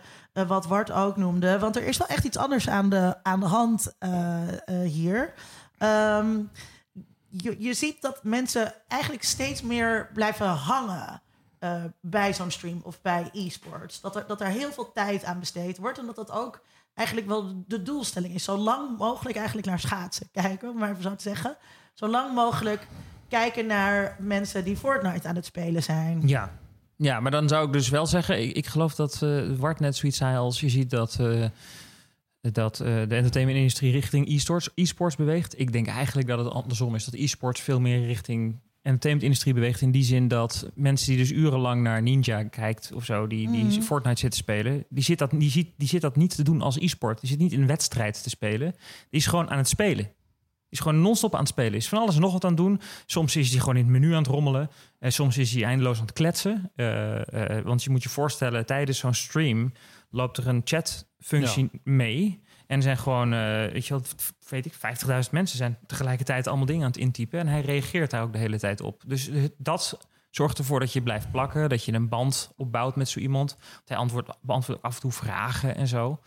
wat 0.48 0.66
Wart 0.66 0.92
ook 0.92 1.18
noemde. 1.18 1.60
Want 1.60 1.76
er 1.76 1.84
is 1.84 1.98
wel 1.98 2.08
echt 2.08 2.24
iets 2.24 2.38
anders 2.38 2.70
aan 2.70 2.90
de, 2.90 3.16
aan 3.24 3.40
de 3.40 3.46
hand 3.46 3.96
hier. 4.84 5.34
Ehm, 5.78 6.40
je, 7.30 7.56
je 7.60 7.74
ziet 7.74 8.02
dat 8.02 8.24
mensen 8.24 8.74
eigenlijk 8.88 9.24
steeds 9.24 9.62
meer 9.62 10.10
blijven 10.14 10.48
hangen. 10.48 11.22
bij 12.02 12.34
zo'n 12.34 12.52
stream 12.52 12.82
of 12.84 13.02
bij 13.02 13.30
e-sports. 13.34 14.02
Dat 14.02 14.16
er, 14.16 14.28
dat 14.28 14.42
er 14.42 14.48
heel 14.48 14.72
veel 14.72 14.92
tijd 14.92 15.24
aan 15.24 15.40
besteed 15.40 15.78
wordt. 15.78 15.98
En 15.98 16.06
dat 16.06 16.16
dat 16.16 16.32
ook 16.32 16.62
eigenlijk 17.00 17.28
wel 17.28 17.64
de 17.68 17.82
doelstelling 17.82 18.34
is. 18.34 18.44
Zo 18.44 18.58
lang 18.58 18.98
mogelijk 18.98 19.38
eigenlijk 19.38 19.68
naar 19.68 19.80
schaatsen 19.80 20.30
kijken, 20.32 20.70
om 20.70 20.78
maar 20.78 20.98
even 20.98 21.16
zeggen. 21.18 21.58
Zo 21.94 22.08
lang 22.08 22.34
mogelijk 22.36 22.88
kijken 23.28 23.66
naar 23.66 24.16
mensen 24.20 24.64
die 24.64 24.78
Fortnite 24.78 25.28
aan 25.28 25.36
het 25.36 25.46
spelen 25.46 25.84
zijn. 25.84 26.28
Ja. 26.28 26.60
ja, 26.96 27.20
maar 27.20 27.32
dan 27.32 27.48
zou 27.48 27.68
ik 27.68 27.74
dus 27.74 27.90
wel 27.90 28.06
zeggen... 28.06 28.42
Ik, 28.42 28.56
ik 28.56 28.66
geloof 28.66 28.96
dat 28.96 29.22
eh 29.22 29.42
Wart 29.58 29.80
net 29.80 29.96
zoiets 29.96 30.18
zei 30.18 30.38
als 30.38 30.60
je 30.60 30.70
ziet 30.70 30.90
dat... 30.90 31.18
eh, 31.20 31.46
dat 32.42 32.80
eh, 32.80 32.86
de 32.88 33.16
entertainmentindustrie 33.16 33.92
richting 33.92 34.28
e-sports, 34.30 34.70
e-sports 34.76 35.16
beweegt. 35.16 35.60
Ik 35.60 35.72
denk 35.72 35.88
eigenlijk 35.88 36.28
dat 36.28 36.40
het 36.40 36.54
andersom 36.54 36.96
is. 36.96 37.06
Dat 37.06 37.14
e-sports 37.14 37.62
veel 37.62 37.80
meer 37.80 38.06
richting 38.06 38.60
entertainmentindustrie 38.90 39.54
beweegt. 39.54 39.82
In 39.82 39.92
die 39.92 40.04
zin 40.04 40.28
dat 40.28 40.70
mensen 40.76 41.08
die 41.08 41.18
dus 41.18 41.32
urenlang 41.32 41.82
naar 41.82 42.02
Ninja 42.02 42.44
kijkt 42.44 42.92
of 42.94 43.06
zo... 43.06 43.28
die, 43.28 43.52
die 43.52 43.64
Mhm. 43.64 43.82
Fortnite 43.82 44.20
zitten 44.20 44.40
spelen... 44.40 44.86
Die 44.90 45.04
zit, 45.04 45.18
dat, 45.18 45.32
die, 45.32 45.50
ziet, 45.50 45.70
die 45.78 45.88
zit 45.88 46.02
dat 46.02 46.16
niet 46.16 46.36
te 46.36 46.44
doen 46.44 46.62
als 46.62 46.78
e-sport. 46.78 47.20
Die 47.20 47.30
zit 47.30 47.40
niet 47.40 47.52
in 47.52 47.62
een 47.62 47.68
wedstrijd 47.68 48.24
te 48.24 48.30
spelen. 48.30 48.72
Die 49.10 49.20
is 49.20 49.26
gewoon 49.26 49.50
aan 49.50 49.58
het 49.58 49.68
spelen. 49.68 50.04
Die 50.04 50.78
is 50.78 50.80
gewoon 50.80 51.02
non-stop 51.02 51.34
aan 51.34 51.40
het 51.40 51.50
spelen. 51.50 51.74
Is 51.74 51.90
van 51.90 52.00
alles 52.00 52.16
en 52.16 52.22
nog 52.22 52.34
wat 52.34 52.44
aan 52.44 52.50
het 52.50 52.60
doen. 52.60 52.82
Soms 53.06 53.36
is 53.36 53.50
hij 53.50 53.60
gewoon 53.60 53.76
in 53.76 53.84
het 53.84 53.92
menu 53.92 54.12
aan 54.12 54.24
het 54.24 54.32
rommelen. 54.32 54.70
En 55.00 55.12
soms 55.12 55.38
is 55.38 55.54
hij 55.54 55.64
eindeloos 55.64 55.98
aan 56.00 56.06
het 56.06 56.14
kletsen. 56.14 56.72
Eh, 56.76 57.58
eh, 57.58 57.66
want 57.66 57.84
je 57.84 57.90
moet 57.90 58.04
je 58.04 58.10
voorstellen, 58.10 58.66
tijdens 58.66 58.98
zo'n 58.98 59.14
stream 59.14 59.74
loopt 60.10 60.38
er 60.38 60.48
een 60.48 60.62
chatfunctie 60.64 61.70
mee. 61.84 62.42
En 62.70 62.82
zijn 62.82 62.98
gewoon, 62.98 63.34
eh, 63.34 63.72
weet 63.72 63.88
je 63.88 63.94
wat, 63.94 64.16
weet 64.50 64.66
ik, 64.66 64.74
50.000 64.74 65.32
mensen 65.32 65.58
zijn 65.58 65.78
tegelijkertijd 65.88 66.48
allemaal 66.48 66.66
dingen 66.66 66.82
aan 66.82 66.92
het 66.92 67.00
intypen. 67.00 67.40
En 67.40 67.48
hij 67.48 67.62
reageert 67.62 68.12
daar 68.12 68.22
ook 68.22 68.34
de 68.34 68.40
hele 68.40 68.60
tijd 68.60 68.82
op. 68.82 69.04
Dus 69.08 69.30
dat 69.58 70.08
zorgt 70.30 70.58
ervoor 70.58 70.80
dat 70.80 70.94
je 70.94 71.02
blijft 71.02 71.32
plakken. 71.32 71.70
Dat 71.70 71.84
je 71.84 71.94
een 71.94 72.10
band 72.10 72.54
opbouwt 72.58 72.96
met 72.96 73.10
zo 73.10 73.20
iemand. 73.20 73.58
Hij 73.86 73.98
antwoordt, 73.98 74.38
beantwoordt 74.42 74.82
af 74.82 74.96
en 74.96 75.02
toe 75.02 75.12
vragen 75.12 75.76
en 75.76 75.88
zo. 75.88 76.20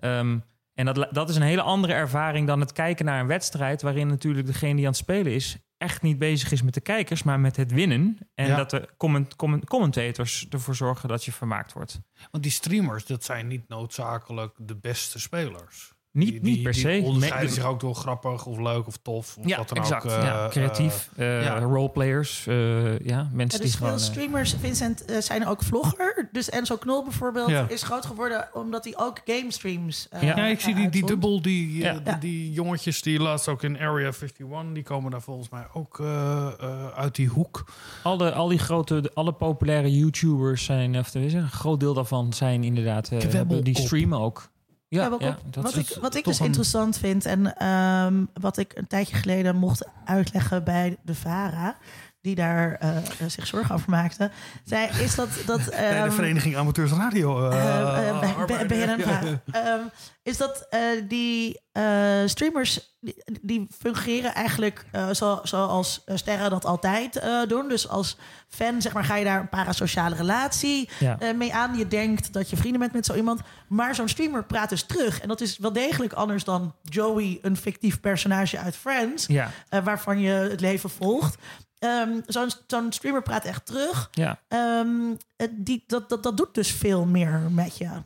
Ehm, 0.00 0.38
en 0.74 0.84
dat, 0.84 1.08
dat 1.10 1.28
is 1.28 1.36
een 1.36 1.42
hele 1.42 1.62
andere 1.62 1.92
ervaring 1.92 2.46
dan 2.46 2.60
het 2.60 2.72
kijken 2.72 3.04
naar 3.04 3.20
een 3.20 3.26
wedstrijd... 3.26 3.82
waarin 3.82 4.06
natuurlijk 4.06 4.46
degene 4.46 4.74
die 4.74 4.84
aan 4.84 4.90
het 4.90 5.00
spelen 5.00 5.32
is... 5.32 5.56
echt 5.78 6.02
niet 6.02 6.18
bezig 6.18 6.52
is 6.52 6.62
met 6.62 6.74
de 6.74 6.80
kijkers, 6.80 7.22
maar 7.22 7.40
met 7.40 7.56
het 7.56 7.72
winnen. 7.72 8.18
En 8.34 8.46
Ja. 8.46 8.56
dat 8.56 8.70
de 8.70 8.88
comment, 8.96 9.36
comment- 9.36 9.64
commentators 9.64 10.46
ervoor 10.50 10.74
zorgen 10.74 11.08
dat 11.08 11.24
je 11.24 11.32
vermaakt 11.32 11.72
wordt. 11.72 12.00
Want 12.30 12.42
die 12.42 12.52
streamers, 12.52 13.06
dat 13.06 13.24
zijn 13.24 13.46
niet 13.46 13.68
noodzakelijk 13.68 14.54
de 14.58 14.76
beste 14.76 15.18
spelers. 15.20 15.94
Niet, 16.16 16.30
Die- 16.30 16.40
niet 16.42 16.62
per 16.62 16.72
die 16.72 16.80
se. 16.80 17.00
onderscheiden 17.04 17.50
zich 17.52 17.64
ook 17.64 17.80
door 17.80 17.94
grappig 17.94 18.46
of 18.46 18.58
leuk 18.58 18.86
of 18.86 18.96
tof. 19.02 19.36
Of 19.38 19.46
ja, 19.48 19.56
wat 19.56 19.68
dan 19.68 19.78
exact. 19.78 20.04
ook. 20.04 20.10
eh, 20.10 20.22
ja, 20.22 20.48
creatief. 20.50 21.08
eh 21.16 21.42
ja. 21.44 21.58
Roleplayers. 21.58 22.46
eh, 22.46 22.98
ja, 22.98 23.28
mensen 23.32 23.36
Ja, 23.36 23.48
die 23.48 23.58
dus 23.58 23.74
gewoon... 23.74 23.98
veel 23.98 24.06
eh, 24.06 24.12
streamers, 24.12 24.54
Vincent, 24.60 25.04
eh, 25.04 25.20
zijn 25.20 25.46
ook 25.46 25.62
vlogger. 25.62 26.28
Dus 26.32 26.50
Enzo 26.50 26.76
Knol 26.76 27.02
bijvoorbeeld 27.02 27.48
Ja. 27.50 27.66
is 27.68 27.82
groot 27.82 28.06
geworden 28.06 28.48
omdat 28.52 28.84
hij 28.84 28.94
ook 28.96 29.20
game 29.24 29.46
streams 29.52 30.08
uh, 30.14 30.22
Ja. 30.22 30.36
Ja, 30.36 30.46
ik 30.46 30.60
zie 30.60 30.74
die, 30.74 30.88
die 30.88 31.06
dubbel, 31.06 31.42
die, 31.42 31.78
Ja. 31.78 31.94
eh, 31.94 32.04
die, 32.04 32.18
die 32.18 32.52
jongetjes 32.52 33.02
die 33.02 33.20
laatst 33.20 33.48
ook 33.48 33.62
in 33.62 33.78
Area 33.78 34.06
51, 34.12 34.72
die 34.72 34.82
komen 34.82 35.10
daar 35.10 35.22
volgens 35.22 35.48
mij 35.48 35.64
ook 35.72 36.00
eh, 36.00 36.46
eh, 36.60 36.86
uit 36.96 37.14
die 37.14 37.28
hoek. 37.28 37.64
al, 38.02 38.16
de, 38.16 38.32
al 38.32 38.48
die 38.48 38.58
grote, 38.58 39.00
de- 39.00 39.10
alle 39.14 39.32
populaire 39.32 39.96
YouTubers 39.98 40.64
zijn, 40.64 40.98
of 40.98 41.10
tenminste, 41.10 41.38
een 41.38 41.48
groot 41.50 41.80
deel 41.80 41.94
daarvan 41.94 42.32
zijn 42.32 42.64
inderdaad, 42.64 43.08
eh, 43.08 43.42
die 43.62 43.78
streamen 43.78 44.18
ook. 44.18 44.48
Ja, 44.88 45.10
wat, 45.10 45.20
ja, 45.20 45.38
wat, 45.52 45.76
is 45.76 45.90
ik, 45.90 45.96
wat 46.00 46.14
ik 46.14 46.24
dus 46.24 46.38
een- 46.38 46.46
interessant 46.46 46.98
vind 46.98 47.24
en 47.26 47.56
ehm, 47.56 48.24
wat 48.40 48.56
ik 48.58 48.72
een 48.76 48.86
tijdje 48.86 49.16
geleden 49.16 49.56
mocht 49.56 49.88
uitleggen 50.04 50.64
bij 50.64 50.96
de 51.02 51.14
VARA. 51.14 51.76
Die 52.26 52.34
daar 52.34 52.76
eh, 52.80 52.96
eh, 52.96 53.02
zich 53.26 53.46
zorgen 53.46 53.74
over 53.74 53.90
maakte, 53.90 54.30
zei 54.64 54.88
is 55.00 55.14
dat... 55.14 55.28
dat 55.46 55.64
Bij 55.70 55.90
de 55.90 55.96
ehm, 55.96 56.10
Vereniging 56.10 56.56
Amateurs 56.56 56.92
Radio. 56.92 57.48
eh, 57.50 58.20
bij-. 58.20 59.40
Ehm, 59.50 59.80
is 60.22 60.36
dat 60.36 60.66
eh, 60.70 60.80
die 61.08 61.60
eh, 61.72 61.82
streamers 62.26 62.94
die, 63.00 63.22
die 63.42 63.66
fungeren 63.78 64.34
eigenlijk 64.34 64.84
eh, 64.92 65.10
zo, 65.10 65.40
zoals 65.42 66.02
sterren 66.14 66.50
dat 66.50 66.64
altijd 66.64 67.16
eh, 67.16 67.42
doen. 67.48 67.68
Dus 67.68 67.88
als 67.88 68.16
fan 68.48 68.82
zeg 68.82 68.92
maar, 68.92 69.04
ga 69.04 69.16
je 69.16 69.24
daar 69.24 69.40
een 69.40 69.48
parasociale 69.48 70.14
relatie 70.14 70.88
Ja. 70.98 71.16
eh, 71.20 71.34
mee 71.34 71.54
aan. 71.54 71.76
Je 71.78 71.88
denkt 71.88 72.32
dat 72.32 72.50
je 72.50 72.56
vrienden 72.56 72.80
bent 72.80 72.92
met 72.92 73.06
zo 73.06 73.14
iemand. 73.14 73.40
Maar 73.68 73.94
zo'n 73.94 74.08
streamer 74.08 74.44
praat 74.44 74.68
dus 74.68 74.82
terug. 74.82 75.20
En 75.20 75.28
dat 75.28 75.40
is 75.40 75.58
wel 75.58 75.72
degelijk 75.72 76.12
anders 76.12 76.44
dan 76.44 76.74
Joey, 76.82 77.38
een 77.42 77.56
fictief 77.56 78.00
personage 78.00 78.58
uit 78.58 78.76
Friends. 78.76 79.26
Ja, 79.26 79.50
eh, 79.68 79.84
waarvan 79.84 80.18
je 80.20 80.30
het 80.30 80.60
leven 80.60 80.90
volgt. 80.90 81.36
Ehm, 81.78 82.20
zo'n, 82.66 82.92
streamer 82.92 83.22
praat 83.22 83.44
echt 83.44 83.66
terug. 83.66 84.08
ja. 84.12 84.40
Ehm, 84.48 84.88
eh, 85.36 85.48
die, 85.52 85.84
dat, 85.86 86.08
dat, 86.08 86.22
dat 86.22 86.36
doet 86.36 86.54
dus 86.54 86.70
veel 86.72 87.04
meer 87.06 87.40
met 87.50 87.76
je 87.78 87.84
ja 87.84 88.04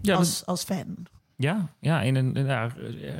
dat- 0.00 0.16
als, 0.18 0.46
als 0.46 0.62
fan. 0.64 0.96
Ja, 1.38 1.66
ja 1.80 2.02
in 2.02 2.14
een 2.14 2.48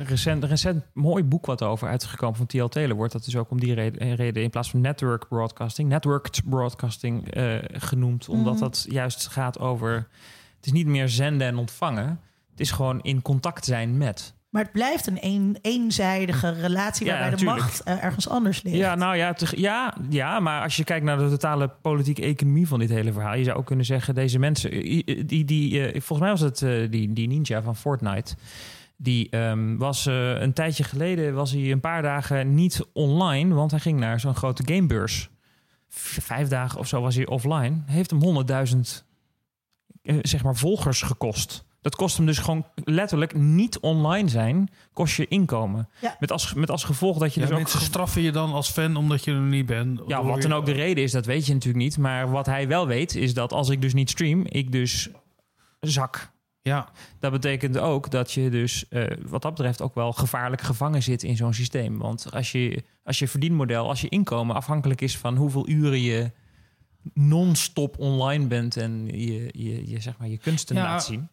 recent, 0.05 0.43
recent 0.43 0.83
mooi 0.93 1.23
boek 1.23 1.45
wat 1.45 1.61
over 1.63 1.87
uitgekomen 1.87 2.35
van 2.35 2.45
T.L. 2.45 2.67
Taylor 2.67 2.95
wordt 2.95 3.13
dat 3.13 3.25
dus 3.25 3.35
ook 3.35 3.49
om 3.51 3.59
die 3.59 3.73
reden, 3.73 4.15
reden 4.15 4.43
in 4.43 4.49
plaats 4.49 4.69
van 4.69 4.81
network 4.81 5.27
broadcasting, 5.27 5.89
networked 5.89 6.41
broadcasting 6.49 7.31
eh, 7.31 7.55
genoemd. 7.71 8.29
Omdat 8.29 8.53
Mhm. 8.53 8.61
dat 8.63 8.85
juist 8.89 9.27
gaat 9.27 9.59
over, 9.59 9.93
het 10.57 10.65
is 10.65 10.71
niet 10.71 10.87
meer 10.87 11.09
zenden 11.09 11.47
en 11.47 11.57
ontvangen. 11.57 12.19
Het 12.51 12.59
is 12.59 12.71
gewoon 12.71 13.01
in 13.01 13.21
contact 13.21 13.65
zijn 13.65 13.97
met. 13.97 14.33
Maar 14.49 14.63
het 14.63 14.71
blijft 14.71 15.07
een, 15.07 15.17
een 15.21 15.57
eenzijdige 15.61 16.49
relatie 16.49 17.05
Ja, 17.05 17.11
waarbij 17.11 17.29
natuurlijk. 17.29 17.57
de 17.59 17.63
macht 17.63 17.83
eh, 17.83 18.03
ergens 18.03 18.29
anders 18.29 18.61
ligt. 18.63 18.75
Ja, 18.77 18.95
nou 18.95 19.15
ja, 19.15 19.33
te- 19.33 19.59
ja, 19.61 19.95
ja, 20.09 20.39
maar 20.39 20.61
als 20.63 20.75
je 20.75 20.83
kijkt 20.83 21.05
naar 21.05 21.17
de 21.17 21.29
totale 21.29 21.67
politieke 21.81 22.21
economie 22.21 22.67
van 22.67 22.79
dit 22.79 22.89
hele 22.89 23.11
verhaal, 23.13 23.35
je 23.35 23.43
zou 23.43 23.57
ook 23.57 23.65
kunnen 23.65 23.85
zeggen, 23.85 24.15
deze 24.15 24.39
mensen, 24.39 24.87
i- 24.95 25.25
die, 25.25 25.45
die, 25.45 25.81
eh, 25.81 25.91
volgens 26.01 26.19
mij 26.19 26.29
was 26.29 26.39
het 26.39 26.61
eh, 26.61 26.91
die, 26.91 27.13
die 27.13 27.27
ninja 27.27 27.61
van 27.61 27.75
Fortnite. 27.75 28.35
Die 28.97 29.29
ehm, 29.29 29.77
was 29.77 30.05
eh, 30.05 30.39
een 30.41 30.53
tijdje 30.53 30.83
geleden, 30.83 31.33
was 31.33 31.51
hij 31.51 31.71
een 31.71 31.79
paar 31.79 32.01
dagen 32.01 32.53
niet 32.55 32.85
online, 32.93 33.53
want 33.53 33.71
hij 33.71 33.79
ging 33.79 33.99
naar 33.99 34.19
zo'n 34.19 34.35
grote 34.35 34.73
gamebeurs. 34.73 35.29
Vijf 35.89 36.47
dagen 36.47 36.79
of 36.79 36.87
zo 36.87 37.01
was 37.01 37.15
hij 37.15 37.27
offline. 37.27 37.81
Heeft 37.85 38.09
hem 38.11 38.19
100.000 38.21 39.03
eh, 40.01 40.15
zeg 40.21 40.43
maar 40.43 40.55
volgers 40.55 41.01
gekost. 41.01 41.65
Dat 41.81 41.95
kost 41.95 42.17
hem 42.17 42.25
dus 42.25 42.37
gewoon 42.37 42.65
letterlijk 42.83 43.35
niet 43.35 43.79
online 43.79 44.29
zijn, 44.29 44.69
kost 44.93 45.15
je 45.15 45.27
inkomen. 45.27 45.89
Ja. 46.01 46.15
Met, 46.19 46.31
als, 46.31 46.53
met 46.53 46.71
als 46.71 46.83
gevolg 46.83 47.17
dat 47.17 47.33
je 47.33 47.39
Ja, 47.39 47.45
dus 47.45 47.55
ook 47.55 47.61
mensen 47.61 47.81
straffen 47.81 48.21
je 48.21 48.31
dan 48.31 48.53
als 48.53 48.69
fan 48.69 48.95
omdat 48.95 49.23
je 49.23 49.31
er 49.31 49.39
niet 49.39 49.65
bent. 49.65 50.01
ja, 50.07 50.23
wat 50.23 50.41
dan 50.41 50.53
ook 50.53 50.65
de 50.65 50.71
reden 50.71 51.03
is, 51.03 51.11
dat 51.11 51.25
weet 51.25 51.45
je 51.45 51.53
natuurlijk 51.53 51.83
niet. 51.83 51.97
Maar 51.97 52.31
wat 52.31 52.45
hij 52.45 52.67
wel 52.67 52.87
weet, 52.87 53.15
is 53.15 53.33
dat 53.33 53.53
als 53.53 53.69
ik 53.69 53.81
dus 53.81 53.93
niet 53.93 54.09
stream, 54.09 54.45
ik 54.45 54.71
dus 54.71 55.09
zak. 55.79 56.35
Ja, 56.61 56.89
Dat 57.19 57.31
betekent 57.31 57.77
ook 57.77 58.11
dat 58.11 58.31
je 58.31 58.49
dus 58.49 58.87
eh, 58.87 59.03
wat 59.27 59.41
dat 59.41 59.53
betreft 59.55 59.81
ook 59.81 59.95
wel 59.95 60.13
gevaarlijk 60.13 60.61
gevangen 60.61 61.03
zit 61.03 61.23
in 61.23 61.35
zo'n 61.35 61.53
systeem. 61.53 61.97
Want 61.97 62.31
als 62.31 62.51
je, 62.51 62.83
als 63.03 63.19
je 63.19 63.27
verdienmodel, 63.27 63.87
als 63.87 64.01
je 64.01 64.09
inkomen 64.09 64.55
afhankelijk 64.55 65.01
is 65.01 65.17
van 65.17 65.35
hoeveel 65.35 65.69
uren 65.69 66.01
je 66.01 66.31
non-stop 67.13 67.99
online 67.99 68.45
bent 68.45 68.77
en 68.77 69.05
je, 69.07 69.49
je, 69.51 69.89
je, 69.89 70.01
zeg 70.01 70.17
maar, 70.17 70.27
je 70.27 70.37
kunsten 70.37 70.75
Ja, 70.75 70.83
laat 70.83 71.03
zien. 71.03 71.29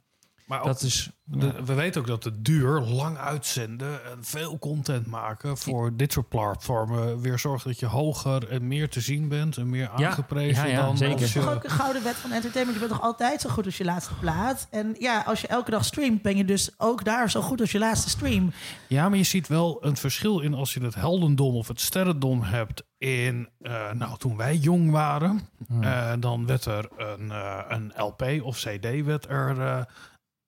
Maar 0.47 0.59
ook 0.61 0.67
Dat 0.67 0.83
is, 0.83 1.11
de- 1.25 1.63
we 1.65 1.75
weten 1.75 2.01
ook 2.01 2.07
dat 2.07 2.25
het 2.25 2.45
duur, 2.45 2.81
lang 2.81 3.17
uitzenden 3.19 4.05
en 4.05 4.19
veel 4.25 4.59
content 4.59 5.07
maken 5.07 5.57
voor 5.59 5.97
dit 5.97 6.13
soort 6.13 6.29
platformen 6.29 7.21
weer 7.21 7.39
zorgt 7.39 7.65
dat 7.65 7.79
je 7.79 7.87
hoger 7.87 8.49
en 8.51 8.69
meer 8.69 8.89
te 8.89 9.01
zien 9.01 9.29
bent 9.29 9.57
en 9.57 9.71
meer 9.71 9.91
Ja, 9.97 10.07
aangeprezen 10.09 10.69
ja, 10.69 10.75
ja, 10.79 10.85
dan 10.87 10.97
zeker. 10.97 11.21
is 11.23 11.33
toch 11.33 11.53
ook 11.55 11.65
een 11.65 11.71
gouden 11.71 12.03
wet 12.03 12.15
van 12.15 12.33
entertainment. 12.33 12.79
Je 12.81 12.87
bent 12.87 12.99
toch 12.99 13.09
altijd 13.09 13.41
zo 13.41 13.49
goed 13.51 13.65
als 13.65 13.77
je 13.77 13.85
laatste 13.85 14.15
plaat. 14.15 14.67
En 14.71 14.95
ja, 14.99 15.23
als 15.27 15.41
je 15.41 15.47
elke 15.47 15.71
dag 15.71 15.85
streamt, 15.85 16.23
ben 16.23 16.37
je 16.37 16.45
dus 16.45 16.71
ook 16.79 17.05
daar 17.05 17.31
zo 17.31 17.41
goed 17.41 17.61
als 17.61 17.73
je 17.73 17.79
laatste 17.79 18.09
stream. 18.11 18.53
Ja, 18.89 19.09
maar 19.09 19.19
je 19.19 19.25
ziet 19.25 19.49
wel 19.49 19.85
een 19.85 19.97
verschil 19.97 20.41
in 20.41 20.55
als 20.55 20.75
je 20.75 20.81
het 20.85 20.95
heldendom 20.95 21.55
of 21.55 21.69
het 21.69 21.81
sterrendom 21.81 22.43
hebt 22.43 22.83
in, 22.99 23.49
eh, 23.61 23.91
nou, 23.93 24.19
toen 24.19 24.37
wij 24.37 24.57
jong 24.57 24.91
waren, 24.91 25.49
eh, 25.81 26.13
dan 26.19 26.47
werd 26.47 26.65
er 26.65 26.89
een, 26.97 27.31
eh, 27.31 27.59
een 27.69 27.93
LP 27.97 28.23
of 28.43 28.57
CD 28.59 29.05
werd 29.05 29.29
er 29.29 29.61
eh, 29.61 29.81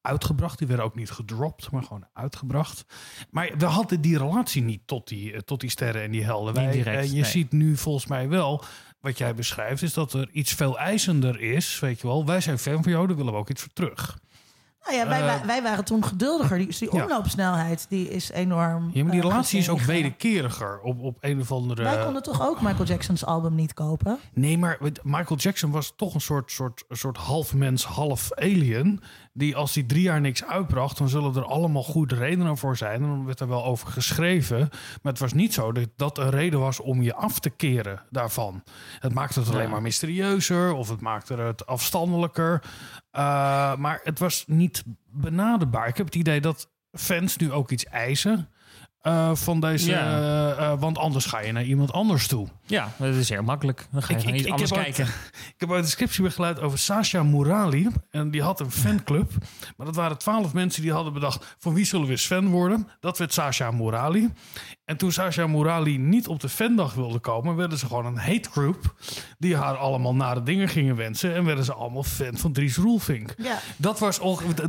uitgebracht. 0.06 0.58
Die 0.58 0.66
werden 0.66 0.86
ook 0.86 0.94
niet 0.94 1.10
gedropt, 1.10 1.70
maar 1.70 1.82
gewoon 1.82 2.06
uitgebracht. 2.12 2.84
Maar 3.30 3.50
we 3.58 3.64
hadden 3.64 4.00
die 4.00 4.18
relatie 4.18 4.62
niet 4.62 4.80
tot 4.86 5.08
die, 5.08 5.32
eh, 5.32 5.38
tot 5.38 5.60
die 5.60 5.70
sterren 5.70 6.02
en 6.02 6.10
die 6.10 6.24
helden. 6.24 6.54
Niet 6.54 6.62
Wij, 6.62 6.72
direct, 6.72 7.04
en 7.04 7.14
je 7.14 7.20
nee. 7.20 7.30
ziet 7.30 7.52
nu 7.52 7.76
volgens 7.76 8.06
mij 8.06 8.28
wel, 8.28 8.64
wat 9.00 9.18
jij 9.18 9.34
beschrijft, 9.34 9.82
is 9.82 9.92
dat 9.92 10.12
er 10.12 10.28
iets 10.32 10.52
veel 10.52 10.78
eisender 10.78 11.40
is. 11.40 11.80
Weet 11.80 12.00
je 12.00 12.06
wel, 12.06 12.26
wij 12.26 12.40
zijn 12.40 12.58
fan 12.58 12.82
van 12.82 12.92
jou, 12.92 13.06
daar 13.06 13.16
willen 13.16 13.32
we 13.32 13.38
ook 13.38 13.50
iets 13.50 13.62
voor 13.62 13.72
terug. 13.72 14.18
Nou 14.86 14.98
ja, 14.98 15.08
wij, 15.08 15.20
Eh, 15.20 15.46
wij 15.46 15.62
waren 15.62 15.84
toen 15.84 16.04
geduldiger. 16.04 16.58
Die, 16.58 16.78
die 16.78 16.90
omloopsnelheid 16.90 17.86
die 17.88 18.08
is 18.08 18.30
enorm. 18.30 18.90
Ja, 18.92 19.02
maar 19.02 19.12
die 19.12 19.20
eh, 19.22 19.28
relatie 19.28 19.58
is 19.58 19.68
ook 19.68 19.80
wederkeriger 19.80 20.80
op, 20.80 21.00
op 21.00 21.16
een 21.20 21.40
of 21.40 21.52
andere... 21.52 21.82
Wij 21.82 22.04
konden 22.04 22.22
toch 22.22 22.42
ook 22.42 22.60
Michael 22.60 22.84
Jackson's 22.84 23.24
album 23.24 23.54
niet 23.54 23.74
kopen? 23.74 24.18
Nee, 24.32 24.58
maar 24.58 24.78
Michael 25.02 25.38
Jackson 25.38 25.70
was 25.70 25.92
toch 25.96 26.14
een 26.14 26.20
soort, 26.20 26.50
soort, 26.50 26.84
soort 26.88 27.16
half 27.16 27.54
mens, 27.54 27.84
half 27.84 28.32
alien. 28.32 29.00
Die 29.36 29.56
als 29.56 29.74
hij 29.74 29.82
drie 29.82 30.02
jaar 30.02 30.20
niks 30.20 30.44
uitbracht, 30.44 30.98
dan 30.98 31.08
zullen 31.08 31.34
er 31.34 31.44
allemaal 31.44 31.82
goede 31.82 32.14
redenen 32.14 32.56
voor 32.56 32.76
zijn. 32.76 33.02
En 33.02 33.08
dan 33.08 33.24
werd 33.24 33.40
er 33.40 33.48
wel 33.48 33.64
over 33.64 33.88
geschreven. 33.88 34.58
Maar 35.02 35.12
het 35.12 35.18
was 35.18 35.32
niet 35.32 35.54
zo 35.54 35.72
dat 35.72 35.88
dat 35.96 36.18
een 36.18 36.30
reden 36.30 36.60
was 36.60 36.80
om 36.80 37.02
je 37.02 37.14
af 37.14 37.38
te 37.38 37.50
keren 37.50 38.02
daarvan. 38.10 38.62
Het 39.00 39.14
maakte 39.14 39.40
het 39.40 39.48
alleen 39.48 39.70
maar 39.70 39.82
mysterieuzer 39.82 40.72
of 40.72 40.88
het 40.88 41.00
maakte 41.00 41.34
het 41.34 41.66
afstandelijker. 41.66 42.62
Uh, 43.12 43.76
maar 43.76 44.00
het 44.02 44.18
was 44.18 44.44
niet 44.46 44.84
benaderbaar. 45.10 45.88
Ik 45.88 45.96
heb 45.96 46.06
het 46.06 46.14
idee 46.14 46.40
dat 46.40 46.70
fans 46.92 47.36
nu 47.36 47.52
ook 47.52 47.70
iets 47.70 47.84
eisen. 47.84 48.48
Uh, 49.06 49.34
van 49.34 49.60
deze, 49.60 49.90
Ja. 49.90 50.18
uh, 50.50 50.58
uh, 50.60 50.72
want 50.78 50.98
anders 50.98 51.24
ga 51.26 51.40
je 51.40 51.52
naar 51.52 51.64
iemand 51.64 51.92
anders 51.92 52.26
toe. 52.26 52.48
ja, 52.64 52.92
dat 52.98 53.14
is 53.14 53.28
heel 53.28 53.42
makkelijk. 53.42 53.86
Dan 53.90 54.02
ga 54.02 54.08
je 54.08 54.14
Ik- 54.14 54.20
gewoon 54.20 54.34
ik- 54.34 54.40
iets 54.40 54.46
ik 54.48 54.52
anders 54.52 54.70
kijken. 54.72 55.04
Ik 55.54 55.62
heb 55.62 55.70
ooit 55.70 55.84
een 55.84 55.90
scriptie 55.90 56.22
begeleid 56.22 56.60
over 56.60 56.78
Sasha 56.78 57.22
Murali. 57.22 57.88
En 58.10 58.30
die 58.30 58.42
had 58.42 58.60
een 58.60 58.70
fanclub. 58.70 59.32
Maar 59.76 59.86
dat 59.86 59.96
waren 59.96 60.18
twaalf 60.18 60.52
mensen 60.52 60.82
die 60.82 60.92
hadden 60.92 61.12
bedacht... 61.12 61.56
van 61.58 61.74
wie 61.74 61.84
zullen 61.84 62.06
we 62.06 62.12
eens 62.12 62.26
fan 62.26 62.48
worden? 62.48 62.88
Dat 63.00 63.18
werd 63.18 63.32
Sasha 63.32 63.70
Murali. 63.70 64.32
En 64.86 64.96
toen 64.96 65.12
Sasha 65.12 65.46
Murali 65.46 65.98
niet 65.98 66.28
op 66.28 66.40
de 66.40 66.48
fandag 66.48 66.94
wilde 66.94 67.18
komen... 67.18 67.56
werden 67.56 67.78
ze 67.78 67.86
gewoon 67.86 68.06
een 68.06 68.18
hate 68.18 68.50
group... 68.50 68.94
die 69.38 69.56
haar 69.56 69.76
allemaal 69.76 70.14
nare 70.14 70.42
dingen 70.42 70.68
gingen 70.68 70.96
wensen... 70.96 71.34
en 71.34 71.44
werden 71.44 71.64
ze 71.64 71.72
allemaal 71.72 72.02
fan 72.02 72.36
van 72.36 72.52
Dries 72.52 72.76
Roelvink. 72.76 73.34
Ja. 73.38 73.58
Dat 73.76 73.98
was, 73.98 74.20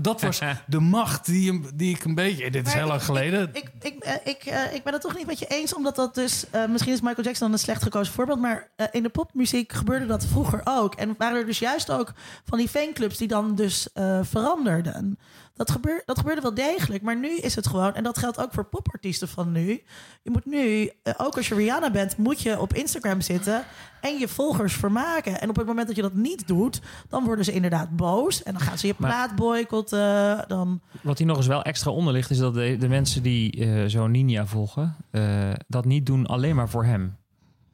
dat 0.01 0.21
was 0.21 0.39
de 0.67 0.79
macht 0.79 1.25
die, 1.25 1.47
hem- 1.51 1.65
die 1.75 1.95
ik 1.95 2.03
een 2.03 2.15
beetje... 2.15 2.51
Dit 2.51 2.67
is 2.67 2.73
heel 2.73 2.87
lang 2.87 3.03
geleden. 3.03 3.49
Ik, 3.53 3.71
ik, 3.81 3.95
eh, 4.03 4.13
ik, 4.23 4.43
eh, 4.45 4.73
ik 4.73 4.83
ben 4.83 4.93
het 4.93 5.01
toch 5.01 5.15
niet 5.17 5.25
met 5.27 5.39
je 5.39 5.47
eens, 5.47 5.75
omdat 5.75 5.95
dat 5.95 6.15
dus... 6.15 6.49
eh, 6.49 6.67
misschien 6.67 6.93
is 6.93 7.01
Michael 7.01 7.23
Jackson 7.23 7.45
dan 7.47 7.55
een 7.55 7.63
slecht 7.63 7.83
gekozen 7.83 8.13
voorbeeld... 8.13 8.39
maar 8.39 8.69
eh, 8.75 8.85
in 8.91 9.03
de 9.03 9.09
popmuziek 9.09 9.73
gebeurde 9.73 10.05
dat 10.05 10.25
vroeger 10.25 10.61
ook. 10.63 10.95
En 10.95 11.15
waren 11.17 11.39
er 11.39 11.45
dus 11.45 11.59
juist 11.59 11.91
ook 11.91 12.13
van 12.45 12.57
die 12.57 12.69
fanclubs 12.69 13.17
die 13.17 13.27
dan 13.27 13.55
dus 13.55 13.91
eh, 13.93 14.19
veranderden. 14.23 15.19
Dat, 15.57 15.71
gebeur, 15.71 16.01
dat 16.05 16.17
gebeurde 16.17 16.41
wel 16.41 16.53
degelijk, 16.53 17.03
maar 17.03 17.17
nu 17.17 17.37
is 17.37 17.55
het 17.55 17.67
gewoon... 17.67 17.93
en 17.93 18.03
dat 18.03 18.17
geldt 18.17 18.39
ook 18.39 18.53
voor 18.53 18.65
popartiesten 18.65 19.27
van 19.27 19.51
nu. 19.51 19.83
Je 20.23 20.31
moet 20.31 20.45
nu, 20.45 20.91
eh, 21.03 21.13
ook 21.17 21.35
als 21.37 21.47
je 21.47 21.55
Rihanna 21.55 21.91
bent... 21.91 22.17
moet 22.17 22.41
je 22.41 22.59
op 22.59 22.73
Instagram 22.73 23.21
zitten 23.21 23.63
en 24.01 24.17
je 24.17 24.27
volgers 24.27 24.73
vermaken. 24.73 25.41
En 25.41 25.49
op 25.49 25.55
het 25.55 25.65
moment 25.65 25.87
dat 25.87 25.95
je 25.95 26.01
dat 26.01 26.13
niet 26.13 26.47
doet... 26.47 26.81
dan 27.09 27.23
worden 27.23 27.45
ze 27.45 27.51
inderdaad 27.51 27.95
boos... 27.95 28.43
en 28.43 28.53
dan 28.53 28.61
gaan 28.61 28.77
ze 28.77 28.87
je 28.87 28.93
plaat 28.93 29.35
boycotten. 29.35 30.45
Dan... 30.47 30.81
Wat 31.01 31.17
hier 31.17 31.27
nog 31.27 31.37
eens 31.37 31.47
wel 31.47 31.63
extra 31.63 31.91
onder 31.91 32.13
ligt, 32.13 32.29
is 32.29 32.37
dat 32.37 32.53
de, 32.53 32.77
de 32.79 32.87
mensen 32.87 33.23
die 33.23 33.65
eh, 33.65 33.83
zo'n 33.85 34.11
Ninja 34.11 34.45
volgen, 34.45 34.95
eh, 35.11 35.49
dat 35.67 35.85
niet 35.85 36.05
doen 36.05 36.25
alleen 36.25 36.55
maar 36.55 36.69
voor 36.69 36.85
hem. 36.85 37.17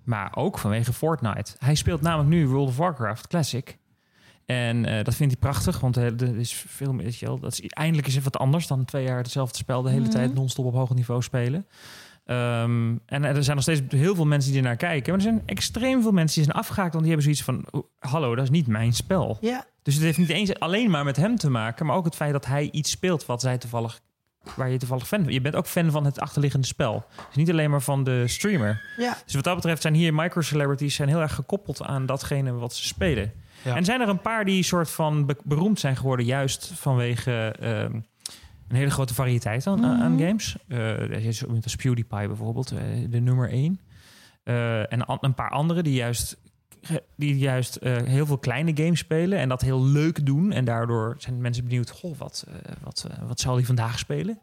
Maar 0.03 0.35
ook 0.35 0.59
vanwege 0.59 0.93
Fortnite. 0.93 1.55
Hij 1.57 1.75
speelt 1.75 2.01
namelijk 2.01 2.29
nu 2.29 2.47
World 2.47 2.67
of 2.67 2.77
Warcraft 2.77 3.27
Classic. 3.27 3.77
En 4.45 4.85
eh, 4.85 5.03
dat 5.03 5.15
vindt 5.15 5.33
hij 5.33 5.41
prachtig, 5.51 5.79
want 5.79 5.97
eh, 5.97 6.03
er 6.05 6.37
is 6.37 6.53
veel 6.67 6.93
meer. 6.93 7.03
weet 7.05 7.17
je 7.17 7.25
wel, 7.25 7.39
Dat 7.39 7.51
is, 7.51 7.61
eindelijk 7.69 8.07
is 8.07 8.15
het 8.15 8.23
wat 8.23 8.37
anders 8.37 8.67
dan 8.67 8.85
twee 8.85 9.03
jaar 9.03 9.17
hetzelfde 9.17 9.57
spel 9.57 9.81
de 9.81 9.89
hele 9.89 10.01
Mhm. 10.01 10.11
tijd 10.11 10.33
non-stop 10.33 10.65
op 10.65 10.73
hoog 10.73 10.93
niveau 10.93 11.21
spelen. 11.21 11.67
Ehm, 12.25 12.95
en 13.05 13.23
er 13.23 13.43
zijn 13.43 13.55
nog 13.55 13.65
steeds 13.65 13.81
heel 13.87 14.15
veel 14.15 14.25
mensen 14.25 14.51
die 14.51 14.59
er 14.61 14.67
naar 14.67 14.75
kijken. 14.75 15.09
Maar 15.13 15.21
er 15.25 15.27
zijn 15.31 15.41
extreem 15.45 16.01
veel 16.01 16.11
mensen 16.11 16.35
die 16.41 16.51
zijn 16.51 16.57
afgehaakt. 16.63 16.93
Want 16.93 17.05
die 17.05 17.13
hebben 17.15 17.35
zoiets 17.35 17.43
van: 17.43 17.65
"Oh, 17.81 17.89
Hallo, 17.99 18.35
dat 18.35 18.43
is 18.43 18.49
niet 18.49 18.67
mijn 18.67 18.93
spel. 18.93 19.37
Ja, 19.41 19.65
Dus 19.83 19.93
het 19.93 20.03
heeft 20.03 20.17
niet 20.17 20.29
eens 20.29 20.59
alleen 20.59 20.89
maar 20.89 21.03
met 21.03 21.15
hem 21.15 21.35
te 21.37 21.49
maken, 21.49 21.85
maar 21.85 21.95
ook 21.95 22.05
het 22.05 22.15
feit 22.15 22.31
dat 22.31 22.45
hij 22.45 22.69
iets 22.71 22.89
speelt 22.91 23.25
wat 23.25 23.41
zij 23.41 23.57
toevallig, 23.57 23.99
waar 24.55 24.69
je 24.69 24.77
toevallig 24.77 25.07
fan 25.07 25.23
van. 25.23 25.33
Je 25.33 25.41
bent 25.41 25.55
ook 25.55 25.67
fan 25.67 25.91
van 25.91 26.05
het 26.05 26.19
achterliggende 26.19 26.67
spel. 26.67 27.05
Dus 27.27 27.35
niet 27.35 27.49
alleen 27.49 27.69
maar 27.69 27.81
van 27.81 28.03
de 28.03 28.27
streamer. 28.27 28.81
ja. 28.97 29.17
Dus 29.25 29.33
wat 29.33 29.43
dat 29.43 29.55
betreft 29.55 29.81
zijn 29.81 29.93
hier 29.93 30.13
micro-celebrities 30.13 30.95
zijn 30.95 31.09
heel 31.09 31.21
erg 31.21 31.33
gekoppeld 31.35 31.81
aan 31.81 32.05
datgene 32.05 32.51
wat 32.53 32.75
ze 32.75 32.87
spelen. 32.87 33.31
Ja. 33.63 33.75
En 33.75 33.85
zijn 33.85 34.01
er 34.01 34.09
een 34.09 34.21
paar 34.21 34.45
die 34.45 34.63
soort 34.63 34.89
van 34.91 35.25
be- 35.25 35.37
beroemd 35.43 35.79
zijn 35.79 35.95
geworden, 35.95 36.25
juist 36.25 36.71
vanwege 36.75 37.55
ehm, 37.59 37.93
een 38.67 38.75
hele 38.75 38.89
grote 38.91 39.13
variëteit 39.13 39.67
aan, 39.67 39.85
aan- 39.85 40.01
aan 40.01 40.13
Mhm. 40.13 40.23
games. 40.25 40.55
Is 41.25 41.41
iemand 41.43 41.63
als 41.63 41.75
PewDiePie 41.75 42.27
bijvoorbeeld, 42.27 42.71
eh, 42.71 42.79
de 43.09 43.19
nummer 43.19 43.49
één. 43.49 43.79
Eh, 44.43 44.91
en 44.93 45.03
een 45.21 45.33
paar 45.33 45.49
anderen 45.49 45.83
die 45.83 45.93
juist, 45.93 46.37
die 47.15 47.37
juist 47.37 47.77
heel 47.83 48.25
veel 48.25 48.37
kleine 48.37 48.71
games 48.75 48.99
spelen 48.99 49.39
en 49.39 49.49
dat 49.49 49.61
heel 49.61 49.83
leuk 49.85 50.25
doen. 50.25 50.51
En 50.51 50.65
daardoor 50.65 51.15
zijn 51.17 51.41
mensen 51.41 51.63
benieuwd, 51.63 51.89
goh, 51.89 52.17
wat, 52.17 52.47
wat, 52.83 53.07
wat 53.27 53.39
zal 53.39 53.55
hij 53.55 53.63
vandaag 53.65 53.99
spelen? 53.99 54.39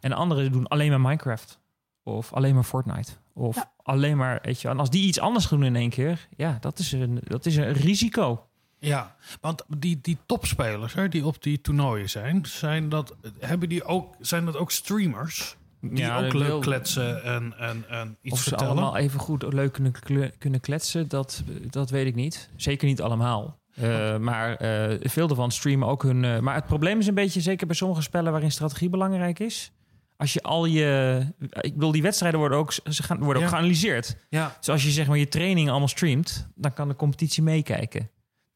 En 0.00 0.12
anderen 0.12 0.52
doen 0.52 0.66
alleen 0.68 0.90
maar 0.90 1.00
Minecraft. 1.00 1.58
Of 2.02 2.32
alleen 2.32 2.54
maar 2.54 2.64
Fortnite. 2.64 3.12
Of 3.34 3.56
Ja. 3.56 3.70
alleen 3.82 4.16
maar, 4.16 4.38
weet 4.42 4.60
je, 4.60 4.68
en 4.68 4.78
als 4.78 4.90
die 4.90 5.06
iets 5.06 5.20
anders 5.20 5.48
doen 5.48 5.64
in 5.64 5.76
één 5.76 5.90
keer, 5.90 6.28
ja, 6.36 6.56
dat 6.60 6.78
is 6.78 6.92
een, 6.92 7.20
dat 7.24 7.46
is 7.46 7.56
een 7.56 7.72
risico. 7.72 8.46
Ja, 8.80 9.16
want 9.40 9.64
die, 9.68 9.98
die 10.02 10.18
topspelers 10.26 10.94
hè, 10.94 11.08
die 11.08 11.26
op 11.26 11.42
die 11.42 11.60
toernooien 11.60 12.10
zijn, 12.10 12.46
zijn 12.46 12.88
dat, 12.88 13.14
hebben 13.38 13.68
die 13.68 13.84
ook, 13.84 14.14
zijn 14.20 14.44
dat 14.44 14.56
ook 14.56 14.70
streamers? 14.70 15.56
Die 15.80 15.98
Ja, 15.98 16.24
ook 16.24 16.32
leuk 16.32 16.46
wil- 16.46 16.58
kletsen 16.58 17.24
en, 17.24 17.54
en, 17.58 17.84
en 17.88 18.16
iets 18.22 18.32
Of 18.34 18.38
ze 18.42 18.48
vertellen? 18.48 18.72
allemaal 18.72 18.96
even 18.96 19.20
goed 19.20 19.52
leuk 19.52 19.72
kunnen, 19.72 20.32
kunnen 20.38 20.60
kletsen, 20.60 21.08
dat, 21.08 21.42
dat 21.70 21.90
weet 21.90 22.06
ik 22.06 22.14
niet. 22.14 22.48
Zeker 22.56 22.88
niet 22.88 23.00
allemaal. 23.02 23.58
Eh, 23.74 24.16
maar 24.18 24.54
eh, 24.56 24.98
veel 25.02 25.28
ervan 25.28 25.50
streamen 25.50 25.88
ook 25.88 26.02
hun... 26.02 26.24
eh, 26.24 26.38
maar 26.38 26.54
het 26.54 26.66
probleem 26.66 26.98
is 26.98 27.06
een 27.06 27.14
beetje, 27.14 27.40
zeker 27.40 27.66
bij 27.66 27.76
sommige 27.76 28.02
spellen 28.02 28.32
waarin 28.32 28.50
strategie 28.52 28.88
belangrijk 28.88 29.38
is... 29.38 29.72
Als 30.16 30.32
je 30.32 30.42
al 30.42 30.64
je... 30.64 31.20
Ik 31.60 31.74
bedoel, 31.74 31.92
die 31.92 32.02
wedstrijden 32.02 32.40
worden 32.40 32.58
ook, 32.58 32.72
ze 32.72 33.02
gaan, 33.02 33.18
worden 33.18 33.42
ook 33.42 33.48
geanalyseerd. 33.48 34.16
Ja, 34.28 34.56
Dus 34.58 34.68
als 34.68 34.82
je 34.82 34.90
zeg 34.90 35.06
maar 35.06 35.18
je 35.18 35.28
training 35.28 35.68
allemaal 35.70 35.88
streamt... 35.88 36.48
dan 36.54 36.72
kan 36.72 36.88
de 36.88 36.96
competitie 36.96 37.42
meekijken. 37.42 38.10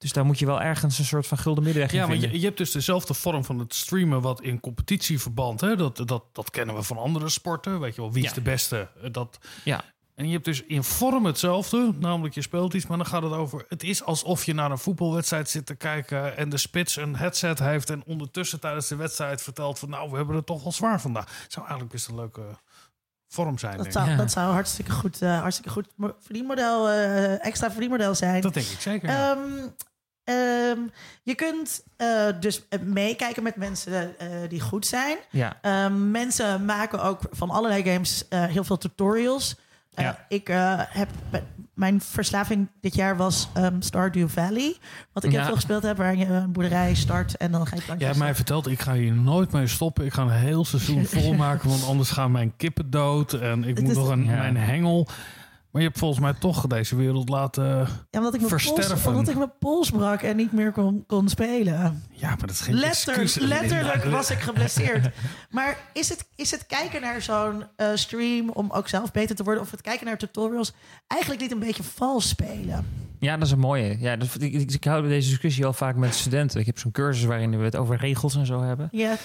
Dus 0.05 0.12
daar 0.12 0.24
moet 0.24 0.38
je 0.38 0.46
wel 0.46 0.61
ergens 0.61 0.98
een 0.98 1.05
soort 1.05 1.26
van 1.26 1.38
gulden 1.38 1.64
middenweg 1.64 1.92
in 1.92 1.98
ja 1.98 2.07
vinden. 2.07 2.30
je, 2.30 2.38
je 2.38 2.44
hebt 2.44 2.59
dus 2.59 2.70
dezelfde 2.70 3.14
vorm 3.14 3.44
van 3.44 3.59
het 3.59 3.74
streamen 3.74 4.20
wat 4.20 4.40
in 4.42 4.61
competitieverband, 4.61 5.61
hè, 5.61 5.76
dat, 5.76 5.96
dat, 5.96 6.24
dat 6.32 6.50
kennen 6.50 6.74
we 6.74 6.82
van 6.82 6.96
andere 6.98 7.28
sporten, 7.28 7.80
weet 7.80 7.94
je 7.94 8.00
wel, 8.00 8.12
wie 8.12 8.22
is 8.22 8.28
Ja. 8.28 8.34
de 8.34 8.40
beste? 8.40 8.88
Eh, 9.02 9.12
Dat, 9.12 9.38
Ja. 9.64 9.84
En 10.14 10.26
je 10.26 10.32
hebt 10.32 10.44
dus 10.44 10.62
in 10.62 10.84
vorm 10.84 11.24
hetzelfde, 11.24 11.92
namelijk 11.98 12.34
je 12.34 12.42
speelt 12.42 12.74
iets, 12.74 12.86
maar 12.86 12.96
dan 12.96 13.07
gaat 13.07 13.22
het 13.22 13.32
over... 13.32 13.64
Het 13.68 13.82
is 13.82 14.05
alsof 14.05 14.44
je 14.44 14.55
naar 14.55 14.70
een 14.70 14.78
voetbalwedstrijd 14.78 15.48
zit 15.48 15.66
te 15.66 15.74
kijken 15.74 16.36
en 16.36 16.48
de 16.48 16.57
spits 16.57 16.96
een 16.96 17.16
headset 17.16 17.59
heeft... 17.59 17.90
en 17.90 18.02
ondertussen 18.07 18.61
tijdens 18.61 18.88
de 18.88 18.96
wedstrijd 18.96 19.42
vertelt 19.42 19.78
van... 19.78 19.88
nou, 19.90 20.11
we 20.11 20.16
hebben 20.16 20.36
het 20.36 20.46
toch 20.46 20.62
wel 20.62 20.72
zwaar 20.72 21.00
vandaag. 21.00 21.42
Het 21.42 21.52
zou 21.52 21.66
eigenlijk 21.66 21.94
best 21.94 22.09
een 22.09 22.14
leuke 22.14 22.42
vorm 23.28 23.59
zijn, 23.59 23.76
Dat 23.76 23.92
zou, 23.92 24.09
Ja. 24.11 24.16
dat 24.16 24.30
zou 24.30 24.52
hartstikke 24.52 24.90
goed, 24.92 25.22
eh, 25.22 25.40
hartstikke 25.40 25.70
goed 25.70 25.86
mo- 25.96 26.16
verdienmodel, 26.20 26.88
eh, 26.88 27.44
extra 27.44 27.70
verdienmodel 27.70 28.14
zijn. 28.14 28.40
Dat 28.40 28.55
denk 28.55 28.66
ik 28.66 28.80
zeker, 28.80 29.09
ja. 29.09 29.36
Ehm, 30.25 30.79
je 31.22 31.35
kunt 31.35 31.85
eh, 31.97 32.27
dus 32.41 32.62
eh, 32.68 32.79
meekijken 32.81 33.43
met 33.43 33.57
mensen 33.57 34.18
eh, 34.18 34.29
die 34.49 34.61
goed 34.61 34.87
zijn. 34.87 35.16
Ja. 35.31 35.57
Ehm, 35.62 36.11
mensen 36.11 36.64
maken 36.64 37.03
ook 37.03 37.20
van 37.31 37.51
allerlei 37.51 37.83
games 37.93 38.29
eh, 38.29 38.45
heel 38.45 38.64
veel 38.64 38.79
tutorials. 38.79 39.57
Ja. 39.97 40.25
Ik 40.29 40.49
eh, 40.49 40.81
heb 40.89 41.09
mijn 41.75 42.01
verslaving 42.01 42.68
dit 42.81 42.95
jaar 42.95 43.16
was 43.16 43.49
ehm, 43.55 43.81
Stardew 43.81 44.29
Valley. 44.29 44.77
Wat 45.12 45.25
ik 45.25 45.31
heel 45.31 45.39
Ja. 45.41 45.47
veel 45.47 45.55
gespeeld 45.55 45.83
heb, 45.83 45.97
waar 45.97 46.16
je 46.16 46.27
een 46.27 46.53
boerderij 46.53 46.95
start 46.95 47.37
en 47.37 47.53
dan 47.53 47.66
ga 47.66 47.77
je 47.77 47.95
Jij 47.99 48.14
mij 48.14 48.35
verteld, 48.35 48.66
ik 48.66 48.81
ga 48.81 48.93
hier 48.93 49.12
nooit 49.12 49.53
mee 49.53 49.66
stoppen. 49.66 50.05
Ik 50.05 50.12
ga 50.12 50.22
een 50.22 50.31
heel 50.31 50.64
seizoen 50.64 51.05
volmaken, 51.22 51.68
want 51.68 51.87
anders 51.87 52.11
gaan 52.11 52.31
mijn 52.31 52.57
kippen 52.57 52.91
dood. 52.91 53.33
En 53.33 53.64
ik 53.64 53.81
moet 53.81 53.95
nog 53.95 54.09
een, 54.09 54.25
Ja. 54.25 54.37
mijn 54.37 54.57
hengel. 54.57 55.09
Maar 55.75 55.83
je 55.83 55.89
hebt 55.89 56.01
volgens 56.01 56.20
mij 56.20 56.35
toch 56.35 56.66
deze 56.66 56.97
wereld 56.97 57.29
laten... 57.29 57.64
ja, 58.11 58.18
omdat 58.18 58.35
ik 58.35 58.41
mijn 58.41 58.62
pols, 58.62 59.05
omdat 59.07 59.29
ik 59.29 59.37
mijn 59.37 59.59
pols 59.59 59.91
brak 59.91 60.22
en 60.22 60.37
niet 60.37 60.53
meer 60.53 60.72
kon, 60.72 61.05
kon 61.07 61.29
spelen. 61.29 62.03
Ja, 62.11 62.29
maar 62.29 62.39
dat 62.39 62.51
is 62.51 62.61
geen 62.61 62.75
Letter, 62.75 63.14
excuus. 63.14 63.35
letterlijk 63.47 64.05
was 64.18 64.31
ik 64.31 64.39
geblesseerd. 64.39 65.11
Maar 65.51 65.79
is 65.93 66.09
het, 66.09 66.27
is 66.37 66.51
het 66.51 66.66
kijken 66.66 67.01
naar 67.01 67.22
zo'n 67.22 67.64
eh, 67.77 67.89
stream 67.95 68.51
om 68.51 68.70
ook 68.70 68.89
zelf 68.89 69.12
beter 69.12 69.37
te 69.37 69.45
worden... 69.45 69.62
of 69.62 69.70
het 69.70 69.81
kijken 69.81 70.07
naar 70.07 70.18
tutorials 70.18 70.72
eigenlijk 71.07 71.41
niet 71.41 71.53
een 71.53 71.59
beetje 71.59 71.83
vals 71.83 72.29
spelen? 72.29 72.87
Ja, 73.18 73.37
dat 73.37 73.47
is 73.47 73.53
een 73.53 73.59
mooie. 73.59 73.97
Ja, 73.99 74.16
dat, 74.16 74.29
ik, 74.39 74.53
ik, 74.53 74.70
ik 74.70 74.85
hou 74.85 75.09
deze 75.09 75.29
discussie 75.29 75.66
al 75.66 75.72
vaak 75.72 75.97
met 75.97 76.14
studenten. 76.14 76.61
Ik 76.61 76.66
heb 76.66 76.79
zo'n 76.79 76.93
cursus 76.93 77.25
waarin 77.25 77.59
we 77.59 77.64
het 77.64 77.77
over 77.77 77.97
regels 77.97 78.37
en 78.37 78.47
zo 78.47 78.62
hebben. 78.62 78.89
Ja, 78.93 79.16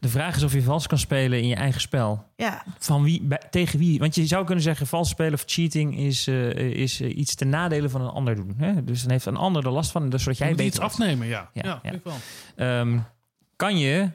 De 0.00 0.08
vraag 0.08 0.36
is 0.36 0.42
of 0.42 0.52
je 0.52 0.62
vals 0.62 0.86
kan 0.86 0.98
spelen 0.98 1.40
in 1.40 1.46
je 1.48 1.54
eigen 1.54 1.80
spel. 1.80 2.24
ja. 2.36 2.64
Van 2.78 3.02
wie, 3.02 3.22
bij- 3.22 3.42
tegen 3.50 3.78
wie? 3.78 3.98
Want 3.98 4.14
je 4.14 4.26
zou 4.26 4.44
kunnen 4.44 4.64
zeggen, 4.64 4.86
vals 4.86 5.08
spelen 5.08 5.32
of 5.32 5.42
cheating 5.46 5.98
is, 5.98 6.26
eh, 6.26 6.50
is 6.56 7.00
eh, 7.00 7.16
iets 7.16 7.34
ten 7.34 7.48
nadele 7.48 7.88
van 7.88 8.00
een 8.00 8.08
ander 8.10 8.34
doen. 8.34 8.54
Hè? 8.56 8.84
Dus 8.84 9.00
dan 9.02 9.10
heeft 9.10 9.26
een 9.26 9.36
ander 9.36 9.64
er 9.66 9.70
last 9.72 9.90
van, 9.90 10.08
dus 10.08 10.22
zodat 10.22 10.38
Je 10.38 10.44
jij 10.44 10.52
moet 10.52 10.62
beter 10.62 10.72
iets 10.80 10.80
wordt. 10.82 11.00
afnemen, 11.00 11.26
ja. 11.26 11.50
Ja, 11.52 11.62
Ja, 11.64 11.70
ja. 11.70 11.80
vind 11.82 11.94
ik 11.94 12.04
wel. 12.04 12.16
Ehm, 12.56 12.98
kan 13.56 13.78
je, 13.78 14.10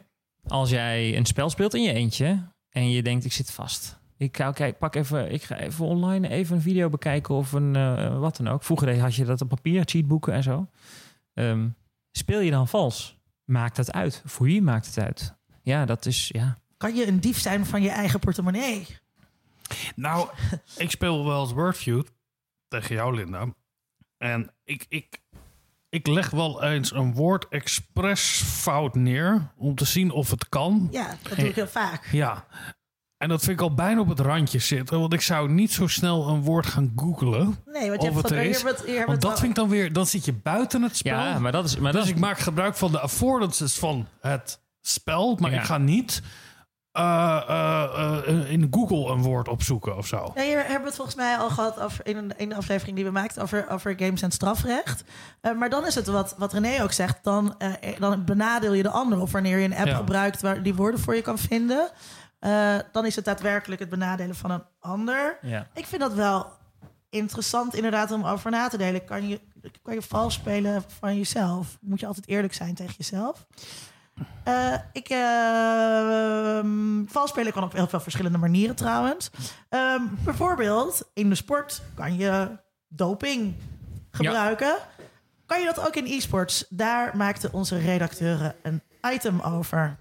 als 0.48 0.70
jij 0.70 1.18
een 1.18 1.26
spel 1.26 1.50
speelt 1.50 1.74
in 1.74 1.82
je 1.82 1.94
eentje 1.94 2.48
en 2.70 2.90
je 2.90 3.04
denkt, 3.04 3.26
ik 3.26 3.34
zit 3.34 3.52
vast. 3.52 4.00
Ik, 4.18 4.38
ga, 4.38 4.52
kijk, 4.52 4.78
pak 4.78 4.96
even, 4.96 5.32
ik 5.32 5.44
ga 5.44 5.58
even 5.58 5.86
online 5.86 6.28
even 6.30 6.56
een 6.56 6.62
video 6.62 6.90
bekijken 6.90 7.36
of 7.36 7.52
een 7.52 7.76
eh, 7.76 8.20
wat 8.20 8.38
dan 8.38 8.48
ook. 8.48 8.64
Vroeger 8.64 9.00
had 9.00 9.16
je 9.16 9.26
dat 9.26 9.42
op 9.42 9.50
papier, 9.50 9.82
cheatboeken 9.86 10.34
en 10.34 10.44
zo. 10.44 10.68
Ehm, 11.34 11.68
speel 12.12 12.40
je 12.40 12.52
dan 12.52 12.68
vals? 12.68 13.18
Maakt 13.44 13.76
dat 13.76 13.92
uit? 13.94 14.22
Voor 14.26 14.46
wie 14.46 14.62
maakt 14.62 14.86
het 14.86 14.98
uit? 15.00 15.36
Ja, 15.66 15.86
dat 15.86 16.06
is, 16.06 16.30
ja. 16.34 16.60
Kan 16.78 16.96
je 16.96 17.08
een 17.08 17.20
dief 17.20 17.40
zijn 17.40 17.66
van 17.66 17.82
je 17.82 17.90
eigen 17.90 18.20
portemonnee? 18.20 18.88
Nou, 19.96 20.30
ik 20.78 20.92
speel 20.92 21.26
wel 21.26 21.42
eens 21.42 21.52
Wordfeud 21.52 22.12
tegen 22.68 22.96
jou, 22.96 23.16
Linda. 23.16 23.48
En 24.18 24.52
ik, 24.64 24.86
ik, 24.90 25.22
ik 25.90 26.08
leg 26.08 26.30
wel 26.30 26.64
eens 26.64 26.94
een 26.94 27.14
woord 27.14 27.48
expres 27.50 28.42
fout 28.46 28.96
neer 28.96 29.52
om 29.58 29.76
te 29.76 29.86
zien 29.86 30.12
of 30.12 30.30
het 30.30 30.50
kan. 30.50 30.88
Ja, 30.92 31.18
dat 31.22 31.38
doe 31.38 31.48
ik 31.48 31.56
heel 31.56 31.68
vaak. 31.68 32.10
Ja. 32.12 32.46
En 33.18 33.30
dat 33.30 33.44
vind 33.44 33.60
ik 33.60 33.62
al 33.62 33.74
bijna 33.74 34.00
op 34.00 34.10
het 34.10 34.20
randje 34.20 34.60
zitten. 34.60 35.00
Want 35.00 35.14
ik 35.14 35.22
zou 35.22 35.50
niet 35.50 35.72
zo 35.72 35.88
snel 35.88 36.28
een 36.28 36.42
woord 36.42 36.66
gaan 36.66 36.92
googlen. 36.96 37.58
Nee, 37.66 37.90
want 37.90 38.02
je 38.02 38.12
hebt 38.12 38.22
het 38.22 38.32
er 38.32 38.44
is. 38.44 38.64
Want 39.06 39.22
dat 39.22 39.32
het 39.32 39.40
vind 39.40 39.50
ik 39.50 39.56
dan 39.56 39.70
weer... 39.70 39.94
Dan 39.94 40.06
zit 40.06 40.26
je 40.26 40.34
buiten 40.34 40.82
het 40.82 40.98
spel. 40.98 41.20
Ja, 41.20 41.40
maar 41.40 41.52
dat 41.52 41.66
is... 41.66 41.78
Maar 41.78 41.92
dat 41.92 42.02
dus 42.02 42.12
is 42.12 42.16
ik 42.16 42.22
maak 42.22 42.40
gebruik 42.40 42.76
van 42.76 42.92
de 42.92 43.00
affordances 43.00 43.76
van 43.78 44.08
het 44.20 44.64
spel. 44.88 45.36
Maar 45.40 45.52
Ja. 45.52 45.60
ik 45.60 45.66
ga 45.66 45.78
niet 45.78 46.22
eh, 46.92 47.42
eh, 47.48 48.28
eh, 48.28 48.52
in 48.52 48.68
Google 48.72 49.12
een 49.12 49.22
woord 49.22 49.48
opzoeken 49.48 49.98
of 49.98 50.08
zo. 50.08 50.32
Ja, 50.36 50.42
hier 50.44 50.58
hebben 50.58 50.80
we 50.82 50.86
het 50.86 50.96
volgens 50.96 51.16
mij 51.16 51.38
al 51.38 51.50
gehad 51.50 51.80
over, 51.80 52.06
in, 52.08 52.18
een, 52.18 52.38
in 52.38 52.50
de 52.50 52.56
aflevering 52.56 52.96
die 52.96 53.06
we 53.06 53.12
maakten 53.12 53.42
over, 53.42 53.70
over 53.70 53.94
games 53.98 54.22
en 54.22 54.32
strafrecht. 54.32 55.04
Eh, 55.42 55.54
maar 55.54 55.70
dan 55.70 55.86
is 55.86 55.96
het 55.96 56.08
wat, 56.08 56.36
wat 56.38 56.54
René 56.54 56.84
ook 56.84 56.92
zegt, 56.92 57.24
dan, 57.24 57.58
eh, 57.58 58.00
dan 58.00 58.26
benadeel 58.26 58.74
je 58.74 58.84
de 58.84 58.90
ander. 58.90 59.20
Of 59.22 59.32
wanneer 59.32 59.58
je 59.58 59.66
een 59.66 59.76
app 59.76 59.88
Ja. 59.88 59.96
gebruikt 59.96 60.42
waar 60.42 60.64
die 60.64 60.76
woorden 60.76 61.00
voor 61.00 61.16
je 61.16 61.22
kan 61.22 61.38
vinden, 61.38 61.90
eh, 62.40 62.76
dan 62.92 63.06
is 63.06 63.16
het 63.16 63.26
daadwerkelijk 63.26 63.80
het 63.82 63.90
benadelen 63.90 64.36
van 64.36 64.52
een 64.52 64.64
ander. 64.80 65.38
Ja. 65.42 65.68
Ik 65.74 65.86
vind 65.86 66.02
dat 66.02 66.14
wel 66.14 66.46
interessant 67.10 67.76
inderdaad 67.76 68.12
om 68.12 68.26
over 68.26 68.52
na 68.52 68.68
te 68.68 68.78
delen. 68.78 69.06
Kan 69.06 69.28
je, 69.28 69.42
kan 69.82 69.94
je 69.94 70.02
vals 70.02 70.34
spelen 70.34 70.84
van 71.00 71.16
jezelf? 71.18 71.78
Moet 71.82 72.00
je 72.00 72.06
altijd 72.08 72.28
eerlijk 72.28 72.54
zijn 72.54 72.76
tegen 72.76 72.94
jezelf? 72.98 73.46
Eh, 74.44 74.74
ik, 74.94 75.10
ehm, 75.10 77.06
vals 77.06 77.30
spelen 77.30 77.54
kan 77.54 77.64
op 77.64 77.74
heel 77.74 77.88
veel 77.88 78.00
verschillende 78.00 78.38
manieren 78.38 78.76
trouwens. 78.76 79.32
Ehm, 79.70 80.02
bijvoorbeeld 80.24 81.10
in 81.14 81.30
de 81.30 81.36
sport 81.36 81.82
kan 81.96 82.18
je 82.18 82.58
doping 82.88 83.56
gebruiken. 84.12 84.76
Kan 85.46 85.60
je 85.60 85.66
dat 85.66 85.88
ook 85.88 85.96
in 85.96 86.06
e-sports? 86.06 86.66
Daar 86.70 87.18
maakten 87.18 87.54
onze 87.54 87.78
redacteuren 87.78 88.56
een 88.62 88.82
item 89.12 89.40
over. 89.42 89.98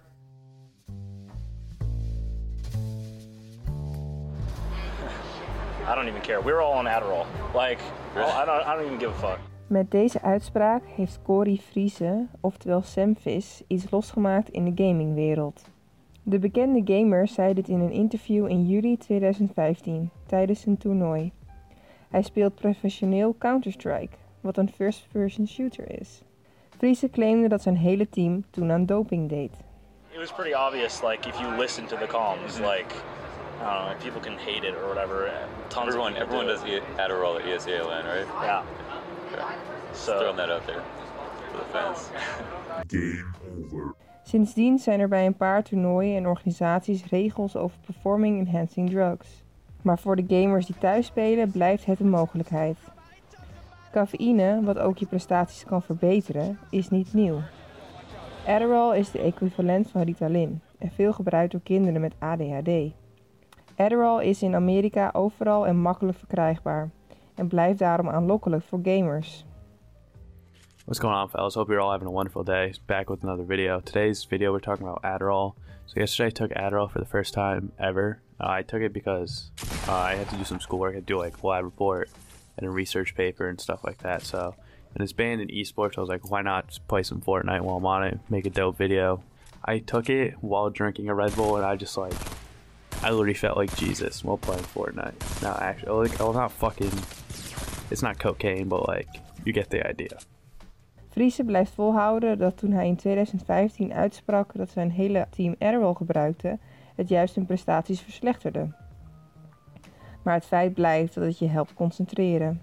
I 5.91 5.95
don't 5.95 6.09
even 6.09 6.21
care. 6.23 6.43
We're 6.45 6.61
all 6.61 6.79
on 6.79 6.87
Adderall. 6.87 7.27
Like, 7.55 7.79
I 8.17 8.45
don't, 8.45 8.63
I 8.67 8.75
don't 8.77 8.87
even 8.87 8.99
give 8.99 9.11
a 9.11 9.29
fuck. 9.29 9.39
Met 9.75 9.91
deze 9.91 10.23
uitspraak 10.23 10.83
heeft 10.87 11.19
Cory 11.23 11.57
Friese, 11.57 12.27
oftewel 12.41 12.83
Samvis, 12.83 13.63
iets 13.67 13.91
losgemaakt 13.91 14.49
in 14.49 14.65
de 14.75 14.85
gamingwereld. 14.85 15.65
De 16.23 16.39
bekende 16.39 16.95
gamer 16.95 17.29
zei 17.29 17.55
dit 17.55 17.69
in 17.69 17.81
een 17.81 17.91
interview 17.91 18.49
in 18.49 18.67
juli 18.67 18.97
2015 18.97 20.11
tijdens 20.27 20.67
een 20.67 20.77
toernooi. 20.79 21.33
Hij 22.11 22.23
speelt 22.23 22.55
professioneel 22.55 23.35
Counter-Strike, 23.39 24.17
wat 24.41 24.57
een 24.57 24.71
first-person 24.73 25.49
shooter 25.49 26.01
is. 26.01 26.23
Friese 26.79 27.11
claimde 27.11 27.49
dat 27.49 27.63
zijn 27.63 27.77
hele 27.77 28.09
team 28.09 28.45
toen 28.51 28.73
aan 28.73 28.87
doping 28.87 29.29
deed. 29.29 29.53
It 30.11 30.19
was 30.19 30.33
pretty 30.33 30.55
obvious, 30.67 31.03
like, 31.03 31.29
if 31.29 31.41
you 31.41 31.57
listen 31.57 31.87
to 31.87 31.97
the 31.97 32.07
comms, 32.07 32.59
like, 32.59 32.95
I 33.61 33.75
don't 33.75 33.85
know, 33.85 34.13
people 34.13 34.21
can 34.21 34.39
hate 34.39 34.67
it 34.69 34.75
or 34.77 34.85
whatever. 34.85 35.33
Tons 35.69 35.87
Everyone, 35.87 36.13
of 36.13 36.19
people 36.19 36.39
everyone 36.39 36.47
do. 36.47 36.81
does 36.81 36.87
E- 36.97 37.03
Adderall 37.03 37.37
at 37.41 37.45
ESEALN, 37.47 38.05
right? 38.05 38.27
Yeah. 38.43 38.63
So, 39.93 40.19
throwing 40.19 40.37
that 40.37 40.51
out 40.51 40.67
there 40.67 40.83
for 41.51 41.59
the 41.59 41.65
fans. 41.71 42.11
Sindsdien 44.23 44.79
zijn 44.79 45.01
er 45.01 45.09
bij 45.09 45.27
een 45.27 45.37
paar 45.37 45.63
toernooien 45.63 46.17
en 46.17 46.27
organisaties 46.27 47.05
regels 47.05 47.57
over 47.57 47.79
performing 47.87 48.39
enhancing 48.39 48.91
drugs. 48.91 49.43
Maar 49.83 49.99
voor 49.99 50.17
de 50.17 50.25
gamers 50.29 50.67
die 50.67 50.79
thuis 50.79 51.07
spelen 51.07 51.51
blijft 51.51 51.85
het 51.85 52.01
een 52.01 52.11
mogelijkheid. 52.11 52.79
Cafeïne, 53.93 54.61
wat 54.63 54.79
ook 54.79 54.99
je 54.99 55.07
prestaties 55.07 55.65
kan 55.65 55.83
verbeteren, 55.83 56.59
is 56.71 56.91
niet 56.91 57.15
nieuw. 57.15 57.41
Adderall 58.47 58.99
is 58.99 59.11
de 59.11 59.21
equivalent 59.21 59.91
van 59.91 60.03
Ritalin 60.03 60.61
en 60.79 60.91
veel 60.91 61.13
gebruikt 61.13 61.53
door 61.53 61.61
kinderen 61.63 62.01
met 62.01 62.15
ADHD. 62.19 62.93
Adderall 63.77 64.25
is 64.25 64.43
in 64.43 64.55
Amerika 64.55 65.11
overal 65.13 65.67
en 65.67 65.77
makkelijk 65.77 66.19
verkrijgbaar 66.19 66.91
en 67.35 67.49
blijft 67.49 67.79
daarom 67.79 68.09
aanlokkelijk 68.09 68.65
voor 68.65 68.81
gamers. 68.83 69.45
What's 70.85 71.01
going 71.01 71.17
on, 71.17 71.29
fellas? 71.31 71.55
Hope 71.55 71.71
you're 71.73 71.83
all 71.83 71.93
having 71.93 72.09
a 72.09 72.13
wonderful 72.13 72.45
day. 72.45 72.75
Back 72.87 73.09
with 73.09 73.23
another 73.23 73.47
video. 73.47 73.81
Today's 73.81 74.27
video, 74.27 74.53
we're 74.53 74.61
talking 74.61 74.87
about 74.87 75.03
Adderall. 75.03 75.55
So, 75.87 76.01
yesterday, 76.01 76.29
I 76.29 76.31
took 76.31 76.51
Adderall 76.51 76.91
for 76.91 76.99
the 76.99 77.07
first 77.07 77.33
time 77.33 77.73
ever. 77.79 78.21
Uh, 78.39 78.49
I 78.59 78.63
took 78.63 78.83
it 78.83 78.93
because 78.93 79.51
uh, 79.89 79.93
I 79.93 80.15
had 80.15 80.29
to 80.29 80.37
do 80.37 80.45
some 80.45 80.61
schoolwork. 80.61 80.93
I 80.93 80.97
had 80.97 81.07
to 81.07 81.13
do 81.15 81.19
like 81.19 81.43
a 81.43 81.47
lab 81.47 81.65
report 81.65 82.11
and 82.59 82.67
a 82.67 82.71
research 82.71 83.15
paper 83.15 83.49
and 83.49 83.59
stuff 83.59 83.83
like 83.83 83.99
that. 83.99 84.23
So, 84.23 84.55
and 84.95 85.03
it's 85.03 85.15
banned 85.15 85.41
in 85.41 85.49
esports. 85.49 85.97
I 85.97 86.01
was 86.01 86.11
like, 86.11 86.31
why 86.31 86.43
not 86.43 86.69
just 86.69 86.87
play 86.87 87.03
some 87.03 87.21
Fortnite 87.21 87.63
while 87.63 87.77
I'm 87.77 87.87
on 87.87 88.05
it, 88.05 88.19
make 88.29 88.47
a 88.47 88.51
dope 88.51 88.77
video. 88.77 89.23
I 89.65 89.79
took 89.79 90.11
it 90.11 90.35
while 90.43 90.69
drinking 90.69 91.09
a 91.09 91.15
Red 91.15 91.35
Bull, 91.35 91.57
and 91.57 91.65
I 91.65 91.77
just 91.77 91.97
like, 91.97 92.13
I 93.05 93.11
literally 93.11 93.35
felt 93.35 93.59
like 93.59 93.77
Jesus 93.77 94.23
while 94.23 94.39
playing 94.39 94.65
Fortnite. 94.65 95.43
Now, 95.43 95.57
actually, 95.61 96.09
like, 96.09 96.19
well, 96.19 96.33
not 96.33 96.53
fucking, 96.53 96.93
it's 97.91 98.01
not 98.01 98.19
cocaine, 98.19 98.67
but 98.67 98.89
like, 98.89 99.09
you 99.45 99.53
get 99.53 99.69
the 99.69 99.87
idea. 99.89 100.19
Friese 101.11 101.45
blijft 101.45 101.73
volhouden 101.75 102.39
dat 102.39 102.57
toen 102.57 102.73
hij 102.73 102.87
in 102.87 102.97
2015 102.97 103.93
uitsprak 103.93 104.53
dat 104.55 104.71
zijn 104.71 104.91
hele 104.91 105.27
team 105.31 105.55
Adderall 105.59 105.95
gebruikte, 105.95 106.59
het 106.95 107.09
juist 107.09 107.35
hun 107.35 107.47
prestaties 107.47 108.01
verslechterde. 108.01 108.69
Maar 110.23 110.35
het 110.35 110.45
feit 110.45 110.75
blijft 110.75 111.15
dat 111.15 111.25
het 111.25 111.39
je 111.39 111.49
helpt 111.49 111.75
concentreren. 111.75 112.63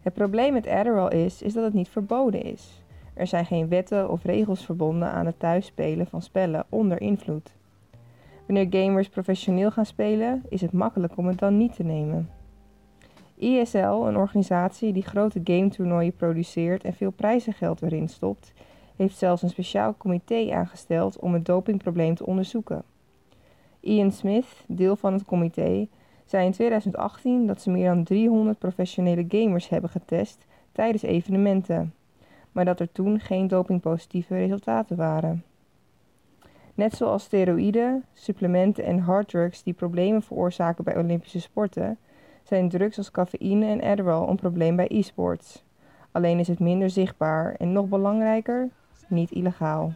Het 0.00 0.14
probleem 0.14 0.52
met 0.52 0.66
Adderall 0.66 1.24
is, 1.24 1.42
is 1.42 1.52
dat 1.52 1.64
het 1.64 1.74
niet 1.74 1.88
verboden 1.88 2.42
is. 2.42 2.82
Er 3.14 3.26
zijn 3.26 3.46
geen 3.46 3.68
wetten 3.68 4.10
of 4.10 4.24
regels 4.24 4.64
verbonden 4.64 5.08
aan 5.08 5.26
het 5.26 5.38
thuisspelen 5.38 6.06
van 6.06 6.22
spellen 6.22 6.64
onder 6.68 7.00
invloed. 7.00 7.54
Wanneer 8.46 8.66
gamers 8.70 9.08
professioneel 9.08 9.70
gaan 9.70 9.86
spelen, 9.86 10.42
is 10.48 10.60
het 10.60 10.72
makkelijk 10.72 11.16
om 11.16 11.26
het 11.26 11.38
dan 11.38 11.56
niet 11.56 11.76
te 11.76 11.82
nemen. 11.82 12.30
ISL, 13.34 13.76
een 13.76 14.16
organisatie 14.16 14.92
die 14.92 15.02
grote 15.02 15.40
gametoernooien 15.44 16.16
produceert 16.16 16.84
en 16.84 16.94
veel 16.94 17.10
prijzengeld 17.10 17.82
erin 17.82 18.08
stopt, 18.08 18.52
heeft 18.96 19.16
zelfs 19.16 19.42
een 19.42 19.48
speciaal 19.48 19.94
comité 19.96 20.52
aangesteld 20.52 21.18
om 21.18 21.32
het 21.32 21.44
dopingprobleem 21.44 22.14
te 22.14 22.26
onderzoeken. 22.26 22.82
Ian 23.80 24.12
Smith, 24.12 24.64
deel 24.66 24.96
van 24.96 25.12
het 25.12 25.24
comité, 25.24 25.88
zei 26.24 26.46
in 26.46 26.52
2018 26.52 27.46
dat 27.46 27.60
ze 27.60 27.70
meer 27.70 27.88
dan 27.88 28.04
300 28.04 28.58
professionele 28.58 29.24
gamers 29.28 29.68
hebben 29.68 29.90
getest 29.90 30.46
tijdens 30.72 31.02
evenementen, 31.02 31.94
maar 32.52 32.64
dat 32.64 32.80
er 32.80 32.92
toen 32.92 33.20
geen 33.20 33.48
dopingpositieve 33.48 34.36
resultaten 34.36 34.96
waren. 34.96 35.44
Net 36.76 36.96
zoals 36.96 37.22
steroïden, 37.22 38.04
supplementen 38.12 38.84
en 38.84 38.98
harddrugs 38.98 39.62
die 39.62 39.72
problemen 39.72 40.22
veroorzaken 40.22 40.84
bij 40.84 40.96
Olympische 40.96 41.40
sporten, 41.40 41.98
zijn 42.42 42.68
drugs 42.68 42.98
als 42.98 43.10
cafeïne 43.10 43.66
en 43.66 43.82
Adderall 43.82 44.28
een 44.28 44.36
probleem 44.36 44.76
bij 44.76 44.86
e-sports. 44.88 45.64
Alleen 46.12 46.38
is 46.38 46.48
het 46.48 46.58
minder 46.58 46.90
zichtbaar 46.90 47.54
en 47.54 47.72
nog 47.72 47.88
belangrijker, 47.88 48.68
niet 49.08 49.30
illegaal. 49.30 49.92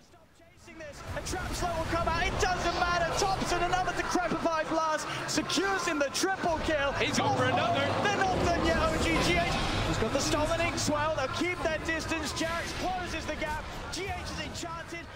Secures 5.26 5.86
in 5.86 5.98
the 5.98 6.10
triple 6.12 6.58
kill. 6.64 6.90
He's 6.98 7.18
for 7.18 7.44
another. 7.44 7.86
They're 8.02 8.16
not 8.16 8.36
done 8.44 8.66
yet, 8.66 8.76
OGGH. 8.76 9.86
He's 9.86 9.98
got 9.98 10.12
the 10.12 10.20
stolen 10.20 10.60
ink 10.60 10.76
swell. 10.76 11.14
They'll 11.16 11.28
keep 11.38 11.58
their 11.62 11.78
distance. 11.86 12.32
Jarrett 12.40 12.66
closes 12.82 13.24
the 13.26 13.36
gap. 13.36 13.62
GH 13.92 14.24
is 14.24 14.40
enchanted. 14.46 15.06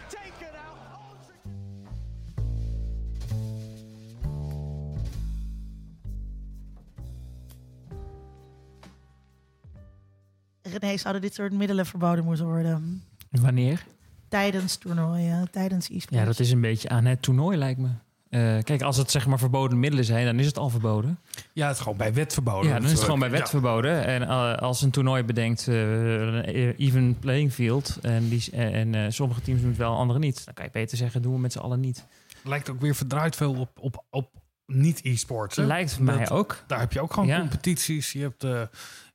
René, 10.81 10.97
zouden 10.97 11.23
dit 11.23 11.35
soort 11.35 11.53
middelen 11.53 11.87
verboden 11.87 12.25
moeten 12.25 12.45
worden? 12.47 13.03
Wanneer? 13.31 13.85
Tijdens 14.29 14.77
toernooien, 14.77 15.51
tijdens 15.51 15.89
e-sports. 15.89 16.17
Ja, 16.17 16.25
dat 16.25 16.39
is 16.39 16.51
een 16.51 16.61
beetje 16.61 16.89
aan 16.89 17.05
het 17.05 17.23
toernooi, 17.23 17.57
lijkt 17.59 17.81
me. 17.81 17.89
Eh, 18.29 18.59
kijk, 18.63 18.83
als 18.83 18.97
het 18.97 19.11
zeg 19.11 19.27
maar 19.27 19.39
verboden 19.39 19.79
middelen 19.81 20.05
zijn, 20.05 20.25
dan 20.27 20.39
is 20.39 20.47
het 20.47 20.59
al 20.59 20.69
verboden. 20.69 21.19
Ja, 21.53 21.67
het 21.67 21.77
is 21.77 21.83
gewoon 21.83 21.99
bij 21.99 22.15
wet 22.15 22.33
verboden. 22.33 22.69
Ja, 22.71 22.75
dan 22.77 22.85
is 22.85 22.91
het 22.93 23.01
gewoon 23.03 23.19
bij 23.19 23.31
wet 23.31 23.41
Ja. 23.41 23.47
verboden. 23.47 24.05
En 24.07 24.23
eh, 24.23 24.55
als 24.57 24.83
een 24.83 24.91
toernooi 24.91 25.23
bedenkt, 25.23 25.69
eh, 25.69 25.81
een 26.21 26.45
even 26.45 27.19
playing 27.19 27.53
field, 27.53 27.99
en, 28.03 28.29
die, 28.29 28.51
en 28.53 28.95
eh, 28.95 29.05
sommige 29.09 29.41
teams 29.41 29.61
doen 29.61 29.69
het 29.69 29.79
wel, 29.79 29.97
andere 29.97 30.19
niet, 30.19 30.45
dan 30.45 30.55
kan 30.55 30.65
je 30.65 30.71
beter 30.71 30.97
zeggen, 30.97 31.23
doen 31.23 31.33
we 31.35 31.39
met 31.41 31.53
z'n 31.53 31.59
allen 31.59 31.81
niet. 31.81 32.07
Lijkt 32.45 32.71
ook 32.71 32.81
weer 32.81 32.95
verdraaid 32.95 33.37
veel 33.37 33.55
op, 33.55 33.71
op, 33.81 34.05
op 34.11 34.31
niet-e-sports. 34.67 35.57
hè? 35.57 35.65
Lijkt 35.67 35.99
mij 35.99 36.19
Dat- 36.19 36.31
ook. 36.31 36.65
Daar 36.67 36.79
heb 36.81 36.93
je 36.93 37.01
ook 37.01 37.13
gewoon 37.13 37.29
Ja. 37.29 37.39
competities. 37.39 38.13
Je 38.13 38.21
hebt 38.21 38.47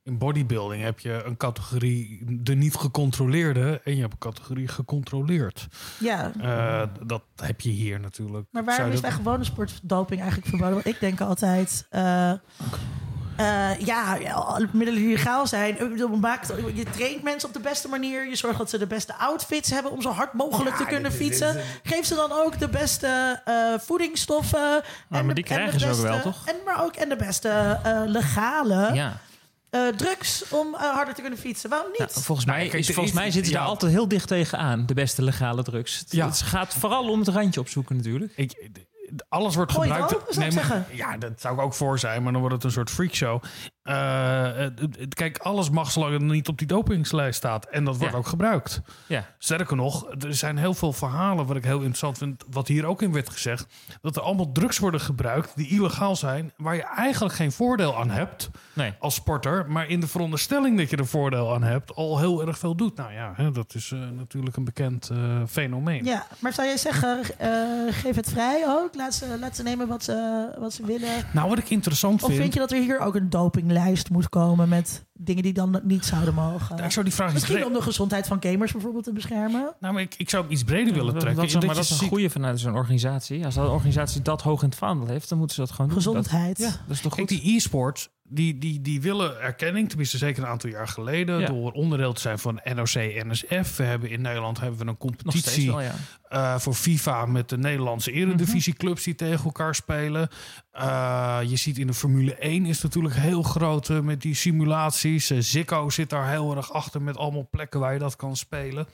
in 0.10 0.18
bodybuilding 0.18 0.84
heb 0.84 0.99
je 0.99 1.24
een 1.26 1.38
categorie 1.38 2.20
de 2.41 2.55
niet 2.55 2.76
gecontroleerde 2.76 3.82
en 3.84 3.95
je 3.95 4.01
hebt 4.01 4.14
een 4.14 4.20
categorie 4.20 4.68
gecontroleerd. 4.68 5.68
Ja, 5.99 6.32
Eh, 6.41 6.82
dat 7.05 7.22
heb 7.36 7.62
je 7.62 7.70
hier 7.70 7.99
natuurlijk. 7.99 8.45
maar 8.51 8.64
waarom 8.64 8.84
Zou 8.86 8.95
is 8.95 9.01
dat- 9.01 9.10
bij 9.10 9.20
gewone 9.20 9.43
sportdoping 9.43 10.20
eigenlijk 10.20 10.49
verboden? 10.49 10.74
Want 10.74 10.88
ik 10.88 10.99
denk 10.99 11.22
altijd... 11.22 11.86
eh, 11.89 12.32
eh, 13.38 13.80
ja, 13.80 14.18
middelen 14.72 15.01
die 15.01 15.07
legaal 15.16 15.47
zijn. 15.47 15.76
Je 16.74 16.86
traint 16.91 17.24
mensen 17.24 17.47
op 17.49 17.53
de 17.55 17.62
beste 17.62 17.88
manier. 17.88 18.30
Je 18.30 18.36
zorgt 18.36 18.57
dat 18.57 18.70
ze 18.70 18.78
de 18.78 18.88
beste 18.88 19.16
outfits 19.16 19.70
hebben 19.70 19.91
om 19.91 20.01
zo 20.01 20.10
hard 20.10 20.34
mogelijk 20.34 20.76
te 20.76 20.86
kunnen 20.86 21.12
fietsen. 21.12 21.55
Geef 21.84 22.05
ze 22.05 22.16
dan 22.16 22.32
ook 22.32 22.60
de 22.60 22.70
beste 22.70 23.41
eh, 23.45 23.53
voedingsstoffen. 23.80 24.82
maar 25.07 25.28
de- 25.28 25.28
die 25.28 25.28
en 25.28 25.34
de 25.36 25.41
krijgen 25.41 25.80
ze 25.80 25.89
ook 25.89 25.95
wel, 26.01 26.22
toch? 26.22 26.47
En, 26.47 26.55
maar 26.66 26.84
ook 26.84 26.93
en 26.95 27.10
de 27.10 27.16
beste 27.16 27.49
eh, 27.84 28.01
legale 28.05 28.93
Ja. 28.93 29.18
Eh, 29.70 29.88
drugs 29.88 30.43
om 30.49 30.76
eh, 30.76 30.82
harder 30.82 31.13
te 31.13 31.22
kunnen 31.22 31.39
fietsen. 31.39 31.70
Waarom 31.70 31.89
niet? 31.89 31.99
Nou, 31.99 32.11
volgens 32.11 32.47
mij, 32.47 32.67
is, 32.67 32.89
volgens 32.89 33.15
mij 33.15 33.24
zitten 33.32 33.45
ze 33.45 33.51
ja. 33.51 33.59
daar 33.59 33.67
altijd 33.67 33.91
heel 33.91 34.07
dicht 34.07 34.28
tegenaan, 34.28 34.86
de 34.86 34.93
beste 34.93 35.22
legale 35.24 35.63
drugs. 35.63 35.99
Het, 35.99 36.11
Ja. 36.11 36.26
het 36.26 36.41
gaat 36.41 36.74
vooral 36.74 37.09
om 37.09 37.20
het 37.20 37.28
randje 37.28 37.59
opzoeken 37.59 37.95
natuurlijk. 37.95 38.34
Ik, 38.36 38.70
alles 39.30 39.55
wordt 39.55 39.72
Gooi 39.72 39.89
het 39.91 39.97
gebruikt. 39.97 40.24
open, 40.24 40.34
zou 40.34 40.47
ik 40.47 40.53
maar- 40.53 40.63
zeggen. 40.65 40.86
Ja, 40.97 41.17
dat 41.17 41.41
zou 41.41 41.55
ik 41.55 41.61
ook 41.61 41.74
voor 41.74 41.99
zijn, 41.99 42.24
maar 42.24 42.32
dan 42.32 42.41
wordt 42.41 42.55
het 42.55 42.63
een 42.65 42.72
soort 42.72 42.89
freakshow. 42.89 43.43
Eh, 43.90 44.66
eh, 44.66 44.72
kijk, 45.10 45.38
alles 45.38 45.70
mag 45.70 45.92
zolang 45.92 46.14
het 46.14 46.22
niet 46.22 46.48
op 46.48 46.58
die 46.58 46.68
dopingslijst 46.68 47.38
staat. 47.38 47.66
En 47.66 47.84
dat 47.84 47.98
wordt 47.98 48.14
Ja. 48.14 48.20
ook 48.20 48.28
gebruikt. 48.28 48.82
Ja. 49.08 49.26
Sterker 49.38 49.76
nog, 49.76 50.06
er 50.20 50.36
zijn 50.36 50.58
heel 50.58 50.74
veel 50.74 50.94
verhalen 50.94 51.46
wat 51.46 51.56
ik 51.56 51.64
heel 51.64 51.78
interessant 51.78 52.18
vind, 52.18 52.44
wat 52.50 52.68
hier 52.68 52.86
ook 52.86 53.02
in 53.02 53.12
werd 53.12 53.30
gezegd, 53.30 53.66
dat 54.02 54.16
er 54.16 54.22
allemaal 54.22 54.52
drugs 54.52 54.78
worden 54.78 55.00
gebruikt 55.02 55.52
die 55.56 55.68
illegaal 55.70 56.16
zijn, 56.16 56.52
waar 56.58 56.76
je 56.76 56.84
eigenlijk 56.84 57.36
geen 57.36 57.52
voordeel 57.52 57.98
aan 57.98 58.10
hebt 58.10 58.50
Nee. 58.74 58.94
als 59.00 59.16
sporter, 59.16 59.66
maar 59.72 59.88
in 59.88 60.00
de 60.00 60.08
veronderstelling 60.08 60.78
dat 60.78 60.90
je 60.90 60.98
er 60.98 61.08
voordeel 61.08 61.54
aan 61.54 61.64
hebt, 61.64 61.96
al 61.96 62.20
heel 62.20 62.48
erg 62.48 62.58
veel 62.58 62.76
doet. 62.76 62.96
Nou 62.96 63.14
ja, 63.14 63.34
hè, 63.36 63.52
dat 63.52 63.76
is 63.76 63.92
eh, 63.92 64.00
natuurlijk 64.18 64.58
een 64.58 64.64
bekend 64.64 65.10
eh, 65.10 65.18
fenomeen. 65.48 66.06
Ja, 66.06 66.26
maar 66.40 66.54
zou 66.54 66.68
jij 66.68 66.78
zeggen, 66.78 67.22
eh, 67.38 67.50
geef 67.90 68.16
het 68.16 68.30
vrij 68.30 68.64
ook? 68.68 68.96
Laat 68.96 69.14
ze, 69.14 69.38
laat 69.40 69.56
ze 69.56 69.64
nemen 69.64 69.88
wat 69.88 70.04
ze, 70.04 70.48
wat 70.60 70.74
ze 70.74 70.86
willen. 70.86 71.10
Nou, 71.34 71.50
wat 71.50 71.58
ik 71.58 71.70
interessant 71.70 72.22
Of 72.24 72.28
vind, 72.30 72.42
vind 72.42 72.54
je 72.54 72.60
dat 72.60 72.72
er 72.72 72.78
hier 72.78 73.00
ook 73.00 73.16
een 73.16 73.30
dopinglijst 73.80 74.10
moet 74.10 74.30
komen 74.30 74.70
met 74.70 75.06
dingen 75.22 75.43
die 75.43 75.53
dan 75.53 75.80
niet 75.84 76.05
zouden 76.05 76.34
mogen? 76.34 76.76
Nou, 76.76 76.86
ik 76.86 76.91
zou 76.91 77.05
die 77.05 77.13
vraag 77.13 77.34
Misschien 77.34 77.65
om 77.65 77.74
de 77.74 77.82
gezondheid 77.82 78.28
van 78.28 78.38
gamers 78.41 78.72
bijvoorbeeld 78.72 79.03
te 79.03 79.13
beschermen. 79.13 79.74
Nou, 79.80 79.93
maar 79.93 80.01
ik, 80.03 80.13
ik 80.17 80.30
zou 80.30 80.43
hem 80.43 80.51
iets 80.51 80.63
breder 80.63 80.93
willen 80.93 81.13
Dat, 81.13 81.20
trekken. 81.22 81.41
dat, 81.41 81.61
is, 81.61 81.65
maar 81.67 81.76
Dat 81.76 81.84
is 81.84 82.01
een 82.01 82.07
goede 82.07 82.30
vanuit 82.30 82.59
zo'n 82.59 82.76
organisatie. 82.76 83.45
Als 83.45 83.55
een 83.55 83.63
organisatie 83.63 84.22
dat 84.22 84.41
hoog 84.41 84.61
in 84.61 84.70
het 84.70 84.78
vaandel 84.78 85.07
heeft, 85.07 85.30
dan 85.30 85.38
moeten 85.38 85.55
ze 85.55 85.61
dat 85.61 85.72
gewoon 85.72 85.88
doen. 85.88 85.97
Gezondheid. 85.97 86.57
Dat, 86.57 86.67
ja, 86.72 86.76
dat 86.88 86.95
is 86.95 87.01
toch 87.01 87.15
Kijk, 87.15 87.30
goed? 87.30 87.41
die 87.41 87.55
e-sports, 87.55 88.09
die, 88.24 88.57
die, 88.57 88.82
die 88.82 89.01
willen 89.01 89.41
erkenning, 89.41 89.88
tenminste 89.88 90.17
zeker 90.17 90.43
een 90.43 90.49
aantal 90.49 90.70
jaar 90.70 90.88
geleden, 90.88 91.39
Ja. 91.39 91.47
door 91.47 91.72
onderdeel 91.72 92.13
te 92.13 92.22
zijn 92.22 92.39
van 92.39 92.59
NOC, 92.63 92.93
NSF. 93.26 93.76
We 93.78 93.84
hebben 93.84 94.09
in 94.09 94.22
Nederland 94.22 94.59
hebben 94.59 94.80
we 94.80 94.86
een 94.86 94.97
competitie 94.97 95.67
wel, 95.72 95.82
ja. 95.82 95.93
eh, 96.30 96.57
voor 96.59 96.74
FIFA 96.74 97.26
met 97.26 97.49
de 97.49 97.57
Nederlandse 97.57 98.11
eredivisieclubs 98.11 99.03
die 99.03 99.15
tegen 99.15 99.45
elkaar 99.45 99.76
spelen. 99.76 100.28
Eh, 100.72 101.39
je 101.45 101.55
ziet 101.55 101.78
in 101.78 101.88
de 101.88 101.93
Formule 101.93 102.36
1 102.36 102.65
is 102.65 102.82
natuurlijk 102.82 103.15
heel 103.15 103.43
groot 103.43 103.89
eh, 103.89 103.99
met 103.99 104.22
die 104.22 104.34
simulaties. 104.36 105.09
Eh, 105.18 105.38
Zikko 105.39 105.89
zit 105.89 106.10
daar 106.10 106.30
heel 106.30 106.55
erg 106.55 106.74
achter 106.74 107.01
met 107.01 107.18
allemaal 107.18 107.47
plekken 107.51 107.80
waar 107.80 107.93
je 107.93 107.99
dat 107.99 108.16
kan 108.16 108.36
spelen. 108.36 108.88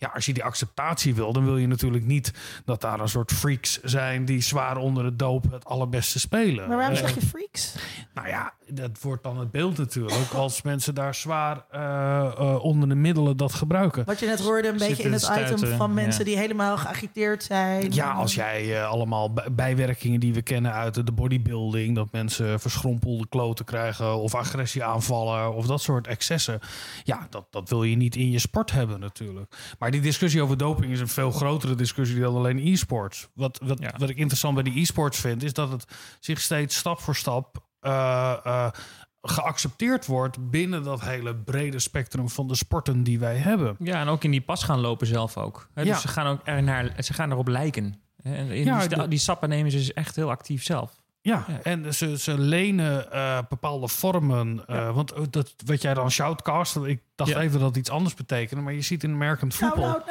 Ja, 0.00 0.10
als 0.14 0.26
je 0.26 0.32
die 0.32 0.44
acceptatie 0.44 1.14
wil, 1.14 1.32
dan 1.32 1.44
wil 1.44 1.56
je 1.56 1.66
natuurlijk 1.66 2.04
niet 2.04 2.32
dat 2.64 2.80
daar 2.80 3.00
een 3.00 3.08
soort 3.08 3.32
freaks 3.32 3.80
zijn 3.82 4.24
die 4.24 4.40
zwaar 4.42 4.76
onder 4.76 5.04
de 5.04 5.16
doop 5.16 5.50
het 5.52 5.64
allerbeste 5.64 6.18
spelen. 6.20 6.68
Maar 6.68 6.76
waarom 6.76 6.94
Eh, 6.96 7.00
zeg 7.02 7.14
je 7.14 7.20
freaks? 7.26 7.74
nou 8.14 8.28
ja, 8.28 8.52
dat 8.68 8.90
wordt 9.00 9.22
dan 9.22 9.38
het 9.38 9.50
beeld 9.50 9.78
natuurlijk. 9.78 10.32
Als 10.34 10.62
mensen 10.62 10.94
daar 10.94 11.14
zwaar 11.14 11.64
eh, 11.70 11.80
eh, 12.38 12.64
onder 12.64 12.88
de 12.88 12.94
middelen 12.94 13.36
dat 13.36 13.52
gebruiken. 13.52 14.04
Wat 14.04 14.20
je 14.20 14.26
net 14.26 14.40
hoorde 14.40 14.68
een 14.68 14.76
beetje 14.76 15.02
in 15.02 15.12
het 15.12 15.22
stuiten, 15.22 15.56
item 15.56 15.76
van 15.76 15.94
mensen 15.94 16.24
ja. 16.24 16.30
die 16.30 16.38
helemaal 16.38 16.76
geagiteerd 16.76 17.42
zijn. 17.42 17.92
Ja, 17.92 18.12
als 18.12 18.34
jij 18.34 18.84
allemaal 18.84 19.32
bij- 19.32 19.52
bijwerkingen 19.52 20.20
die 20.20 20.34
we 20.34 20.42
kennen 20.42 20.72
uit 20.72 21.06
de 21.06 21.12
bodybuilding, 21.12 21.94
dat 21.94 22.12
mensen 22.12 22.60
verschrompelde 22.60 23.28
kloten 23.28 23.64
krijgen 23.64 24.16
of 24.16 24.34
agressie 24.34 24.84
aanvallen 24.84 25.54
of 25.54 25.66
dat 25.66 25.80
soort 25.82 26.06
excessen. 26.06 26.58
Ja, 27.04 27.26
dat, 27.30 27.46
dat 27.50 27.68
wil 27.68 27.82
je 27.82 27.96
niet 27.96 28.16
in 28.16 28.30
je 28.30 28.38
sport 28.38 28.70
hebben 28.70 29.00
natuurlijk. 29.00 29.54
Maar 29.78 29.89
die 29.90 30.00
discussie 30.00 30.42
over 30.42 30.56
doping 30.56 30.92
is 30.92 31.00
een 31.00 31.08
veel 31.08 31.30
grotere 31.30 31.74
discussie 31.74 32.20
dan 32.20 32.34
alleen 32.34 32.58
e-sports. 32.66 33.28
Wat, 33.34 33.60
wat, 33.64 33.78
Ja. 33.78 33.94
wat 33.98 34.08
ik 34.08 34.16
interessant 34.16 34.54
bij 34.54 34.62
die 34.62 34.80
e-sports 34.80 35.18
vind, 35.20 35.42
is 35.42 35.52
dat 35.52 35.70
het 35.70 35.84
zich 36.20 36.40
steeds 36.40 36.76
stap 36.76 37.00
voor 37.00 37.16
stap 37.16 37.64
eh, 37.80 38.34
eh, 38.44 38.70
geaccepteerd 39.22 40.06
wordt 40.06 40.50
binnen 40.50 40.82
dat 40.82 41.00
hele 41.00 41.34
brede 41.36 41.78
spectrum 41.78 42.28
van 42.28 42.48
de 42.48 42.54
sporten 42.54 43.02
die 43.02 43.18
wij 43.18 43.36
hebben. 43.36 43.76
Ja, 43.78 44.00
en 44.00 44.08
ook 44.08 44.24
in 44.24 44.30
die 44.30 44.40
pas 44.40 44.62
gaan 44.64 44.80
lopen 44.80 45.06
zelf 45.06 45.36
ook. 45.36 45.68
Ja. 45.74 45.82
Dus 45.82 46.00
ze 46.00 46.08
gaan 46.08 46.26
ook 46.26 46.40
er 46.44 46.62
naar, 46.62 46.92
ze 47.02 47.12
gaan 47.12 47.30
erop 47.30 47.48
lijken. 47.48 48.00
Hè, 48.22 48.34
En 48.34 48.50
in 48.50 48.64
Ja, 48.64 48.86
die, 48.86 49.08
die 49.08 49.18
stappen 49.18 49.48
nemen 49.48 49.70
ze 49.70 49.76
dus 49.76 49.92
echt 49.92 50.16
heel 50.16 50.30
actief 50.30 50.62
zelf. 50.64 50.99
Ja, 51.22 51.44
Ja. 51.48 51.58
en 51.62 51.94
ze, 51.94 52.18
ze 52.18 52.38
lenen 52.38 53.12
eh, 53.12 53.38
bepaalde 53.48 53.88
vormen. 53.88 54.62
eh, 54.66 54.94
Want 54.94 55.14
ook 55.14 55.32
dat, 55.32 55.54
wat 55.66 55.82
jij 55.82 55.94
dan 55.94 56.10
shoutcast, 56.10 56.76
ik 56.76 57.00
dacht 57.14 57.30
Ja. 57.30 57.40
even 57.40 57.58
dat 57.58 57.68
het 57.68 57.76
iets 57.76 57.90
anders 57.90 58.14
betekende. 58.14 58.62
Maar 58.62 58.72
je 58.72 58.80
ziet 58.82 59.02
in 59.04 59.12
American 59.12 59.52
voetbal. 59.52 60.02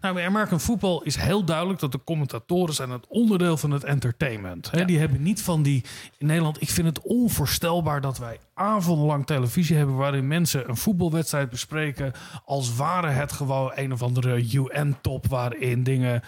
Nou, 0.00 0.14
bij 0.14 0.26
American 0.26 0.60
voetbal 0.60 1.02
is 1.02 1.16
heel 1.16 1.44
duidelijk 1.44 1.80
dat 1.80 1.92
de 1.92 2.04
commentatoren 2.04 2.74
zijn 2.74 2.90
het 2.90 3.06
onderdeel 3.08 3.56
van 3.56 3.70
het 3.70 3.84
entertainment. 3.84 4.70
Hè? 4.70 4.78
Ja. 4.78 4.84
Die 4.84 4.98
hebben 4.98 5.22
niet 5.22 5.42
van 5.42 5.62
die. 5.62 5.84
In 6.18 6.26
Nederland, 6.26 6.62
ik 6.62 6.70
vind 6.70 6.86
het 6.86 7.00
onvoorstelbaar 7.00 8.00
dat 8.00 8.18
wij 8.18 8.38
avondenlang 8.54 9.26
televisie 9.26 9.76
hebben 9.76 9.96
waarin 9.96 10.26
mensen 10.26 10.68
een 10.68 10.76
voetbalwedstrijd 10.76 11.50
bespreken. 11.50 12.12
Als 12.44 12.74
ware 12.74 13.08
het 13.08 13.32
gewoon 13.32 13.72
een 13.74 13.92
of 13.92 14.02
andere 14.02 14.46
UN-top 14.52 15.26
waarin 15.26 15.82
dingen. 15.82 16.22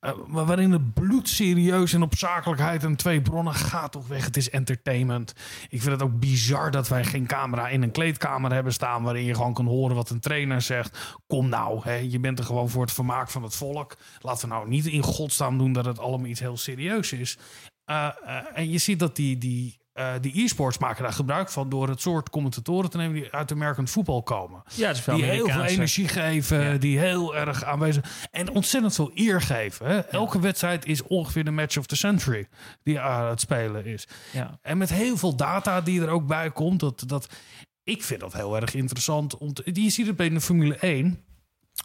Eh, 0.00 0.12
maar 0.26 0.44
waarin 0.44 0.70
het 0.70 0.94
bloedserieus 0.94 1.92
en 1.92 2.02
op 2.02 2.16
zakelijkheid 2.16 2.84
en 2.84 2.96
twee 2.96 3.22
bronnen 3.22 3.54
gaat 3.54 3.92
toch 3.92 4.06
weg. 4.06 4.24
Het 4.24 4.36
is 4.36 4.50
entertainment. 4.50 5.34
Ik 5.68 5.80
vind 5.80 5.92
het 5.92 6.02
ook 6.02 6.18
bizar 6.18 6.70
dat 6.70 6.88
wij 6.88 7.04
geen 7.04 7.26
camera 7.26 7.68
in 7.68 7.82
een 7.82 7.90
kleedkamer 7.90 8.52
hebben 8.52 8.72
staan. 8.72 9.02
waarin 9.02 9.24
je 9.24 9.34
gewoon 9.34 9.54
kan 9.54 9.66
horen 9.66 9.96
wat 9.96 10.10
een 10.10 10.20
trainer 10.20 10.62
zegt. 10.62 11.18
Kom 11.26 11.48
nou, 11.48 11.80
hè, 11.82 11.94
je 11.94 12.20
bent 12.20 12.38
er 12.38 12.44
gewoon 12.44 12.70
voor 12.70 12.82
het 12.82 12.92
vermaak 12.92 13.30
van 13.30 13.42
het 13.42 13.56
volk. 13.56 13.96
Laten 14.20 14.48
we 14.48 14.54
nou 14.54 14.68
niet 14.68 14.86
in 14.86 15.02
godsnaam 15.02 15.58
doen 15.58 15.72
dat 15.72 15.84
het 15.84 15.98
allemaal 15.98 16.28
iets 16.28 16.40
heel 16.40 16.56
serieus 16.56 17.12
is. 17.12 17.38
Eh, 17.84 18.06
eh, 18.24 18.44
en 18.54 18.70
je 18.70 18.78
ziet 18.78 18.98
dat 18.98 19.16
die, 19.16 19.38
die, 19.38 19.79
eh, 19.92 20.12
die 20.20 20.42
e-sports 20.44 20.78
maken 20.78 21.02
daar 21.02 21.12
gebruik 21.12 21.50
van 21.50 21.68
door 21.68 21.88
het 21.88 22.00
soort 22.00 22.30
commentatoren 22.30 22.90
te 22.90 22.96
nemen 22.96 23.14
die 23.14 23.32
uit 23.32 23.52
American 23.52 23.88
voetbal 23.88 24.22
komen. 24.22 24.62
Ja, 24.74 24.88
het 24.88 24.96
is 24.96 25.04
Die 25.04 25.24
heel 25.24 25.48
veel 25.48 25.64
energie 25.64 26.08
geven, 26.08 26.60
Ja. 26.72 26.76
die 26.78 26.98
heel 26.98 27.36
erg 27.36 27.64
aanwezig 27.64 28.04
en 28.30 28.50
ontzettend 28.50 28.94
veel 28.94 29.10
eer 29.14 29.40
geven. 29.40 29.86
Hè? 29.86 29.98
Elke 29.98 30.40
wedstrijd 30.40 30.86
is 30.86 31.02
ongeveer 31.02 31.44
de 31.44 31.50
match 31.50 31.76
of 31.78 31.86
the 31.86 31.96
century 31.96 32.48
die 32.82 33.00
aan 33.00 33.28
het 33.28 33.40
spelen 33.40 33.84
is. 33.84 34.08
Ja. 34.32 34.58
En 34.62 34.78
met 34.78 34.90
heel 34.90 35.16
veel 35.16 35.36
data 35.36 35.80
die 35.80 36.00
er 36.00 36.08
ook 36.08 36.26
bij 36.26 36.50
komt. 36.50 36.80
Dat, 36.80 37.02
dat, 37.06 37.34
ik 37.82 38.02
vind 38.04 38.20
dat 38.20 38.32
heel 38.32 38.56
erg 38.56 38.74
interessant. 38.74 39.38
Om 39.38 39.52
te, 39.52 39.82
je 39.82 39.90
ziet 39.90 40.06
het 40.06 40.16
bij 40.16 40.28
de 40.28 40.40
Formule 40.40 40.76
1. 40.76 41.24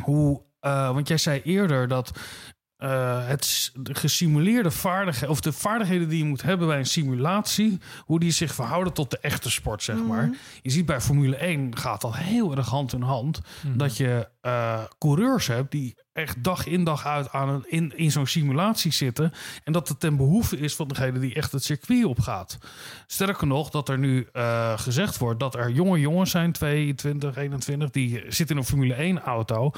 Hoe, 0.03 0.41
eh, 0.59 0.93
want 0.93 1.07
jij 1.07 1.17
zei 1.17 1.41
eerder 1.43 1.87
dat 1.87 2.11
eh, 2.77 3.27
het 3.27 3.71
de 3.73 3.95
gesimuleerde 3.95 4.71
vaardigheden, 4.71 5.29
of 5.29 5.41
de 5.41 5.53
vaardigheden 5.53 6.09
die 6.09 6.17
je 6.17 6.23
moet 6.25 6.41
hebben 6.41 6.67
bij 6.67 6.77
een 6.77 6.85
simulatie, 6.85 7.79
hoe 7.99 8.19
die 8.19 8.31
zich 8.31 8.53
verhouden 8.53 8.93
tot 8.93 9.11
de 9.11 9.19
echte 9.19 9.51
sport, 9.51 9.83
zeg 9.83 10.03
maar. 10.03 10.29
Je 10.61 10.69
ziet 10.69 10.85
bij 10.85 11.01
Formule 11.01 11.35
1 11.35 11.77
gaat 11.77 12.01
dat 12.01 12.15
heel 12.15 12.55
erg 12.55 12.67
hand 12.67 12.93
in 12.93 13.01
hand. 13.01 13.41
Dat 13.75 13.97
je 13.97 14.29
eh, 14.41 14.83
coureurs 14.97 15.47
hebt 15.47 15.71
die 15.71 15.95
echt 16.15 16.43
dag 16.43 16.65
in 16.65 16.83
dag 16.83 17.05
uit 17.05 17.31
aan 17.31 17.49
een, 17.49 17.63
in, 17.67 17.97
in 17.97 18.11
zo'n 18.11 18.27
simulatie 18.27 18.93
zitten. 18.93 19.31
En 19.63 19.73
dat 19.73 19.87
het 19.87 19.99
ten 19.99 20.17
behoeve 20.17 20.57
is 20.57 20.75
van 20.75 20.87
degene 20.87 21.19
die 21.19 21.33
echt 21.33 21.51
het 21.51 21.63
circuit 21.63 22.05
opgaat. 22.05 22.57
Sterker 23.07 23.47
nog, 23.47 23.69
dat 23.69 23.89
er 23.89 23.97
nu 23.97 24.27
eh, 24.33 24.79
gezegd 24.79 25.17
wordt 25.17 25.39
dat 25.39 25.55
er 25.55 25.71
jonge 25.71 25.99
jongens 25.99 26.31
zijn, 26.31 26.51
22, 26.51 27.35
21, 27.35 27.89
die 27.89 28.23
zitten 28.27 28.55
in 28.55 28.61
een 28.61 28.67
Formule 28.67 28.93
1 28.93 29.21
auto. 29.21 29.71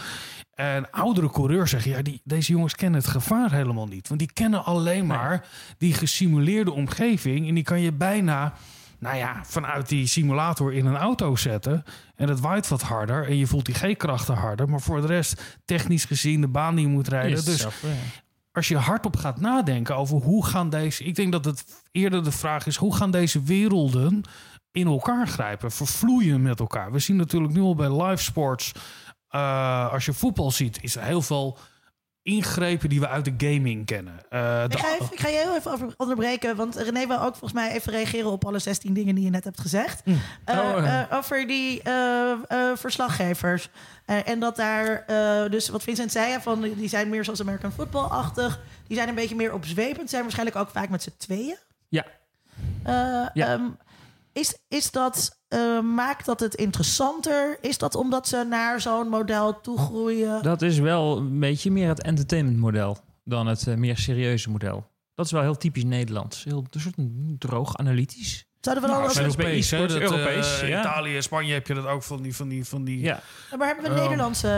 En 0.54 0.92
oudere 0.92 1.30
coureurs 1.30 1.70
zeggen, 1.72 1.92
ja, 1.92 2.02
die, 2.02 2.22
deze 2.24 2.52
jongens 2.52 2.76
kennen 2.76 3.00
het 3.00 3.10
gevaar 3.10 3.52
helemaal 3.52 3.88
niet. 3.88 4.08
Want 4.08 4.20
die 4.20 4.34
kennen 4.34 4.66
alleen 4.66 5.06
maar 5.06 5.48
die 5.78 5.94
gesimuleerde 5.94 6.72
omgeving. 6.72 7.48
En 7.48 7.54
die 7.54 7.64
kan 7.64 7.82
je 7.82 7.92
bijna, 7.92 8.54
nou 9.00 9.18
ja, 9.18 9.42
vanuit 9.46 9.90
die 9.90 10.08
simulator 10.08 10.74
in 10.74 10.86
een 10.86 10.98
auto 10.98 11.36
zetten. 11.36 11.84
En 12.16 12.30
het 12.30 12.40
waait 12.40 12.68
wat 12.68 12.82
harder 12.82 13.28
en 13.28 13.38
je 13.38 13.48
voelt 13.48 13.66
die 13.66 13.76
G-krachten 13.76 14.36
harder. 14.36 14.70
Maar 14.70 14.82
voor 14.82 15.02
de 15.02 15.08
rest, 15.08 15.60
technisch 15.66 16.06
gezien, 16.06 16.42
de 16.42 16.48
baan 16.48 16.76
die 16.76 16.86
je 16.86 16.92
moet 16.92 17.08
rijden. 17.08 17.46
Dus 17.46 17.62
ja. 17.62 17.70
als 18.52 18.68
je 18.68 18.78
hardop 18.78 19.16
gaat 19.16 19.40
nadenken 19.40 19.96
over 19.96 20.18
hoe 20.18 20.46
gaan 20.46 20.70
deze... 20.70 21.04
Ik 21.04 21.16
denk 21.16 21.32
dat 21.32 21.46
het 21.46 21.84
eerder 21.92 22.24
de 22.24 22.32
vraag 22.32 22.66
is, 22.66 22.76
hoe 22.76 22.96
gaan 22.96 23.12
deze 23.12 23.44
werelden 23.44 24.22
in 24.72 24.88
elkaar 24.88 25.28
grijpen? 25.28 25.72
Vervloeien 25.72 26.42
met 26.42 26.60
elkaar? 26.60 26.92
We 26.92 27.00
zien 27.00 27.16
natuurlijk 27.16 27.54
nu 27.54 27.62
al 27.62 27.76
bij 27.76 28.04
live 28.04 28.24
sports... 28.24 28.72
eh, 29.28 29.92
als 29.92 30.06
je 30.06 30.14
voetbal 30.14 30.52
ziet, 30.52 30.84
is 30.84 30.96
er 30.96 31.04
heel 31.04 31.22
veel 31.22 31.58
ingrepen 32.28 32.90
die 32.90 33.00
we 33.00 33.08
uit 33.08 33.26
de 33.26 33.34
gaming 33.38 33.86
kennen. 33.86 34.14
Eh, 34.30 34.64
Ik 34.70 34.78
ga, 34.80 34.94
even, 34.94 35.08
ik 35.12 35.20
ga 35.20 35.28
je 35.28 35.38
heel 35.38 35.56
even 35.56 35.72
over- 35.72 35.94
onderbreken, 35.98 36.56
want 36.56 36.76
René 36.76 37.08
wil 37.08 37.18
ook 37.22 37.30
volgens 37.36 37.54
mij 37.54 37.72
even 37.72 37.92
reageren 37.92 38.32
op 38.32 38.46
alle 38.46 38.60
16 38.60 38.94
dingen 38.94 39.16
die 39.16 39.24
je 39.24 39.30
net 39.30 39.44
hebt 39.44 39.62
gezegd. 39.62 40.06
Mm. 40.06 40.20
Eh, 40.46 40.58
Oh, 40.60 40.88
eh, 41.02 41.04
over 41.18 41.48
die 41.48 41.82
eh, 41.82 42.32
eh, 42.32 42.38
verslaggevers. 42.78 43.70
Eh, 44.06 44.28
en 44.30 44.40
dat 44.40 44.56
daar, 44.56 45.04
eh, 45.08 45.50
dus 45.52 45.70
wat 45.70 45.84
Vincent 45.84 46.12
zei, 46.12 46.42
van, 46.42 46.62
die 46.62 46.90
zijn 46.90 47.10
meer 47.10 47.24
zoals 47.24 47.42
American 47.42 47.72
Football-achtig. 47.72 48.60
Die 48.88 48.98
zijn 48.98 49.10
een 49.10 49.16
beetje 49.16 49.36
meer 49.36 49.54
opzwepend, 49.54 50.10
zijn 50.10 50.22
waarschijnlijk 50.22 50.58
ook 50.58 50.70
vaak 50.70 50.90
met 50.90 51.04
z'n 51.04 51.14
tweeën. 51.18 51.58
Ja. 51.90 52.06
Eh, 52.84 52.94
Ja. 53.34 53.48
ehm, 53.54 53.64
is, 54.34 54.58
is 54.68 54.92
dat, 54.92 55.37
eh, 55.48 55.82
maakt 55.82 56.26
dat 56.26 56.40
het 56.40 56.56
interessanter? 56.56 57.58
Is 57.62 57.78
dat 57.78 57.96
omdat 57.96 58.28
ze 58.28 58.46
naar 58.50 58.82
zo'n 58.82 59.10
model 59.10 59.62
toegroeien? 59.62 60.44
Dat 60.44 60.62
is 60.62 60.80
wel 60.80 61.18
een 61.18 61.40
beetje 61.40 61.72
meer 61.72 61.88
het 61.88 62.02
entertainment 62.02 62.58
model 62.58 62.98
dan 63.24 63.48
het 63.48 63.68
eh, 63.68 63.76
meer 63.76 63.98
serieuze 63.98 64.50
model. 64.50 64.88
Dat 65.16 65.26
is 65.26 65.32
wel 65.32 65.42
heel 65.42 65.58
typisch 65.58 65.84
Nederlands. 65.84 66.44
Heel 66.44 66.66
een 66.70 66.82
soort 66.82 66.96
droog 67.40 67.78
analytisch. 67.78 68.46
Zouden 68.62 68.84
we 68.84 68.92
dan 68.92 69.02
Nou, 69.02 69.28
is 69.28 69.36
bij 69.36 69.58
e-sports 69.58 69.94
dat, 69.94 70.02
Europees, 70.02 70.60
ja. 70.62 70.80
Italië 70.80 71.16
en 71.16 71.24
Spanje 71.24 71.54
heb 71.54 71.68
je 71.68 71.74
dat 71.74 71.86
ook 71.86 72.04
van 72.04 72.22
die... 72.22 72.36
Van 72.36 72.48
die, 72.48 72.66
van 72.66 72.84
die 72.84 73.00
Ja, 73.00 73.22
Maar 73.58 73.68
hebben 73.68 73.86
we 73.86 73.90
Ehm. 73.90 74.00
Nederlandse 74.00 74.50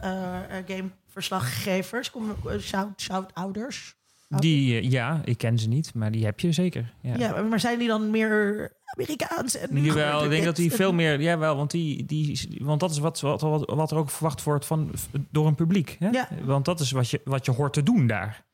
eh, 0.00 0.56
gameverslaggevers? 0.66 2.10
Eh, 2.46 2.58
shout, 2.58 3.00
shout-ouders? 3.00 3.94
die, 4.28 4.90
ja, 4.90 5.20
ik 5.24 5.38
ken 5.38 5.58
ze 5.58 5.68
niet, 5.68 5.94
maar 5.94 6.10
die 6.10 6.24
heb 6.24 6.40
je 6.40 6.52
zeker. 6.52 6.94
Ja. 7.00 7.16
Ja. 7.16 7.42
maar 7.42 7.60
zijn 7.60 7.78
die 7.78 7.88
dan 7.88 8.10
meer 8.10 8.72
Amerikaans? 8.96 9.56
En 9.56 9.68
nu 9.70 9.80
Jawel, 9.80 10.24
ik 10.24 10.30
denk 10.30 10.44
dat 10.44 10.56
die 10.56 10.72
veel 10.72 10.92
meer... 10.92 11.20
Jawel, 11.20 11.56
want, 11.56 11.70
die, 11.70 12.04
die, 12.04 12.58
want 12.62 12.80
dat 12.80 12.90
is 12.90 12.98
wat, 12.98 13.20
wat, 13.20 13.40
wat, 13.40 13.70
wat 13.70 13.90
er 13.90 13.96
ook 13.96 14.10
verwacht 14.10 14.42
wordt 14.42 14.66
van, 14.66 14.90
door 15.30 15.46
een 15.46 15.54
publiek. 15.54 15.96
Hè? 15.98 16.08
Ja. 16.08 16.28
Want 16.44 16.64
dat 16.64 16.80
is 16.80 16.90
wat 16.90 17.10
je, 17.10 17.20
wat 17.24 17.44
je 17.44 17.52
hoort 17.52 17.72
te 17.72 17.82
doen 17.82 18.06
daar. 18.06 18.44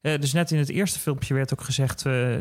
Eh, 0.00 0.20
dus 0.20 0.32
net 0.32 0.50
in 0.50 0.58
het 0.58 0.68
eerste 0.68 0.98
filmpje 0.98 1.34
werd 1.34 1.52
ook 1.52 1.62
gezegd... 1.62 2.06
eh, 2.06 2.36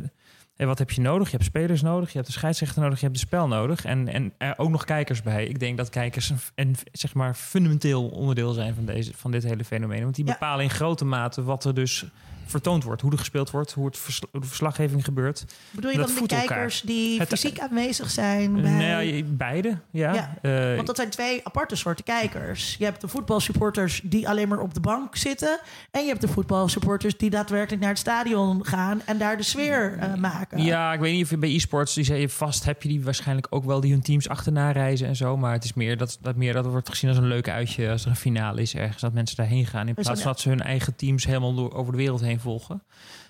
wat 0.55 0.79
heb 0.79 0.91
je 0.91 1.01
nodig? 1.01 1.25
Je 1.31 1.35
hebt 1.35 1.49
spelers 1.49 1.81
nodig, 1.81 2.09
je 2.09 2.15
hebt 2.17 2.27
de 2.27 2.33
scheidsrechter 2.33 2.81
nodig, 2.81 2.99
je 2.99 3.05
hebt 3.05 3.17
de 3.19 3.25
spel 3.25 3.47
nodig. 3.47 3.85
En, 3.85 4.07
en 4.07 4.33
er 4.37 4.53
ook 4.57 4.69
nog 4.69 4.85
kijkers 4.85 5.21
bij. 5.21 5.45
Ik 5.45 5.59
denk 5.59 5.77
dat 5.77 5.89
kijkers 5.89 6.29
een, 6.29 6.37
een 6.55 6.75
zeg 6.91 7.13
maar 7.13 7.33
fundamenteel 7.33 8.07
onderdeel 8.07 8.53
zijn 8.53 8.75
van, 8.75 8.85
deze, 8.85 9.11
van 9.15 9.31
dit 9.31 9.43
hele 9.43 9.63
fenomeen. 9.63 10.03
Want 10.03 10.15
die 10.15 10.25
Ja. 10.25 10.31
bepalen 10.31 10.63
in 10.63 10.69
grote 10.69 11.05
mate 11.05 11.43
wat 11.43 11.65
er 11.65 11.73
dus 11.73 12.05
vertoond 12.45 12.83
wordt. 12.83 13.01
Hoe 13.01 13.11
er 13.11 13.17
gespeeld 13.17 13.51
wordt, 13.51 13.71
hoe, 13.71 13.85
het 13.85 13.97
versla- 13.97 14.27
hoe 14.31 14.41
de 14.41 14.47
verslaggeving 14.47 15.03
gebeurt. 15.03 15.45
Bedoel 15.71 15.91
je 15.91 15.97
dat 15.97 16.05
dan 16.07 16.15
de 16.15 16.21
elkaar. 16.21 16.45
kijkers 16.47 16.81
die 16.81 17.19
Het- 17.19 17.27
fysiek 17.27 17.59
aanwezig 17.59 18.09
zijn? 18.11 18.61
Bij... 18.61 18.71
Nee, 18.71 19.23
beide, 19.23 19.77
ja. 19.91 20.13
Ja, 20.13 20.37
Eh, 20.41 20.75
Want 20.75 20.87
dat 20.87 20.95
zijn 20.95 21.09
twee 21.09 21.41
aparte 21.43 21.75
soorten 21.75 22.03
kijkers. 22.05 22.75
Je 22.79 22.83
hebt 22.85 23.01
de 23.01 23.07
voetbalsupporters 23.07 24.01
die 24.03 24.29
alleen 24.29 24.47
maar 24.47 24.59
op 24.59 24.73
de 24.73 24.79
bank 24.79 25.15
zitten. 25.15 25.59
En 25.91 26.01
je 26.01 26.07
hebt 26.07 26.21
de 26.21 26.27
voetbalsupporters 26.27 27.17
die 27.17 27.29
daadwerkelijk 27.29 27.81
naar 27.81 27.91
het 27.91 27.99
stadion 27.99 28.65
gaan 28.65 29.01
en 29.05 29.17
daar 29.17 29.37
de 29.37 29.43
sfeer 29.43 29.97
eh, 29.99 30.13
maken. 30.13 30.63
Ja, 30.63 30.93
ik 30.93 30.99
weet 30.99 31.13
niet 31.13 31.23
of 31.23 31.29
je 31.29 31.37
bij 31.37 31.53
e-sports, 31.55 31.93
die 31.93 32.03
zei 32.03 32.19
je 32.19 32.29
vast, 32.29 32.65
heb 32.65 32.81
je 32.83 32.89
die 32.89 33.03
waarschijnlijk 33.03 33.47
ook 33.49 33.63
wel 33.65 33.79
die 33.79 33.91
hun 33.91 34.01
teams 34.01 34.29
achterna 34.29 34.71
reizen 34.71 35.07
en 35.07 35.15
zo. 35.15 35.37
Maar 35.37 35.53
het 35.53 35.63
is 35.63 35.73
meer 35.73 35.97
dat, 35.97 36.17
dat, 36.21 36.35
meer, 36.35 36.53
dat 36.53 36.65
wordt 36.65 36.89
gezien 36.89 37.09
als 37.09 37.19
een 37.19 37.27
leuk 37.27 37.49
uitje 37.49 37.89
als 37.89 38.03
er 38.03 38.09
een 38.09 38.15
finale 38.15 38.61
is 38.61 38.75
ergens. 38.75 39.01
Dat 39.01 39.13
mensen 39.13 39.35
daarheen 39.37 39.65
gaan 39.65 39.87
in 39.87 39.93
plaats 39.93 40.21
van 40.21 40.31
dat 40.31 40.39
ze 40.39 40.49
hun 40.49 40.61
eigen 40.61 40.95
teams 40.95 41.25
helemaal 41.25 41.53
door, 41.55 41.73
over 41.73 41.91
de 41.91 41.97
wereld 41.97 42.21
heen 42.21 42.34
volgen. 42.39 42.83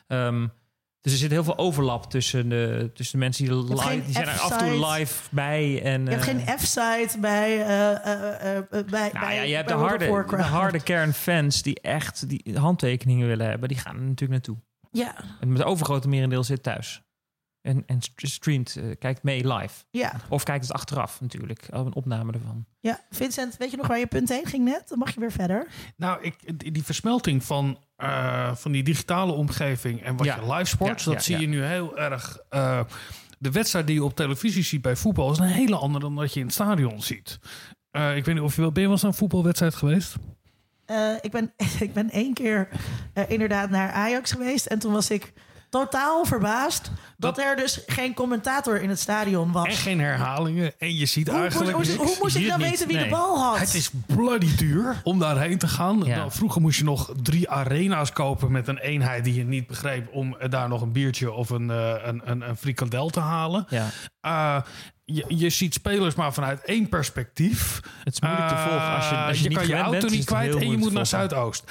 Ehm, 0.07 0.47
dus 1.01 1.13
er 1.13 1.19
zit 1.19 1.31
heel 1.31 1.43
veel 1.43 1.57
overlap 1.57 2.09
tussen 2.09 2.49
de, 2.49 2.91
tussen 2.93 3.19
de 3.19 3.25
mensen 3.25 3.45
die, 3.45 3.55
live, 3.55 4.03
die 4.05 4.13
zijn 4.13 4.27
er 4.27 4.39
af 4.39 4.51
en 4.51 4.57
toe 4.57 4.87
live 4.87 5.23
bij. 5.31 5.81
En, 5.83 6.03
Je 6.05 6.09
hebt 6.11 6.27
eh, 6.27 6.29
geen 6.29 6.59
F-site 6.59 7.19
bij, 7.19 7.65
eh, 7.65 7.91
eh, 7.91 7.95
eh, 8.41 8.57
eh, 8.57 8.63
bij, 8.69 9.09
nou 9.13 9.25
bij 9.25 9.35
ja, 9.35 9.41
je 9.41 9.55
hebt 9.55 9.67
bij 9.67 9.77
de 9.77 9.81
harde, 9.83 10.35
de 10.37 10.41
harde 10.43 10.83
kern 10.83 11.13
fans 11.13 11.61
die 11.61 11.81
echt 11.81 12.29
die 12.29 12.59
handtekeningen 12.59 13.27
willen 13.27 13.47
hebben. 13.47 13.69
Die 13.69 13.77
gaan 13.77 13.95
er 13.95 14.01
natuurlijk 14.01 14.31
naartoe. 14.31 14.57
Ja, 14.91 15.15
En 15.39 15.53
de 15.53 15.63
overgrote 15.63 16.07
merendeel 16.07 16.43
zit 16.43 16.63
thuis. 16.63 17.01
En, 17.65 17.83
en 17.85 18.01
st- 18.01 18.11
streamt, 18.15 18.75
eh, 18.75 18.83
kijkt 18.99 19.23
mee 19.23 19.47
live. 19.53 19.83
Ja. 19.91 20.13
Of 20.29 20.43
kijkt 20.43 20.65
het 20.67 20.73
achteraf 20.73 21.21
natuurlijk. 21.21 21.67
Een 21.69 21.93
opname 21.95 22.31
ervan. 22.33 22.65
Ja, 22.79 22.99
Vincent, 23.11 23.57
weet 23.57 23.71
je 23.71 23.77
nog 23.77 23.87
waar 23.87 23.99
je 23.99 24.07
punt 24.07 24.29
heen 24.29 24.45
ging 24.45 24.63
net? 24.63 24.83
Dan 24.87 24.97
mag 24.97 25.13
je 25.13 25.19
weer 25.19 25.31
verder. 25.31 25.67
Nou, 25.97 26.23
ik, 26.23 26.35
die 26.73 26.83
versmelting 26.83 27.43
van, 27.43 27.79
eh, 27.95 28.55
van 28.55 28.71
die 28.71 28.83
digitale 28.83 29.31
omgeving 29.31 30.01
en 30.03 30.15
wat 30.17 30.25
Ja. 30.25 30.35
je 30.35 30.53
live 30.53 30.65
sports, 30.65 31.03
Ja, 31.03 31.11
dat 31.11 31.19
ja, 31.19 31.25
zie 31.25 31.35
ja. 31.35 31.41
je 31.41 31.47
nu 31.47 31.63
heel 31.63 31.97
erg. 31.97 32.37
eh, 32.49 32.79
de 33.39 33.51
wedstrijd 33.51 33.87
die 33.87 33.95
je 33.95 34.03
op 34.03 34.15
televisie 34.15 34.63
ziet 34.63 34.81
bij 34.81 34.95
voetbal 34.95 35.31
is 35.31 35.37
een 35.37 35.45
hele 35.45 35.75
andere 35.75 35.99
dan 36.05 36.15
dat 36.15 36.33
je 36.33 36.39
in 36.39 36.45
het 36.45 36.55
stadion 36.55 37.01
ziet. 37.01 37.39
Eh, 37.91 38.15
ik 38.17 38.25
weet 38.25 38.35
niet 38.35 38.43
of 38.43 38.55
je 38.55 38.61
wel 38.61 38.71
ben 38.71 38.81
je 38.81 38.87
wel 38.87 38.91
eens 38.97 39.01
naar 39.05 39.11
een 39.11 39.17
voetbalwedstrijd 39.17 39.75
geweest? 39.75 40.15
Eh, 40.85 41.11
ik, 41.21 41.31
ben, 41.31 41.53
ik 41.79 41.93
ben 41.93 42.09
één 42.09 42.33
keer 42.33 42.67
eh, 43.13 43.29
inderdaad 43.29 43.69
naar 43.69 43.91
Ajax 43.91 44.31
geweest. 44.31 44.65
En 44.65 44.79
toen 44.79 44.91
was 44.93 45.09
ik 45.09 45.33
totaal 45.79 46.25
verbaasd 46.25 46.91
dat, 47.17 47.37
er 47.37 47.55
dus 47.55 47.79
geen 47.87 48.13
commentator 48.13 48.81
in 48.81 48.89
het 48.89 48.99
stadion 48.99 49.51
was. 49.51 49.65
En 49.67 49.71
geen 49.73 49.99
herhalingen. 49.99 50.73
En 50.77 50.95
je 50.95 51.05
ziet 51.05 51.27
Hoe 51.27 51.39
eigenlijk. 51.39 51.75
hoe- 51.77 51.95
hoe 51.95 52.17
moest 52.21 52.35
ik 52.35 52.47
nou 52.47 52.59
niet, 52.59 52.69
weten 52.69 52.87
wie 52.87 52.95
nee. 52.95 53.05
de 53.05 53.09
bal 53.11 53.43
had? 53.43 53.59
Het 53.59 53.73
is 53.73 53.89
bloody 54.05 54.55
duur 54.55 55.01
om 55.03 55.19
daarheen 55.19 55.57
te 55.57 55.67
gaan. 55.67 56.01
Ja. 56.03 56.15
Nou, 56.15 56.31
vroeger 56.31 56.61
moest 56.61 56.77
je 56.77 56.83
nog 56.83 57.11
drie 57.21 57.49
arena's 57.49 58.11
kopen 58.11 58.51
met 58.51 58.67
een 58.67 58.77
eenheid 58.77 59.23
die 59.23 59.33
je 59.33 59.43
niet 59.43 59.67
begreep. 59.67 60.07
om 60.11 60.35
eh, 60.35 60.49
daar 60.49 60.67
nog 60.69 60.81
een 60.81 60.91
biertje 60.91 61.31
of 61.31 61.49
een, 61.49 61.69
eh, 61.69 61.93
een, 62.03 62.21
een, 62.25 62.41
een 62.49 62.57
frikandel 62.57 63.09
te 63.09 63.19
halen. 63.19 63.65
Ja. 63.69 63.89
Eh, 64.21 64.61
je, 65.05 65.25
je 65.27 65.49
ziet 65.49 65.73
spelers 65.73 66.15
maar 66.15 66.33
vanuit 66.33 66.61
één 66.65 66.89
perspectief. 66.89 67.79
Het 68.03 68.13
is 68.13 68.21
moeilijk 68.21 68.47
te 68.47 68.55
volgen. 68.57 68.95
Als 68.95 69.09
je, 69.09 69.15
Eh, 69.15 69.27
als 69.27 69.39
je, 69.39 69.47
niet 69.49 69.57
kan 69.57 69.67
je 69.67 69.75
auto 69.75 69.91
bent, 69.99 70.09
niet 70.11 70.25
kwijt 70.25 70.55
en 70.55 70.69
je 70.71 70.77
moet 70.77 70.91
naar. 70.93 71.05
Zuidoost. 71.05 71.63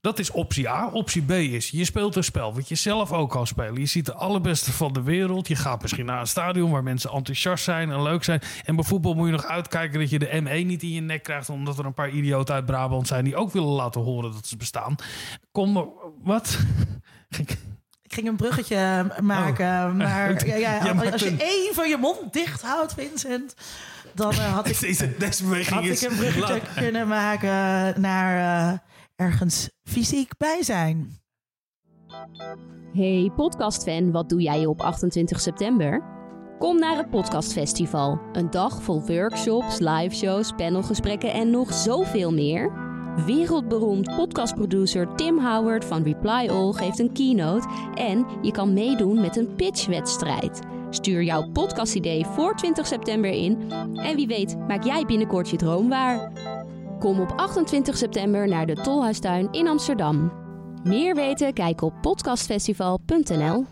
Dat 0.00 0.18
is 0.18 0.30
optie 0.30 0.68
A. 0.68 0.88
Optie 0.92 1.22
B 1.22 1.30
is, 1.30 1.70
je 1.70 1.84
speelt 1.84 2.16
een 2.16 2.24
spel 2.24 2.54
wat 2.54 2.68
je 2.68 2.74
zelf 2.74 3.12
ook 3.12 3.30
kan 3.30 3.46
spelen. 3.46 3.80
Je 3.80 3.86
ziet 3.86 4.06
de 4.06 4.14
allerbeste 4.14 4.72
van 4.72 4.92
de 4.92 5.02
wereld. 5.02 5.48
Je 5.48 5.56
gaat 5.56 5.82
misschien 5.82 6.06
naar 6.06 6.20
een 6.20 6.26
stadion 6.26 6.70
waar 6.70 6.82
mensen 6.82 7.10
enthousiast 7.10 7.64
zijn 7.64 7.90
en 7.90 8.02
leuk 8.02 8.24
zijn. 8.24 8.40
En 8.64 8.76
bij 8.76 8.84
voetbal 8.84 9.14
moet 9.14 9.26
je 9.26 9.32
nog 9.32 9.44
uitkijken 9.46 10.00
dat 10.00 10.10
je 10.10 10.18
de 10.18 10.40
ME 10.42 10.58
niet 10.58 10.82
in 10.82 10.90
je 10.90 11.00
nek 11.00 11.22
krijgt... 11.22 11.48
omdat 11.48 11.78
er 11.78 11.84
een 11.84 11.94
paar 11.94 12.10
idioten 12.10 12.54
uit 12.54 12.66
Brabant 12.66 13.06
zijn 13.06 13.24
die 13.24 13.36
ook 13.36 13.52
willen 13.52 13.68
laten 13.68 14.00
horen 14.00 14.32
dat 14.32 14.46
ze 14.46 14.56
bestaan. 14.56 14.94
Kom, 15.52 15.72
maar- 15.72 15.84
wat? 16.22 16.58
Ik 18.02 18.16
ging 18.16 18.28
een 18.28 18.36
bruggetje 18.36 19.12
maken, 19.20 19.96
maar 19.96 20.46
ja, 20.46 20.54
ja, 20.54 20.78
Oh. 20.78 20.84
Ja, 20.84 20.92
maar 20.92 21.12
als 21.12 21.22
je 21.22 21.36
één 21.36 21.74
van 21.74 21.88
je 21.88 21.96
mond 21.96 22.32
dicht 22.32 22.62
houdt, 22.62 22.94
Vincent, 22.94 23.54
dan 24.14 24.32
eh, 24.32 24.54
had 24.54 24.68
ik, 24.68 24.80
Deze, 25.18 25.64
had 25.70 25.84
ik 25.84 26.00
een 26.00 26.16
bruggetje 26.16 26.60
kunnen 26.76 27.08
maken 27.08 28.00
naar 28.00 28.68
eh, 28.72 28.78
ergens 29.20 29.70
fysiek 29.82 30.36
bij 30.36 30.62
zijn. 30.62 31.18
Hey 32.92 33.30
podcastfan, 33.36 34.12
wat 34.12 34.28
doe 34.28 34.42
jij 34.42 34.66
op 34.66 34.80
28 34.80 35.40
september? 35.40 36.02
Kom 36.58 36.78
naar 36.78 36.96
het 36.96 37.10
Podcastfestival. 37.10 38.20
Een 38.32 38.50
dag 38.50 38.82
vol 38.82 39.06
workshops, 39.06 39.78
liveshows, 39.78 40.52
panelgesprekken 40.52 41.32
en 41.32 41.50
nog 41.50 41.72
zoveel 41.74 42.32
meer. 42.32 42.72
Wereldberoemd 43.26 44.16
podcastproducer 44.16 45.14
Tim 45.14 45.38
Howard 45.38 45.84
van 45.84 46.02
Reply 46.02 46.48
All 46.48 46.72
geeft 46.72 46.98
een 46.98 47.12
keynote 47.12 47.68
en 47.94 48.26
je 48.42 48.50
kan 48.50 48.72
meedoen 48.72 49.20
met 49.20 49.36
een 49.36 49.54
pitchwedstrijd. 49.54 50.60
Stuur 50.90 51.22
jouw 51.22 51.50
podcastidee 51.50 52.24
voor 52.24 52.56
20 52.56 52.86
september 52.86 53.30
in 53.30 53.70
en 53.94 54.16
wie 54.16 54.26
weet 54.26 54.56
maak 54.68 54.84
jij 54.84 55.04
binnenkort 55.04 55.50
je 55.50 55.56
droom 55.56 55.88
waar. 55.88 56.32
Kom 57.00 57.20
op 57.20 57.32
28 57.36 57.96
september 57.96 58.48
naar 58.48 58.66
de 58.66 58.74
Tolhuistuin 58.74 59.48
in 59.52 59.68
Amsterdam. 59.68 60.32
Meer 60.84 61.14
weten? 61.14 61.52
Kijk 61.52 61.82
op 61.82 61.94
podcastfestival.nl. 62.00 63.66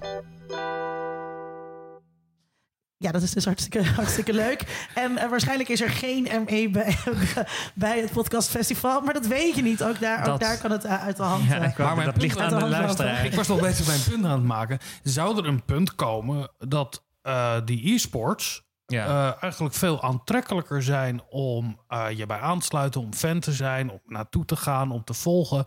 Ja, 2.96 3.12
dat 3.12 3.22
is 3.22 3.30
dus 3.32 3.44
hartstikke, 3.44 3.84
hartstikke 4.00 4.32
leuk. 4.32 4.88
En 4.94 5.16
eh, 5.16 5.30
waarschijnlijk 5.30 5.68
is 5.68 5.80
er 5.80 5.90
geen 5.90 6.22
ME 6.46 6.68
bij, 6.70 6.96
bij 7.74 8.00
het 8.00 8.12
podcastfestival. 8.12 9.00
Maar 9.00 9.14
dat 9.14 9.26
weet 9.26 9.54
je 9.54 9.62
niet. 9.62 9.82
Ook 9.82 10.00
daar, 10.00 10.18
ook 10.18 10.24
Dat- 10.24 10.40
daar 10.40 10.58
kan 10.58 10.70
het 10.70 10.84
eh, 10.84 11.02
uit 11.04 11.16
de 11.16 11.22
hand. 11.22 11.44
Ja, 11.44 11.60
eh, 11.60 11.68
ik 11.68 11.76
wou- 11.76 11.94
mijn 11.94 12.04
dat 12.06 12.18
punt 12.18 12.26
ligt 12.34 12.38
aan 12.52 12.58
de 12.58 12.66
luisteraar. 12.68 13.24
Ik 13.24 13.34
was 13.34 13.48
nog 13.48 13.60
bezig 13.68 13.86
mijn 13.86 14.00
punt 14.10 14.24
aan 14.24 14.30
het 14.38 14.42
maken. 14.48 14.78
Zou 15.02 15.38
er 15.38 15.46
een 15.46 15.64
punt 15.64 15.94
komen 15.94 16.50
dat 16.58 17.04
eh, 17.22 17.56
die 17.64 17.94
e-sports 17.94 18.66
Ja. 18.92 19.06
eh, 19.06 19.42
eigenlijk 19.42 19.74
veel 19.74 20.02
aantrekkelijker 20.02 20.82
zijn 20.82 21.22
om 21.30 21.80
eh, 21.88 22.06
je 22.10 22.26
bij 22.26 22.38
aan 22.38 22.58
te 22.58 22.64
sluiten, 22.64 23.00
om 23.00 23.14
fan 23.14 23.40
te 23.40 23.52
zijn, 23.52 23.90
om 23.90 24.00
naartoe 24.06 24.44
te 24.44 24.56
gaan, 24.56 24.90
om 24.90 25.04
te 25.04 25.14
volgen? 25.14 25.64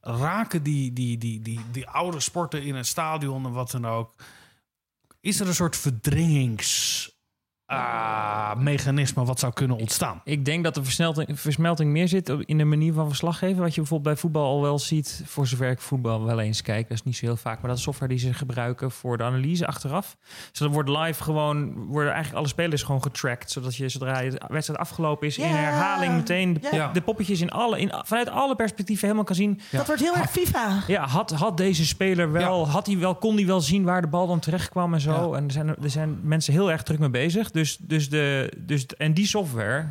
Raken 0.00 0.62
die, 0.62 0.92
die, 0.92 1.18
die, 1.18 1.40
die, 1.40 1.60
die 1.72 1.88
oude 1.88 2.20
sporten 2.20 2.62
in 2.62 2.74
een 2.74 2.84
stadion 2.84 3.44
en 3.44 3.52
wat 3.52 3.70
dan 3.70 3.86
ook? 3.86 4.14
Is 5.20 5.40
er 5.40 5.46
een 5.46 5.54
soort 5.54 5.76
verdringings 5.76 7.11
ah, 7.72 8.56
mechanisme 8.56 9.24
wat 9.24 9.38
zou 9.38 9.52
kunnen 9.52 9.76
ontstaan? 9.76 10.20
Ik 10.24 10.44
denk 10.44 10.64
dat 10.64 10.74
de 10.74 10.84
versmelting, 10.84 11.40
versmelting 11.40 11.90
meer 11.90 12.08
zit 12.08 12.28
in 12.44 12.58
de 12.58 12.64
manier 12.64 12.92
van 12.92 13.06
verslaggeven. 13.06 13.62
Wat 13.62 13.74
je 13.74 13.80
bijvoorbeeld 13.80 14.14
bij 14.14 14.22
voetbal 14.22 14.44
al 14.44 14.62
wel 14.62 14.78
ziet. 14.78 15.22
Voor 15.26 15.46
zover 15.46 15.70
ik 15.70 15.80
voetbal 15.80 16.24
wel 16.24 16.40
eens 16.40 16.62
kijk. 16.62 16.88
Dat 16.88 16.96
is 16.96 17.02
niet 17.02 17.16
zo 17.16 17.26
heel 17.26 17.36
vaak. 17.36 17.60
Maar 17.60 17.68
dat 17.68 17.78
is 17.78 17.84
software 17.84 18.12
die 18.12 18.20
ze 18.20 18.34
gebruiken 18.34 18.90
voor 18.90 19.16
de 19.16 19.24
analyse 19.24 19.66
achteraf. 19.66 20.16
Dus 20.50 20.58
dan 20.58 20.72
wordt 20.72 20.88
live 20.88 21.22
gewoon... 21.22 21.84
worden 21.86 22.12
eigenlijk 22.12 22.38
alle 22.38 22.48
spelers 22.48 22.82
gewoon 22.82 23.02
getracked. 23.02 23.50
Zodat 23.50 23.76
je 23.76 23.88
zodra 23.88 24.20
je 24.20 24.30
de 24.30 24.40
wedstrijd 24.48 24.80
afgelopen 24.80 25.26
is... 25.26 25.38
in 25.38 25.48
herhaling 25.48 26.14
meteen 26.14 26.62
de 26.92 27.00
poppetjes 27.00 27.40
in 27.40 27.50
alle, 27.50 27.80
in, 27.80 27.92
vanuit 28.04 28.28
alle 28.28 28.56
perspectieven 28.56 29.04
helemaal 29.04 29.26
kan 29.26 29.36
zien... 29.36 29.60
Dat 29.70 29.86
wordt 29.86 30.02
heel 30.02 30.16
erg 30.16 30.30
FIFA. 30.30 30.82
Ja, 30.86 31.06
had, 31.06 31.30
had 31.30 31.56
deze 31.56 31.86
speler 31.86 32.32
wel, 32.32 32.68
had 32.68 32.86
hij 32.86 32.98
wel, 32.98 33.14
kon 33.14 33.36
hij 33.36 33.46
wel 33.46 33.60
zien 33.60 33.84
waar 33.84 34.00
de 34.00 34.06
bal 34.06 34.26
dan 34.26 34.38
terecht 34.38 34.68
kwam 34.68 34.94
en 34.94 35.00
zo. 35.00 35.32
En 35.34 35.44
er 35.44 35.52
zijn, 35.52 35.68
er 35.68 35.90
zijn 35.90 36.18
mensen 36.22 36.52
heel 36.52 36.70
erg 36.70 36.82
druk 36.82 36.98
mee 36.98 37.10
bezig. 37.10 37.50
Dus, 37.50 37.61
dus 37.80 38.08
de, 38.08 38.52
dus, 38.58 38.86
en 38.86 39.14
die 39.14 39.26
software, 39.26 39.88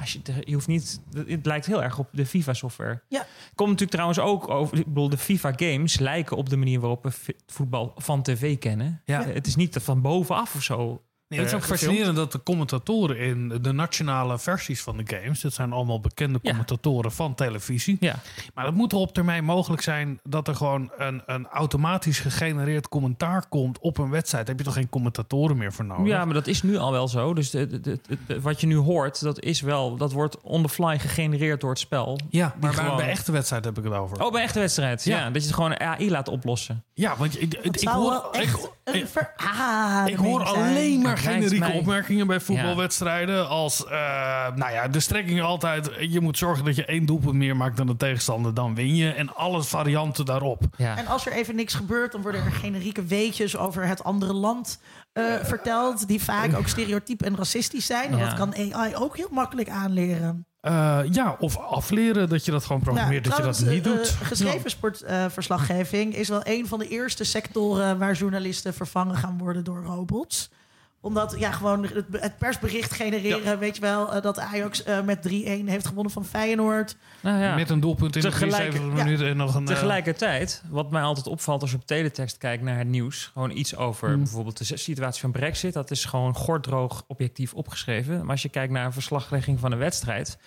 als 0.00 0.12
je, 0.12 0.20
je 0.40 0.54
hoeft 0.54 0.66
niet, 0.66 1.00
het 1.26 1.46
lijkt 1.46 1.66
heel 1.66 1.82
erg 1.82 1.98
op 1.98 2.08
de 2.12 2.26
FIFA-software. 2.26 3.02
Ja. 3.08 3.26
Komt 3.54 3.70
natuurlijk 3.70 3.90
trouwens 3.90 4.18
ook 4.18 4.48
over, 4.48 4.78
ik 4.78 4.86
bedoel, 4.86 5.08
de 5.08 5.18
FIFA-games 5.18 5.98
lijken 5.98 6.36
op 6.36 6.48
de 6.48 6.56
manier 6.56 6.80
waarop 6.80 7.02
we 7.02 7.34
voetbal 7.46 7.92
van 7.96 8.22
tv 8.22 8.58
kennen. 8.58 9.02
Ja. 9.04 9.24
Het 9.24 9.46
is 9.46 9.56
niet 9.56 9.76
van 9.80 10.00
bovenaf 10.00 10.54
of 10.54 10.62
zo. 10.62 11.02
Nee, 11.28 11.38
het 11.38 11.48
is 11.48 11.54
eh, 11.54 11.58
ook 11.58 11.64
gefilmd. 11.66 11.82
fascinerend 11.84 12.16
dat 12.16 12.32
de 12.32 12.42
commentatoren 12.42 13.18
in 13.18 13.48
de 13.62 13.72
nationale 13.72 14.38
versies 14.38 14.82
van 14.82 14.96
de 14.96 15.16
games, 15.16 15.40
dat 15.40 15.52
zijn 15.52 15.72
allemaal 15.72 16.00
bekende 16.00 16.38
Ja. 16.42 16.48
commentatoren 16.50 17.12
van 17.12 17.34
televisie. 17.34 17.96
Ja. 18.00 18.14
Maar 18.54 18.66
het 18.66 18.74
moet 18.74 18.92
er 18.92 18.98
op 18.98 19.14
termijn 19.14 19.44
mogelijk 19.44 19.82
zijn 19.82 20.20
dat 20.24 20.48
er 20.48 20.54
gewoon 20.54 20.90
een, 20.98 21.22
een 21.26 21.46
automatisch 21.46 22.18
gegenereerd 22.20 22.88
commentaar 22.88 23.46
komt 23.48 23.78
op 23.78 23.98
een 23.98 24.10
wedstrijd. 24.10 24.46
Daar 24.46 24.54
heb 24.56 24.64
je 24.64 24.70
toch 24.72 24.80
geen 24.80 24.88
commentatoren 24.90 25.56
meer 25.56 25.72
voor 25.72 25.84
nodig? 25.84 26.06
Ja, 26.06 26.24
maar 26.24 26.34
dat 26.34 26.46
is 26.46 26.62
nu 26.62 26.76
al 26.76 26.92
wel 26.92 27.08
zo. 27.08 27.34
Dus 27.34 27.50
de, 27.50 27.66
de, 27.66 27.80
de- 27.80 27.98
de- 28.26 28.40
wat 28.40 28.60
je 28.60 28.66
nu 28.66 28.76
hoort, 28.76 29.20
dat 29.22 29.40
is 29.40 29.60
wel, 29.60 29.96
dat 29.96 30.12
wordt 30.12 30.40
on 30.40 30.62
the 30.62 30.68
fly 30.68 30.98
gegenereerd 30.98 31.60
door 31.60 31.70
het 31.70 31.78
spel. 31.78 32.18
Ja, 32.28 32.54
maar 32.60 32.74
bij, 32.74 32.82
gewoon- 32.84 32.96
bij 32.96 33.08
echte 33.08 33.32
wedstrijd 33.32 33.64
heb 33.64 33.78
ik 33.78 33.84
het 33.84 33.92
over. 33.92 34.24
Oh, 34.24 34.32
bij 34.32 34.42
echte 34.42 34.58
wedstrijd. 34.58 35.04
Ja. 35.04 35.18
Ja. 35.18 35.24
dat 35.30 35.42
je 35.42 35.46
het 35.48 35.56
gewoon 35.56 35.80
AI 35.80 36.10
laat 36.10 36.28
oplossen. 36.28 36.84
Ja, 36.94 37.16
want 37.16 37.32
je- 37.32 37.38
ik, 37.38 37.88
hoor, 37.88 38.28
ik, 38.32 38.40
echt 38.42 38.68
ah, 39.36 40.02
ik 40.06 40.16
hoor 40.16 40.44
alleen 40.44 41.00
maar 41.02 41.17
generieke 41.18 41.58
mij- 41.58 41.78
opmerkingen 41.78 42.26
bij 42.26 42.40
voetbalwedstrijden. 42.40 43.48
Als, 43.48 43.84
eh, 43.84 43.90
nou 44.54 44.72
ja, 44.72 44.88
de 44.88 45.00
strekking 45.00 45.42
altijd, 45.42 45.90
je 46.08 46.20
moet 46.20 46.38
zorgen 46.38 46.64
dat 46.64 46.76
je 46.76 46.84
één 46.84 47.06
doelpunt 47.06 47.34
meer 47.34 47.56
maakt 47.56 47.76
dan 47.76 47.86
de 47.86 47.96
tegenstander, 47.96 48.54
dan 48.54 48.74
win 48.74 48.96
je. 48.96 49.10
En 49.10 49.34
alle 49.34 49.62
varianten 49.62 50.24
daarop. 50.24 50.62
Ja. 50.76 50.96
En 50.96 51.06
als 51.06 51.26
er 51.26 51.32
even 51.32 51.56
niks 51.56 51.74
gebeurt, 51.74 52.12
dan 52.12 52.22
worden 52.22 52.44
er 52.44 52.52
generieke 52.52 53.04
weetjes 53.04 53.56
over 53.56 53.86
het 53.86 54.04
andere 54.04 54.32
land 54.32 54.80
eh, 55.12 55.24
verteld. 55.42 56.08
Die 56.08 56.22
vaak 56.22 56.56
ook 56.56 56.68
stereotyp 56.68 57.22
en 57.22 57.36
racistisch 57.36 57.86
zijn. 57.86 58.10
En 58.12 58.18
Ja. 58.18 58.24
dat 58.24 58.34
kan 58.34 58.54
AI 58.74 58.94
ook 58.96 59.16
heel 59.16 59.28
makkelijk 59.30 59.68
aanleren. 59.68 60.46
Eh, 60.60 60.98
ja, 61.10 61.36
of 61.38 61.56
afleren 61.56 62.28
dat 62.28 62.44
je 62.44 62.50
dat 62.50 62.64
gewoon 62.64 62.82
programmeert, 62.82 63.24
dat 63.24 63.36
je 63.36 63.42
dat 63.42 63.60
niet 63.66 63.84
doet. 63.84 64.08
geschreven 64.22 64.70
sportverslaggeving 64.70 66.14
is 66.14 66.28
wel 66.28 66.40
een 66.44 66.66
van 66.66 66.78
de 66.78 66.88
eerste 66.88 67.24
sectoren 67.24 67.98
waar 67.98 68.14
journalisten 68.14 68.74
vervangen 68.74 69.16
gaan 69.16 69.38
worden 69.38 69.64
door 69.64 69.82
robots 69.84 70.50
omdat 71.08 71.34
ja, 71.38 71.50
gewoon 71.52 71.82
het, 71.84 72.04
het 72.12 72.38
persbericht 72.38 72.92
genereren, 72.92 73.58
weet 73.58 73.74
je 73.74 73.80
wel, 73.80 74.12
eh, 74.14 74.22
dat 74.22 74.38
Ajax 74.38 74.82
eh, 74.82 75.00
met 75.00 75.28
3-1 75.28 75.30
heeft 75.66 75.86
gewonnen 75.86 76.12
van 76.12 76.24
Feyenoord. 76.24 76.96
Nou 77.20 77.40
ja. 77.42 77.54
Met 77.54 77.70
een 77.70 77.80
doelpunt 77.80 78.16
in 78.16 78.22
Tegelijk- 78.22 78.50
de 78.52 78.56
73 78.56 78.96
ja. 78.98 79.04
minuten 79.04 79.28
en 79.28 79.36
nog 79.36 79.54
een... 79.54 79.60
eh, 79.68 79.74
Tegelijkertijd, 79.74 80.62
wat 80.70 80.90
mij 80.90 81.02
altijd 81.02 81.26
opvalt 81.26 81.60
als 81.62 81.70
je 81.70 81.76
op 81.76 81.86
teletext 81.86 82.38
kijkt 82.38 82.62
naar 82.62 82.78
het 82.78 82.88
nieuws, 82.88 83.30
gewoon 83.32 83.50
iets 83.50 83.76
over 83.76 84.08
Hmm. 84.08 84.18
bijvoorbeeld 84.22 84.68
de 84.68 84.76
situatie 84.78 85.20
van 85.20 85.30
Brexit, 85.32 85.72
dat 85.72 85.90
is 85.90 86.04
gewoon 86.04 86.34
gordroog 86.34 87.04
objectief 87.06 87.54
opgeschreven. 87.54 88.20
Maar 88.20 88.30
als 88.30 88.42
je 88.42 88.48
kijkt 88.48 88.72
naar 88.72 88.84
een 88.84 88.92
verslaglegging 88.92 89.60
van 89.60 89.72
een 89.72 89.78
wedstrijd, 89.78 90.38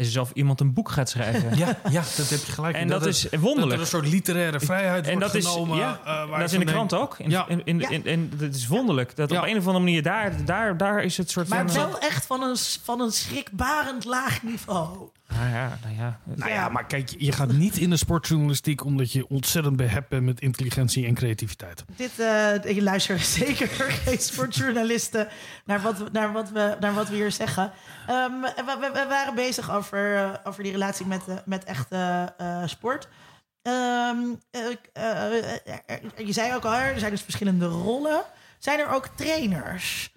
is 0.00 0.06
het 0.08 0.16
alsof 0.16 0.34
iemand 0.34 0.60
een 0.60 0.72
boek 0.72 0.90
gaat 0.90 1.08
schrijven. 1.08 1.56
Ja, 1.56 1.66
ja, 1.90 2.00
dat 2.16 2.28
heb 2.28 2.40
je 2.46 2.52
gelijk. 2.52 2.76
En 2.76 2.88
dat, 2.88 3.06
is 3.06 3.26
wonderlijk. 3.30 3.60
Dat 3.60 3.72
er 3.72 3.80
een 3.80 3.86
soort 3.86 4.06
literaire 4.06 4.60
vrijheid 4.60 5.06
en 5.06 5.12
wordt 5.12 5.26
dat 5.32 5.42
is, 5.42 5.46
genomen. 5.48 5.76
ja, 5.78 6.00
eh, 6.04 6.28
waar 6.28 6.38
dat 6.38 6.48
is 6.48 6.52
in 6.54 6.60
de 6.60 6.66
krant 6.66 6.94
ook. 6.94 7.18
In, 7.18 7.30
Ja. 7.30 7.48
in, 7.48 7.62
in, 7.64 7.78
Ja. 7.78 7.88
in, 7.88 8.04
in- 8.06 8.32
dat 8.36 8.54
is 8.54 8.66
wonderlijk. 8.66 9.16
Dat 9.16 9.30
Ja. 9.30 9.38
op 9.40 9.44
een 9.46 9.56
of 9.56 9.66
andere 9.66 9.84
manier 9.84 10.02
daar, 10.02 10.44
daar, 10.44 10.76
daar 10.76 11.02
is 11.02 11.16
het 11.16 11.30
soort 11.30 11.48
Maar 11.48 11.70
van... 11.70 11.88
wel 11.90 11.98
echt 11.98 12.26
van 12.26 12.42
een, 12.42 12.56
van 12.82 13.00
een 13.00 13.10
schrikbarend 13.12 14.04
laag 14.04 14.42
niveau. 14.42 15.08
Nou 15.34 15.48
ja, 15.50 15.78
nou 15.82 15.94
ja. 15.96 16.18
Nou 16.24 16.50
ja, 16.50 16.68
maar 16.68 16.86
kijk, 16.86 17.14
je 17.18 17.32
gaat 17.32 17.52
niet 17.52 17.76
in 17.76 17.90
de 17.90 17.96
sportjournalistiek 17.96 18.84
omdat 18.84 19.12
je 19.12 19.28
ontzettend 19.28 19.76
behept 19.76 20.08
bent 20.08 20.24
met 20.24 20.40
intelligentie 20.40 21.06
en 21.06 21.14
creativiteit. 21.14 21.84
Dit, 21.96 22.18
eh 22.18 22.54
ik 22.64 22.80
luister 22.80 23.18
zeker 23.40 23.68
geen 23.68 24.18
sportjournalisten 24.18 25.28
naar 25.64 25.80
wat, 25.80 25.98
we- 25.98 26.08
naar, 26.12 26.32
wat 26.32 26.50
we, 26.50 26.76
naar 26.80 26.94
wat 26.94 27.08
we 27.08 27.14
hier 27.14 27.32
zeggen. 27.32 27.72
Ehm, 28.06 28.40
we, 28.40 28.52
we- 28.80 28.90
we 28.92 29.06
waren 29.08 29.34
bezig 29.34 29.70
over, 29.70 30.16
eh, 30.16 30.30
over 30.44 30.62
die 30.62 30.72
relatie 30.72 31.06
met, 31.06 31.28
eh, 31.28 31.34
met 31.44 31.64
echte 31.64 32.32
eh, 32.38 32.62
sport. 32.66 33.08
Ehm, 33.62 34.16
eh, 34.50 34.60
eh, 34.92 35.38
eh, 35.48 35.58
eh, 35.86 36.26
je 36.26 36.32
zei 36.32 36.54
ook 36.54 36.64
al, 36.64 36.72
er 36.74 36.98
zijn 36.98 37.10
dus 37.10 37.22
verschillende 37.22 37.66
rollen. 37.66 38.22
Zijn 38.58 38.78
er 38.78 38.88
ook 38.88 39.06
trainers? 39.16 40.12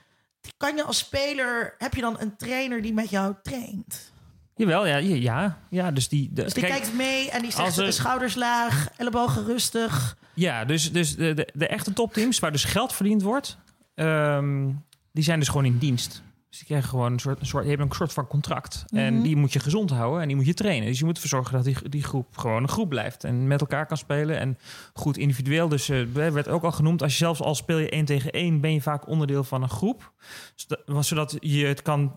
Kan 0.57 0.76
je 0.76 0.84
als 0.84 0.97
speler, 0.97 1.76
heb 1.78 1.93
je 1.93 2.01
dan 2.01 2.16
een 2.20 2.36
trainer 2.36 2.82
die 2.82 2.93
met 2.93 3.09
jou 3.09 3.34
traint? 3.43 4.11
Jawel, 4.56 4.86
ja, 4.88 4.97
ja, 4.97 5.58
ja. 5.70 5.91
Dus 5.91 6.08
die, 6.10 6.30
de, 6.34 6.43
Dus 6.43 6.54
die 6.54 6.64
kijk, 6.64 6.76
kijkt 6.82 6.95
mee 6.95 7.30
en 7.32 7.41
die 7.41 7.51
zegt 7.51 7.78
er- 7.78 7.93
schouders 7.93 8.36
laag, 8.36 8.88
ellebogen 8.97 9.45
rustig. 9.45 10.18
Ja, 10.34 10.66
dus, 10.66 10.91
dus 10.91 11.16
de, 11.16 11.34
de, 11.34 11.49
de 11.54 11.68
echte 11.68 11.93
topteams 11.93 12.39
waar 12.39 12.51
dus 12.51 12.64
geld 12.64 12.93
verdiend 12.93 13.22
wordt, 13.22 13.58
ehm, 13.95 14.70
die 15.12 15.24
zijn 15.24 15.39
dus 15.39 15.47
gewoon 15.47 15.66
in 15.66 15.78
dienst. 15.78 16.22
Dus 16.49 16.58
die 16.62 16.68
krijgen 16.72 16.89
gewoon 16.89 17.12
een 17.14 17.20
soort, 17.20 17.39
een 17.39 17.45
soort, 17.45 17.62
die 17.64 17.70
hebben 17.72 17.89
een 17.89 17.95
soort 17.95 18.14
van 18.14 18.28
contract. 18.28 18.86
En 18.89 19.14
Mhm. 19.14 19.24
die 19.24 19.36
moet 19.36 19.54
je 19.54 19.60
gezond 19.60 19.89
houden 19.89 20.22
en 20.22 20.28
die 20.28 20.36
moet 20.36 20.45
je 20.45 20.54
trainen. 20.54 20.88
Dus 20.88 20.99
je 20.99 21.06
moet 21.06 21.14
ervoor 21.16 21.30
zorgen 21.30 21.54
dat 21.54 21.64
die, 21.64 21.89
die 21.89 22.04
groep 22.04 22.38
gewoon 22.38 22.62
een 22.64 22.70
groep 22.70 22.89
blijft. 22.89 23.24
En 23.24 23.47
met 23.47 23.62
elkaar 23.62 23.86
kan 23.86 23.97
spelen 23.97 24.39
en 24.39 24.58
goed 24.93 25.18
individueel. 25.18 25.68
Dus 25.68 25.89
eh, 25.89 26.01
werd 26.14 26.47
ook 26.47 26.64
al 26.64 26.72
genoemd, 26.72 27.01
als 27.01 27.12
je 27.12 27.18
zelfs 27.18 27.39
al 27.41 27.56
speel 27.56 27.78
je 27.78 27.89
één 27.89 28.06
tegen 28.06 28.32
één, 28.32 28.62
ben 28.62 28.74
je 28.74 28.82
vaak 28.82 29.08
onderdeel 29.08 29.43
van 29.43 29.64
een 29.64 29.70
groep. 29.70 30.12
Zodat, 30.56 31.06
zodat 31.06 31.38
je 31.39 31.66
het 31.66 31.82
kan 31.82 32.14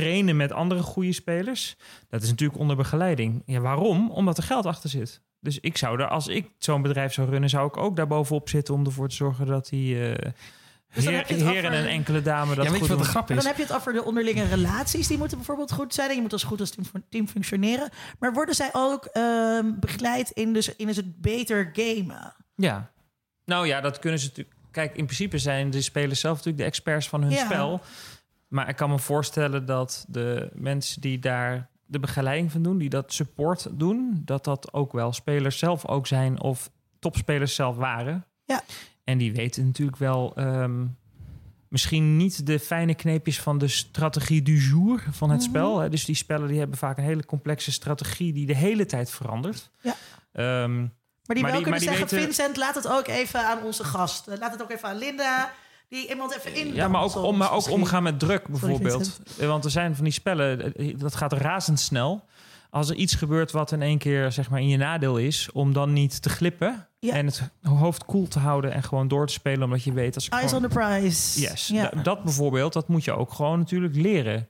trainen 0.00 0.36
met 0.36 0.52
andere 0.52 0.82
goede 0.82 1.12
spelers. 1.12 1.76
Dat 2.08 2.22
is 2.22 2.28
natuurlijk 2.28 2.58
onder 2.60 2.76
begeleiding. 2.76 3.42
Ja, 3.46 3.60
waarom? 3.60 4.10
Omdat 4.10 4.36
er 4.36 4.42
geld 4.42 4.66
achter 4.66 4.90
zit. 4.90 5.20
Dus 5.40 5.58
ik 5.60 5.76
zou 5.76 6.00
er, 6.00 6.08
als 6.08 6.26
ik 6.28 6.50
zo'n 6.58 6.82
bedrijf 6.82 7.12
zou 7.12 7.30
runnen, 7.30 7.48
zou 7.50 7.66
ik 7.66 7.76
ook 7.76 7.96
daar 7.96 8.06
bovenop 8.06 8.48
zitten 8.48 8.74
om 8.74 8.84
ervoor 8.84 9.08
te 9.08 9.14
zorgen 9.14 9.46
dat 9.46 9.68
die 9.68 10.08
eh 10.10 10.32
Dus 10.94 11.04
dan 11.04 11.12
heer- 11.12 11.16
heb 11.22 11.28
je 11.28 11.34
het 11.34 11.52
heren 11.52 11.70
over- 11.70 11.84
en 11.84 11.88
enkele 11.88 12.22
dames 12.22 12.56
dat 12.56 12.64
Ja, 12.64 12.70
weet 12.70 12.80
goed 12.80 12.88
je 12.88 12.96
wat 12.96 13.06
grap 13.06 13.28
Maar 13.28 13.36
is? 13.38 13.44
dan 13.44 13.52
heb 13.52 13.56
je 13.60 13.66
het 13.72 13.72
over 13.80 13.92
de 13.92 14.04
onderlinge 14.04 14.44
relaties. 14.44 15.06
Die 15.06 15.18
moeten 15.18 15.36
bijvoorbeeld 15.36 15.72
goed 15.72 15.94
zijn. 15.94 16.08
En 16.08 16.14
je 16.14 16.20
moet 16.22 16.32
als 16.32 16.42
goed 16.42 16.60
als 16.60 16.70
team, 16.70 16.86
team 17.08 17.28
functioneren. 17.28 17.88
Maar 18.18 18.32
worden 18.32 18.54
zij 18.54 18.68
ook 18.72 19.04
ehm, 19.04 19.66
begeleid 19.80 20.30
in, 20.30 20.52
dus, 20.52 20.76
in 20.76 20.86
dus 20.86 20.96
het 20.96 21.20
beter 21.20 21.70
gamen? 21.72 22.34
Ja. 22.54 22.90
Nou 23.44 23.66
ja, 23.66 23.80
dat 23.80 23.98
kunnen 23.98 24.18
ze 24.20 24.26
natuurlijk. 24.26 24.56
Kijk, 24.70 24.96
in 24.96 25.04
principe 25.04 25.38
zijn 25.38 25.70
de 25.70 25.82
spelers 25.82 26.20
zelf 26.20 26.36
natuurlijk 26.36 26.62
de 26.62 26.68
experts 26.68 27.08
van 27.08 27.22
hun 27.22 27.30
Ja. 27.30 27.44
spel. 27.44 27.80
Maar 28.50 28.68
ik 28.68 28.76
kan 28.76 28.90
me 28.90 28.98
voorstellen 28.98 29.66
dat 29.66 30.04
de 30.08 30.50
mensen 30.54 31.00
die 31.00 31.18
daar 31.18 31.68
de 31.86 31.98
begeleiding 32.00 32.52
van 32.52 32.62
doen, 32.62 32.78
die 32.78 32.88
dat 32.88 33.12
support 33.12 33.66
doen, 33.72 34.22
dat 34.24 34.44
dat 34.44 34.72
ook 34.72 34.92
wel 34.92 35.12
spelers 35.12 35.58
zelf 35.58 35.86
ook 35.86 36.06
zijn 36.06 36.40
of 36.40 36.70
topspelers 36.98 37.54
zelf 37.54 37.76
waren. 37.76 38.24
Ja. 38.44 38.62
En 39.04 39.18
die 39.18 39.32
weten 39.32 39.66
natuurlijk 39.66 39.96
wel 39.96 40.32
ehm, 40.36 40.86
misschien 41.68 42.16
niet 42.16 42.46
de 42.46 42.58
fijne 42.58 42.94
kneepjes 42.94 43.40
van 43.40 43.58
de 43.58 43.68
strategie 43.68 44.42
du 44.42 44.56
jour 44.58 45.04
van 45.10 45.30
het 45.30 45.40
Mhm. 45.40 45.48
spel. 45.48 45.78
Hè. 45.78 45.88
Dus 45.88 46.04
die 46.04 46.14
spellen 46.14 46.48
die 46.48 46.58
hebben 46.58 46.78
vaak 46.78 46.98
een 46.98 47.04
hele 47.04 47.24
complexe 47.26 47.72
strategie 47.72 48.32
die 48.32 48.46
de 48.46 48.56
hele 48.56 48.86
tijd 48.86 49.10
verandert. 49.10 49.70
Ja. 49.80 49.94
Ehm, 50.32 50.86
Maar 51.24 51.38
die 51.38 51.48
Maar 51.48 51.54
wel 51.60 51.64
die- 51.70 51.70
kunnen 51.72 51.88
maar 51.88 51.98
die 51.98 51.98
zeggen, 52.08 52.18
weten- 52.26 52.34
Vincent, 52.44 52.56
laat 52.56 52.74
het 52.74 52.88
ook 52.88 53.06
even 53.06 53.46
aan 53.46 53.62
onze 53.62 53.84
gast. 53.84 54.26
Eh, 54.28 54.38
Laat 54.38 54.52
het 54.52 54.62
ook 54.62 54.70
even 54.70 54.88
aan 54.88 54.98
Linda. 54.98 55.52
Die 55.90 56.08
iemand 56.08 56.36
even 56.36 56.54
in. 56.54 56.74
Ja, 56.74 56.88
maar 56.88 57.02
ook, 57.02 57.16
om, 57.16 57.36
maar 57.36 57.52
ook 57.52 57.70
omgaan 57.70 58.02
met 58.02 58.18
druk 58.18 58.48
bijvoorbeeld. 58.48 59.20
Want 59.38 59.64
er 59.64 59.70
zijn 59.70 59.94
van 59.94 60.04
die 60.04 60.12
spellen, 60.12 60.74
eh, 60.74 60.94
dat 60.98 61.14
gaat 61.14 61.32
razendsnel. 61.32 62.24
Als 62.70 62.88
er 62.90 62.94
iets 62.96 63.14
gebeurt 63.14 63.50
wat 63.50 63.72
in 63.72 63.82
één 63.82 63.98
keer 63.98 64.32
zeg 64.32 64.50
maar, 64.50 64.60
in 64.60 64.68
je 64.68 64.76
nadeel 64.76 65.16
is, 65.18 65.48
om 65.52 65.72
dan 65.72 65.92
niet 65.92 66.22
te 66.22 66.28
glippen 66.28 66.86
Ja. 66.98 67.14
en 67.14 67.26
het 67.26 67.50
hoofd 67.62 68.04
koel 68.04 68.28
te 68.28 68.38
houden 68.38 68.72
en 68.72 68.82
gewoon 68.82 69.08
door 69.08 69.26
te 69.26 69.32
spelen, 69.32 69.62
omdat 69.62 69.82
je 69.82 69.92
weet 69.92 70.14
als 70.14 70.26
ik 70.26 70.32
Eyes 70.32 70.48
gewoon... 70.50 70.64
on 70.64 70.70
the 70.70 70.74
prize. 70.78 71.40
Yes, 71.40 71.68
Ja. 71.68 71.90
da- 71.94 72.02
dat 72.02 72.22
bijvoorbeeld, 72.24 72.72
dat 72.72 72.88
moet 72.88 73.04
je 73.04 73.12
ook 73.12 73.32
gewoon 73.32 73.58
natuurlijk 73.58 73.94
leren. 73.96 74.48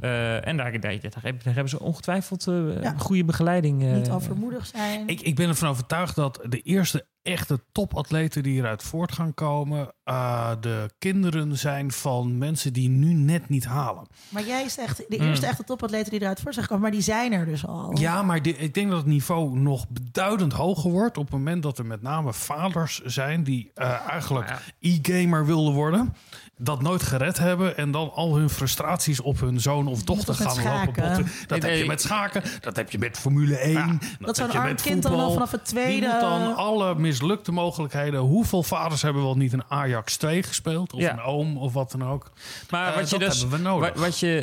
Eh, 0.00 0.46
en 0.46 0.56
daar, 0.56 0.80
daar, 0.80 1.00
daar, 1.00 1.22
hebben- 1.42 1.68
ze 1.68 1.80
ongetwijfeld 1.80 2.46
eh, 2.46 2.82
Ja. 2.82 2.94
goede 2.98 3.24
begeleiding. 3.24 3.82
eh, 3.82 3.92
Niet 3.92 4.10
overmoedig 4.10 4.66
zijn. 4.66 5.08
Ik, 5.08 5.20
ik 5.20 5.34
ben 5.34 5.48
ervan 5.48 5.68
overtuigd 5.68 6.14
dat 6.14 6.40
de 6.48 6.60
eerste 6.60 7.06
echte 7.22 7.60
topatleten 7.72 8.42
die 8.42 8.58
eruit 8.58 8.82
voort 8.82 9.12
gaan 9.12 9.34
komen, 9.34 9.92
eh, 10.04 10.50
de 10.60 10.90
kinderen 10.98 11.58
zijn 11.58 11.92
van 11.92 12.38
mensen 12.38 12.72
die 12.72 12.88
nu 12.88 13.12
net 13.12 13.48
niet 13.48 13.64
halen. 13.64 14.06
Maar 14.28 14.44
jij 14.46 14.68
zegt, 14.68 14.96
de 15.08 15.16
Mm. 15.18 15.26
eerste 15.26 15.46
echte 15.46 15.64
topatleten 15.64 16.10
die 16.10 16.20
eruit 16.20 16.40
voor 16.40 16.52
zijn 16.52 16.64
gekomen, 16.64 16.82
maar 16.84 16.92
die 16.92 17.02
zijn 17.06 17.32
er 17.32 17.44
dus 17.44 17.66
al. 17.66 17.98
Ja, 17.98 18.22
maar 18.22 18.46
ik 18.46 18.74
denk 18.74 18.88
dat 18.88 18.98
het 18.98 19.06
niveau 19.06 19.58
nog 19.58 19.88
beduidend 19.88 20.52
hoger 20.52 20.90
wordt 20.90 21.16
op 21.18 21.24
het 21.24 21.32
moment 21.32 21.62
dat 21.62 21.78
er 21.78 21.86
met 21.86 22.02
name 22.02 22.32
vaders 22.32 23.00
zijn 23.04 23.44
die 23.44 23.70
eh, 23.74 24.08
eigenlijk 24.08 24.74
e-gamer 24.80 25.46
wilden 25.46 25.74
worden. 25.74 26.14
Dat 26.58 26.82
nooit 26.82 27.02
gered 27.02 27.38
hebben 27.38 27.76
en 27.76 27.90
dan 27.90 28.12
al 28.14 28.36
hun 28.36 28.50
frustraties 28.50 29.20
op 29.20 29.40
hun 29.40 29.60
zoon 29.60 29.86
of 29.86 30.02
dochter 30.02 30.34
gaan 30.34 30.56
lopen 30.62 31.02
botten. 31.02 31.26
Dat 31.46 31.60
Nee, 31.60 31.70
heb 31.70 31.80
je 31.80 31.86
met 31.86 32.00
schaken, 32.00 32.42
dat 32.60 32.76
heb 32.76 32.90
je 32.90 32.98
met 32.98 33.18
Formule 33.18 33.56
1. 33.56 34.00
Dat 34.20 34.36
zo'n 34.36 34.44
heb 34.44 34.54
je 34.54 34.60
arm 34.60 34.68
met 34.68 34.82
kind 34.82 35.02
dan 35.02 35.14
al 35.20 35.32
vanaf 35.32 35.50
het 35.50 35.64
Die 35.64 35.74
tweede... 35.74 36.06
moet 36.06 36.20
dan 36.20 36.56
alle 36.56 36.94
mislukte 36.94 37.52
mogelijkheden. 37.52 38.20
Hoeveel 38.20 38.62
vaders 38.62 39.02
hebben 39.02 39.22
wel 39.22 39.36
niet 39.36 39.52
een 39.52 39.64
Ajax 39.68 40.16
2 40.16 40.42
gespeeld? 40.42 40.92
Of 40.92 41.00
Ja. 41.00 41.12
een 41.12 41.20
oom 41.22 41.56
of 41.56 41.72
wat 41.72 41.90
dan 41.90 42.04
ook. 42.08 42.30
Maar 42.70 42.88
Eh, 42.88 42.94
wat 42.94 43.10
je 43.10 43.18
dat 43.18 43.30
dus, 43.30 43.40
hebben 43.40 43.58
we 43.58 43.64
nodig. 43.64 43.88
Wat, 43.88 43.98
wat 43.98 44.18
je 44.18 44.40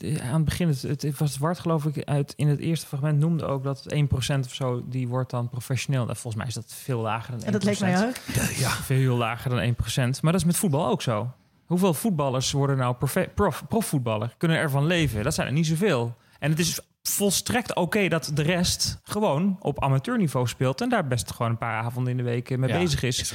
eh, 0.00 0.28
aan 0.28 0.34
het 0.34 0.44
begin, 0.44 0.68
het, 0.68 0.82
het 0.82 1.18
was 1.18 1.38
Wart 1.38 1.58
geloof 1.58 1.84
ik, 1.84 2.04
uit 2.04 2.32
in 2.36 2.48
het 2.48 2.58
eerste 2.60 2.86
fragment 2.86 3.18
noemde 3.18 3.44
ook 3.44 3.64
dat 3.64 3.82
het 3.84 3.92
1% 3.94 4.38
of 4.46 4.54
zo, 4.54 4.82
die 4.88 5.08
wordt 5.08 5.30
dan 5.30 5.48
professioneel. 5.48 6.04
Volgens 6.06 6.34
mij 6.34 6.46
is 6.46 6.54
dat 6.54 6.64
veel 6.82 7.00
lager 7.00 7.30
dan 7.30 7.40
1%. 7.40 7.44
En 7.46 7.52
dat 7.52 7.64
leek 7.64 7.80
mij 7.80 8.06
ook. 8.06 8.14
Ja. 8.56 8.70
Veel 8.70 9.16
lager 9.16 9.50
dan 9.50 9.74
1%. 9.74 10.20
Maar 10.22 10.32
dat 10.32 10.40
is 10.40 10.46
met 10.46 10.56
voetbal 10.56 10.85
ook 10.86 11.02
zo. 11.02 11.30
Hoeveel 11.66 11.94
voetballers 11.94 12.52
worden 12.52 12.76
nou 12.76 12.94
profe- 12.94 13.30
prof, 13.34 13.62
profvoetballer? 13.68 14.34
Kunnen 14.38 14.56
ervan 14.56 14.86
leven? 14.86 15.24
Dat 15.24 15.34
zijn 15.34 15.46
er 15.46 15.52
niet 15.52 15.66
zoveel. 15.66 16.16
En 16.38 16.50
het 16.50 16.58
is 16.58 16.80
volstrekt 17.02 17.74
oké 17.74 18.08
dat 18.08 18.30
de 18.34 18.42
rest 18.42 19.00
gewoon 19.02 19.56
op 19.60 19.82
amateurniveau 19.82 20.46
speelt... 20.46 20.80
en 20.80 20.88
daar 20.88 21.06
best 21.06 21.32
gewoon 21.32 21.50
een 21.50 21.58
paar 21.58 21.82
avonden 21.82 22.10
in 22.10 22.16
de 22.16 22.22
week 22.22 22.50
eh, 22.50 22.58
mee 22.58 22.70
Ja, 22.70 22.78
bezig 22.78 23.02
is. 23.02 23.32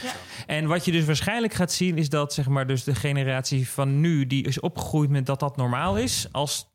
En 0.47 0.67
wat 0.67 0.85
je 0.85 0.91
dus 0.91 1.05
waarschijnlijk 1.05 1.53
gaat 1.53 1.71
zien... 1.71 1.97
is 1.97 2.09
dat 2.09 2.33
zeg 2.33 2.47
maar, 2.47 2.67
dus 2.67 2.83
de 2.83 2.95
generatie 2.95 3.69
van 3.69 3.99
nu... 3.99 4.27
die 4.27 4.43
is 4.43 4.59
opgegroeid 4.59 5.09
met 5.09 5.25
dat 5.25 5.39
dat 5.39 5.57
normaal 5.57 5.97
is... 5.97 6.27
als 6.31 6.69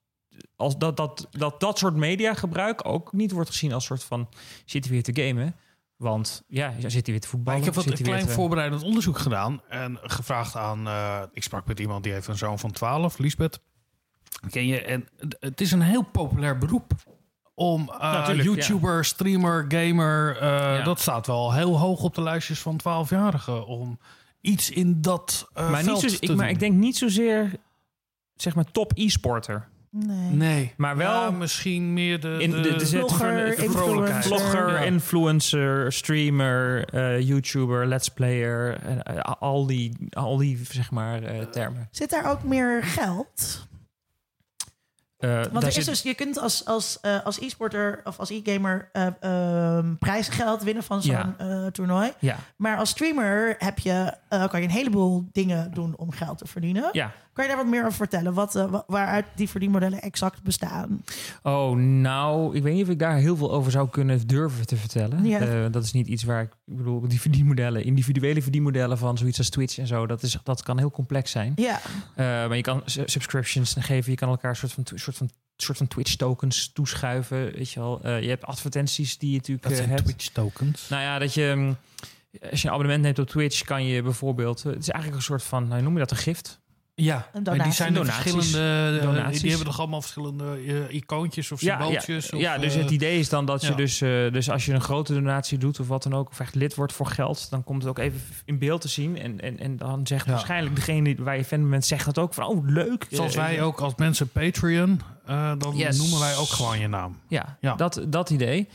als 0.57 0.79
dat, 0.79 0.97
dat, 0.97 1.29
dat 1.31 1.61
dat 1.61 1.79
soort 1.79 1.95
mediagebruik 1.95 2.89
ook 2.89 3.13
niet 3.13 3.33
wordt 3.33 3.51
gezien 3.51 3.73
als 3.73 3.85
soort 3.85 4.05
van 4.05 4.29
zitten 4.65 4.91
we 4.91 4.97
weer 4.97 5.15
te 5.15 5.23
gamen. 5.23 5.55
Want 5.97 6.43
ja, 6.47 6.71
zit 6.81 6.83
hij 6.93 7.03
weer 7.03 7.03
te 7.05 7.21
Maar 7.21 7.29
voetballen. 7.29 7.59
ik 7.59 7.65
heb 7.65 7.75
wat 7.75 7.87
een 7.87 8.05
klein 8.05 8.27
te- 8.27 8.33
voorbereidend 8.33 8.83
onderzoek 8.83 9.19
gedaan. 9.19 9.61
En 9.69 9.99
gevraagd 10.03 10.57
aan... 10.57 10.87
eh, 10.87 11.23
ik 11.33 11.43
sprak 11.43 11.67
met 11.67 11.81
iemand 11.81 12.03
die 12.05 12.13
heeft 12.13 12.27
een 12.29 12.37
zoon 12.39 12.59
van 12.59 12.71
12, 12.71 13.19
Lisbeth. 13.19 13.61
Ken 14.51 14.67
je? 14.67 14.83
En 14.83 15.09
het- 15.41 15.61
is 15.61 15.73
een 15.73 15.81
heel 15.83 16.03
populair 16.03 16.59
beroep. 16.59 16.93
Om 17.55 17.81
eh, 17.91 17.97
Ja, 18.01 18.25
tuurlijk, 18.25 18.49
YouTuber, 18.49 19.05
streamer, 19.05 19.65
gamer... 19.69 20.37
eh, 20.37 20.49
Ja. 20.49 20.83
Dat 20.83 21.01
staat 21.01 21.27
wel 21.27 21.53
heel 21.53 21.79
hoog 21.79 22.03
op 22.03 22.15
de 22.15 22.23
lijstjes 22.23 22.61
van 22.61 22.81
12-jarigen. 22.81 23.67
Om 23.67 23.99
iets 24.41 24.71
in 24.71 25.01
dat 25.01 25.49
maar, 25.55 25.71
niet 25.73 25.85
veld 25.85 26.01
zo, 26.01 26.09
te 26.09 26.17
ik, 26.21 26.29
maar 26.29 26.37
doen. 26.37 26.47
ik 26.49 26.59
denk 26.59 26.75
niet 26.75 26.97
zozeer 26.97 27.53
zeg 28.35 28.55
maar 28.55 28.71
top 28.71 28.93
e-sporter. 28.95 29.69
Nee. 29.99 30.31
Nee. 30.31 30.73
Maar 30.77 30.97
wel 30.97 31.23
Ja, 31.23 31.31
misschien 31.31 31.93
meer 31.93 32.21
de, 32.21 32.37
in 32.41 32.51
de, 32.51 32.61
de, 32.61 32.77
de, 32.77 32.87
vlogger, 32.87 33.35
de- 33.57 33.63
influencer. 33.63 34.23
vlogger, 34.23 34.71
Ja. 34.73 34.79
influencer, 34.79 35.93
streamer, 35.93 36.85
eh, 36.89 37.21
YouTuber, 37.21 37.87
let's 37.87 38.09
player, 38.09 38.79
eh, 39.05 39.21
al 39.39 39.67
die, 39.67 39.97
al 40.11 40.37
die 40.37 40.61
zeg 40.71 40.91
maar 40.91 41.23
eh, 41.23 41.43
termen. 41.43 41.89
Zit 41.91 42.11
daar 42.11 42.31
ook 42.31 42.43
meer 42.43 42.83
geld? 42.85 43.65
Eh, 45.17 45.31
Want 45.51 45.63
er 45.63 45.69
is 45.69 45.75
zit- 45.75 45.85
dus, 45.87 46.03
je 46.03 46.15
kunt 46.15 46.39
als, 46.39 46.65
als, 46.65 47.01
eh, 47.01 47.25
als 47.25 47.41
e-sporter 47.41 48.01
of 48.05 48.19
als 48.19 48.31
e-gamer 48.31 48.89
eh, 48.93 49.07
ehm, 49.21 49.95
prijsgeld 49.95 50.63
winnen 50.63 50.83
van 50.83 51.03
zo'n 51.03 51.15
Ja. 51.15 51.35
eh, 51.39 51.67
toernooi. 51.67 52.13
ja, 52.19 52.37
Maar 52.57 52.77
als 52.77 52.91
streamer 52.91 53.55
heb 53.59 53.79
je, 53.79 54.13
eh, 54.29 54.49
kan 54.49 54.61
je 54.61 54.67
een 54.67 54.73
heleboel 54.73 55.29
dingen 55.33 55.71
doen 55.75 55.97
om 55.97 56.11
geld 56.13 56.39
te 56.39 56.47
verdienen. 56.47 56.89
ja. 56.93 57.13
Kan 57.37 57.45
je 57.45 57.51
daar 57.51 57.61
wat 57.63 57.71
meer 57.71 57.85
over 57.85 57.93
vertellen? 57.97 58.35
Wat, 58.35 58.55
eh, 58.57 58.71
wa- 58.71 58.85
waaruit 58.87 59.27
die 59.35 59.49
verdienmodellen 59.49 60.01
exact 60.03 60.43
bestaan? 60.43 61.03
Oh, 61.43 61.77
nou, 61.77 62.57
ik 62.57 62.63
weet 62.63 62.75
niet 62.75 62.83
of 62.83 62.89
ik 62.89 62.99
daar 62.99 63.17
heel 63.17 63.37
veel 63.37 63.53
over 63.53 63.71
zou 63.73 63.89
kunnen 63.89 64.27
durven 64.27 64.67
te 64.67 64.77
vertellen. 64.77 65.25
Ja. 65.25 65.39
Eh, 65.41 65.65
dat 65.71 65.85
is 65.85 65.93
niet 65.93 66.07
iets 66.07 66.23
waar 66.25 66.43
ik, 66.43 66.51
ik 66.67 66.77
bedoel, 66.77 67.09
die 67.09 67.21
verdienmodellen, 67.21 67.85
individuele 67.85 68.43
verdienmodellen 68.43 68.99
van 68.99 69.19
zoiets 69.19 69.39
als 69.39 69.49
Twitch 69.51 69.79
en 69.79 69.87
zo, 69.87 70.07
dat, 70.07 70.23
is, 70.23 70.39
dat 70.43 70.63
kan 70.63 70.79
heel 70.79 70.91
complex 70.91 71.31
zijn. 71.31 71.53
Ja, 71.57 71.81
Eh, 72.15 72.25
maar 72.25 72.57
je 72.57 72.63
kan 72.63 72.83
subscriptions 72.85 73.75
geven, 73.79 74.11
je 74.11 74.17
kan 74.17 74.29
elkaar 74.29 74.51
een 74.51 74.57
soort 74.57 74.73
van, 74.73 74.85
soort 74.95 75.17
van, 75.17 75.31
soort 75.57 75.79
van 75.79 75.89
Twitch 75.89 76.15
tokens 76.15 76.71
toeschuiven, 76.73 77.53
weet 77.53 77.71
je 77.71 77.81
wel. 77.81 78.01
Eh, 78.03 78.23
je 78.23 78.29
hebt 78.29 78.45
advertenties 78.45 79.19
die 79.19 79.31
je 79.31 79.37
natuurlijk 79.37 79.69
Dat 79.69 79.77
zijn 79.77 79.89
hebt. 79.89 80.05
Twitch 80.05 80.29
tokens. 80.29 80.89
Nou 80.89 81.03
ja, 81.03 81.19
dat 81.19 81.35
je, 81.35 81.53
mm, 81.57 81.77
als 82.51 82.61
je 82.63 82.67
een 82.69 82.73
abonnement 82.75 83.03
neemt 83.03 83.19
op 83.19 83.29
Twitch, 83.29 83.65
kan 83.65 83.85
je 83.87 84.03
bijvoorbeeld, 84.03 84.63
het 84.63 84.79
is 84.79 84.89
eigenlijk 84.89 85.17
een 85.21 85.27
soort 85.27 85.43
van, 85.43 85.69
nou, 85.69 85.83
noem 85.83 85.93
je 85.93 85.99
dat 85.99 86.11
een 86.11 86.17
gift? 86.17 86.61
Ja, 86.99 87.27
maar 87.45 87.63
die 87.63 87.73
zijn 87.73 87.95
Donaties. 87.95 88.33
verschillende. 88.33 88.99
eh, 88.99 89.05
Donaties. 89.07 89.41
die 89.41 89.49
hebben 89.51 89.67
toch 89.69 89.79
allemaal 89.79 90.01
verschillende 90.01 90.59
eh, 90.67 90.95
icoontjes 90.95 91.53
of 91.53 91.61
Ja, 91.61 91.79
symbooltjes? 91.79 92.29
ja, 92.29 92.37
of, 92.37 92.43
ja, 92.43 92.59
dus 92.59 92.75
eh, 92.75 92.83
het 92.83 92.91
idee 92.91 93.19
is 93.19 93.29
dan 93.29 93.47
dat 93.47 93.61
je 93.63 93.69
ja. 93.69 93.75
dus, 93.75 94.01
eh, 94.01 94.11
dus 94.33 94.51
als 94.51 94.65
je 94.67 94.73
een 94.73 94.81
grote 94.81 95.15
donatie 95.15 95.59
doet 95.59 95.81
of 95.81 95.89
wat 95.89 96.03
dan 96.03 96.15
ook, 96.15 96.29
of 96.29 96.41
echt 96.41 96.55
lid 96.55 96.75
wordt 96.75 96.93
voor 96.93 97.07
geld, 97.07 97.51
dan 97.51 97.65
komt 97.65 97.81
het 97.83 97.91
ook 97.91 97.99
even 97.99 98.21
in 98.45 98.59
beeld 98.59 98.81
te 98.81 98.89
zien. 98.89 99.19
En, 99.19 99.41
en, 99.41 99.59
en 99.59 99.77
dan 99.77 100.07
zegt 100.07 100.25
Ja. 100.27 100.31
waarschijnlijk 100.33 100.75
degene 100.77 101.03
die- 101.15 101.25
waar 101.25 101.37
je 101.37 101.45
fan 101.45 101.71
bent, 101.71 101.85
zegt 101.87 102.05
dat 102.05 102.19
ook 102.19 102.35
van, 102.35 102.45
oh 102.47 102.67
leuk. 102.69 103.07
Zoals 103.11 103.35
Eh, 103.35 103.43
wij 103.43 103.63
ook 103.63 103.81
als 103.81 103.93
mensen 103.97 104.29
Patreon, 104.29 105.01
eh, 105.27 105.53
dan 105.59 105.77
Yes. 105.77 105.99
noemen 105.99 106.19
wij 106.19 106.37
ook 106.37 106.49
gewoon 106.49 106.79
je 106.79 106.89
naam. 106.89 107.19
Ja, 107.29 107.57
Ja. 107.61 107.75
Dat, 107.75 108.01
dat 108.09 108.31
idee. 108.31 108.69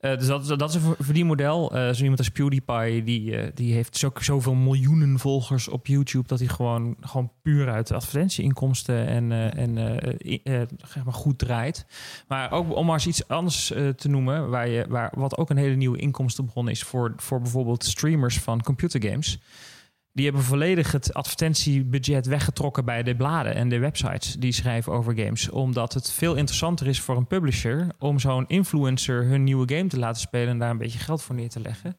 Eh, 0.00 0.18
dus 0.18 0.26
dat, 0.26 0.58
dat 0.58 0.68
is 0.68 0.74
een 0.74 0.80
ver- 0.80 1.04
verdienmodel. 1.04 1.74
Eh 1.74 1.92
zo 1.92 2.00
iemand 2.00 2.18
als 2.18 2.28
PewDiePie, 2.28 3.04
die, 3.04 3.36
eh, 3.36 3.50
die 3.54 3.74
heeft 3.74 3.96
zo, 3.96 4.10
zoveel 4.20 4.54
miljoenen 4.54 5.18
volgers 5.18 5.68
op 5.68 5.86
YouTube... 5.86 6.28
dat 6.28 6.38
hij 6.38 6.48
gewoon, 6.48 6.96
gewoon 7.00 7.32
puur 7.42 7.70
uit 7.70 7.92
advertentieinkomsten 7.92 9.06
en, 9.06 9.32
en 9.56 9.74
zeg 10.86 11.04
maar 11.04 11.14
goed 11.14 11.38
draait. 11.38 11.86
Maar 12.28 12.52
ook 12.52 12.76
om 12.76 12.86
maar 12.86 12.94
eens 12.94 13.06
iets 13.06 13.28
anders 13.28 13.66
te 13.96 14.08
noemen... 14.08 14.48
Waar 14.48 14.68
je, 14.68 14.86
waar, 14.88 15.12
wat 15.16 15.36
ook 15.36 15.50
een 15.50 15.56
hele 15.56 15.74
nieuwe 15.74 15.98
inkomstenbron 15.98 16.68
is... 16.68 16.82
voor, 16.82 17.12
voor 17.16 17.40
bijvoorbeeld 17.40 17.84
streamers 17.84 18.38
van 18.38 18.62
computergames... 18.62 19.38
Die 20.12 20.24
hebben 20.24 20.44
volledig 20.44 20.92
het 20.92 21.14
advertentiebudget 21.14 22.26
weggetrokken 22.26 22.84
bij 22.84 23.02
de 23.02 23.16
bladen 23.16 23.54
en 23.54 23.68
de 23.68 23.78
websites 23.78 24.34
die 24.34 24.52
schrijven 24.52 24.92
over 24.92 25.18
games. 25.18 25.50
Omdat 25.50 25.94
het 25.94 26.12
veel 26.12 26.34
interessanter 26.34 26.86
is 26.86 27.00
voor 27.00 27.16
een 27.16 27.26
publisher 27.26 27.86
om 27.98 28.18
zo'n 28.18 28.46
influencer 28.46 29.24
hun 29.24 29.44
nieuwe 29.44 29.74
game 29.74 29.88
te 29.88 29.98
laten 29.98 30.20
spelen 30.20 30.48
en 30.48 30.58
daar 30.58 30.70
een 30.70 30.78
beetje 30.78 30.98
geld 30.98 31.22
voor 31.22 31.34
neer 31.34 31.48
te 31.48 31.60
leggen. 31.60 31.96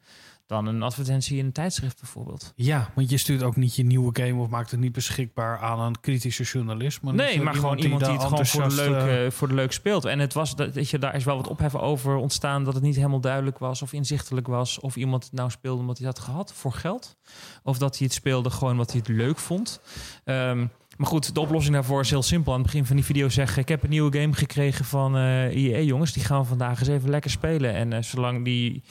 Dan 0.50 0.66
een 0.66 0.82
advertentie 0.82 1.38
in 1.38 1.44
een 1.44 1.52
tijdschrift 1.52 2.00
bijvoorbeeld. 2.00 2.52
Ja, 2.56 2.90
want 2.94 3.10
je 3.10 3.16
stuurt 3.16 3.42
ook 3.42 3.56
niet 3.56 3.76
je 3.76 3.82
nieuwe 3.82 4.22
game 4.22 4.42
of 4.42 4.48
maakt 4.48 4.70
het 4.70 4.80
niet 4.80 4.92
beschikbaar 4.92 5.58
aan 5.58 5.80
een 5.80 6.00
kritische 6.00 6.42
journalist. 6.42 7.02
Maar 7.02 7.14
nee, 7.14 7.42
maar 7.42 7.54
gewoon 7.54 7.78
iemand 7.78 8.04
die 8.04 8.12
het 8.12 8.22
gewoon 8.22 8.46
voor 8.46 8.68
de, 8.68 8.74
leuk, 8.74 8.94
eh, 8.94 9.26
eh, 9.26 9.32
voor 9.32 9.48
de 9.48 9.54
leuk 9.54 9.72
speelt. 9.72 10.04
En 10.04 10.18
het 10.18 10.34
was, 10.34 10.56
dat, 10.56 10.74
weet 10.74 10.90
je, 10.90 10.98
daar 10.98 11.14
is 11.14 11.24
wel 11.24 11.36
wat 11.36 11.48
opheffen 11.48 11.80
over 11.80 12.16
ontstaan 12.16 12.64
dat 12.64 12.74
het 12.74 12.82
niet 12.82 12.96
helemaal 12.96 13.20
duidelijk 13.20 13.58
was 13.58 13.82
of 13.82 13.92
inzichtelijk 13.92 14.46
was. 14.46 14.80
Of 14.80 14.96
iemand 14.96 15.24
het 15.24 15.32
nou 15.32 15.50
speelde 15.50 15.80
omdat 15.80 15.98
hij 15.98 16.06
het 16.06 16.18
had 16.18 16.26
gehad 16.26 16.52
voor 16.52 16.72
geld. 16.72 17.16
Of 17.62 17.78
dat 17.78 17.98
hij 17.98 18.06
het 18.06 18.16
speelde 18.16 18.50
gewoon 18.50 18.76
wat 18.76 18.90
hij 18.90 19.00
het 19.06 19.16
leuk 19.16 19.38
vond. 19.38 19.80
Ehm, 20.24 20.66
maar 20.96 21.08
goed, 21.08 21.34
de 21.34 21.40
oplossing 21.40 21.74
daarvoor 21.74 22.00
is 22.00 22.10
heel 22.10 22.22
simpel. 22.22 22.52
Aan 22.52 22.58
het 22.58 22.66
begin 22.66 22.86
van 22.86 22.96
die 22.96 23.04
video 23.04 23.28
zeggen: 23.28 23.62
Ik 23.62 23.68
heb 23.68 23.82
een 23.82 23.90
nieuwe 23.90 24.18
game 24.18 24.32
gekregen 24.32 24.84
van 24.84 25.16
eh 25.16 25.44
EA, 25.44 25.78
jongens. 25.78 26.12
Die 26.12 26.24
gaan 26.24 26.40
we 26.40 26.46
vandaag 26.46 26.78
eens 26.78 26.88
even 26.88 27.10
lekker 27.10 27.30
spelen. 27.30 27.74
En 27.74 27.92
eh, 27.92 28.02
zolang 28.02 28.44
die 28.44 28.74
eh, 28.74 28.90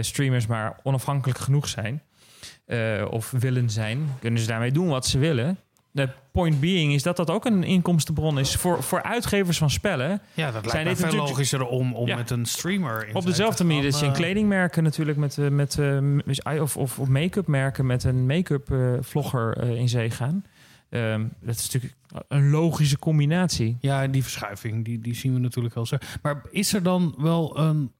streamers 0.00 0.46
maar 0.46 0.76
onafhankelijk 0.82 1.38
genoeg 1.38 1.68
zijn, 1.68 2.02
eh, 2.66 3.04
of 3.10 3.30
willen 3.30 3.70
zijn, 3.70 3.98
kunnen 4.20 4.40
ze 4.40 4.46
daarmee 4.46 4.72
doen 4.72 4.88
wat 4.88 5.06
ze 5.06 5.18
willen. 5.18 5.58
De 5.90 6.08
point 6.32 6.60
being 6.60 6.92
is 6.92 7.02
dat 7.02 7.16
dat 7.16 7.30
ook 7.30 7.44
een 7.44 7.64
inkomstenbron 7.64 8.38
is 8.38 8.54
voor, 8.56 8.82
voor 8.82 9.02
uitgevers 9.02 9.58
van 9.58 9.70
spellen. 9.70 10.20
ja, 10.34 10.50
dat 10.50 10.72
lijkt 10.72 10.98
zijn 10.98 11.10
veel 11.10 11.20
logischer 11.20 11.66
om, 11.66 11.94
om 11.94 12.06
Ja. 12.06 12.16
met 12.16 12.30
een 12.30 12.46
streamer 12.46 13.08
in 13.08 13.14
Op 13.14 13.24
dezelfde 13.24 13.64
manier 13.64 13.82
dat 13.82 14.00
je 14.00 14.06
een 14.06 14.12
kledingmerken 14.12 14.82
natuurlijk 14.82 15.18
met, 15.18 15.38
eh, 15.38 15.48
met 15.48 15.78
eh, 15.78 15.98
m- 15.98 16.20
of, 16.60 16.76
of, 16.76 16.98
of 16.98 17.08
make-up 17.08 17.46
merken 17.46 17.86
met 17.86 18.04
een 18.04 18.26
make-up 18.26 18.70
eh, 18.70 18.92
vlogger 19.00 19.56
eh, 19.58 19.70
in 19.74 19.88
zee 19.88 20.10
gaan. 20.10 20.44
Ehm, 20.90 21.26
dat 21.40 21.54
is 21.54 21.64
natuurlijk 21.70 21.94
een 22.28 22.50
logische 22.50 22.98
combinatie. 22.98 23.76
Ja, 23.80 24.06
die 24.06 24.22
verschuiving, 24.22 24.84
die, 24.84 25.00
die 25.00 25.14
zien 25.14 25.32
we 25.34 25.38
natuurlijk 25.40 25.74
wel 25.74 25.86
zo. 25.86 25.96
Maar 26.22 26.42
is 26.50 26.72
er 26.74 26.82
dan 26.82 27.14
wel 27.18 27.58
een... 27.58 27.92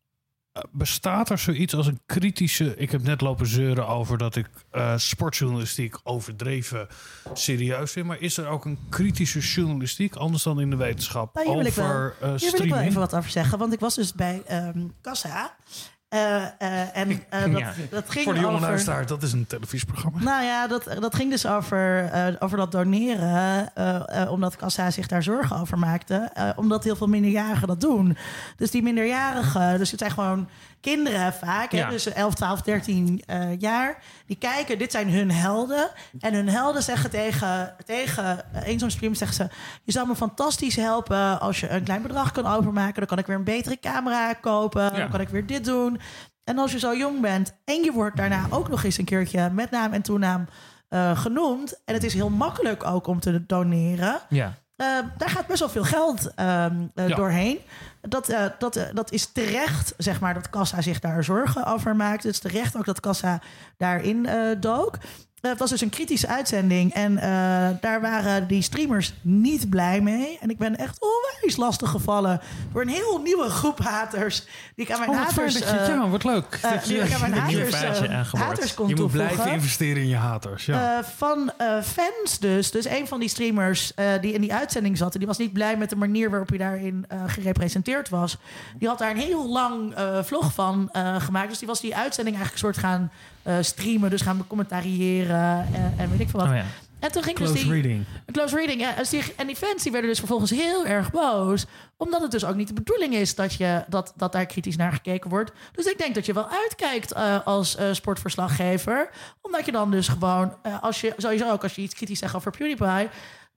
Bestaat 0.71 1.31
er 1.31 1.39
zoiets 1.39 1.75
als 1.75 1.87
een 1.87 2.01
kritische... 2.07 2.77
Ik 2.77 2.91
heb 2.91 3.03
net 3.03 3.21
lopen 3.21 3.47
zeuren 3.47 3.87
over 3.89 4.19
dat 4.19 4.37
ik 4.37 4.47
eh, 4.71 4.97
sportjournalistiek 4.97 5.97
overdreven 6.03 6.89
serieus 7.33 7.93
vind. 7.93 8.07
Maar 8.07 8.21
is 8.21 8.37
er 8.37 8.47
ook 8.47 8.65
een 8.65 8.79
kritische 8.89 9.39
journalistiek, 9.39 10.15
anders 10.15 10.43
dan 10.43 10.61
in 10.61 10.71
de 10.71 10.77
wetenschap, 10.77 11.35
Nou, 11.35 11.47
hier 11.47 11.57
wil 11.57 11.67
ik 11.67 11.73
wel- 11.73 11.85
over 11.87 12.15
eh, 12.21 12.35
Hier 12.35 12.51
wil 12.51 12.63
ik 12.63 12.71
wel 12.71 12.81
even 12.81 13.01
wat 13.01 13.15
over 13.15 13.31
zeggen. 13.31 13.59
Want 13.59 13.73
ik 13.73 13.81
was 13.81 13.95
dus 13.95 14.13
bij 14.13 14.43
ehm 14.47 14.79
Kassa. 15.01 15.57
Eh, 16.09 16.37
eh, 16.59 16.97
en 16.97 17.11
eh, 17.29 17.41
dat, 17.53 17.59
Ja. 17.59 17.73
dat 17.91 18.11
ging 18.11 18.25
Voor 18.25 18.35
de 18.35 18.41
jonge 18.41 18.55
over... 18.55 18.67
luisteraar, 18.69 19.07
dat 19.07 19.23
is 19.23 19.33
een 19.33 19.47
televisieprogramma. 19.47 20.19
Nou 20.23 20.45
ja, 20.45 20.67
dat, 20.67 20.85
dat 21.01 21.15
ging 21.15 21.31
dus 21.31 21.47
over, 21.47 22.05
eh, 22.05 22.27
over 22.39 22.59
dat 22.59 22.73
doneren. 22.73 23.71
eh, 23.75 24.23
eh, 24.23 24.31
omdat 24.33 24.57
Kassa 24.57 24.91
zich 24.91 25.07
daar 25.07 25.23
zorgen 25.23 25.57
over 25.61 25.79
maakte. 25.79 26.31
eh, 26.35 26.49
omdat 26.57 26.85
heel 26.85 26.97
veel 26.97 27.07
minderjarigen 27.07 27.69
dat 27.69 27.81
doen. 27.81 28.17
Dus 28.57 28.71
die 28.71 28.83
minderjarigen, 28.83 29.79
dus 29.79 29.91
het 29.91 30.01
zijn 30.01 30.13
gewoon 30.13 30.49
kinderen 30.81 31.33
vaak. 31.33 31.73
Hè, 31.73 31.79
Ja. 31.79 31.91
dus 31.91 32.13
11, 32.13 32.35
12, 32.35 32.63
13 32.63 33.23
eh, 33.27 33.61
jaar. 33.61 34.03
Die 34.27 34.37
kijken, 34.37 34.79
dit 34.79 34.93
zijn 34.93 35.11
hun 35.11 35.31
helden. 35.31 35.91
En 36.21 36.35
hun 36.35 36.49
helden 36.49 36.83
zeggen 36.83 37.11
tegen, 37.11 37.75
tegen 37.85 38.45
een 38.53 38.79
zo'n 38.79 38.91
stream... 38.91 39.15
zeggen 39.15 39.37
ze, 39.37 39.55
je 39.85 39.93
zou 39.93 40.07
me 40.07 40.17
fantastisch 40.17 40.77
helpen... 40.77 41.41
als 41.41 41.61
je 41.61 41.69
een 41.69 41.85
klein 41.85 42.03
bedrag 42.03 42.33
kan 42.33 42.47
overmaken. 42.47 42.95
Dan 42.95 43.07
kan 43.07 43.19
ik 43.19 43.27
weer 43.27 43.37
een 43.37 43.45
betere 43.45 43.79
camera 43.81 44.33
kopen. 44.33 44.95
Dan 44.95 45.11
kan 45.11 45.21
ik 45.21 45.29
weer 45.29 45.47
dit 45.47 45.65
doen. 45.65 46.01
En 46.45 46.59
als 46.59 46.73
je 46.73 46.79
zo 46.79 46.97
jong 46.97 47.21
bent 47.21 47.53
en 47.65 47.83
je 47.83 47.93
wordt 47.93 48.17
daarna 48.17 48.47
ook 48.51 48.69
nog 48.69 48.85
eens 48.85 48.99
een 48.99 49.05
keertje 49.05 49.51
met 49.51 49.71
naam 49.71 49.93
en 49.93 50.03
toenaam 50.03 50.47
eh, 50.89 51.19
genoemd. 51.19 51.85
En 51.85 51.95
het 51.95 52.05
is 52.05 52.15
heel 52.15 52.31
makkelijk 52.31 52.85
ook 52.85 53.07
om 53.07 53.21
te 53.21 53.47
doneren. 53.47 54.21
Ja. 54.29 54.55
Eh, 54.79 54.87
daar 55.17 55.31
gaat 55.31 55.47
best 55.47 55.59
wel 55.61 55.69
veel 55.69 55.85
geld 55.85 56.35
ehm, 56.35 56.75
eh, 56.95 57.09
Ja. 57.09 57.17
doorheen. 57.17 57.59
Dat, 58.01 58.29
eh, 58.29 58.45
dat, 58.59 58.77
eh, 58.77 58.85
dat 58.93 59.13
is 59.13 59.27
terecht, 59.27 59.95
zeg 59.97 60.21
maar, 60.21 60.35
dat 60.35 60.51
Kassa 60.51 60.81
zich 60.81 61.01
daar 61.01 61.25
zorgen 61.25 61.67
over 61.67 61.97
maakt. 61.97 62.23
Het 62.23 62.33
is 62.33 62.39
terecht 62.39 62.77
ook 62.77 62.85
dat 62.85 63.01
Kassa 63.01 63.41
daarin 63.77 64.29
dook. 64.61 64.99
Eh, 65.41 65.51
het 65.51 65.59
was 65.59 65.71
dus 65.71 65.81
een 65.81 65.89
kritische 65.91 66.27
uitzending 66.29 66.93
en 66.95 67.19
eh, 67.19 67.29
daar 67.81 68.01
waren 68.01 68.47
die 68.49 68.63
streamers 68.63 69.13
niet 69.21 69.71
blij 69.71 70.01
mee. 70.01 70.39
En 70.41 70.51
ik 70.51 70.59
ben 70.59 70.77
echt 70.77 70.99
onwijs 71.01 71.57
lastig 71.57 71.91
gevallen 71.91 72.41
door 72.73 72.83
een 72.83 72.89
heel 72.89 73.21
nieuwe 73.25 73.49
groep 73.49 73.79
haters. 73.79 74.45
Die 74.75 74.85
ik 74.85 74.93
aan 74.93 74.99
mijn 74.99 75.11
Oh, 75.11 75.17
wat 75.19 75.27
haters... 75.27 75.59
je- 75.59 75.65
eh, 75.65 75.87
ja, 75.89 76.09
wat 76.09 76.25
leuk. 76.25 76.59
Dat 76.63 76.89
je- 76.89 76.95
ik 76.97 77.13
aan 77.13 77.21
mijn 77.21 77.33
haters, 77.33 77.81
haters 78.33 78.75
kon 78.75 78.89
Je 78.89 78.95
moet 78.95 79.01
toevoegen. 79.03 79.35
blijven 79.35 79.53
investeren 79.53 80.03
in 80.03 80.09
je 80.09 80.17
haters. 80.17 80.67
Ja. 80.67 80.99
Eh, 80.99 81.05
van 81.17 81.53
eh, 81.57 81.67
fans 81.83 82.39
dus. 82.39 82.71
Dus 82.71 82.85
een 82.85 83.07
van 83.09 83.21
die 83.21 83.29
streamers 83.29 83.95
eh, 83.95 84.07
die 84.21 84.33
in 84.33 84.41
die 84.41 84.55
uitzending 84.55 84.97
zat... 84.97 85.13
en 85.13 85.19
die 85.19 85.29
was 85.29 85.39
niet 85.39 85.53
blij 85.53 85.77
met 85.77 85.91
de 85.91 85.97
manier 85.97 86.31
waarop 86.31 86.49
hij 86.49 86.59
daarin 86.59 87.05
eh, 87.09 87.23
gerepresenteerd 87.27 88.09
was. 88.09 88.37
Die 88.79 88.89
had 88.89 88.99
daar 88.99 89.11
een 89.11 89.17
heel 89.17 89.49
lang 89.49 89.95
eh, 89.95 90.23
vlog 90.23 90.53
van 90.53 90.89
eh, 90.93 91.21
gemaakt. 91.21 91.49
Dus 91.49 91.59
die 91.59 91.69
was 91.69 91.81
die 91.81 91.97
uitzending 91.97 92.37
eigenlijk 92.37 92.53
een 92.65 92.73
soort 92.75 92.87
gaan 92.87 93.11
streamen. 93.61 94.11
Dus 94.11 94.21
gaan 94.21 94.47
commentariëren 94.47 95.67
en, 95.75 95.95
en 95.97 96.11
weet 96.11 96.21
ik 96.21 96.29
veel 96.29 96.41
wat. 96.41 96.49
Oh 96.49 96.55
ja. 96.55 96.65
En 96.99 97.13
toen 97.13 97.23
ging 97.23 97.37
Close 97.37 97.53
dus 97.53 97.63
die... 97.63 97.73
reading. 97.73 98.05
Een 98.27 98.33
Close 98.33 98.57
reading, 98.57 98.81
ja. 98.81 98.93
Dus 98.93 99.09
die, 99.09 99.23
en 99.37 99.47
die 99.47 99.57
fans 99.57 99.83
die 99.83 99.93
werden 99.93 100.11
dus 100.11 100.19
vervolgens 100.19 100.51
heel 100.51 100.87
erg 100.87 101.11
boos. 101.11 101.67
Omdat 101.97 102.23
het 102.23 102.31
dus 102.31 102.45
ook 102.45 102.55
niet 102.55 102.69
de 102.69 102.75
bedoeling 102.75 103.15
is 103.15 103.35
dat, 103.35 103.55
je, 103.55 103.85
dat, 103.89 104.13
dat 104.17 104.33
daar 104.33 104.47
kritisch 104.47 104.77
naar 104.77 104.93
gekeken 104.93 105.31
wordt. 105.31 105.53
Dus 105.73 105.87
ik 105.87 105.99
denk 105.99 106.15
dat 106.15 106.27
je 106.27 106.33
wel 106.33 106.49
uitkijkt 106.49 107.13
eh, 107.13 107.47
als 107.47 107.77
eh, 107.77 107.87
sportverslaggever. 107.93 109.11
Omdat 109.41 109.65
je 109.65 109.73
dan 109.73 109.91
dus 109.91 110.09
gewoon, 110.09 110.57
eh, 110.63 110.83
als 110.83 111.01
je 111.01 111.15
sowieso 111.17 111.51
ook 111.51 111.63
als 111.63 111.75
je 111.75 111.83
iets 111.83 111.95
kritisch 111.95 112.19
zegt 112.19 112.35
over 112.35 112.51
PewDiePie. 112.51 113.09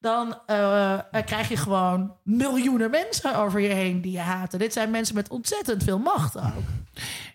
Dan 0.02 0.38
eh, 0.46 0.94
eh, 0.94 1.26
krijg 1.26 1.50
je 1.50 1.58
gewoon 1.58 2.16
miljoenen 2.24 2.92
mensen 2.92 3.36
over 3.36 3.60
je 3.60 3.74
heen 3.74 4.02
die 4.02 4.12
je 4.12 4.20
haten. 4.20 4.60
Dit 4.60 4.74
zijn 4.74 4.92
mensen 4.92 5.16
met 5.16 5.30
ontzettend 5.30 5.84
veel 5.84 6.00
macht 6.00 6.38
ook. 6.38 6.64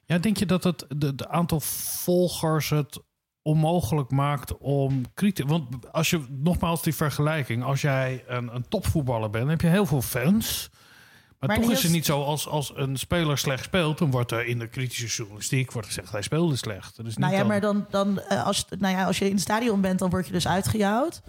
Ja, 0.07 0.18
denk 0.18 0.36
je 0.36 0.46
dat 0.46 0.64
het 0.64 0.84
de, 0.96 1.14
de 1.14 1.28
aantal 1.28 1.61
volgers 1.61 2.70
het 2.70 2.98
onmogelijk 3.42 4.11
maakt 4.11 4.57
om 4.59 5.02
kritisch... 5.14 5.44
Want 5.48 5.92
als 5.92 6.11
je, 6.11 6.24
nogmaals 6.28 6.82
die 6.82 6.94
vergelijking... 6.94 7.64
als 7.64 7.80
jij 7.80 8.24
een, 8.26 8.54
een 8.54 8.68
topvoetballer 8.68 9.30
bent, 9.30 9.48
heb 9.48 9.61
je 9.61 9.66
heel 9.66 9.86
veel 9.86 10.02
fans... 10.02 10.68
Maar, 11.38 11.48
Maar 11.48 11.61
toch 11.61 11.70
is 11.70 11.82
het 11.82 11.92
niet 11.92 12.04
zo 12.04 12.22
als, 12.22 12.48
als 12.48 12.72
een 12.76 12.96
speler 12.96 13.38
slecht 13.38 13.64
speelt... 13.64 13.98
dan 13.98 14.11
wordt 14.11 14.32
er 14.32 14.46
in 14.46 14.59
de 14.59 14.66
kritische 14.68 15.07
journalistiek 15.16 15.72
wordt 15.72 15.86
gezegd... 15.88 16.12
hij 16.12 16.22
speelde 16.22 16.57
slecht. 16.57 16.96
Dat 16.96 17.07
is 17.07 17.16
niet 17.16 17.20
Nou 17.20 17.32
ja, 17.32 17.38
dan- 17.38 17.48
maar 17.48 17.61
dan, 17.61 17.86
dan 17.90 18.20
eh, 18.20 18.44
als, 18.46 18.64
nou 18.78 18.96
ja, 18.96 19.04
als 19.04 19.18
je 19.18 19.24
in 19.24 19.30
het 19.32 19.40
stadion 19.40 19.80
bent, 19.80 19.98
dan 19.98 20.11
word 20.11 20.26
je 20.26 20.32
dus 20.32 20.48
uitgejouwd. 20.48 21.22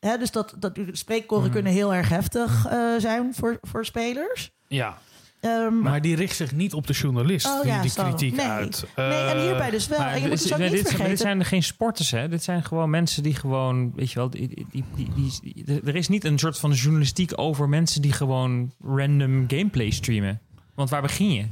Hè, 0.00 0.16
dus 0.18 0.30
dat, 0.30 0.54
dat 0.58 0.78
spreekkoren 0.92 1.44
Mhm. 1.44 1.52
kunnen 1.52 1.72
heel 1.72 1.94
erg 1.94 2.08
heftig 2.08 2.66
eh, 2.66 2.78
zijn 2.98 3.34
voor, 3.34 3.58
voor 3.62 3.84
spelers. 3.84 4.50
Ja. 4.68 4.98
Ehm, 5.44 5.78
maar 5.80 6.00
die 6.00 6.16
richt 6.16 6.36
zich 6.36 6.52
niet 6.52 6.74
op 6.74 6.86
de 6.86 6.92
journalist, 6.92 7.46
Oh 7.46 7.62
die, 7.62 7.70
ja, 7.70 7.80
die 7.82 7.90
zo. 7.90 8.02
kritiek 8.02 8.36
Nee. 8.36 8.46
uit. 8.46 8.86
Nee, 8.96 9.06
en 9.06 9.40
hierbij 9.40 9.70
dus 9.70 9.86
wel. 9.86 9.98
Maar 9.98 10.08
En 10.08 10.14
je 10.14 10.20
moet 10.20 10.30
dit- 10.30 10.42
dus 10.42 10.52
ook 10.52 10.58
nee, 10.58 10.68
niet 10.68 10.76
dit, 10.76 10.86
zijn- 10.86 10.96
vergeten- 10.98 11.10
Dit 11.26 11.26
zijn 11.26 11.44
geen 11.44 11.62
sporters, 11.62 12.10
hè? 12.10 12.28
Dit 12.28 12.42
zijn 12.42 12.64
gewoon 12.64 12.90
mensen 12.90 13.22
die 13.22 13.34
gewoon, 13.34 13.92
weet 13.94 14.10
je 14.10 14.18
wel, 14.18 14.30
die, 14.30 14.48
die, 14.48 14.66
die, 14.94 15.08
die- 15.14 15.64
die- 15.64 15.80
er 15.84 15.94
is 15.96 16.08
niet 16.08 16.24
een 16.24 16.38
soort 16.38 16.58
van 16.58 16.72
journalistiek 16.72 17.32
over 17.38 17.68
mensen 17.68 18.02
die 18.02 18.12
gewoon 18.12 18.72
random 18.84 19.44
gameplay 19.48 19.90
streamen. 19.90 20.40
Want 20.74 20.90
waar 20.90 21.02
begin 21.02 21.32
je? 21.32 21.46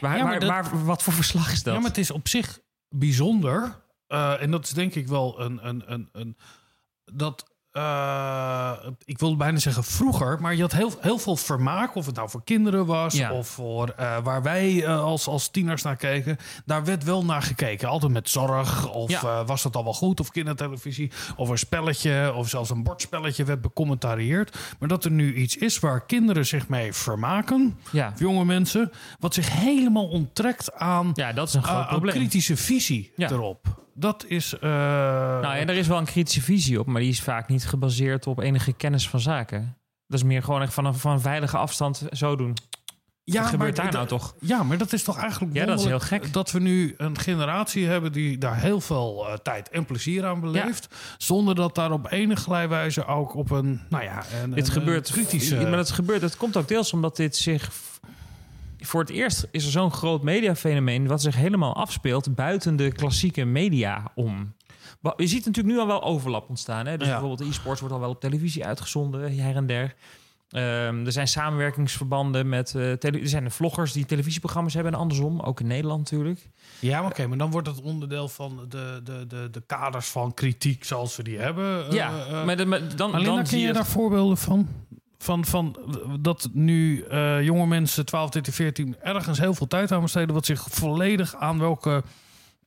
Waar, 0.00 0.16
Ja, 0.16 0.22
maar 0.22 0.30
waar, 0.30 0.40
dat- 0.40 0.48
waar- 0.72 0.84
wat 0.84 1.02
voor 1.02 1.12
verslag 1.12 1.52
is 1.52 1.62
dat? 1.62 1.74
Ja, 1.74 1.80
maar 1.80 1.88
het 1.88 1.98
is 1.98 2.10
op 2.10 2.28
zich 2.28 2.60
bijzonder. 2.88 3.82
eh, 4.06 4.42
en 4.42 4.50
dat 4.50 4.64
is 4.64 4.70
denk 4.70 4.94
ik 4.94 5.08
wel 5.08 5.40
een. 5.40 5.68
een, 5.68 5.82
een, 5.92 6.08
een 6.12 6.36
dat 7.12 7.53
eh, 7.74 8.72
ik 9.04 9.18
wilde 9.18 9.36
bijna 9.36 9.58
zeggen 9.58 9.84
vroeger, 9.84 10.40
maar 10.40 10.54
je 10.54 10.60
had 10.60 10.72
heel, 10.72 10.92
heel 11.00 11.18
veel 11.18 11.36
vermaak, 11.36 11.94
of 11.94 12.06
het 12.06 12.14
nou 12.14 12.30
voor 12.30 12.44
kinderen 12.44 12.86
was 12.86 13.14
Ja. 13.14 13.32
of 13.32 13.48
voor 13.48 13.88
eh, 13.88 14.16
waar 14.22 14.42
wij 14.42 14.84
eh, 14.84 15.02
als, 15.02 15.26
als 15.26 15.48
tieners 15.48 15.82
naar 15.82 15.96
keken. 15.96 16.36
Daar 16.64 16.84
werd 16.84 17.04
wel 17.04 17.24
naar 17.24 17.42
gekeken, 17.42 17.88
altijd 17.88 18.12
met 18.12 18.28
zorg, 18.28 18.90
of 18.92 19.10
Ja. 19.10 19.44
was 19.44 19.62
dat 19.62 19.76
al 19.76 19.84
wel 19.84 19.94
goed, 19.94 20.20
of 20.20 20.30
kindertelevisie, 20.30 21.10
of 21.36 21.48
een 21.48 21.58
spelletje, 21.58 22.32
of 22.36 22.48
zelfs 22.48 22.70
een 22.70 22.82
bordspelletje 22.82 23.44
werd 23.44 23.60
becommentarieerd. 23.60 24.58
Maar 24.78 24.88
dat 24.88 25.04
er 25.04 25.10
nu 25.10 25.34
iets 25.34 25.56
is 25.56 25.78
waar 25.78 26.06
kinderen 26.06 26.46
zich 26.46 26.68
mee 26.68 26.92
vermaken, 26.92 27.78
Ja. 27.92 28.12
jonge 28.18 28.44
mensen, 28.44 28.90
wat 29.18 29.34
zich 29.34 29.50
helemaal 29.52 30.08
onttrekt 30.08 30.74
aan, 30.74 31.10
Ja, 31.14 31.32
dat 31.32 31.48
is 31.48 31.54
een 31.54 31.62
groot 31.64 31.88
probleem. 31.88 32.14
kritische 32.14 32.56
visie 32.56 33.12
erop. 33.16 33.82
Dat 33.94 34.24
is. 34.28 34.54
eh, 34.58 34.60
Nou 34.70 35.42
ja, 35.42 35.66
er 35.66 35.68
is 35.76 35.86
wel 35.86 35.98
een 35.98 36.04
kritische 36.04 36.40
visie 36.42 36.80
op, 36.80 36.86
maar 36.86 37.00
die 37.00 37.10
is 37.10 37.20
vaak 37.22 37.48
niet 37.48 37.66
gebaseerd 37.66 38.26
op 38.26 38.38
enige 38.38 38.72
kennis 38.72 39.08
van 39.08 39.20
zaken. 39.20 39.76
Dat 40.06 40.18
is 40.18 40.24
meer 40.26 40.42
gewoon 40.42 40.62
echt 40.62 40.74
van 40.74 40.84
een, 40.84 40.94
van 40.94 41.12
een 41.12 41.20
veilige 41.20 41.56
afstand 41.56 42.02
zo 42.12 42.36
doen. 42.36 42.54
Ja, 43.24 43.40
Wat 43.40 43.50
gebeurt 43.50 43.76
maar 43.76 43.84
daar 43.84 43.94
nou 43.94 44.06
toch? 44.06 44.34
Ja, 44.40 44.62
maar 44.62 44.78
dat 44.78 44.92
is 44.92 45.02
toch 45.02 45.18
eigenlijk 45.18 45.54
Ja, 45.54 45.64
dat 45.64 45.78
is 45.80 45.84
heel 45.86 46.00
gek. 46.00 46.32
Dat 46.32 46.50
we 46.50 46.60
nu 46.60 46.94
een 46.96 47.18
generatie 47.18 47.86
hebben 47.86 48.12
die 48.12 48.38
daar 48.38 48.60
heel 48.60 48.80
veel 48.80 49.26
eh, 49.28 49.34
tijd 49.36 49.68
en 49.68 49.84
plezier 49.84 50.24
aan 50.26 50.40
beleeft. 50.40 50.94
Zonder 51.18 51.54
dat 51.54 51.74
daar 51.74 51.90
op 51.92 52.10
enige 52.12 52.68
wijze 52.68 53.06
ook 53.06 53.34
op 53.34 53.50
een, 53.50 53.80
nou 53.88 54.04
ja, 54.04 54.22
een, 54.42 54.50
Dit 54.50 54.66
een- 54.66 54.72
gebeurt, 54.72 55.08
een 55.08 55.14
kritische... 55.14 55.56
maar 55.60 55.70
dat 55.76 55.90
gebeurt, 55.90 56.20
dat 56.20 56.36
komt 56.36 56.56
ook 56.56 56.68
deels 56.68 56.92
omdat 56.92 57.16
dit 57.16 57.36
zich... 57.36 57.70
Voor 58.86 59.00
het 59.00 59.10
eerst 59.10 59.46
is 59.50 59.64
er 59.64 59.70
zo'n 59.70 59.92
groot 59.92 60.22
mediafenomeen... 60.22 61.06
wat 61.06 61.22
zich 61.22 61.34
helemaal 61.36 61.74
afspeelt 61.76 62.34
buiten 62.34 62.76
de 62.76 62.92
klassieke 62.92 63.44
media 63.44 64.12
om. 64.14 64.54
Je 65.16 65.26
ziet 65.26 65.46
natuurlijk 65.46 65.74
nu 65.74 65.80
al 65.80 65.86
wel 65.86 66.02
overlap 66.02 66.48
ontstaan. 66.48 66.86
Hè? 66.86 66.96
Dus 66.96 67.06
Ja. 67.08 67.12
bijvoorbeeld 67.20 67.48
e-sports 67.50 67.80
wordt 67.80 67.94
al 67.94 68.00
wel 68.00 68.10
op 68.10 68.20
televisie 68.20 68.64
uitgezonden, 68.66 69.36
her 69.38 69.56
en 69.56 69.66
der. 69.66 69.94
Ehm, 70.48 71.06
er 71.06 71.12
zijn 71.12 71.28
samenwerkingsverbanden 71.28 72.48
met... 72.48 72.74
eh, 72.74 72.92
tele- 72.92 73.18
er 73.18 73.28
zijn 73.28 73.44
de 73.44 73.50
vloggers 73.50 73.92
die 73.92 74.06
televisieprogramma's 74.06 74.74
hebben 74.74 74.92
en 74.92 74.98
andersom. 74.98 75.40
Ook 75.40 75.60
in 75.60 75.66
Nederland 75.66 75.98
natuurlijk. 76.10 76.48
Ja, 76.78 77.00
maar 77.00 77.10
oké, 77.10 77.26
maar 77.26 77.38
dan 77.38 77.50
wordt 77.50 77.66
het 77.68 77.80
onderdeel 77.82 78.28
van 78.28 78.60
de, 78.68 79.00
de, 79.04 79.26
de, 79.26 79.48
de 79.50 79.62
kaders 79.66 80.08
van 80.08 80.34
kritiek 80.34 80.84
zoals 80.84 81.16
we 81.16 81.22
die 81.22 81.38
hebben. 81.38 81.92
ja, 81.92 82.10
Eh, 82.10 82.38
eh, 82.40 82.44
maar, 82.44 82.56
de- 82.56 82.66
maar 82.66 82.96
dan, 82.96 83.12
dan 83.24 83.44
je 83.50 83.58
je... 83.58 83.72
daar 83.72 83.86
voorbeelden 83.86 84.36
van? 84.36 84.68
Van, 85.24 85.44
van 85.44 85.76
dat 86.20 86.48
nu 86.52 87.02
eh, 87.02 87.42
jonge 87.42 87.66
mensen, 87.66 88.06
12, 88.06 88.30
13, 88.30 88.52
14, 88.52 88.96
ergens 89.02 89.38
heel 89.38 89.54
veel 89.54 89.66
tijd 89.66 89.92
aan 89.92 90.02
besteden, 90.02 90.34
wat 90.34 90.46
zich 90.46 90.66
volledig 90.70 91.34
aan 91.36 91.58
welke 91.58 92.02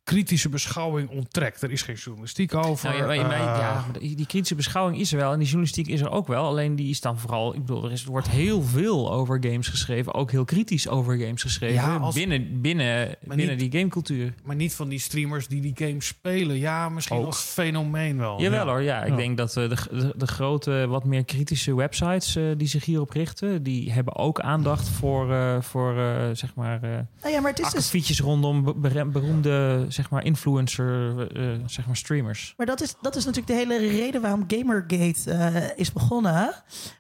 kritische 0.08 0.50
beschouwing 0.50 1.10
onttrekt. 1.10 1.62
Er 1.62 1.72
is 1.72 1.82
geen 1.82 1.96
journalistiek 1.96 2.54
over. 2.56 2.90
Nou, 2.90 3.02
ja, 3.02 3.06
maar- 3.22 3.28
maar- 3.28 3.56
eh, 3.56 4.00
ja, 4.02 4.16
die 4.16 4.26
kritische 4.26 4.56
beschouwing 4.56 5.00
is 5.00 5.12
er 5.12 5.18
wel 5.18 5.32
en 5.32 5.38
die 5.38 5.46
journalistiek 5.48 5.88
is 5.88 6.02
er 6.02 6.10
ook 6.10 6.28
wel. 6.28 6.46
Alleen 6.46 6.76
die 6.76 6.90
is 6.90 7.02
dan 7.02 7.20
vooral, 7.20 7.54
ik 7.54 7.60
bedoel, 7.66 7.84
er, 7.86 7.92
is, 7.92 8.04
er 8.04 8.10
wordt 8.12 8.30
heel 8.30 8.62
veel 8.64 9.12
over 9.14 9.38
games 9.42 9.68
geschreven, 9.68 10.14
ook 10.14 10.32
heel 10.32 10.46
kritisch 10.46 10.88
over 10.88 11.18
games 11.18 11.42
geschreven 11.42 11.76
Ja, 11.76 11.96
als- 11.98 12.16
binnen, 12.16 12.62
binnen, 12.62 13.16
binnen 13.24 13.48
niet- 13.48 13.60
die 13.72 13.80
gamecultuur. 13.80 14.34
Maar 14.44 14.56
niet 14.56 14.74
van 14.76 14.88
die 14.90 15.00
streamers 15.00 15.48
die 15.48 15.62
die 15.62 15.74
games 15.76 16.08
spelen. 16.08 16.58
Ja, 16.58 16.90
misschien 16.90 17.18
Ook. 17.18 17.26
als 17.26 17.40
fenomeen 17.42 18.18
wel. 18.18 18.42
Jawel 18.42 18.66
ja. 18.66 18.72
hoor, 18.72 18.82
ja. 18.82 19.04
Ik 19.04 19.10
Ja. 19.10 19.16
denk 19.16 19.38
dat 19.38 19.58
eh, 19.58 19.70
de, 19.70 19.76
de, 19.92 20.14
de 20.18 20.28
grote, 20.28 20.86
wat 20.90 21.04
meer 21.06 21.26
kritische 21.26 21.76
websites 21.76 22.36
eh, 22.36 22.44
die 22.58 22.68
zich 22.68 22.86
hierop 22.86 23.10
richten, 23.10 23.64
die 23.64 23.92
hebben 23.92 24.16
ook 24.16 24.40
aandacht 24.40 24.90
voor, 24.90 25.34
eh, 25.34 25.62
voor 25.62 25.98
eh, 26.00 26.16
zeg 26.34 26.56
maar, 26.56 26.84
eh 26.84 26.90
Nou 27.22 27.34
ja, 27.34 27.42
maar 27.42 27.52
het 27.56 27.74
is 27.76 27.90
dus 28.08 28.20
rondom 28.20 28.64
beroemde, 29.12 29.86
zeg 29.98 30.10
maar, 30.10 30.24
influencer, 30.26 31.20
eh, 31.38 31.60
zeg 31.66 31.86
maar, 31.86 31.96
streamers. 31.96 32.54
Maar 32.58 32.66
dat 32.66 32.82
is, 32.82 32.96
dat 33.02 33.16
is 33.16 33.26
natuurlijk 33.26 33.54
de 33.68 33.74
hele 33.74 33.88
reden 33.88 34.22
waarom 34.22 34.44
Gamergate 34.48 35.32
eh, 35.32 35.56
is 35.76 35.94
begonnen. 35.94 36.54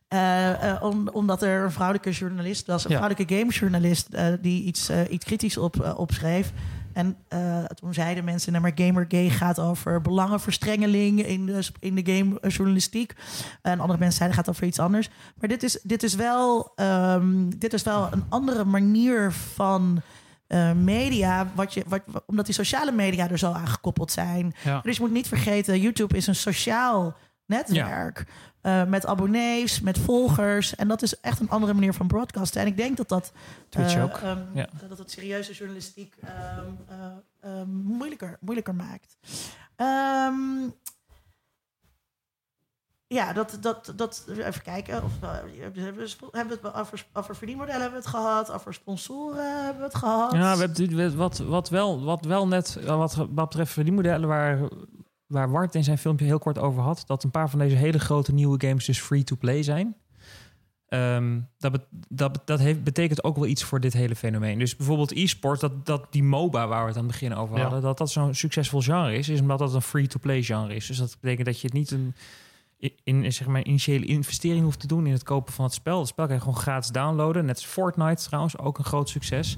Eh, 0.08 0.72
eh, 0.72 0.84
om, 0.84 1.08
omdat 1.08 1.41
er 1.41 1.64
een 1.64 1.72
vrouwelijke 1.72 2.12
journalist 2.12 2.68
was, 2.68 2.84
een 2.86 2.91
Ja. 2.91 2.98
vrouwelijke 2.98 3.36
gamejournalist, 3.36 4.08
eh, 4.14 4.26
die 4.41 4.64
iets, 4.64 4.89
eh, 4.89 5.00
iets 5.10 5.26
kritisch 5.26 5.58
op, 5.58 5.82
eh, 5.82 6.00
opschreef. 6.00 6.52
En 6.93 7.16
eh, 7.28 7.64
toen 7.64 7.93
zeiden 7.93 8.24
mensen, 8.24 8.52
nou 8.52 8.64
maar 8.64 8.72
Gamergate 8.76 9.30
gaat 9.30 9.60
over 9.60 10.02
belangenverstrengeling 10.02 11.26
in 11.26 11.45
de, 11.45 11.64
in 11.80 11.95
de 11.95 12.14
gamejournalistiek. 12.14 13.14
En 13.62 13.80
andere 13.80 14.00
mensen 14.00 14.18
zeiden, 14.18 14.38
gaat 14.38 14.50
over 14.50 14.64
iets 14.66 14.80
anders. 14.80 15.10
Maar 15.39 15.50
dit 15.50 15.64
is, 15.64 15.80
dit 15.84 16.04
is, 16.04 16.16
wel, 16.16 16.72
ehm, 16.76 17.50
dit 17.58 17.74
is 17.74 17.84
wel 17.84 18.08
een 18.12 18.24
andere 18.30 18.66
manier 18.66 19.32
van 19.32 20.02
eh, 20.48 20.72
media, 20.72 21.52
wat 21.56 21.74
je, 21.74 21.84
wat, 21.88 22.02
omdat 22.26 22.45
die 22.45 22.54
sociale 22.56 22.91
media 22.91 23.30
er 23.30 23.38
zo 23.38 23.52
aan 23.52 23.68
gekoppeld 23.68 24.12
zijn. 24.12 24.54
Ja. 24.64 24.82
Dus 24.82 24.95
je 24.95 25.02
moet 25.02 25.12
niet 25.12 25.28
vergeten, 25.28 25.80
YouTube 25.82 26.18
is 26.18 26.28
een 26.28 26.36
sociaal 26.36 27.16
netwerk. 27.45 28.26
eh, 28.62 28.84
met 28.84 29.06
abonnees, 29.06 29.80
met 29.82 29.98
volgers. 29.98 30.76
En 30.76 30.88
dat 30.88 31.02
is 31.02 31.20
echt 31.20 31.39
een 31.39 31.50
andere 31.50 31.74
manier 31.74 31.93
van 31.93 32.08
broadcasten. 32.08 32.62
En 32.62 32.68
ik 32.68 32.78
denk 32.78 32.98
dat 32.98 33.10
dat, 33.10 33.32
Twitch 33.70 33.95
eh, 33.95 34.04
ook, 34.04 34.18
ehm, 34.18 34.39
ja. 34.54 34.70
dat 34.88 34.98
het 34.98 35.12
serieuze 35.12 35.54
journalistiek 35.54 36.16
ehm, 36.22 36.66
eh, 36.88 37.08
ehm, 37.52 37.70
moeilijker, 37.70 38.38
moeilijker 38.39 38.76
maakt. 38.76 39.18
Ehm, 39.76 40.36
ja, 43.08 43.34
dat, 43.34 43.58
dat, 43.62 43.93
dat, 43.95 44.26
even 44.38 44.62
kijken. 44.62 45.03
Of, 45.03 45.12
eh, 45.22 45.30
hebben 45.60 45.84
we 45.95 46.14
hebben 46.32 46.60
we 46.62 46.68
het 46.68 46.76
over, 46.76 47.05
over 47.14 47.36
verdienmodellen 47.36 47.82
hebben 47.82 47.99
we 47.99 48.05
het 48.05 48.16
gehad. 48.16 48.51
Over 48.51 48.74
sponsoren 48.74 49.64
hebben 49.64 49.78
we 49.82 49.88
het 49.88 49.95
gehad. 49.95 50.32
Ja, 50.32 50.58
we 50.58 50.62
hebben, 50.62 51.18
wat, 51.18 51.38
wat, 51.38 51.70
wel, 51.70 52.03
wat 52.03 52.26
wel 52.26 52.47
net, 52.47 52.76
eh, 52.76 52.97
wat, 52.97 53.16
wat 53.16 53.30
betreft 53.36 53.72
verdienmodellen, 53.72 54.28
waar, 54.28 54.60
waar 55.26 55.51
Wart 55.51 55.76
in 55.76 55.84
zijn 55.84 55.97
filmpje 55.97 56.26
heel 56.26 56.39
kort 56.39 56.58
over 56.60 56.82
had, 56.82 57.03
dat 57.05 57.24
een 57.24 57.32
paar 57.32 57.49
van 57.49 57.60
deze 57.60 57.76
hele 57.76 57.99
grote 57.99 58.34
nieuwe 58.34 58.68
games 58.68 58.86
dus 58.86 58.99
free-to-play 59.01 59.64
zijn. 59.64 59.95
Ehm, 60.88 61.39
dat 61.58 61.72
bet- 61.72 61.88
dat, 62.10 62.41
dat 62.45 62.60
heeft, 62.60 62.84
betekent 62.84 63.24
ook 63.24 63.36
wel 63.36 63.45
iets 63.45 63.64
voor 63.64 63.80
dit 63.80 63.93
hele 63.93 64.16
fenomeen. 64.16 64.60
Dus 64.60 64.76
bijvoorbeeld 64.76 65.12
e-sport, 65.12 65.60
dat, 65.60 65.86
dat 65.86 66.08
die 66.10 66.24
MOBA 66.24 66.68
waar 66.68 66.82
we 66.82 66.88
het 66.88 66.97
aan 66.97 67.03
het 67.03 67.12
begin 67.12 67.36
over 67.36 67.55
Ja. 67.55 67.62
hadden, 67.62 67.82
dat 67.82 67.97
dat 67.97 68.10
zo'n 68.10 68.34
succesvol 68.34 68.82
genre 68.82 69.16
is, 69.18 69.30
is 69.30 69.39
omdat 69.41 69.60
dat 69.60 69.74
een 69.74 69.82
free-to-play 69.82 70.43
genre 70.43 70.76
is. 70.76 70.88
Dus 70.88 70.97
dat 70.97 71.18
betekent 71.22 71.45
dat 71.45 71.60
je 71.60 71.68
het 71.68 71.76
niet 71.76 71.91
een 71.91 72.16
in, 73.03 73.34
zeg 73.34 73.47
maar, 73.47 73.63
initiële 73.63 74.05
investering 74.05 74.63
hoeft 74.63 74.80
te 74.80 74.88
doen 74.88 75.05
in 75.05 75.13
het 75.13 75.23
kopen 75.23 75.53
van 75.53 75.65
het 75.65 75.73
spel. 75.73 75.99
Het 75.99 76.07
spel 76.07 76.25
kan 76.25 76.36
je 76.36 76.41
gewoon 76.41 76.57
gratis 76.57 76.89
downloaden. 76.89 77.45
Net 77.45 77.55
als 77.55 77.65
Fortnite 77.65 78.23
trouwens, 78.23 78.57
ook 78.57 78.78
een 78.78 78.84
groot 78.84 79.09
succes. 79.09 79.57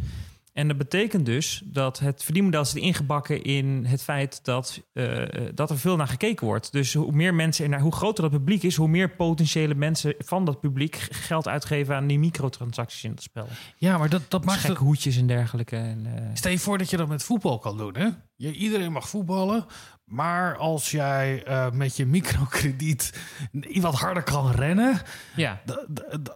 En 0.53 0.67
dat 0.67 0.78
betekent 0.78 1.26
dus 1.26 1.61
dat 1.65 1.99
het 1.99 2.24
verdienmodel 2.24 2.65
zit 2.65 2.84
ingebakken 2.84 3.43
in 3.43 3.86
het 3.86 4.03
feit 4.03 4.43
dat, 4.43 4.82
eh, 4.93 5.24
dat 5.53 5.70
er 5.70 5.78
veel 5.78 5.95
naar 5.95 6.07
gekeken 6.07 6.45
wordt. 6.45 6.72
Dus 6.72 6.93
hoe 6.93 7.11
meer 7.11 7.34
mensen 7.34 7.65
en 7.65 7.72
naar 7.72 7.80
hoe 7.80 7.91
groter 7.91 8.24
dat 8.24 8.32
publiek 8.32 8.63
is, 8.63 8.76
hoe 8.76 8.88
meer 8.88 9.09
potentiële 9.09 9.76
mensen 9.76 10.13
van 10.17 10.45
dat 10.45 10.59
publiek 10.59 10.95
geld 11.09 11.47
uitgeven 11.47 11.95
aan 11.95 12.07
die 12.07 12.20
microtransacties 12.20 13.03
in 13.03 13.11
het 13.11 13.22
spel. 13.22 13.47
Ja, 13.78 13.97
maar 13.97 14.09
dat, 14.09 14.22
dat 14.28 14.45
maakt 14.45 14.59
Gekke 14.59 14.76
het... 14.76 14.86
hoedjes 14.86 15.17
en 15.17 15.28
dergelijke. 15.28 15.76
En, 15.76 16.05
eh, 16.15 16.24
Stel 16.34 16.51
je 16.51 16.59
voor 16.59 16.78
dat 16.78 16.89
je 16.89 16.97
dat 16.97 17.07
met 17.07 17.24
voetbal 17.24 17.59
kan 17.59 17.78
doen, 17.78 17.95
hè? 17.95 18.07
Je, 18.36 18.51
iedereen 18.51 18.91
mag 18.91 19.09
voetballen, 19.09 19.65
maar 20.10 20.57
als 20.57 20.91
jij 20.91 21.43
eh, 21.43 21.72
met 21.72 21.97
je 21.97 22.05
microkrediet 22.05 23.14
wat 23.82 23.95
harder 23.95 24.24
kan 24.24 24.51
rennen, 24.51 25.01
ja. 25.36 25.62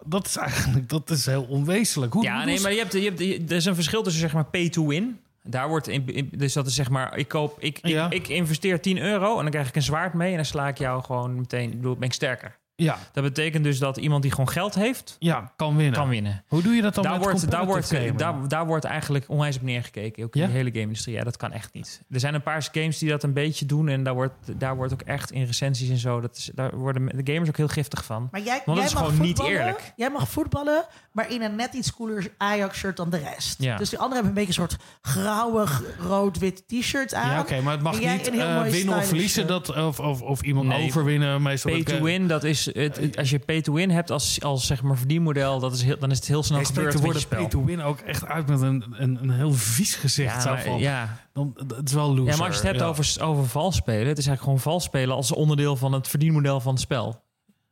dat 0.06 0.26
is 0.26 0.36
eigenlijk 0.36 0.88
dat 0.88 1.10
is 1.10 1.26
heel 1.26 1.42
onwezenlijk. 1.44 2.12
Hoe, 2.12 2.22
Ja, 2.22 2.44
nee, 2.44 2.60
maar 2.60 2.72
je 2.72 2.78
hebt, 2.78 2.92
je 2.92 3.00
hebt, 3.00 3.18
je- 3.18 3.44
er 3.48 3.56
is 3.56 3.64
een 3.64 3.74
verschil 3.74 4.02
tussen 4.02 4.20
zeg 4.20 4.32
maar 4.32 4.44
pay 4.44 4.68
to 4.68 4.86
win. 4.86 5.18
Daar 5.42 5.68
wordt 5.68 5.88
in, 5.88 6.06
in- 6.14 6.30
dus 6.36 6.52
dat 6.52 6.66
is 6.66 6.74
zeg 6.74 6.90
maar, 6.90 7.16
ik 7.16 7.28
koop, 7.28 7.56
ik, 7.60 7.78
Ja. 7.86 8.06
ik, 8.06 8.12
ik 8.12 8.28
investeer 8.28 8.80
10 8.80 8.98
euro 8.98 9.36
en 9.36 9.42
dan 9.42 9.50
krijg 9.50 9.68
ik 9.68 9.76
een 9.76 9.82
zwaard 9.82 10.14
mee 10.14 10.30
en 10.30 10.36
dan 10.36 10.44
sla 10.44 10.68
ik 10.68 10.78
jou 10.78 11.02
gewoon 11.02 11.34
meteen, 11.36 11.70
ik 11.70 11.76
bedoel, 11.76 11.94
ben 11.96 12.08
ik 12.08 12.14
sterker. 12.14 12.56
Ja, 12.76 12.98
Dat 13.12 13.24
betekent 13.24 13.64
dus 13.64 13.78
dat 13.78 13.96
iemand 13.96 14.22
die 14.22 14.30
gewoon 14.30 14.48
geld 14.48 14.74
heeft, 14.74 15.16
ja, 15.18 15.52
kan 15.56 15.76
winnen. 15.76 15.94
kan 15.94 16.08
winnen. 16.08 16.44
Hoe 16.48 16.62
doe 16.62 16.74
je 16.74 16.82
dat 16.82 16.94
dan 16.94 17.04
Daar 17.04 17.12
met 17.12 17.22
wordt, 17.22 17.50
daar, 17.50 17.66
wordt, 17.66 18.18
daar, 18.18 18.48
daar 18.48 18.66
wordt 18.66 18.84
eigenlijk 18.84 19.24
onwijs 19.28 19.56
op 19.56 19.62
neergekeken. 19.62 20.24
Ook 20.24 20.34
in 20.34 20.40
Ja? 20.40 20.46
de 20.46 20.52
hele 20.52 20.70
game-industrie. 20.70 21.14
Ja, 21.14 21.24
dat 21.24 21.36
kan 21.36 21.52
echt 21.52 21.72
niet. 21.72 22.00
Er 22.10 22.20
zijn 22.20 22.34
een 22.34 22.42
paar 22.42 22.68
games 22.72 22.98
die 22.98 23.08
dat 23.08 23.22
een 23.22 23.32
beetje 23.32 23.66
doen. 23.66 23.88
En 23.88 24.02
daar 24.02 24.14
wordt, 24.14 24.34
daar 24.60 24.76
wordt 24.76 24.92
ook 24.92 25.02
echt 25.02 25.30
in 25.30 25.44
recensies 25.44 25.88
en 25.90 25.96
zo. 25.96 26.20
Dat 26.20 26.36
is, 26.36 26.50
daar 26.54 26.76
worden 26.76 27.06
de 27.24 27.32
gamers 27.32 27.48
ook 27.48 27.56
heel 27.56 27.68
giftig 27.68 28.04
van. 28.04 28.28
Maar 28.30 28.40
jij, 28.40 28.62
Want 28.64 28.64
jij 28.64 28.74
dat 28.76 28.84
is 28.84 28.94
mag 29.00 29.04
gewoon 29.08 29.26
niet 29.26 29.36
voetballen, 29.36 29.60
eerlijk. 29.60 29.92
Jij 29.96 30.10
mag 30.10 30.28
voetballen, 30.28 30.84
maar 31.12 31.30
in 31.32 31.42
een 31.42 31.56
net 31.56 31.74
iets 31.74 31.94
cooler 31.94 32.32
Ajax-shirt 32.38 32.96
dan 32.96 33.10
de 33.10 33.18
rest. 33.18 33.62
Ja. 33.62 33.76
Dus 33.76 33.88
die 33.90 33.98
anderen 33.98 34.24
hebben 34.24 34.42
een 34.42 34.46
beetje 34.46 34.62
een 34.62 34.68
soort 34.68 34.82
grauwe, 35.02 35.66
rood-wit 35.98 36.68
t-shirt 36.68 37.14
aan. 37.14 37.30
Ja, 37.30 37.40
oké, 37.40 37.60
maar 37.60 37.72
het 37.72 37.82
mag 37.82 38.00
jij 38.00 38.16
niet 38.16 38.28
eh, 38.30 38.54
mooi 38.56 38.70
winnen 38.70 38.96
of 38.96 39.06
verliezen. 39.06 39.46
Dat, 39.46 39.76
of, 39.76 40.00
of, 40.00 40.22
of 40.22 40.42
iemand 40.42 40.66
Nee. 40.68 40.86
overwinnen. 40.86 41.42
Meestal 41.42 41.70
Pay 41.72 41.82
to 41.82 42.00
win, 42.02 42.26
dat 42.28 42.44
is 42.44 42.63
het, 42.64 42.96
het- 42.96 43.16
als 43.16 43.30
je 43.30 43.38
pay 43.38 43.60
to 43.60 43.72
win 43.72 43.90
hebt 43.90 44.10
als, 44.10 44.40
als 44.42 44.66
zeg 44.66 44.82
maar 44.82 44.96
verdienmodel, 44.96 45.58
dat 45.60 45.72
is 45.74 45.82
heel, 45.82 45.98
dan 45.98 46.10
is 46.10 46.16
het 46.16 46.26
heel 46.26 46.42
snel 46.42 46.64
gebeurd 46.64 46.76
de 46.76 46.82
met 46.84 46.92
je 46.98 47.02
woorden 47.04 47.20
spel. 47.22 47.38
pay 47.38 47.48
to 47.48 47.64
win 47.64 47.80
ook 47.82 48.00
echt 48.00 48.26
uit 48.26 48.46
met 48.46 48.60
een, 48.60 48.84
een, 48.96 49.18
een 49.22 49.30
heel 49.30 49.52
vies 49.52 49.94
gezicht. 49.94 50.44
Ja, 50.44 50.50
maar, 50.50 50.78
ja. 50.78 51.18
dan, 51.32 51.52
het 51.76 51.88
is 51.88 51.94
wel 51.94 52.08
loser. 52.14 52.32
ja, 52.32 52.36
maar 52.36 52.46
als 52.46 52.56
je 52.56 52.60
het 52.62 52.70
hebt 52.70 52.80
ja. 52.84 52.86
over, 52.86 53.16
over 53.22 53.46
vals 53.48 53.76
spelen, 53.76 54.06
het 54.08 54.18
is 54.18 54.26
eigenlijk 54.26 54.42
gewoon 54.42 54.72
vals 54.72 54.84
spelen 54.84 55.16
als 55.16 55.32
onderdeel 55.32 55.76
van 55.76 55.92
het 55.92 56.08
verdienmodel 56.08 56.60
van 56.60 56.72
het 56.72 56.82
spel. 56.82 57.22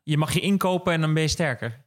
Je 0.03 0.16
mag 0.16 0.32
je 0.32 0.40
inkopen 0.40 0.93
en 0.93 1.01
dan 1.01 1.14
ben 1.14 1.22
je 1.22 1.28
sterker. 1.28 1.84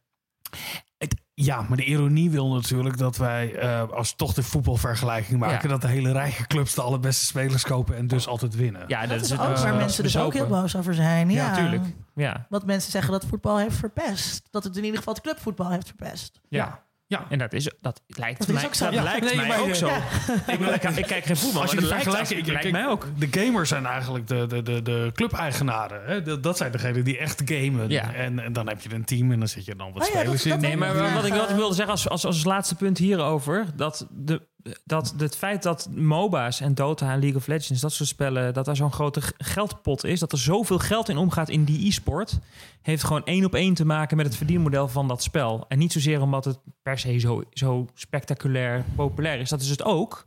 Het, 0.97 1.15
Ja, 1.33 1.61
maar 1.61 1.77
de 1.77 1.83
ironie 1.83 2.29
wil 2.29 2.53
natuurlijk 2.53 2.97
dat 2.97 3.17
wij, 3.17 3.55
eh, 3.55 3.89
als 3.91 4.09
we 4.09 4.15
toch 4.15 4.33
de 4.33 4.43
voetbalvergelijking 4.43 5.39
maken, 5.39 5.61
Ja. 5.61 5.67
dat 5.67 5.81
de 5.81 5.87
hele 5.87 6.11
rijke 6.11 6.47
clubs 6.47 6.73
de 6.75 6.81
allerbeste 6.81 7.25
spelers 7.25 7.63
kopen 7.63 7.95
en 7.97 8.07
dus 8.07 8.27
altijd 8.27 8.55
winnen. 8.55 8.83
Ja, 8.87 9.07
Dat 9.07 9.21
is 9.21 9.29
het- 9.29 9.39
ook 9.39 9.47
dat 9.47 9.63
waar 9.63 9.75
mensen 9.75 10.03
dus 10.03 10.17
ook 10.17 10.33
heel 10.33 10.47
boos 10.47 10.75
over 10.75 10.93
zijn. 10.93 11.29
Ja, 11.29 11.45
Ja, 11.45 11.55
tuurlijk. 11.55 11.83
Ja. 12.15 12.45
Wat 12.49 12.65
mensen 12.65 12.91
zeggen 12.91 13.11
dat 13.11 13.25
voetbal 13.25 13.57
heeft 13.57 13.75
verpest. 13.77 14.47
Dat 14.51 14.63
het 14.63 14.77
in 14.77 14.83
ieder 14.83 14.97
geval 14.97 15.13
het 15.13 15.23
clubvoetbal 15.23 15.69
heeft 15.69 15.87
verpest. 15.87 16.39
Ja. 16.49 16.83
Ja. 17.07 17.25
En 17.29 17.37
dat, 17.37 17.53
is, 17.53 17.71
dat 17.81 18.01
lijkt 18.07 18.39
Dat 18.39 18.47
is 18.47 18.53
mij, 18.53 18.65
ook 18.65 18.73
zo. 18.73 18.85
dat 18.85 18.93
Ja. 18.93 19.03
lijkt 19.03 19.25
Nee, 19.25 19.35
mij 19.35 19.47
maar- 19.47 19.59
ook 19.59 19.75
zo. 19.75 19.87
Ja. 19.87 19.95
Ik, 20.53 20.59
ik, 20.59 20.83
ik 20.97 21.05
kijk 21.05 21.25
geen 21.25 21.37
voetbal, 21.37 21.61
Als 21.61 21.69
je 21.71 21.75
maar 21.75 21.85
dat 21.85 21.93
lijkt, 22.05 22.63
als- 22.63 22.71
mij 22.71 22.87
ook. 22.87 23.07
De 23.17 23.27
gamers 23.31 23.69
zijn 23.69 23.85
eigenlijk 23.85 24.27
de, 24.27 24.45
de, 24.47 24.61
de, 24.61 24.81
de 24.81 25.11
club-eigenaren. 25.13 26.01
Hè? 26.05 26.21
Dat- 26.21 26.43
Dat 26.43 26.57
zijn 26.57 26.71
degenen 26.71 27.03
die 27.03 27.17
echt 27.17 27.41
gamen. 27.45 27.89
Ja. 27.89 28.13
En, 28.13 28.39
en 28.39 28.53
dan 28.53 28.67
heb 28.67 28.81
je 28.81 28.93
een 28.93 29.05
team 29.05 29.31
en 29.31 29.39
dan 29.39 29.47
zit 29.47 29.65
je 29.65 29.75
dan 29.75 29.93
wat 29.93 30.07
Oh 30.07 30.13
ja, 30.13 30.19
spelers 30.19 30.45
in. 30.45 30.59
Nee, 30.59 30.77
maar 30.77 30.95
Ja. 30.95 31.13
wat 31.13 31.25
ik, 31.25 31.33
wat 31.33 31.49
ik 31.49 31.55
wilde 31.55 31.75
zeggen 31.75 31.93
als, 31.93 32.09
als, 32.09 32.25
als 32.25 32.43
laatste 32.43 32.75
punt 32.75 32.97
hierover... 32.97 33.65
dat, 33.75 34.07
de, 34.11 34.41
dat 34.83 35.13
het 35.17 35.35
feit 35.35 35.63
dat 35.63 35.89
MOBA's 35.95 36.59
en 36.59 36.73
Dota 36.73 37.11
en 37.11 37.19
League 37.19 37.37
of 37.37 37.47
Legends... 37.47 37.81
dat 37.81 37.93
soort 37.93 38.09
spellen, 38.09 38.53
dat 38.53 38.65
daar 38.65 38.75
zo'n 38.75 38.91
grote 38.91 39.21
geldpot 39.37 40.03
is... 40.03 40.19
dat 40.19 40.31
er 40.31 40.37
zoveel 40.37 40.79
geld 40.79 41.09
in 41.09 41.17
omgaat 41.17 41.49
in 41.49 41.63
die 41.63 41.87
e-sport... 41.87 42.39
heeft 42.81 43.03
gewoon 43.03 43.25
één 43.25 43.45
op 43.45 43.55
één 43.55 43.73
te 43.73 43.85
maken 43.85 44.17
met 44.17 44.25
het 44.25 44.35
verdienmodel 44.35 44.87
van 44.87 45.07
dat 45.07 45.23
spel. 45.23 45.65
En 45.67 45.77
niet 45.77 45.91
zozeer 45.91 46.21
omdat 46.21 46.45
het 46.45 46.59
per 46.83 46.99
se 46.99 47.19
zo, 47.19 47.43
zo 47.53 47.87
spectaculair 47.93 48.85
populair 48.95 49.39
is. 49.39 49.49
Dat 49.49 49.61
is 49.61 49.69
het 49.69 49.83
ook... 49.83 50.25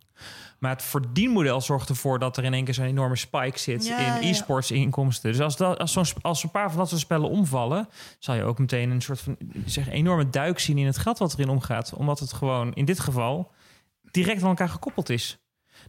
Maar 0.59 0.71
het 0.71 0.83
verdienmodel 0.83 1.61
zorgt 1.61 1.89
ervoor 1.89 2.19
dat 2.19 2.37
er 2.37 2.45
in 2.45 2.55
één 2.55 2.65
keer 2.65 2.75
zo'n 2.75 2.85
enorme 2.85 3.17
spike 3.17 3.59
zit 3.59 3.87
Ja, 3.87 4.21
in 4.21 4.29
e-sports 4.29 4.71
inkomsten. 4.71 5.33
Dus 5.33 5.41
als, 5.41 5.57
dat, 5.57 5.79
als, 5.79 5.93
zo'n 5.93 6.05
als 6.21 6.43
een 6.43 6.51
paar 6.51 6.69
van 6.69 6.79
dat 6.79 6.89
soort 6.89 7.01
spellen 7.01 7.29
omvallen, 7.29 7.89
zal 8.19 8.35
je 8.35 8.43
ook 8.43 8.59
meteen 8.59 8.91
een 8.91 9.03
soort 9.03 9.21
van 9.21 9.37
zeg, 9.67 9.89
enorme 9.89 10.31
duik 10.31 10.59
zien 10.59 10.79
in 10.79 10.87
het 10.87 10.99
geld 10.99 11.19
wat 11.19 11.33
erin 11.33 11.49
omgaat. 11.49 11.93
Omdat 11.95 12.19
het 12.19 12.33
gewoon 12.33 12.75
in 12.75 12.85
dit 12.85 13.01
geval 13.01 13.51
direct 14.11 14.43
aan 14.43 14.49
elkaar 14.49 14.69
gekoppeld 14.69 15.09
is. 15.09 15.39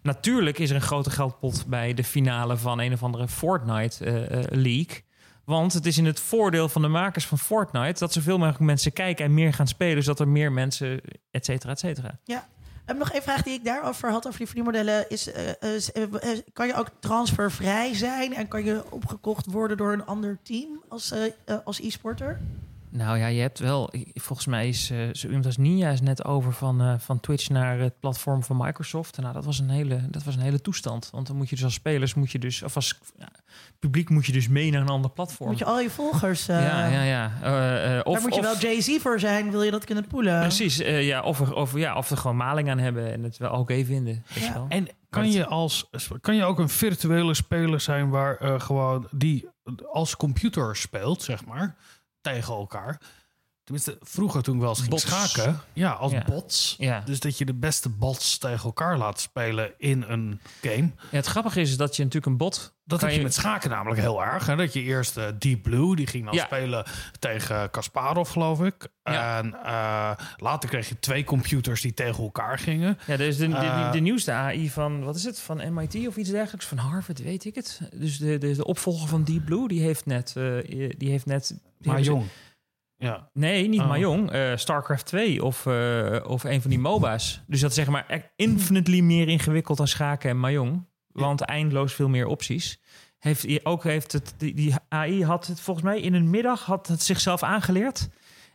Natuurlijk 0.01 0.59
is 0.59 0.69
er 0.69 0.75
een 0.75 0.81
grote 0.81 1.09
geldpot 1.09 1.65
bij 1.67 1.93
de 1.93 2.03
finale 2.03 2.57
van 2.57 2.79
een 2.79 2.93
of 2.93 3.03
andere 3.03 3.27
Fortnite 3.27 4.05
eh, 4.05 4.43
League. 4.49 5.03
Want 5.45 5.73
het 5.73 5.85
is 5.85 5.97
in 5.97 6.05
het 6.05 6.19
voordeel 6.19 6.69
van 6.69 6.81
de 6.81 6.87
makers 6.87 7.27
van 7.27 7.37
Fortnite 7.37 7.99
dat 7.99 8.13
zoveel 8.13 8.37
mogelijk 8.37 8.63
mensen 8.63 8.93
kijken 8.93 9.25
en 9.25 9.33
meer 9.33 9.53
gaan 9.53 9.67
spelen, 9.67 10.03
zodat 10.03 10.19
er 10.19 10.27
meer 10.27 10.51
mensen, 10.51 11.01
et 11.31 11.45
cetera, 11.45 11.71
et 11.71 11.79
cetera. 11.79 12.19
Ja. 12.23 12.47
En 12.85 12.97
nog 12.97 13.11
één 13.11 13.21
vraag 13.21 13.43
die 13.43 13.53
ik 13.53 13.63
daarover 13.63 14.11
had, 14.11 14.25
over 14.27 14.37
die 14.37 14.47
verdienmodellen. 14.47 15.09
Is, 15.09 15.31
eh, 15.31 16.39
kan 16.53 16.67
je 16.67 16.75
ook 16.75 16.89
transfervrij 16.99 17.95
zijn 17.95 18.35
en 18.35 18.47
kan 18.47 18.63
je 18.63 18.83
opgekocht 18.89 19.45
worden 19.45 19.77
door 19.77 19.93
een 19.93 20.05
ander 20.05 20.37
team 20.43 20.83
als, 20.87 21.13
als 21.63 21.79
e-sporter? 21.79 22.39
Nou 22.91 23.17
ja, 23.17 23.27
je 23.27 23.41
hebt 23.41 23.59
wel. 23.59 23.93
Volgens 24.13 24.47
mij 24.47 24.67
is 24.67 24.89
eh, 24.89 24.97
zo 25.13 25.27
iemand 25.27 25.45
als 25.45 25.57
Nia 25.57 25.89
is 25.89 26.01
net 26.01 26.25
over 26.25 26.53
van, 26.53 26.81
eh, 26.81 26.93
van 26.97 27.19
Twitch 27.19 27.49
naar 27.49 27.79
het 27.79 27.99
platform 27.99 28.43
van 28.43 28.57
Microsoft. 28.57 29.17
Nou, 29.17 29.33
dat 29.33 29.45
was 29.45 29.59
een 29.59 29.69
hele, 29.69 30.01
dat 30.09 30.23
was 30.23 30.35
een 30.35 30.41
hele 30.41 30.61
toestand. 30.61 31.09
Want 31.11 31.27
dan 31.27 31.35
moet 31.35 31.49
je 31.49 31.55
dus 31.55 31.63
als 31.63 31.73
spelers 31.73 32.13
moet 32.13 32.31
je 32.31 32.39
dus, 32.39 32.63
of 32.63 32.75
als 32.75 32.99
ja, 33.17 33.29
publiek 33.79 34.09
moet 34.09 34.25
je 34.25 34.31
dus 34.31 34.47
mee 34.47 34.71
naar 34.71 34.81
een 34.81 34.87
ander 34.89 35.11
platform. 35.11 35.49
Moet 35.49 35.59
je 35.59 35.65
al 35.65 35.79
je 35.79 35.89
volgers... 35.89 36.47
eh, 36.47 36.61
ja, 36.61 36.87
ja, 36.87 37.03
ja. 37.03 37.31
Eh, 37.41 37.97
eh, 37.97 38.01
of, 38.05 38.13
daar 38.13 38.21
moet 38.21 38.33
je 38.35 38.39
of- 38.39 38.45
wel 38.61 38.71
Jay-Z 38.71 38.97
voor 39.01 39.19
zijn, 39.19 39.51
wil 39.51 39.63
je 39.63 39.71
dat 39.71 39.85
kunnen 39.85 40.07
poelen. 40.07 40.39
Precies, 40.41 40.79
eh, 40.79 41.05
ja, 41.07 41.21
of, 41.21 41.39
er, 41.39 41.53
of, 41.55 41.75
ja, 41.77 41.97
of 41.97 42.09
er 42.11 42.17
gewoon 42.17 42.37
maling 42.37 42.69
aan 42.69 42.79
hebben 42.79 43.11
en 43.13 43.23
het 43.23 43.37
wel 43.37 43.51
oké 43.51 43.85
vinden. 43.85 44.23
weet 44.27 44.43
je 44.43 44.49
Ja. 44.49 44.53
wel. 44.53 44.65
En 44.69 44.87
kan 45.09 45.31
je, 45.31 45.45
als, 45.45 45.89
kan 46.21 46.35
je 46.35 46.43
ook 46.43 46.59
een 46.59 46.69
virtuele 46.69 47.33
speler 47.33 47.79
zijn 47.79 48.09
waar 48.09 48.37
eh, 48.37 48.59
gewoon 48.59 49.07
die 49.11 49.47
als 49.91 50.15
computer 50.17 50.75
speelt, 50.75 51.21
zeg 51.23 51.45
maar, 51.45 51.75
tegen 52.21 52.53
elkaar? 52.53 53.01
Tenminste, 53.69 53.97
vroeger 54.01 54.43
toen 54.43 54.53
ik 54.55 54.59
wel 54.61 54.69
eens 54.69 54.77
ging 54.79 54.89
Bots. 54.89 55.01
schaken. 55.03 55.59
Ja, 55.73 55.91
als 55.91 56.11
Ja. 56.11 56.23
bots. 56.25 56.75
Ja. 56.77 57.01
Dus 57.05 57.19
dat 57.19 57.37
je 57.37 57.45
de 57.45 57.53
beste 57.53 57.89
bots 57.89 58.37
tegen 58.37 58.63
elkaar 58.63 58.97
laat 58.97 59.19
spelen 59.19 59.71
in 59.77 60.03
een 60.07 60.39
game. 60.61 60.91
Ja, 61.11 61.17
het 61.17 61.25
grappige 61.25 61.61
is 61.61 61.77
dat 61.77 61.95
je 61.95 62.03
natuurlijk 62.03 62.31
een 62.31 62.37
bot. 62.37 62.77
Dat 62.85 63.01
heb 63.01 63.11
je 63.11 63.21
met 63.21 63.33
schaken 63.33 63.69
namelijk 63.69 64.01
heel 64.01 64.23
erg. 64.23 64.45
Hè? 64.45 64.55
Dat 64.55 64.73
je 64.73 64.81
eerst 64.81 65.17
eh, 65.17 65.25
Deep 65.39 65.63
Blue, 65.63 65.95
die 65.95 66.07
ging 66.07 66.25
dan 66.25 66.33
spelen 66.39 66.85
tegen 67.19 67.69
Kasparov, 67.71 68.31
geloof 68.31 68.61
ik. 68.61 68.87
Ja. 69.03 69.37
En 69.37 69.53
eh, 69.63 70.11
later 70.37 70.69
kreeg 70.69 70.89
je 70.89 70.99
twee 70.99 71.23
computers 71.23 71.81
die 71.81 71.93
tegen 71.93 72.23
elkaar 72.23 72.59
gingen. 72.59 72.97
Ja, 73.07 73.17
dus 73.17 73.37
de, 73.37 73.47
de, 73.47 73.55
Eh, 73.55 73.91
de 73.91 73.99
nieuwste 73.99 74.31
AI 74.31 74.69
van, 74.69 75.03
wat 75.03 75.15
is 75.15 75.23
het, 75.23 75.39
van 75.39 75.73
MIT 75.73 76.07
of 76.07 76.15
iets 76.17 76.29
dergelijks, 76.29 76.65
van 76.65 76.77
Harvard, 76.77 77.21
weet 77.23 77.45
ik 77.45 77.55
het. 77.55 77.79
Dus 77.93 78.17
de, 78.17 78.37
de, 78.37 78.55
de 78.55 78.65
opvolger 78.65 79.07
van 79.07 79.23
Deep 79.23 79.45
Blue, 79.45 79.67
die 79.67 79.81
heeft 79.81 80.05
net, 80.05 80.33
die 80.97 81.09
heeft 81.09 81.25
net 81.25 81.53
Maar 81.83 81.97
ze- 81.97 82.03
jong. 82.03 82.25
Ja. 82.99 83.29
Nee, 83.33 83.67
niet 83.67 83.79
Oh. 83.81 83.87
Mahjong. 83.87 84.31
eh 84.31 84.55
StarCraft 84.55 85.05
2 85.05 85.43
of, 85.43 85.65
eh, 85.65 86.19
of 86.27 86.43
een 86.43 86.61
van 86.61 86.69
die 86.69 86.79
MOBA's. 86.79 87.41
Dus 87.47 87.59
dat 87.59 87.69
is 87.69 87.75
zeg 87.75 87.87
maar 87.87 88.31
infinitely 88.35 88.99
meer 88.99 89.27
ingewikkeld 89.27 89.77
dan 89.77 89.87
schaken 89.87 90.29
en 90.29 90.39
Mahjong. 90.39 90.87
Want 91.11 91.41
eindeloos 91.41 91.93
veel 91.93 92.09
meer 92.09 92.25
opties. 92.27 92.81
Heeft, 93.19 93.65
ook 93.65 93.83
heeft 93.83 94.11
het, 94.11 94.33
die, 94.37 94.53
die 94.53 94.73
AI 94.89 95.23
had 95.25 95.47
het 95.47 95.61
volgens 95.61 95.85
mij 95.85 95.99
in 95.99 96.13
een 96.13 96.29
middag 96.29 96.65
had 96.65 96.87
het 96.87 97.01
zichzelf 97.03 97.43
aangeleerd. 97.43 98.09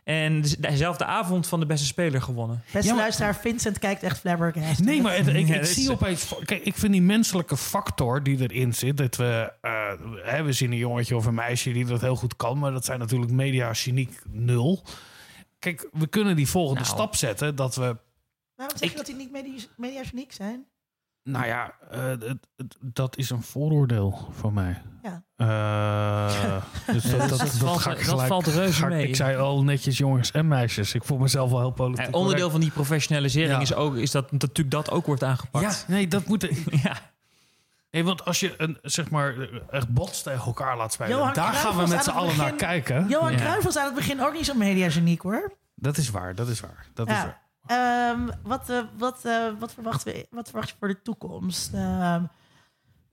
En 0.05 0.41
dezelfde 0.59 1.05
avond 1.05 1.47
van 1.47 1.59
de 1.59 1.65
beste 1.65 1.85
speler 1.85 2.21
gewonnen. 2.21 2.63
Beste 2.71 2.87
Ja, 2.87 2.93
maar- 2.93 3.01
luisteraar, 3.03 3.35
Vincent 3.35 3.79
kijkt 3.79 4.03
echt 4.03 4.19
flabbergast. 4.19 4.79
Nee, 4.79 5.01
maar 5.01 5.15
het- 5.15 5.27
ik, 5.27 5.47
ik 5.47 5.65
zie 5.65 5.91
opeens... 5.91 6.33
Kijk, 6.45 6.65
ik 6.65 6.75
vind 6.75 6.91
die 6.91 7.01
menselijke 7.01 7.57
factor 7.57 8.23
die 8.23 8.41
erin 8.41 8.73
zit... 8.73 8.97
dat 8.97 9.15
we... 9.15 9.53
eh, 9.61 9.91
hè, 10.23 10.43
we 10.43 10.51
zien 10.53 10.71
een 10.71 10.77
jongetje 10.77 11.15
of 11.15 11.25
een 11.25 11.33
meisje 11.33 11.71
die 11.71 11.85
dat 11.85 12.01
heel 12.01 12.15
goed 12.15 12.35
kan... 12.35 12.59
maar 12.59 12.71
dat 12.71 12.85
zijn 12.85 12.99
natuurlijk 12.99 13.31
media 13.31 13.73
geniek 13.73 14.21
nul. 14.29 14.83
Kijk, 15.59 15.87
we 15.91 16.07
kunnen 16.07 16.35
die 16.35 16.47
volgende 16.47 16.81
Nou. 16.81 16.93
stap 16.93 17.15
zetten... 17.15 17.55
dat 17.55 17.75
we 17.75 17.97
Waarom 18.55 18.77
zeg 18.77 18.89
je 18.91 18.95
dat 18.97 19.05
die 19.05 19.15
niet 19.15 19.31
mediageniek 19.77 20.31
zijn? 20.33 20.65
Nou 21.29 21.45
ja, 21.45 21.71
eh, 21.91 22.11
dat 22.81 23.17
is 23.17 23.29
een 23.29 23.41
vooroordeel 23.41 24.27
van 24.31 24.53
mij. 24.53 24.81
Ja. 25.03 25.23
Eh, 25.35 26.61
dus 26.93 27.03
dat, 27.03 27.19
dat 27.19 27.29
dat, 27.29 27.39
dat, 27.39 28.25
valt- 28.27 28.45
dat 28.45 28.53
reuze 28.53 28.73
ga 28.81 28.87
mee. 28.87 29.07
Ik 29.07 29.15
zei 29.15 29.37
al 29.37 29.63
netjes 29.63 29.97
jongens 29.97 30.31
en 30.31 30.47
meisjes. 30.47 30.93
Ik 30.93 31.03
voel 31.03 31.17
mezelf 31.17 31.49
wel 31.51 31.59
heel 31.59 31.71
politiek 31.71 32.05
Eh, 32.05 32.13
onderdeel 32.13 32.31
correct. 32.33 32.51
van 32.51 32.59
die 32.61 32.71
professionalisering 32.71 33.51
Ja. 33.53 33.59
is 33.59 33.73
ook 33.73 33.95
is 33.95 34.11
dat, 34.11 34.23
dat 34.23 34.31
natuurlijk 34.31 34.71
dat 34.71 34.91
ook 34.91 35.05
wordt 35.05 35.23
aangepakt. 35.23 35.85
Ja, 35.87 35.93
nee, 35.93 36.07
dat 36.07 36.25
moet... 36.25 36.47
Ja. 36.83 36.95
Nee, 37.91 38.03
want 38.03 38.25
als 38.25 38.39
je 38.39 38.53
een, 38.57 38.77
zeg 38.81 39.09
maar, 39.09 39.35
echt 39.69 39.89
bots 39.89 40.21
tegen 40.23 40.45
elkaar 40.45 40.77
laat 40.77 40.93
spelen... 40.93 41.11
Johan 41.17 41.33
daar 41.33 41.49
Cruijff 41.49 41.61
gaan 41.61 41.77
we 41.83 41.87
met 41.87 42.03
z'n 42.03 42.09
allen 42.09 42.37
naar 42.37 42.53
kijken. 42.53 43.07
Johan 43.09 43.31
Ja. 43.31 43.37
Cruijff 43.37 43.63
was 43.63 43.77
aan 43.77 43.85
het 43.85 43.95
begin 43.95 44.21
ook 44.21 44.33
niet 44.33 44.45
zo 44.45 44.53
mediageniek 44.53 45.21
hoor. 45.21 45.53
Dat 45.75 45.97
is 45.97 46.09
waar, 46.09 46.35
dat 46.35 46.47
is 46.47 46.59
waar. 46.59 46.85
Dat 46.93 47.07
is 47.09 47.13
waar. 47.13 47.43
Ehm, 47.67 48.27
wat, 48.43 48.69
eh, 48.69 48.81
wat, 48.97 49.25
eh, 49.25 49.47
wat, 49.59 49.73
verwachten 49.73 50.13
we, 50.13 50.27
wat 50.29 50.49
verwacht 50.49 50.69
je 50.69 50.75
voor 50.79 50.87
de 50.87 51.01
toekomst? 51.01 51.73
Ehm, 51.73 52.23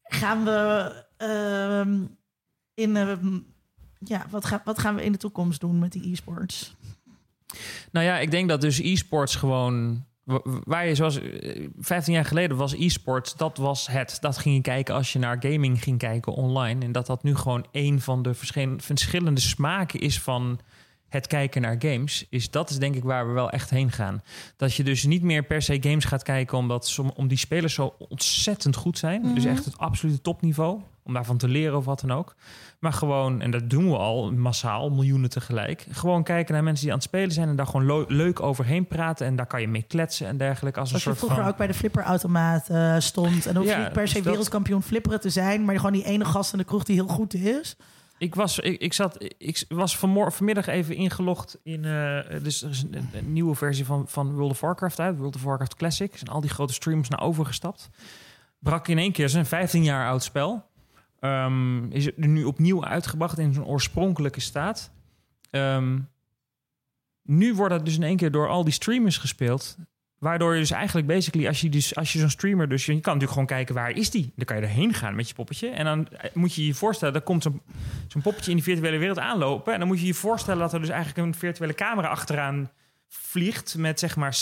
gaan 0.03 0.45
we 0.45 0.93
ehm, 1.17 2.01
in... 2.75 2.95
ja, 3.99 4.27
wat, 4.31 4.61
wat 4.65 4.79
gaan 4.79 4.95
we 4.95 5.05
in 5.05 5.13
de 5.13 5.19
toekomst 5.19 5.61
doen 5.61 5.79
met 5.79 5.93
die 5.93 6.13
e-sports? 6.13 6.75
Nou 7.93 8.07
ja, 8.07 8.19
ik 8.19 8.31
denk 8.31 8.49
dat 8.49 8.61
dus 8.61 8.79
e-sports 8.79 9.35
gewoon. 9.37 10.05
wa- 10.25 10.41
Waar 10.65 10.87
je 10.87 10.95
zoals 10.95 11.21
eh, 11.21 11.69
15 11.79 12.13
jaar 12.15 12.25
geleden 12.25 12.57
was 12.57 12.73
e-sports, 12.75 13.35
dat 13.37 13.57
was 13.57 13.87
het. 13.87 14.17
Dat 14.21 14.39
ging 14.39 14.55
je 14.55 14.61
kijken 14.61 14.95
als 14.95 15.13
je 15.13 15.19
naar 15.19 15.37
gaming 15.41 15.83
ging 15.83 15.99
kijken 15.99 16.33
online. 16.33 16.85
En 16.85 16.93
dat 16.93 17.07
dat 17.07 17.23
nu 17.23 17.35
gewoon 17.37 17.67
een 17.73 18.01
van 18.01 18.23
de 18.23 18.35
verschillen- 18.35 18.81
verschillende 18.81 19.41
smaken 19.41 20.01
is 20.01 20.21
van 20.21 20.61
het 21.13 21.27
kijken 21.27 21.63
naar 21.63 21.77
games. 21.79 22.27
Is 22.31 22.51
dat 22.51 22.71
is 22.71 22.79
denk 22.79 22.95
ik 22.95 23.03
waar 23.05 23.27
we 23.27 23.33
wel 23.33 23.51
echt 23.51 23.71
heen 23.71 23.91
gaan. 23.93 24.23
Dat 24.57 24.75
je 24.75 24.85
dus 24.85 25.05
niet 25.05 25.23
meer 25.23 25.43
per 25.43 25.63
se 25.63 25.77
games 25.81 26.05
gaat 26.05 26.23
kijken 26.23 26.59
omdat 26.59 26.87
som, 26.87 27.13
om 27.17 27.29
die 27.29 27.39
spelers 27.39 27.75
zo 27.75 27.95
ontzettend 28.09 28.77
goed 28.77 28.99
zijn. 28.99 29.35
Dus 29.35 29.45
echt 29.45 29.65
het 29.65 29.79
absolute 29.79 30.21
topniveau. 30.21 30.81
Om 31.05 31.13
daarvan 31.15 31.37
te 31.37 31.49
leren 31.49 31.77
of 31.77 31.85
wat 31.85 32.01
dan 32.01 32.13
ook. 32.13 32.35
Maar 32.79 32.93
gewoon, 32.93 33.41
en 33.41 33.51
dat 33.51 33.71
doen 33.71 33.91
we 33.91 33.97
al 33.97 34.33
massaal, 34.33 34.91
miljoenen 34.91 35.31
tegelijk. 35.31 35.87
Gewoon 35.91 36.23
kijken 36.25 36.55
naar 36.55 36.63
mensen 36.63 36.83
die 36.85 36.93
aan 36.93 36.99
het 36.99 37.09
spelen 37.09 37.33
zijn 37.33 37.49
en 37.49 37.57
daar 37.57 37.67
gewoon 37.67 38.07
leuk 38.09 38.41
overheen 38.43 38.87
praten. 38.87 39.27
En 39.27 39.37
daar 39.37 39.47
kan 39.47 39.61
je 39.61 39.69
mee 39.69 39.83
kletsen 39.83 40.27
en 40.27 40.37
dergelijke. 40.37 40.81
Als 40.81 40.89
een 40.89 40.95
Als 40.95 41.03
je 41.05 41.09
soort 41.09 41.21
vroeger 41.21 41.41
van. 41.43 41.53
ook 41.53 41.59
bij 41.59 41.67
de 41.67 41.75
flipperautomaat 41.75 42.69
eh, 42.69 42.95
stond... 42.99 43.47
en 43.47 43.55
dan 43.55 43.63
hoef 43.63 43.73
je 43.73 43.79
Ja, 43.79 43.83
niet 43.83 43.93
per 43.93 44.07
se 44.09 44.13
dus 44.15 44.23
dat- 44.23 44.33
wereldkampioen 44.33 44.83
flipperen 44.83 45.21
te 45.21 45.31
zijn... 45.31 45.65
maar 45.65 45.77
gewoon 45.77 45.93
die 45.93 46.05
ene 46.05 46.25
gast 46.25 46.53
in 46.53 46.59
de 46.59 46.65
kroeg 46.65 46.85
die 46.85 46.95
heel 46.97 47.07
goed 47.09 47.35
is. 47.35 47.77
Ik 48.23 48.35
was, 48.35 48.59
ik, 48.59 48.81
ik 48.81 48.93
zat, 48.93 49.25
ik 49.39 49.65
was 49.69 49.97
vanmorgen, 49.97 50.33
vanmiddag 50.33 50.67
even 50.67 50.95
ingelogd 50.95 51.59
in. 51.63 51.85
eh, 51.85 52.43
dus 52.43 52.63
er 52.63 52.71
is 52.71 52.85
een, 52.91 53.33
nieuwe 53.33 53.55
versie 53.55 53.85
van, 53.85 54.09
van 54.09 54.33
World 54.33 54.51
of 54.51 54.61
Warcraft 54.61 55.01
uit, 55.01 55.19
World 55.19 55.35
of 55.35 55.43
Warcraft 55.43 55.77
Classic. 55.77 56.15
En 56.15 56.27
al 56.27 56.41
die 56.41 56.51
grote 56.51 56.73
streamers 56.73 57.09
naar 57.09 57.21
overgestapt. 57.21 57.91
Brak 58.59 58.89
in 58.89 58.99
één 58.99 59.13
keer, 59.13 59.35
een 59.35 59.47
15 59.47 59.85
jaar 59.85 60.09
oud 60.09 60.23
spel. 60.23 60.65
Ehm, 61.19 61.91
is 61.91 62.07
er 62.07 62.29
nu 62.29 62.45
opnieuw 62.45 62.85
uitgebracht 62.85 63.39
in 63.39 63.53
zijn 63.53 63.67
oorspronkelijke 63.67 64.41
staat. 64.41 64.93
Ehm, 65.51 65.99
nu 67.23 67.55
wordt 67.55 67.75
het 67.75 67.85
dus 67.85 67.97
in 67.97 68.03
één 68.03 68.17
keer 68.17 68.31
door 68.31 68.49
al 68.49 68.65
die 68.65 68.73
streamers 68.73 69.19
gespeeld. 69.19 69.77
Waardoor 70.23 70.55
je 70.55 70.61
dus 70.61 70.71
eigenlijk 70.71 71.07
basically, 71.07 71.47
als 71.47 71.61
je, 71.61 71.69
dus, 71.69 71.95
als 71.95 72.13
je 72.13 72.19
zo'n 72.19 72.31
streamer, 72.31 72.69
dus 72.69 72.87
je 72.87 72.93
kan 72.93 73.01
natuurlijk 73.01 73.31
gewoon 73.33 73.47
kijken 73.47 73.75
waar 73.75 73.91
is 73.91 74.11
die. 74.11 74.33
Dan 74.37 74.45
kan 74.45 74.57
je 74.57 74.63
erheen 74.63 74.95
gaan 74.95 75.15
met 75.15 75.29
je 75.29 75.35
poppetje. 75.35 75.69
En 75.69 75.85
dan 75.85 76.09
eh, 76.09 76.31
moet 76.35 76.55
je 76.55 76.67
je 76.67 76.75
voorstellen, 76.75 77.15
er 77.15 77.21
komt 77.21 77.43
zo'n 77.43 77.63
zo'n 78.09 78.23
poppetje 78.23 78.51
in 78.51 78.57
die 78.57 78.65
virtuele 78.65 78.99
wereld 78.99 79.19
aanlopen. 79.19 79.73
En 79.73 79.79
dan 79.79 79.89
moet 79.89 80.01
je 80.01 80.07
je 80.07 80.15
voorstellen 80.15 80.61
dat 80.61 80.73
er 80.73 80.81
dus 80.81 80.89
eigenlijk 80.89 81.27
een 81.27 81.35
virtuele 81.35 81.75
camera 81.75 82.09
achteraan 82.09 82.71
vliegt 83.09 83.77
met 83.77 83.99
zeg 83.99 84.17
maar 84.17 84.37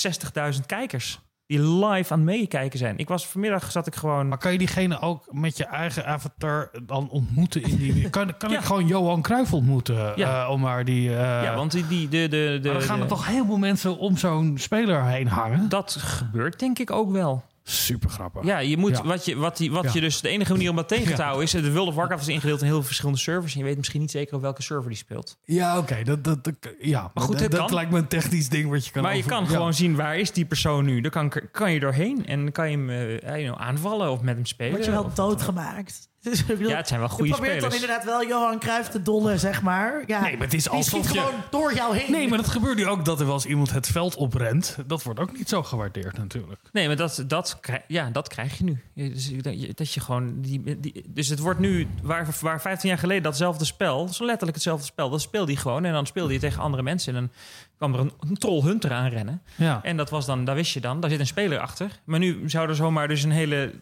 60.000 0.54 0.66
kijkers. 0.66 1.20
Die 1.50 1.60
live 1.84 2.12
aan 2.12 2.18
het 2.18 2.28
meekijken 2.28 2.78
zijn. 2.78 2.98
Ik 2.98 3.08
was 3.08 3.26
vanmiddag 3.26 3.70
zat 3.70 3.86
ik 3.86 3.94
gewoon. 3.94 4.28
Maar 4.28 4.38
kan 4.38 4.52
je 4.52 4.58
diegene 4.58 5.00
ook 5.00 5.24
met 5.30 5.56
je 5.56 5.64
eigen 5.64 6.06
avatar 6.06 6.70
dan 6.82 7.08
ontmoeten 7.10 7.62
in 7.62 7.76
die... 7.76 8.10
Kan, 8.10 8.36
kan 8.36 8.50
Ja. 8.52 8.58
ik 8.58 8.64
gewoon 8.64 8.86
Johan 8.86 9.22
Cruijff 9.22 9.52
ontmoeten? 9.52 10.12
Ja. 10.16 10.44
eh, 10.44 10.50
om 10.50 10.60
maar 10.60 10.84
die... 10.84 11.08
eh, 11.10 11.16
ja, 11.42 11.54
want 11.54 11.72
die, 11.72 11.86
die 11.86 12.08
de, 12.08 12.28
de, 12.28 12.58
de, 12.62 12.68
maar 12.68 12.72
dan 12.78 12.82
gaan 12.82 12.96
er 12.96 13.02
de- 13.02 13.08
toch 13.08 13.26
heel 13.26 13.44
veel 13.46 13.58
mensen 13.58 13.98
om 13.98 14.16
zo'n 14.16 14.54
speler 14.58 15.04
heen 15.04 15.26
hangen? 15.28 15.68
Dat 15.68 15.96
gebeurt 16.00 16.58
denk 16.58 16.78
ik 16.78 16.90
ook 16.90 17.12
wel. 17.12 17.44
Super 17.70 18.10
grappig. 18.10 18.44
Ja, 18.44 18.58
je 18.58 18.76
moet 18.76 18.96
Ja. 18.96 19.02
wat 19.04 19.24
je 19.24 19.36
wat, 19.36 19.56
die, 19.56 19.70
wat 19.72 19.84
Ja. 19.84 19.90
je 19.94 20.00
dus 20.00 20.20
de 20.20 20.28
enige 20.28 20.52
manier 20.52 20.70
om 20.70 20.76
dat 20.76 20.88
tegen 20.88 21.04
te 21.04 21.10
Ja. 21.10 21.22
houden 21.24 21.42
is. 21.44 21.50
De 21.50 21.72
World 21.72 21.88
of 21.88 21.94
Warcraft 21.94 22.22
is 22.22 22.28
ingedeeld 22.28 22.60
in 22.60 22.66
heel 22.66 22.74
veel 22.74 22.84
verschillende 22.84 23.18
servers. 23.20 23.52
En 23.52 23.58
je 23.58 23.64
weet 23.64 23.76
misschien 23.76 24.00
niet 24.00 24.10
zeker 24.10 24.34
op 24.34 24.40
welke 24.42 24.62
server 24.62 24.88
die 24.88 24.98
speelt. 24.98 25.38
Ja, 25.44 25.78
oké. 25.78 26.02
Dat, 26.04 26.24
dat, 26.24 26.44
dat- 26.44 26.54
ja, 26.80 27.10
Maar 27.14 27.24
goed, 27.24 27.50
dat, 27.50 27.70
lijkt 27.70 27.90
me 27.90 27.98
een 27.98 28.06
technisch 28.06 28.48
ding 28.48 28.70
wat 28.70 28.84
je 28.86 28.92
kan 28.92 29.02
maar 29.02 29.16
je 29.16 29.24
kan 29.24 29.42
ja. 29.42 29.48
gewoon 29.48 29.74
zien 29.74 29.96
waar 29.96 30.18
is 30.18 30.32
die 30.32 30.44
persoon 30.44 30.84
nu. 30.84 31.00
Dan 31.00 31.10
kan, 31.10 31.32
kan 31.52 31.72
je 31.72 31.80
doorheen 31.80 32.26
en 32.26 32.42
dan 32.42 32.52
kan 32.52 32.70
je 32.70 32.76
hem 32.76 32.90
eh, 32.90 33.18
you 33.20 33.42
know, 33.44 33.58
aanvallen 33.58 34.10
of 34.10 34.20
met 34.20 34.34
hem 34.34 34.46
spelen. 34.46 34.72
Word 34.72 34.84
je 34.84 34.90
wel 34.90 35.10
doodgemaakt. 35.14 36.08
Dus, 36.30 36.46
bedoel, 36.46 36.68
Ja, 36.68 36.76
het 36.76 36.88
zijn 36.88 37.00
wel 37.00 37.08
goede 37.08 37.24
Je 37.28 37.30
probeert 37.34 37.52
spelers. 37.56 37.74
dan 37.74 37.82
inderdaad 37.82 38.04
wel 38.20 38.28
Johan 38.28 38.58
Cruijff 38.58 38.88
te 38.88 39.02
dollen, 39.02 39.38
zeg 39.40 39.62
maar. 39.62 40.02
Ja, 40.06 40.20
Nee, 40.20 40.32
maar 40.36 40.46
het 40.46 40.54
is 40.54 40.68
alsof 40.68 41.02
schiet 41.04 41.12
je- 41.14 41.20
gewoon 41.20 41.40
door 41.50 41.74
jou 41.74 41.96
heen. 41.96 42.10
Nee, 42.12 42.28
maar 42.28 42.38
dat 42.38 42.48
gebeurt 42.48 42.76
nu 42.76 42.86
ook 42.86 43.04
dat 43.04 43.20
er 43.20 43.26
wel 43.26 43.34
eens 43.34 43.46
iemand 43.46 43.70
het 43.70 43.86
veld 43.86 44.16
oprent. 44.16 44.76
Dat 44.86 45.02
wordt 45.02 45.20
ook 45.20 45.36
niet 45.36 45.48
zo 45.48 45.62
gewaardeerd 45.62 46.18
natuurlijk. 46.18 46.60
Nee, 46.72 46.86
maar 46.86 46.96
dat, 46.96 47.24
dat, 47.26 47.58
krijg, 47.60 47.82
ja, 47.86 48.10
dat 48.10 48.28
krijg 48.28 48.58
je 48.58 48.64
nu. 48.64 48.82
Dus, 48.94 49.30
dat 49.36 49.60
je- 49.60 49.74
dat 49.74 49.92
je 49.94 50.00
gewoon 50.00 50.40
die, 50.40 50.80
die, 50.80 51.04
dus 51.08 51.28
het 51.28 51.38
wordt 51.38 51.60
nu, 51.60 51.88
waar, 52.02 52.26
waar 52.40 52.60
15 52.60 52.88
jaar 52.88 52.98
geleden 52.98 53.22
datzelfde 53.22 53.64
spel, 53.64 54.08
zo 54.08 54.24
letterlijk 54.24 54.54
hetzelfde 54.54 54.84
spel, 54.86 55.10
dat 55.10 55.20
speelde 55.20 55.52
hij 55.52 55.60
gewoon. 55.60 55.84
En 55.84 55.92
dan 55.92 56.06
speelde 56.06 56.32
je 56.32 56.38
tegen 56.38 56.62
andere 56.62 56.82
mensen. 56.82 57.14
En 57.14 57.20
dan 57.20 57.30
kwam 57.76 57.94
er 57.94 58.00
een, 58.00 58.12
een 58.28 58.36
troll 58.36 58.62
hunter 58.62 58.92
aanrennen. 58.92 59.42
Ja. 59.56 59.80
En 59.82 59.96
dat 59.96 60.10
was 60.10 60.26
dan, 60.26 60.44
daar 60.44 60.54
wist 60.54 60.72
je 60.72 60.80
dan, 60.80 61.00
daar 61.00 61.10
zit 61.10 61.20
een 61.20 61.26
speler 61.26 61.58
achter. 61.58 62.00
Maar 62.04 62.18
nu 62.18 62.48
zou 62.48 62.68
er 62.68 62.74
zomaar 62.74 63.08
dus 63.08 63.22
een 63.22 63.30
hele, 63.30 63.72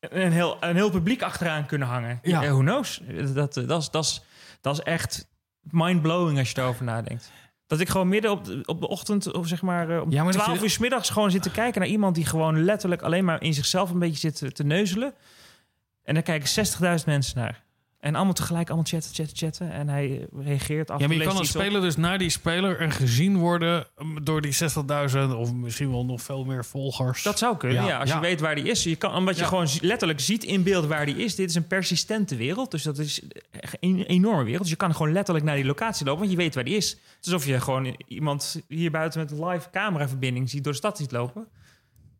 een 0.00 0.32
heel, 0.32 0.56
een 0.60 0.74
heel 0.76 0.90
publiek 0.90 1.22
achteraan 1.22 1.66
kunnen 1.66 1.88
hangen. 1.88 2.18
Ja. 2.22 2.40
Who 2.40 2.58
knows? 2.58 3.00
Dat, 3.34 3.54
dat, 3.54 3.56
is, 3.56 3.90
dat, 3.90 4.04
is, 4.04 4.22
dat 4.60 4.74
is 4.78 4.80
echt 4.84 5.26
mind-blowing 5.62 6.38
als 6.38 6.50
je 6.50 6.58
erover 6.58 6.84
nadenkt. 6.84 7.30
Dat 7.66 7.80
ik 7.80 7.88
gewoon 7.88 8.08
midden 8.08 8.30
op 8.30 8.44
de, 8.44 8.62
op 8.64 8.80
de 8.80 8.88
ochtend, 8.88 9.32
of 9.32 9.46
zeg 9.46 9.62
maar 9.62 9.90
eh, 9.90 10.02
om 10.02 10.10
Ja, 10.10 10.22
maar 10.24 10.32
dat 10.32 10.42
12 10.42 10.58
je- 10.58 10.64
uur 10.64 10.70
's 10.70 10.78
middags 10.78 11.10
gewoon 11.10 11.30
zit 11.30 11.42
te 11.42 11.50
kijken 11.50 11.80
naar 11.80 11.90
iemand 11.90 12.14
die 12.14 12.24
gewoon 12.26 12.64
letterlijk 12.64 13.02
alleen 13.02 13.24
maar 13.24 13.42
in 13.42 13.54
zichzelf 13.54 13.90
een 13.90 13.98
beetje 13.98 14.18
zit 14.18 14.36
te, 14.36 14.52
te 14.52 14.64
neuzelen. 14.64 15.14
En 16.02 16.14
daar 16.14 16.22
kijken 16.22 16.66
60.000 16.98 17.04
mensen 17.06 17.38
naar. 17.38 17.62
En 17.98 18.14
allemaal 18.14 18.34
tegelijk 18.34 18.66
allemaal 18.66 18.86
chatten, 18.86 19.14
chatten, 19.14 19.36
chatten. 19.36 19.72
En 19.72 19.88
hij 19.88 20.28
eh, 20.32 20.44
reageert 20.44 20.90
af. 20.90 21.00
Ja, 21.00 21.06
maar 21.06 21.16
je 21.16 21.22
kan 21.22 21.36
als 21.36 21.54
op. 21.54 21.62
speler 21.62 21.80
dus 21.80 21.96
naar 21.96 22.18
die 22.18 22.30
speler 22.30 22.78
en 22.80 22.90
gezien 22.90 23.36
worden 23.36 23.86
um, 23.98 24.24
door 24.24 24.40
die 24.40 24.54
60.000 24.54 25.36
of 25.36 25.52
misschien 25.52 25.90
wel 25.90 26.04
nog 26.04 26.22
veel 26.22 26.44
meer 26.44 26.64
volgers. 26.64 27.22
Dat 27.22 27.38
zou 27.38 27.56
kunnen, 27.56 27.82
ja. 27.82 27.88
Ja, 27.88 27.98
als 27.98 28.08
ja. 28.08 28.14
je 28.14 28.20
weet 28.20 28.40
waar 28.40 28.54
die 28.54 28.64
is. 28.64 28.82
Je 28.82 28.96
kan, 28.96 29.14
omdat 29.14 29.38
je 29.38 29.44
gewoon 29.44 29.68
letterlijk 29.80 30.20
ziet 30.20 30.44
in 30.44 30.62
beeld 30.62 30.86
waar 30.86 31.06
die 31.06 31.16
is. 31.16 31.34
Dit 31.34 31.48
is 31.48 31.54
een 31.54 31.66
persistente 31.66 32.36
wereld. 32.36 32.70
Dus 32.70 32.82
dat 32.82 32.98
is 32.98 33.22
echt 33.50 33.76
een 33.80 34.02
enorme 34.02 34.44
wereld. 34.44 34.62
Dus 34.62 34.70
je 34.70 34.76
kan 34.76 34.94
gewoon 34.94 35.12
letterlijk 35.12 35.46
naar 35.46 35.56
die 35.56 35.64
locatie 35.64 36.04
lopen. 36.04 36.20
Want 36.20 36.32
je 36.32 36.38
weet 36.38 36.54
waar 36.54 36.64
die 36.64 36.76
is. 36.76 36.90
Het 36.90 37.26
is 37.26 37.32
alsof 37.32 37.46
je 37.46 37.60
gewoon 37.60 37.96
iemand 38.06 38.62
hier 38.68 38.90
buiten 38.90 39.20
met 39.20 39.30
een 39.30 39.46
live 39.46 39.70
cameraverbinding 39.70 40.50
ziet 40.50 40.64
door 40.64 40.72
de 40.72 40.78
stad 40.78 40.96
ziet 40.96 41.12
lopen. 41.12 41.48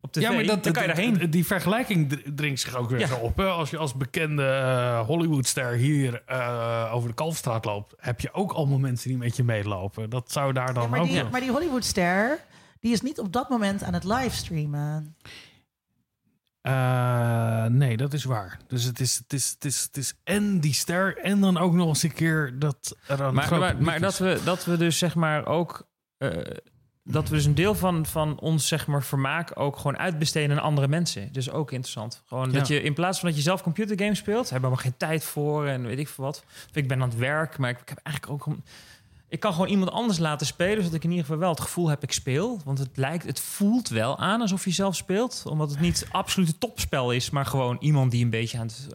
Op 0.01 0.11
tv. 0.11 0.21
ja, 0.21 0.31
maar 0.31 0.43
dat, 0.43 0.63
dan 0.63 0.73
kan 0.73 0.81
je 0.81 0.87
daarheen. 0.87 1.29
Die 1.29 1.45
vergelijking 1.45 2.21
dringt 2.35 2.59
zich 2.59 2.75
ook 2.75 2.89
weer 2.89 2.99
Ja. 2.99 3.07
zo 3.07 3.15
op. 3.15 3.37
Hè? 3.37 3.45
Als 3.45 3.69
je 3.69 3.77
als 3.77 3.95
bekende 3.95 4.43
eh, 4.45 4.99
Hollywoodster 5.05 5.71
hier 5.73 6.21
eh, 6.25 6.91
over 6.93 7.09
de 7.09 7.15
Kalfstraat 7.15 7.65
loopt, 7.65 7.93
heb 7.97 8.19
je 8.19 8.33
ook 8.33 8.51
allemaal 8.51 8.79
mensen 8.79 9.09
die 9.09 9.17
met 9.17 9.35
je 9.35 9.43
meelopen. 9.43 10.09
Dat 10.09 10.31
zou 10.31 10.53
daar 10.53 10.73
dan 10.73 10.83
Ja, 10.83 10.89
maar, 10.89 10.99
ook. 10.99 11.07
die, 11.07 11.23
maar 11.23 11.41
die 11.41 11.51
Hollywoodster, 11.51 12.39
die 12.79 12.91
is 12.91 13.01
niet 13.01 13.19
op 13.19 13.33
dat 13.33 13.49
moment 13.49 13.83
aan 13.83 13.93
het 13.93 14.03
livestreamen. 14.03 15.15
Eh, 16.61 17.65
nee, 17.65 17.97
dat 17.97 18.13
is 18.13 18.23
waar. 18.23 18.59
Dus 18.67 18.83
het 18.83 18.99
is, 18.99 19.15
het, 19.17 19.33
is, 19.33 19.49
het, 19.49 19.65
is, 19.65 19.81
het 19.83 19.97
is 19.97 20.13
en 20.23 20.59
die 20.59 20.73
ster 20.73 21.17
en 21.17 21.39
dan 21.41 21.57
ook 21.57 21.73
nog 21.73 21.87
eens 21.87 22.03
een 22.03 22.13
keer 22.13 22.55
dat 22.59 22.95
er 23.07 23.33
Maar, 23.33 23.59
maar, 23.59 23.81
maar 23.81 23.99
dat, 23.99 24.17
we, 24.17 24.41
dat 24.43 24.65
we 24.65 24.77
dus 24.77 24.97
zeg 24.97 25.15
maar 25.15 25.45
ook. 25.45 25.87
Eh, 27.09 27.13
dat 27.13 27.29
we 27.29 27.35
dus 27.35 27.45
een 27.45 27.55
deel 27.55 27.75
van, 27.75 28.05
van 28.05 28.39
ons 28.39 28.67
zeg 28.67 28.87
maar 28.87 29.03
vermaak 29.03 29.59
ook 29.59 29.75
gewoon 29.75 29.97
uitbesteden 29.97 30.57
aan 30.57 30.63
andere 30.63 30.87
mensen. 30.87 31.29
Dus 31.31 31.51
ook 31.51 31.71
interessant. 31.71 32.23
Gewoon 32.27 32.51
dat 32.51 32.67
je 32.67 32.81
in 32.81 32.93
plaats 32.93 33.19
van 33.19 33.27
dat 33.29 33.37
je 33.37 33.43
zelf 33.43 33.63
computergames 33.63 34.17
speelt, 34.17 34.49
hebben 34.49 34.69
we 34.69 34.75
maar 34.75 34.83
geen 34.83 34.97
tijd 34.97 35.23
voor 35.23 35.67
en 35.67 35.85
weet 35.85 35.99
ik 35.99 36.07
veel 36.07 36.23
wat. 36.23 36.43
Of 36.69 36.75
ik 36.75 36.87
ben 36.87 37.01
aan 37.01 37.09
het 37.09 37.17
werk, 37.17 37.57
maar 37.57 37.69
ik, 37.69 37.79
ik 37.79 37.89
heb 37.89 37.99
eigenlijk 38.03 38.47
ook. 38.47 38.55
Ik 39.27 39.39
kan 39.39 39.53
gewoon 39.53 39.67
iemand 39.67 39.91
anders 39.91 40.19
laten 40.19 40.47
spelen, 40.47 40.77
zodat 40.77 40.93
ik 40.93 41.03
in 41.03 41.09
ieder 41.09 41.25
geval 41.25 41.39
wel 41.39 41.49
het 41.49 41.59
gevoel 41.59 41.89
heb 41.89 42.03
ik 42.03 42.11
speel. 42.11 42.61
Want 42.65 42.79
het 42.79 42.97
lijkt, 42.97 43.25
het 43.25 43.39
voelt 43.39 43.89
wel 43.89 44.17
aan 44.17 44.41
alsof 44.41 44.65
je 44.65 44.71
zelf 44.71 44.95
speelt, 44.95 45.43
omdat 45.45 45.69
het 45.69 45.79
niet 45.79 46.07
absolute 46.11 46.57
topspel 46.57 47.11
is, 47.11 47.29
maar 47.29 47.45
gewoon 47.45 47.77
iemand 47.79 48.11
die 48.11 48.23
een 48.23 48.29
beetje 48.29 48.57
aan 48.57 48.67
het 48.67 48.87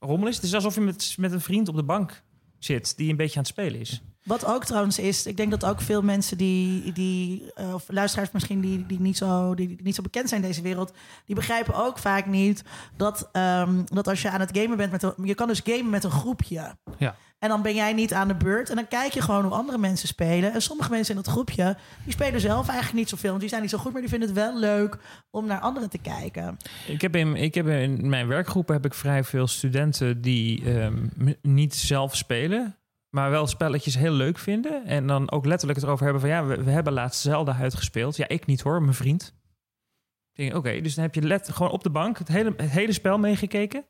rommelen 0.00 0.28
is. 0.28 0.36
Het 0.36 0.44
is 0.44 0.54
alsof 0.54 0.74
je 0.74 0.80
met, 0.80 1.14
met 1.18 1.32
een 1.32 1.40
vriend 1.40 1.68
op 1.68 1.76
de 1.76 1.82
bank 1.82 2.22
zit 2.58 2.96
die 2.96 3.10
een 3.10 3.16
beetje 3.16 3.36
aan 3.36 3.42
het 3.42 3.52
spelen 3.52 3.80
is. 3.80 4.02
Wat 4.22 4.44
ook 4.44 4.64
trouwens 4.64 4.98
is, 4.98 5.26
ik 5.26 5.36
denk 5.36 5.50
dat 5.50 5.64
ook 5.64 5.80
veel 5.80 6.02
mensen 6.02 6.38
die, 6.38 6.92
die 6.92 7.52
eh, 7.54 7.74
of 7.74 7.84
luisteraars 7.88 8.30
misschien 8.30 8.60
die, 8.60 8.86
die, 8.86 9.00
niet 9.00 9.16
zo, 9.16 9.54
die, 9.54 9.66
die 9.68 9.82
niet 9.82 9.94
zo 9.94 10.02
bekend 10.02 10.28
zijn 10.28 10.42
in 10.42 10.46
deze 10.46 10.62
wereld, 10.62 10.92
die 11.24 11.34
begrijpen 11.34 11.74
ook 11.74 11.98
vaak 11.98 12.26
niet 12.26 12.64
dat, 12.96 13.28
ehm, 13.32 13.82
dat 13.84 14.08
als 14.08 14.22
je 14.22 14.30
aan 14.30 14.40
het 14.40 14.58
gamen 14.58 14.76
bent 14.76 14.92
met 14.92 15.02
een, 15.02 15.14
je 15.22 15.34
kan 15.34 15.48
dus 15.48 15.60
gamen 15.64 15.90
met 15.90 16.04
een 16.04 16.10
groepje. 16.10 16.76
Ja. 16.98 17.16
En 17.40 17.48
dan 17.48 17.62
ben 17.62 17.74
jij 17.74 17.92
niet 17.92 18.12
aan 18.12 18.28
de 18.28 18.34
beurt. 18.34 18.70
En 18.70 18.76
dan 18.76 18.88
kijk 18.88 19.12
je 19.12 19.22
gewoon 19.22 19.44
hoe 19.44 19.52
andere 19.52 19.78
mensen 19.78 20.08
spelen. 20.08 20.52
En 20.52 20.62
sommige 20.62 20.90
mensen 20.90 21.16
in 21.16 21.22
dat 21.22 21.32
groepje, 21.32 21.76
die 22.04 22.12
spelen 22.12 22.40
zelf 22.40 22.68
eigenlijk 22.68 22.98
niet 22.98 23.08
zoveel. 23.08 23.28
Want 23.28 23.40
die 23.40 23.48
zijn 23.48 23.62
niet 23.62 23.70
zo 23.70 23.78
goed, 23.78 23.92
maar 23.92 24.00
die 24.00 24.10
vinden 24.10 24.28
het 24.28 24.38
wel 24.38 24.58
leuk 24.58 24.98
om 25.30 25.46
naar 25.46 25.60
anderen 25.60 25.90
te 25.90 25.98
kijken. 25.98 26.56
Ik 26.86 27.00
heb, 27.00 27.16
in, 27.16 27.36
ik 27.36 27.54
heb 27.54 27.66
in 27.68 28.08
mijn 28.08 28.26
werkgroepen 28.26 28.74
heb 28.74 28.84
ik 28.84 28.94
vrij 28.94 29.24
veel 29.24 29.46
studenten 29.46 30.20
die 30.20 30.64
ehm, 30.64 31.06
niet 31.42 31.74
zelf 31.74 32.16
spelen, 32.16 32.76
maar 33.10 33.30
wel 33.30 33.46
spelletjes 33.46 33.94
heel 33.94 34.12
leuk 34.12 34.38
vinden. 34.38 34.84
En 34.84 35.06
dan 35.06 35.30
ook 35.30 35.46
letterlijk 35.46 35.78
het 35.78 35.88
erover 35.88 36.04
hebben 36.04 36.22
van 36.22 36.30
ja, 36.30 36.44
we, 36.44 36.64
we 36.64 36.70
hebben 36.70 36.92
laatst 36.92 37.20
Zelda 37.20 37.56
uitgespeeld. 37.56 38.16
Ja, 38.16 38.28
ik 38.28 38.46
niet 38.46 38.60
hoor, 38.60 38.82
mijn 38.82 38.94
vriend. 38.94 39.38
Oké, 40.52 40.80
dus 40.80 40.94
dan 40.94 41.04
heb 41.04 41.14
je 41.14 41.22
let, 41.22 41.48
gewoon 41.48 41.72
op 41.72 41.82
de 41.82 41.90
bank 41.90 42.18
het 42.18 42.28
hele, 42.28 42.54
het 42.56 42.70
hele 42.70 42.92
spel 42.92 43.18
meegekeken. 43.18 43.84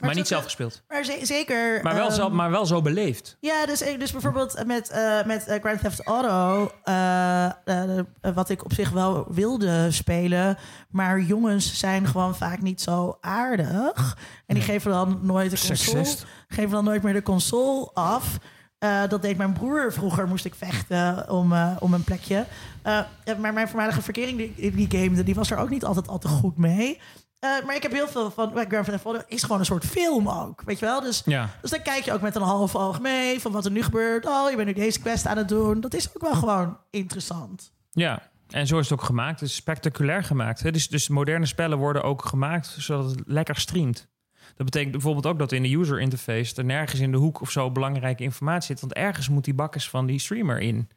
Maar, 0.00 0.14
niet 0.14 0.26
zelf 0.26 0.44
gespeeld. 0.44 0.82
Maar 0.88 1.04
ze- 1.04 1.18
zeker. 1.22 1.82
Maar 1.82 1.94
wel, 1.94 2.06
ehm, 2.06 2.14
zelf, 2.14 2.32
maar 2.32 2.50
wel 2.50 2.66
zo 2.66 2.82
beleefd. 2.82 3.36
Ja, 3.40 3.66
dus, 3.66 3.78
dus 3.98 4.12
bijvoorbeeld 4.12 4.66
met, 4.66 4.90
eh, 4.90 5.24
met 5.24 5.46
eh, 5.46 5.60
Grand 5.60 5.80
Theft 5.80 6.04
Auto, 6.06 6.70
eh, 6.84 7.44
eh, 7.44 7.98
eh, 7.98 8.04
wat 8.34 8.48
ik 8.48 8.64
op 8.64 8.72
zich 8.72 8.90
wel 8.90 9.26
wilde 9.28 9.90
spelen, 9.90 10.58
maar 10.90 11.20
jongens 11.20 11.78
zijn 11.78 12.06
gewoon 12.06 12.36
vaak 12.36 12.62
niet 12.62 12.80
zo 12.80 13.18
aardig. 13.20 14.16
En 14.46 14.54
die 14.54 14.64
geven 14.64 14.90
dan 14.90 15.18
nooit 15.22 15.50
de 15.50 15.66
console, 15.66 16.16
geven 16.48 16.70
dan 16.70 16.84
nooit 16.84 17.02
meer 17.02 17.12
de 17.14 17.22
console 17.22 17.90
af. 17.94 18.38
Eh, 18.78 19.02
dat 19.08 19.22
deed 19.22 19.36
mijn 19.36 19.52
broer 19.52 19.92
vroeger, 19.92 20.28
moest 20.28 20.44
ik 20.44 20.54
vechten 20.54 21.30
om, 21.30 21.52
eh, 21.52 21.76
om 21.78 21.94
een 21.94 22.04
plekje. 22.04 22.44
Eh, 22.82 23.00
maar 23.38 23.52
mijn 23.52 23.68
voormalige 23.68 24.02
verkering 24.02 24.36
die, 24.54 24.70
die 24.72 25.00
gamede, 25.00 25.22
die 25.24 25.34
was 25.34 25.50
er 25.50 25.58
ook 25.58 25.70
niet 25.70 25.84
altijd 25.84 26.08
al 26.08 26.18
te 26.18 26.28
goed 26.28 26.56
mee. 26.56 27.00
Eh, 27.38 27.50
maar 27.66 27.74
ik 27.74 27.82
heb 27.82 27.92
heel 27.92 28.08
veel 28.08 28.30
van 28.30 28.50
Grand 28.68 28.84
Theft 28.86 29.04
Auto 29.04 29.22
is 29.26 29.42
gewoon 29.42 29.58
een 29.58 29.64
soort 29.64 29.84
film 29.84 30.28
ook, 30.28 30.62
weet 30.62 30.78
je 30.78 30.84
wel? 30.84 31.00
Dus 31.00 31.22
Ja. 31.24 31.50
dus 31.60 31.70
dan 31.70 31.82
kijk 31.82 32.04
je 32.04 32.12
ook 32.12 32.20
met 32.20 32.34
een 32.36 32.42
half 32.42 32.76
oog 32.76 33.00
mee 33.00 33.40
van 33.40 33.52
wat 33.52 33.64
er 33.64 33.70
nu 33.70 33.82
gebeurt. 33.82 34.26
Oh, 34.26 34.50
je 34.50 34.56
bent 34.56 34.68
nu 34.68 34.74
deze 34.74 35.00
quest 35.00 35.26
aan 35.26 35.36
het 35.36 35.48
doen. 35.48 35.80
Dat 35.80 35.94
is 35.94 36.08
ook 36.16 36.22
wel 36.22 36.34
gewoon 36.34 36.78
interessant. 36.90 37.72
Ja, 37.90 38.22
en 38.48 38.66
zo 38.66 38.78
is 38.78 38.88
het 38.90 38.98
ook 38.98 39.04
gemaakt. 39.04 39.40
Het 39.40 39.48
is 39.48 39.54
spectaculair 39.54 40.24
gemaakt. 40.24 40.62
Hè? 40.62 40.70
Dus, 40.70 40.88
dus 40.88 41.08
moderne 41.08 41.46
spellen 41.46 41.78
worden 41.78 42.02
ook 42.02 42.24
gemaakt 42.24 42.66
zodat 42.78 43.10
het 43.10 43.20
lekker 43.26 43.56
streamt. 43.56 44.08
Dat 44.56 44.66
betekent 44.66 44.92
bijvoorbeeld 44.92 45.26
ook 45.26 45.38
dat 45.38 45.52
in 45.52 45.62
de 45.62 45.76
user 45.76 46.00
interface 46.00 46.54
er 46.54 46.64
nergens 46.64 47.00
in 47.00 47.10
de 47.12 47.16
hoek 47.18 47.40
of 47.40 47.50
zo 47.50 47.70
belangrijke 47.70 48.22
informatie 48.22 48.66
zit. 48.66 48.80
Want 48.80 48.92
ergens 48.92 49.28
moet 49.28 49.44
die 49.44 49.54
bakkers 49.54 49.90
van 49.90 50.06
die 50.06 50.18
streamer 50.18 50.58
in. 50.60 50.88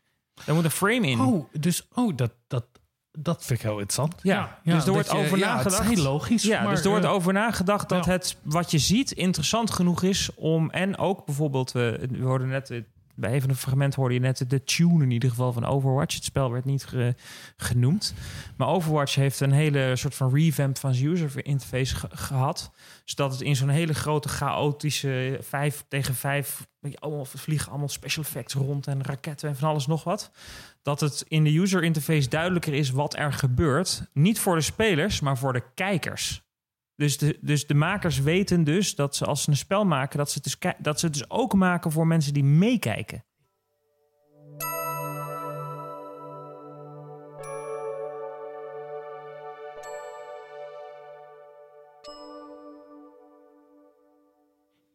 Daar 0.46 0.56
moet 0.56 0.64
een 0.64 0.72
frame 0.72 1.08
in. 1.08 1.20
Oh, 1.20 1.46
dus 1.60 1.88
oh, 1.94 2.16
dat, 2.16 2.32
dat, 2.48 2.66
dat 3.22 3.46
vind 3.46 3.60
ik 3.60 3.66
heel 3.66 3.80
interessant. 3.80 4.16
Ja, 4.22 4.60
dus 4.64 4.86
er 4.86 4.92
wordt 4.92 5.12
je- 5.12 5.18
over 5.18 5.38
ja, 5.38 5.46
nagedacht. 5.54 5.78
Het 5.78 5.90
is 5.90 5.96
heel 5.96 6.04
logisch. 6.12 6.44
Ja, 6.44 6.62
maar, 6.64 6.76
dus 6.76 6.84
er 6.84 6.90
wordt 6.90 7.06
over 7.06 7.34
nagedacht 7.34 7.90
dat 7.90 8.06
ja. 8.06 8.12
het 8.12 8.38
wat 8.44 8.72
je 8.72 8.78
ziet 8.80 9.12
interessant 9.12 9.72
genoeg 9.72 10.04
is 10.04 10.30
om. 10.36 10.70
En 10.70 10.98
ook 10.98 11.26
bijvoorbeeld, 11.26 11.68
eh, 11.76 11.82
we 11.82 12.20
hoorden 12.22 12.48
net. 12.48 12.82
Bij 13.16 13.32
even 13.32 13.50
een 13.50 13.56
fragment 13.56 13.96
hoorde 13.96 14.14
je 14.14 14.20
net 14.20 14.44
de 14.48 14.64
tune 14.64 15.04
in 15.04 15.12
ieder 15.12 15.30
geval 15.30 15.54
van 15.54 15.66
Overwatch. 15.66 16.16
Het 16.16 16.24
spel 16.24 16.52
werd 16.52 16.66
niet 16.66 16.86
ge- 16.86 17.16
genoemd. 17.58 18.14
Maar 18.58 18.68
Overwatch 18.68 19.16
heeft 19.16 19.40
een 19.40 19.52
hele 19.52 19.96
soort 19.96 20.16
van 20.16 20.34
revamp 20.36 20.78
van 20.78 20.94
zijn 20.94 21.10
user 21.10 21.46
interface 21.46 21.96
ge- 21.96 22.08
gehad. 22.12 22.72
Zodat 23.06 23.32
het 23.32 23.42
in 23.42 23.56
zo'n 23.56 23.70
hele 23.70 23.94
grote 23.94 24.30
chaotische 24.30 25.38
5 25.42 25.84
tegen 25.88 26.16
5... 26.16 26.68
weet 26.80 26.92
je, 26.92 27.00
Allemaal 27.00 27.26
vliegen 27.26 27.70
allemaal 27.70 27.90
special 27.90 28.24
effects 28.24 28.54
rond 28.54 28.88
en 28.88 29.04
raketten 29.04 29.50
en 29.50 29.56
van 29.56 29.70
alles 29.70 29.88
nog 29.88 30.04
wat 30.04 30.32
dat 30.82 31.00
het 31.00 31.26
in 31.28 31.44
de 31.44 31.58
user 31.58 31.84
interface 31.84 32.30
duidelijker 32.30 32.74
is 32.74 32.90
wat 32.90 33.16
er 33.16 33.34
gebeurt. 33.34 34.10
Niet 34.14 34.40
voor 34.40 34.56
de 34.56 34.62
spelers, 34.62 35.20
maar 35.20 35.38
voor 35.38 35.54
de 35.54 35.64
kijkers. 35.74 36.44
Dus 36.96 37.18
de, 37.18 37.38
dus 37.42 37.68
de 37.68 37.74
makers 37.74 38.20
weten 38.20 38.64
dus 38.64 38.96
dat 38.96 39.16
ze 39.16 39.26
als 39.26 39.44
ze 39.44 39.50
een 39.50 39.58
spel 39.58 39.86
maken, 39.86 40.18
dat 40.18 40.32
ze, 40.32 40.40
het 40.44 40.44
dus, 40.44 40.74
dat 40.78 41.00
ze 41.00 41.06
het 41.06 41.16
dus 41.16 41.30
ook 41.30 41.54
maken 41.54 41.92
voor 41.92 42.08
mensen 42.08 42.34
die 42.34 42.44
meekijken. 42.44 43.24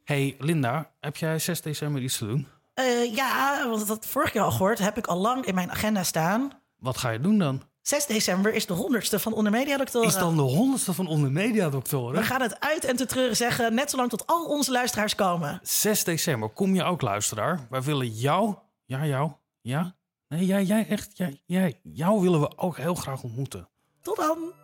Hey 0.05 0.37
Linda, 0.39 0.93
heb 1.01 1.17
jij 1.17 1.39
6 1.39 1.61
december 1.61 2.03
iets 2.03 2.19
te 2.19 2.27
doen? 2.27 2.47
Eh, 2.75 3.15
ja, 3.15 3.69
want 3.69 3.87
dat 3.87 4.07
vorig 4.07 4.33
jaar 4.33 4.45
al 4.45 4.51
gehoord. 4.51 4.79
Heb 4.79 4.99
ik 4.99 5.07
al 5.07 5.19
lang 5.19 5.45
in 5.45 5.55
mijn 5.55 5.71
agenda 5.71 6.03
staan. 6.03 6.51
Wat 6.79 6.97
ga 6.97 7.11
je 7.11 7.21
doen 7.21 7.39
dan? 7.39 7.63
6 7.83 8.07
december 8.07 8.55
is 8.55 8.67
de 8.67 8.73
honderdste 8.73 9.19
van 9.19 9.33
Onder 9.33 9.53
Media 9.53 9.77
Doctoren. 9.77 10.09
Is 10.09 10.15
dan 10.15 10.37
de 10.37 10.43
honderdste 10.43 10.93
van 10.93 11.07
Onder 11.07 11.33
Media 11.33 11.69
Doctoren? 11.69 12.21
We 12.21 12.27
gaan 12.27 12.41
het 12.41 12.61
uit 12.61 12.85
en 12.85 12.97
te 12.97 13.07
treuren 13.07 13.37
zeggen, 13.37 13.75
net 13.75 13.91
zolang 13.91 14.11
tot 14.11 14.27
al 14.27 14.45
onze 14.45 14.71
luisteraars 14.71 15.15
komen. 15.15 15.61
6 15.63 16.05
december, 16.05 16.49
kom 16.49 16.75
je 16.75 16.83
ook 16.85 17.03
luisteraar? 17.03 17.67
Wij 17.71 17.83
willen 17.83 18.09
jou, 18.09 18.55
ja 18.85 19.07
jou, 19.07 19.33
ja? 19.61 19.97
Nee, 20.29 20.47
jij, 20.47 20.65
jij 20.65 20.87
echt, 20.89 21.17
jij, 21.17 21.41
jij, 21.47 21.81
jou 21.83 22.21
willen 22.21 22.41
we 22.41 22.59
ook 22.59 22.77
heel 22.77 22.95
graag 22.95 23.23
ontmoeten. 23.23 23.69
Tot 24.03 24.17
dan! 24.17 24.64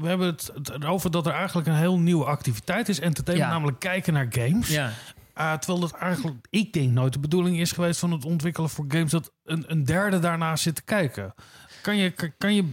We 0.00 0.08
hebben 0.08 0.26
het 0.26 0.70
erover 0.82 1.10
dat 1.10 1.26
er 1.26 1.32
eigenlijk 1.32 1.68
een 1.68 1.74
heel 1.74 1.98
nieuwe 1.98 2.24
activiteit 2.24 2.88
is. 2.88 3.00
Entertainment, 3.00 3.50
Ja. 3.50 3.56
namelijk 3.56 3.80
kijken 3.80 4.12
naar 4.12 4.26
games. 4.30 4.68
Ja. 4.68 4.90
Uh, 5.38 5.52
terwijl 5.52 5.80
dat 5.80 5.92
eigenlijk, 5.92 6.36
ik 6.50 6.72
denk 6.72 6.90
nooit 6.90 7.12
de 7.12 7.18
bedoeling 7.18 7.60
is 7.60 7.72
geweest 7.72 8.00
van 8.00 8.12
het 8.12 8.24
ontwikkelen 8.24 8.70
voor 8.70 8.84
games... 8.88 9.10
dat 9.10 9.32
een, 9.44 9.64
een 9.66 9.84
derde 9.84 10.18
daarnaast 10.18 10.62
zit 10.62 10.74
te 10.74 10.82
kijken. 10.82 11.34
Kan 11.82 11.96
je, 11.96 12.10
kan, 12.38 12.54
je 12.54 12.64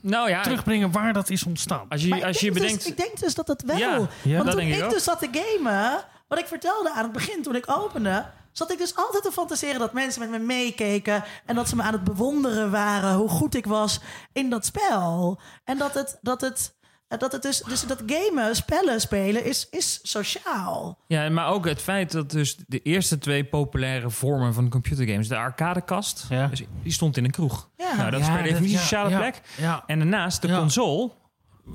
Nou 0.00 0.28
ja, 0.28 0.42
terugbrengen 0.42 0.90
waar 0.92 1.12
dat 1.12 1.30
is 1.30 1.44
ontstaan? 1.44 1.88
als 1.88 2.02
je, 2.02 2.08
Maar 2.08 2.24
als 2.24 2.40
je 2.40 2.42
denk 2.50 2.54
bedenkt... 2.54 2.82
Dus, 2.82 2.90
ik 2.92 2.96
denk 2.96 3.18
dus 3.20 3.34
dat 3.34 3.48
het 3.48 3.62
wel. 3.62 3.76
Ja, 3.78 3.88
ja, 3.88 3.98
Want 3.98 4.08
dat 4.22 4.46
toen 4.46 4.56
denk 4.56 4.74
ik, 4.74 4.84
ik 4.84 4.90
dus 4.90 5.04
zat 5.04 5.18
te 5.18 5.28
gamen, 5.32 6.04
wat 6.28 6.38
ik 6.38 6.46
vertelde 6.46 6.92
aan 6.92 7.02
het 7.02 7.12
begin 7.12 7.42
toen 7.42 7.56
ik 7.56 7.70
opende, 7.70 8.24
zat 8.52 8.72
ik 8.72 8.78
dus 8.78 8.96
altijd 8.96 9.22
te 9.22 9.32
fantaseren 9.32 9.80
dat 9.80 9.92
mensen 9.92 10.20
met 10.20 10.40
me 10.40 10.46
meekeken 10.46 11.24
en 11.46 11.54
dat 11.54 11.68
ze 11.68 11.76
me 11.76 11.82
aan 11.82 11.92
het 11.92 12.04
bewonderen 12.04 12.70
waren 12.70 13.14
hoe 13.14 13.28
goed 13.28 13.54
ik 13.54 13.66
was 13.66 14.00
in 14.32 14.50
dat 14.50 14.66
spel. 14.66 15.40
En 15.64 15.78
dat 15.78 15.94
het, 15.94 16.18
dat 16.20 16.40
het, 16.40 16.74
dat 17.08 17.32
het 17.32 17.42
dus, 17.42 17.62
dus 17.62 17.86
dat 17.86 18.02
gamen, 18.06 18.56
spellen 18.56 19.00
spelen 19.00 19.44
is, 19.44 19.66
is 19.70 19.98
sociaal. 20.02 20.98
Ja, 21.06 21.28
maar 21.30 21.48
ook 21.48 21.66
het 21.66 21.82
feit 21.82 22.12
dat 22.12 22.30
dus 22.30 22.56
de 22.66 22.78
eerste 22.82 23.18
twee 23.18 23.44
populaire 23.44 24.10
vormen 24.10 24.54
van 24.54 24.68
computergames, 24.68 25.28
de 25.28 25.36
arcadekast, 25.36 26.26
Ja. 26.28 26.46
dus 26.46 26.62
die 26.82 26.92
stond 26.92 27.16
in 27.16 27.24
een 27.24 27.30
kroeg. 27.30 27.68
Ja. 27.76 27.96
Nou, 27.96 28.10
dat 28.10 28.20
is 28.20 28.26
per 28.26 28.42
definitie 28.42 28.64
een 28.64 28.72
ja, 28.72 28.78
sociale 28.80 29.10
ja, 29.10 29.18
plek. 29.18 29.40
Ja, 29.56 29.82
En 29.86 29.98
daarnaast, 29.98 30.42
de 30.42 30.48
Ja. 30.48 30.58
console 30.58 31.10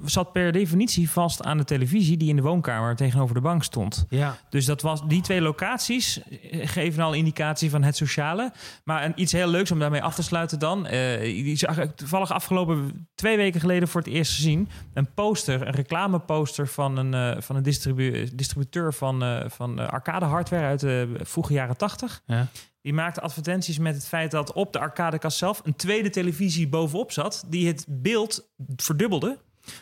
zat 0.06 0.32
per 0.32 0.52
definitie 0.52 1.10
vast 1.10 1.44
aan 1.44 1.58
de 1.58 1.64
televisie 1.64 2.18
die 2.18 2.30
in 2.30 2.36
de 2.36 2.42
woonkamer 2.42 2.96
tegenover 2.96 3.36
de 3.36 3.42
bank 3.42 3.64
stond. 3.64 4.06
ja. 4.10 4.38
Dus 4.50 4.66
dat 4.66 4.82
was, 4.82 5.08
die 5.08 5.22
twee 5.22 5.42
locaties 5.42 6.22
eh, 6.24 6.68
geven 6.68 7.04
al 7.04 7.14
indicatie 7.14 7.70
van 7.70 7.84
het 7.84 7.96
sociale. 7.96 8.52
Maar 8.84 9.06
een, 9.06 9.14
iets 9.16 9.32
heel 9.32 9.48
leuks 9.48 9.72
om 9.72 9.80
daarmee 9.80 10.04
af 10.04 10.16
te 10.16 10.24
sluiten 10.24 10.60
dan. 10.60 10.84
die 11.22 11.56
zag 11.56 11.78
ik 11.78 11.96
toevallig 11.96 12.32
afgelopen 12.32 13.08
twee 13.16 13.38
weken 13.38 13.60
geleden 13.60 13.88
voor 13.88 14.02
het 14.02 14.10
eerst 14.10 14.34
gezien. 14.34 14.70
Een 14.94 15.14
poster, 15.14 15.68
een 15.68 15.74
reclameposter 15.74 16.68
van 16.68 16.98
een, 16.98 17.14
eh, 17.14 17.42
van 17.42 17.56
een 17.56 17.64
distribu- 17.64 18.36
distributeur 18.36 18.94
van, 18.94 19.44
van 19.48 19.90
arcade 19.90 20.26
hardware 20.26 20.66
uit 20.66 20.80
de 20.80 21.16
vroege 21.22 21.54
jaren 21.54 21.78
tachtig. 21.78 22.22
Ja. 22.26 22.48
Die 22.82 22.94
maakte 22.96 23.22
advertenties 23.22 23.78
met 23.78 23.96
het 23.96 24.08
feit 24.08 24.32
dat 24.32 24.54
op 24.54 24.74
de 24.74 24.80
arcadekast 24.80 25.38
zelf 25.38 25.62
een 25.64 25.76
tweede 25.76 26.10
televisie 26.10 26.68
bovenop 26.68 27.12
zat. 27.12 27.46
Die 27.48 27.68
het 27.68 27.86
beeld 27.88 28.50
verdubbelde 28.76 29.38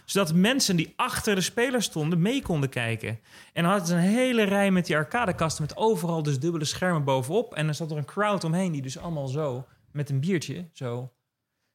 zodat 0.06 0.34
mensen 0.34 0.76
die 0.76 0.94
achter 0.95 1.36
de 1.36 1.41
speler 1.41 1.82
stonden 1.84 2.22
mee 2.22 2.41
konden 2.41 2.70
kijken. 2.70 3.20
En 3.53 3.62
dan 3.64 3.66
hadden 3.72 3.88
ze 3.88 3.94
een 3.94 3.99
hele 3.99 4.44
rij 4.44 4.72
met 4.72 4.86
die 4.86 4.95
arcadekasten... 4.95 5.64
met 5.64 5.78
overal 5.78 6.24
dus 6.24 6.40
dubbele 6.40 6.66
schermen 6.66 7.03
bovenop. 7.03 7.53
En 7.53 7.66
dan 7.66 7.76
zat 7.76 7.91
er 7.91 7.98
een 7.98 8.06
crowd 8.06 8.44
omheen 8.44 8.72
die 8.72 8.82
dus 8.82 8.98
allemaal 8.98 9.28
zo... 9.28 9.66
met 9.91 10.10
een 10.10 10.20
biertje 10.20 10.70
zo 10.74 11.10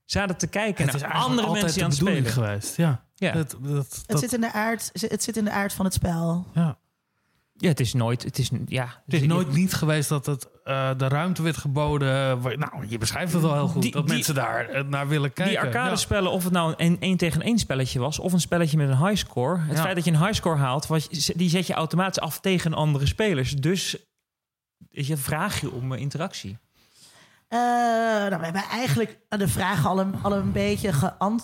zaten 0.04 0.36
te 0.36 0.46
kijken 0.46 0.84
Het 0.86 0.94
is 0.94 1.00
naar 1.00 1.12
andere 1.12 1.50
mensen 1.52 1.72
die 1.74 1.82
aan 1.82 1.88
het 1.88 1.98
spelen. 1.98 2.24
geweest. 2.32 2.76
Ja. 2.76 3.04
Ja. 3.14 3.32
Dat, 3.32 3.50
dat, 3.60 3.76
Het 3.96 4.04
dat- 4.06 4.20
zit, 4.20 4.32
in 4.32 4.40
de 4.40 4.52
aard, 4.52 4.90
het 4.92 5.22
zit 5.22 5.36
in 5.36 5.44
de 5.44 5.50
aard 5.50 5.72
van 5.72 5.84
het 5.84 5.94
spel. 5.94 6.46
ja. 6.54 6.78
Ja, 7.54 7.68
het 7.68 7.80
is 7.80 7.92
nooit... 7.92 8.22
Het 8.22 8.38
is, 8.38 8.50
ja, 8.66 9.02
Het 9.04 9.14
is 9.14 9.22
nooit 9.26 9.52
niet 9.52 9.72
geweest 9.74 10.08
dat 10.08 10.26
het, 10.26 10.48
eh, 10.70 10.90
de 10.96 11.08
ruimte 11.08 11.42
werd 11.42 11.56
geboden. 11.56 12.40
waar- 12.40 12.58
nou, 12.58 12.86
je 12.88 12.98
beschrijft 12.98 13.32
het 13.32 13.42
wel 13.42 13.54
heel 13.54 13.68
goed. 13.68 13.82
Die- 13.82 13.92
dat 13.92 14.04
die- 14.06 14.14
mensen 14.14 14.34
daar 14.34 14.68
eh, 14.68 14.84
naar 14.84 15.08
willen 15.08 15.32
kijken. 15.32 15.54
Die 15.54 15.60
arcade 15.66 15.90
Ja. 15.90 15.96
spellen, 15.96 16.30
of 16.30 16.44
het 16.44 16.52
nou 16.52 16.74
een 16.76 16.96
1 17.00 17.16
tegen 17.16 17.42
1 17.42 17.58
spelletje 17.58 17.98
was... 17.98 18.18
of 18.18 18.32
een 18.32 18.40
spelletje 18.40 18.76
met 18.76 18.88
een 18.88 19.06
highscore. 19.06 19.58
Het 19.60 19.76
Ja. 19.76 19.82
feit 19.82 19.94
dat 19.94 20.04
je 20.04 20.10
een 20.10 20.24
highscore 20.24 20.56
haalt... 20.56 20.86
Wat, 20.86 21.08
die 21.36 21.48
zet 21.50 21.66
je 21.66 21.74
automatisch 21.74 22.20
af 22.22 22.40
tegen 22.40 22.74
andere 22.74 23.06
spelers. 23.06 23.54
Dus 23.56 23.96
je, 24.90 25.16
vraag 25.16 25.60
je 25.60 25.70
om 25.72 25.92
eh, 25.92 26.00
interactie. 26.00 26.58
Eh, 27.48 27.58
nou, 28.28 28.36
we 28.38 28.44
hebben 28.44 28.64
eigenlijk 28.70 29.18
de 29.28 29.48
vraag 29.48 29.86
al 29.86 30.00
een, 30.00 30.14
al 30.22 30.32
een 30.32 30.52
beetje 30.52 30.92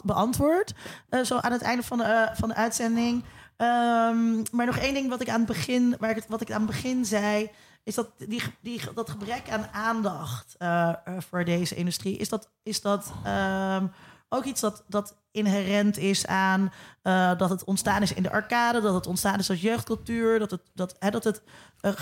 beantwoord. 0.05 0.75
eh, 1.09 1.21
zo 1.21 1.37
aan 1.39 1.53
het 1.53 1.63
einde 1.63 1.83
van 1.83 1.99
de, 1.99 2.05
eh, 2.05 2.37
van 2.37 2.49
de 2.49 2.55
uitzending. 2.55 3.25
Ehm, 3.57 4.37
maar 4.53 4.67
nog 4.67 4.77
één 4.77 4.95
ding 4.95 5.09
wat 5.09 5.21
ik 5.21 5.29
aan 5.29 5.39
het 5.39 5.47
begin, 5.49 5.97
waar 5.99 6.17
ik 6.17 6.25
wat 6.29 6.41
ik 6.41 6.51
aan 6.53 6.61
het 6.61 6.71
begin 6.71 7.05
zei, 7.05 7.51
is 7.87 7.95
dat 7.95 8.11
die, 8.19 8.43
die, 8.61 8.81
dat 8.95 9.11
gebrek 9.11 9.51
aan 9.51 9.67
aandacht 9.73 10.55
eh, 10.59 10.89
eh, 10.89 10.97
voor 11.19 11.45
deze 11.45 11.75
industrie, 11.75 12.17
is 12.17 12.29
dat, 12.29 12.51
is 12.63 12.81
dat 12.81 13.13
ehm, 13.25 13.87
ook 14.29 14.45
iets 14.45 14.61
dat, 14.61 14.85
dat 14.89 15.17
inherent 15.31 15.99
is 15.99 16.27
aan 16.27 16.73
eh, 17.03 17.39
dat 17.39 17.51
het 17.51 17.65
ontstaan 17.65 18.03
is 18.03 18.13
in 18.13 18.23
de 18.23 18.31
arcade, 18.31 18.81
dat 18.81 18.95
het 18.95 19.07
ontstaan 19.07 19.39
is 19.39 19.51
als 19.51 19.61
jeugdcultuur, 19.61 20.39
dat 20.39 20.51
het, 20.51 20.61
dat, 20.75 20.97
hè, 20.99 21.11
dat 21.11 21.25
het 21.25 21.43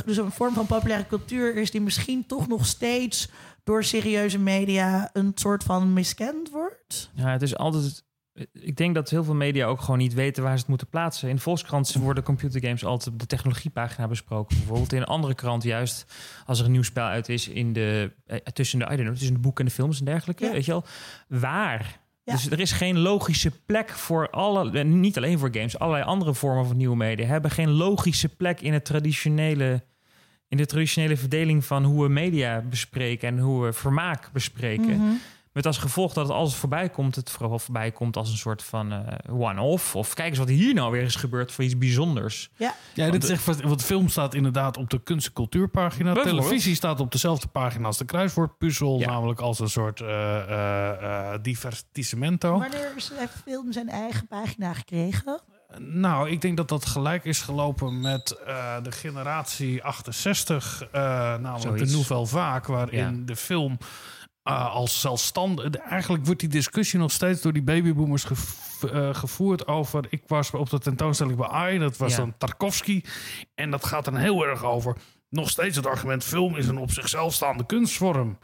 dus 0.05 0.17
een 0.17 0.33
vorm 0.33 0.55
van 0.55 0.67
populaire 0.67 1.07
cultuur 1.07 1.57
is 1.57 1.71
die 1.71 1.81
misschien 1.81 2.27
toch 2.27 2.49
nog 2.49 2.67
steeds 2.67 3.29
door 3.65 3.85
serieuze 3.85 4.39
media 4.39 5.11
een 5.13 5.33
soort 5.35 5.63
van 5.63 5.93
miskend 5.93 6.51
wordt. 6.51 7.11
Ja, 7.15 7.29
het 7.29 7.43
is 7.43 7.57
altijd. 7.57 8.05
Ik 8.53 8.77
denk 8.77 8.95
dat 8.95 9.11
heel 9.11 9.25
veel 9.25 9.35
media 9.35 9.67
ook 9.67 9.81
gewoon 9.81 9.99
niet 9.99 10.15
weten 10.15 10.43
waar 10.43 10.53
ze 10.53 10.59
het 10.59 10.69
moeten 10.69 10.87
plaatsen. 10.87 11.29
In 11.29 11.35
de 11.35 11.41
Volkskrant 11.41 11.93
worden 11.93 12.25
computergames 12.25 12.85
altijd 12.85 13.15
op 13.15 13.21
de 13.21 13.27
technologiepagina 13.27 14.09
besproken. 14.09 14.57
Bijvoorbeeld 14.57 14.93
in 14.93 14.99
een 14.99 15.07
andere 15.07 15.35
krant 15.35 15.63
juist 15.63 16.15
als 16.47 16.59
er 16.59 16.65
een 16.65 16.73
nieuw 16.73 16.83
spel 16.83 17.05
uit 17.05 17.29
is 17.29 17.49
in 17.49 17.73
de, 17.73 18.13
eh, 18.27 18.39
tussen, 18.39 18.79
de, 18.79 18.85
I 18.85 18.89
don't 18.89 19.01
know, 19.01 19.15
tussen 19.15 19.35
de 19.35 19.41
boeken 19.41 19.65
en 19.65 19.71
de 19.71 19.77
films 19.77 19.99
en 19.99 20.05
dergelijke. 20.05 20.45
Ja. 20.45 20.53
Weet 20.53 20.65
je 20.65 20.71
wel? 20.71 20.85
Waar? 21.29 22.03
Ja. 22.25 22.33
Dus 22.33 22.51
er 22.51 22.61
is 22.61 22.73
geen 22.73 22.99
logische 22.99 23.51
plek 23.67 23.91
voor 23.91 24.31
alle, 24.31 24.79
en 24.79 25.01
niet 25.01 25.17
alleen 25.17 25.39
voor 25.39 25.49
games, 25.53 25.79
allerlei 25.79 26.05
andere 26.05 26.35
vormen 26.35 26.67
van 26.67 26.77
nieuwe 26.77 26.97
media 26.97 27.27
hebben 27.27 27.51
geen 27.51 27.71
logische 27.71 28.29
plek 28.29 28.61
in 28.61 28.73
het 28.73 28.85
traditionele, 28.85 29.85
in 30.49 30.57
de 30.57 30.67
traditionele 30.67 31.17
verdeling 31.17 31.65
van 31.65 31.85
hoe 31.85 32.03
we 32.03 32.09
media 32.09 32.61
bespreken 32.61 33.29
en 33.29 33.39
hoe 33.39 33.65
we 33.65 33.73
vermaak 33.73 34.31
bespreken. 34.33 34.97
Mhm. 34.97 35.13
Met 35.55 35.67
als 35.67 35.79
gevolg 35.79 36.13
dat 36.13 36.27
het 36.27 36.37
als 36.37 36.51
het 36.51 36.59
voorbij 36.61 36.89
komt, 36.89 37.15
het 37.17 37.31
vooral 37.31 37.59
voorbij 37.59 37.91
komt 37.91 38.17
als 38.17 38.31
een 38.31 38.37
soort 38.37 38.63
van 38.63 38.93
eh, 38.93 39.35
one-off. 39.41 39.97
Of 39.97 40.15
kijk 40.15 40.29
eens 40.29 40.39
wat 40.39 40.49
hier 40.49 40.75
nou 40.75 40.93
weer 40.93 41.03
is 41.03 41.15
gebeurd 41.15 41.53
voor 41.53 41.65
iets 41.65 41.79
bijzonders. 41.79 42.51
Ja, 42.57 42.75
Ja, 42.95 43.11
dit 43.11 43.25
is 43.25 43.31
echt, 43.31 43.45
wat- 43.45 43.61
want 43.61 43.83
film 43.83 44.09
staat 44.09 44.35
inderdaad 44.35 44.77
op 44.77 44.91
de 44.91 45.03
kunst- 45.03 45.27
en 45.27 45.33
cultuurpagina. 45.33 46.15
Televisie 46.15 46.75
staat 46.75 47.01
op 47.01 47.13
dezelfde 47.13 47.47
pagina 47.47 47.87
als 47.87 47.99
de 47.99 48.05
kruiswoordpuzzel. 48.05 48.99
Ja. 48.99 49.07
Namelijk 49.07 49.41
als 49.41 49.59
een 49.61 49.69
soort 49.71 50.01
eh 50.01 50.09
eh, 50.09 51.33
eh, 51.35 51.39
divertissemento. 51.43 52.59
wanneer 52.59 52.93
is- 52.97 53.11
heeft 53.15 53.33
film 53.45 53.73
zijn 53.73 53.89
eigen 53.89 54.27
pagina 54.27 54.73
gekregen? 54.73 55.41
Nou, 55.79 56.31
ik 56.31 56.41
denk 56.41 56.57
dat 56.57 56.69
dat 56.69 56.87
gelijk 56.87 57.25
is 57.25 57.41
gelopen 57.41 58.01
met 58.01 58.31
eh, 58.47 58.75
de 58.83 58.93
generatie 58.93 59.83
68. 59.85 60.83
eh, 60.93 61.01
namelijk 61.03 61.61
Zoiets. 61.63 61.85
de 61.91 61.93
Nouvelle 61.97 62.27
Vaak, 62.27 62.67
waarin 62.67 62.99
Ja. 63.19 63.25
de 63.27 63.37
film 63.37 63.79
eh, 64.45 64.75
als 64.75 65.01
zelfstandig... 65.01 65.71
Eigenlijk 65.75 66.25
wordt 66.27 66.41
die 66.41 66.49
discussie 66.49 66.99
nog 66.99 67.11
steeds 67.11 67.41
door 67.41 67.53
die 67.53 67.63
babyboomers 67.63 68.25
gev- 68.25 68.83
eh, 68.83 69.15
gevoerd 69.15 69.67
over... 69.67 70.05
Ik 70.09 70.23
was 70.27 70.51
op 70.51 70.71
de 70.71 70.79
tentoonstelling 70.79 71.37
bij 71.37 71.49
AI, 71.49 71.79
dat 71.79 71.97
was 71.97 72.11
Ja. 72.11 72.17
dan 72.17 72.35
Tarkovsky. 72.39 73.03
En 73.55 73.71
dat 73.71 73.85
gaat 73.85 74.05
dan 74.05 74.17
heel 74.17 74.47
erg 74.47 74.65
over... 74.65 74.97
Nog 75.29 75.51
steeds 75.51 75.77
het 75.77 75.87
argument, 75.87 76.25
film 76.25 76.57
is 76.57 76.69
een 76.69 76.79
op 76.79 76.91
zichzelf 76.91 77.33
staande 77.35 77.67
kunstvorm. 77.67 78.39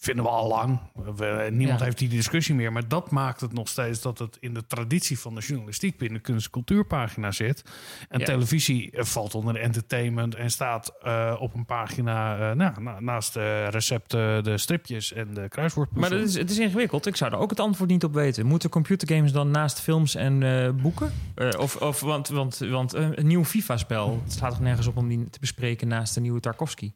Vinden 0.00 0.24
we 0.24 0.30
al 0.30 0.48
lang. 0.48 0.80
We- 1.16 1.48
niemand 1.52 1.78
Ja. 1.78 1.84
heeft 1.84 1.98
die 1.98 2.08
discussie 2.08 2.54
meer. 2.54 2.72
Maar 2.72 2.88
dat 2.88 3.10
maakt 3.10 3.40
het 3.40 3.52
nog 3.52 3.68
steeds 3.68 4.00
dat 4.02 4.18
het 4.18 4.36
in 4.40 4.54
de 4.54 4.66
traditie 4.66 5.18
van 5.18 5.34
de 5.34 5.40
journalistiek 5.40 5.98
binnen 5.98 6.20
kunst- 6.20 6.44
en 6.46 6.50
cultuurpagina 6.52 7.30
zit. 7.30 7.62
En 8.08 8.18
Ja. 8.18 8.24
televisie 8.24 8.90
eh, 8.90 9.04
valt 9.04 9.34
onder 9.34 9.56
entertainment 9.60 10.34
en 10.34 10.50
staat 10.50 10.92
eh, 11.02 11.36
op 11.38 11.54
een 11.54 11.64
pagina 11.64 12.50
eh, 12.50 12.56
nou, 12.56 12.82
na- 12.82 13.00
naast 13.00 13.32
de 13.34 13.66
recepten, 13.68 14.44
de 14.44 14.58
stripjes 14.58 15.12
en 15.12 15.34
de 15.34 15.48
kruiswoordpuzzel. 15.48 16.08
Maar 16.10 16.18
dat 16.18 16.28
is, 16.28 16.34
het 16.34 16.50
is 16.50 16.58
ingewikkeld. 16.58 17.06
Ik 17.06 17.16
zou 17.16 17.32
er 17.32 17.38
ook 17.38 17.50
het 17.50 17.60
antwoord 17.60 17.90
niet 17.90 18.04
op 18.04 18.14
weten. 18.14 18.46
Moeten 18.46 18.70
computergames 18.70 19.32
dan 19.32 19.50
naast 19.50 19.80
films 19.80 20.14
en 20.14 20.42
eh, 20.42 20.70
boeken? 20.82 21.12
Eh, 21.34 21.48
of, 21.60 21.76
of, 21.76 22.00
want 22.00 22.28
want, 22.28 22.58
want 22.58 22.94
eh, 22.94 23.08
een 23.14 23.26
nieuw 23.26 23.44
FIFA-spel, 23.44 24.20
het 24.24 24.32
slaat 24.32 24.50
toch 24.50 24.60
nergens 24.60 24.86
op 24.86 24.96
om 24.96 25.08
die 25.08 25.30
te 25.30 25.38
bespreken 25.40 25.88
naast 25.88 26.14
de 26.14 26.20
nieuwe 26.20 26.40
Tarkovsky? 26.40 26.92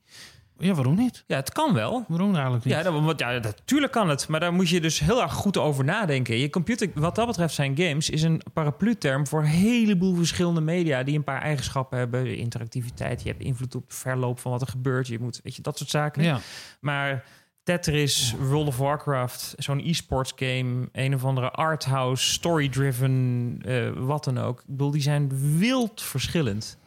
Ja, 0.59 0.74
waarom 0.74 0.95
niet? 0.95 1.24
Ja, 1.27 1.37
het 1.37 1.53
kan 1.53 1.74
wel. 1.74 2.05
Waarom 2.09 2.35
eigenlijk 2.35 2.65
niet? 2.65 2.74
Ja, 2.74 2.83
dat, 2.83 3.19
ja, 3.19 3.31
natuurlijk 3.39 3.93
kan 3.93 4.09
het. 4.09 4.29
Maar 4.29 4.41
daar 4.41 4.53
moet 4.53 4.69
je 4.69 4.81
dus 4.81 4.99
heel 4.99 5.23
erg 5.23 5.33
goed 5.33 5.57
over 5.57 5.85
nadenken. 5.85 6.39
Je 6.39 6.51
computer, 6.51 6.91
wat 6.95 7.15
dat 7.15 7.27
betreft 7.27 7.55
zijn 7.55 7.77
games, 7.77 8.11
is 8.11 8.23
een 8.23 8.43
paraplu-term 8.53 9.27
voor 9.27 9.41
een 9.41 9.47
heleboel 9.47 10.15
verschillende 10.15 10.61
media 10.61 11.03
die 11.03 11.16
een 11.16 11.24
paar 11.24 11.43
eigenschappen 11.43 11.99
hebben. 11.99 12.37
Interactiviteit, 12.37 13.23
je 13.23 13.29
hebt 13.29 13.43
invloed 13.43 13.74
op 13.74 13.89
de 13.89 13.95
verloop 13.95 14.39
van 14.39 14.51
wat 14.51 14.61
er 14.61 14.69
gebeurt. 14.69 15.07
Je 15.07 15.19
moet, 15.19 15.41
weet 15.43 15.57
je, 15.57 15.62
dat 15.62 15.79
soort 15.79 15.91
zaken. 15.91 16.23
Ja. 16.23 16.41
Maar 16.81 17.24
Tetris, 17.62 18.35
World 18.39 18.66
of 18.66 18.77
Warcraft, 18.77 19.55
zo'n 19.57 19.81
e-sports 19.81 20.33
game, 20.37 20.89
een 20.93 21.15
of 21.15 21.24
andere 21.24 21.51
arthouse, 21.51 22.33
story-driven, 22.33 23.59
eh, 23.65 23.91
wat 23.97 24.24
dan 24.24 24.39
ook. 24.39 24.61
Ik 24.61 24.66
bedoel, 24.66 24.91
die 24.91 25.03
zijn 25.03 25.59
wild 25.59 26.03
verschillend. 26.03 26.79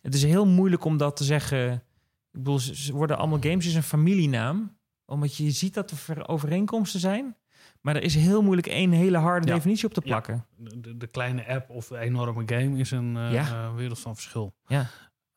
Het 0.00 0.14
is 0.14 0.22
heel 0.22 0.46
moeilijk 0.46 0.84
om 0.84 0.96
dat 0.96 1.16
te 1.16 1.24
zeggen. 1.24 1.82
Ik 2.32 2.38
bedoel, 2.38 2.58
ze 2.58 2.92
worden 2.92 3.18
allemaal 3.18 3.40
games 3.40 3.66
is 3.66 3.74
een 3.74 3.82
familienaam, 3.82 4.78
omdat 5.06 5.36
je 5.36 5.50
ziet 5.50 5.74
dat 5.74 5.90
er 5.90 5.96
ver- 5.96 6.28
overeenkomsten 6.28 7.00
zijn. 7.00 7.36
Maar 7.80 7.96
er 7.96 8.02
is 8.02 8.14
heel 8.14 8.42
moeilijk 8.42 8.66
één 8.66 8.90
hele 8.90 9.16
harde 9.18 9.46
Ja. 9.46 9.54
definitie 9.54 9.86
op 9.86 9.94
te 9.94 10.00
Ja. 10.04 10.06
plakken. 10.10 10.46
De, 10.56 10.96
de 10.96 11.06
kleine 11.06 11.46
app 11.48 11.70
of 11.70 11.86
de 11.88 11.98
enorme 11.98 12.42
game 12.46 12.78
is 12.78 12.90
een 12.90 13.16
eh, 13.16 13.32
Ja. 13.32 13.44
eh, 13.64 13.74
wereld 13.74 13.98
van 13.98 14.14
verschil. 14.14 14.54
Ja. 14.66 14.86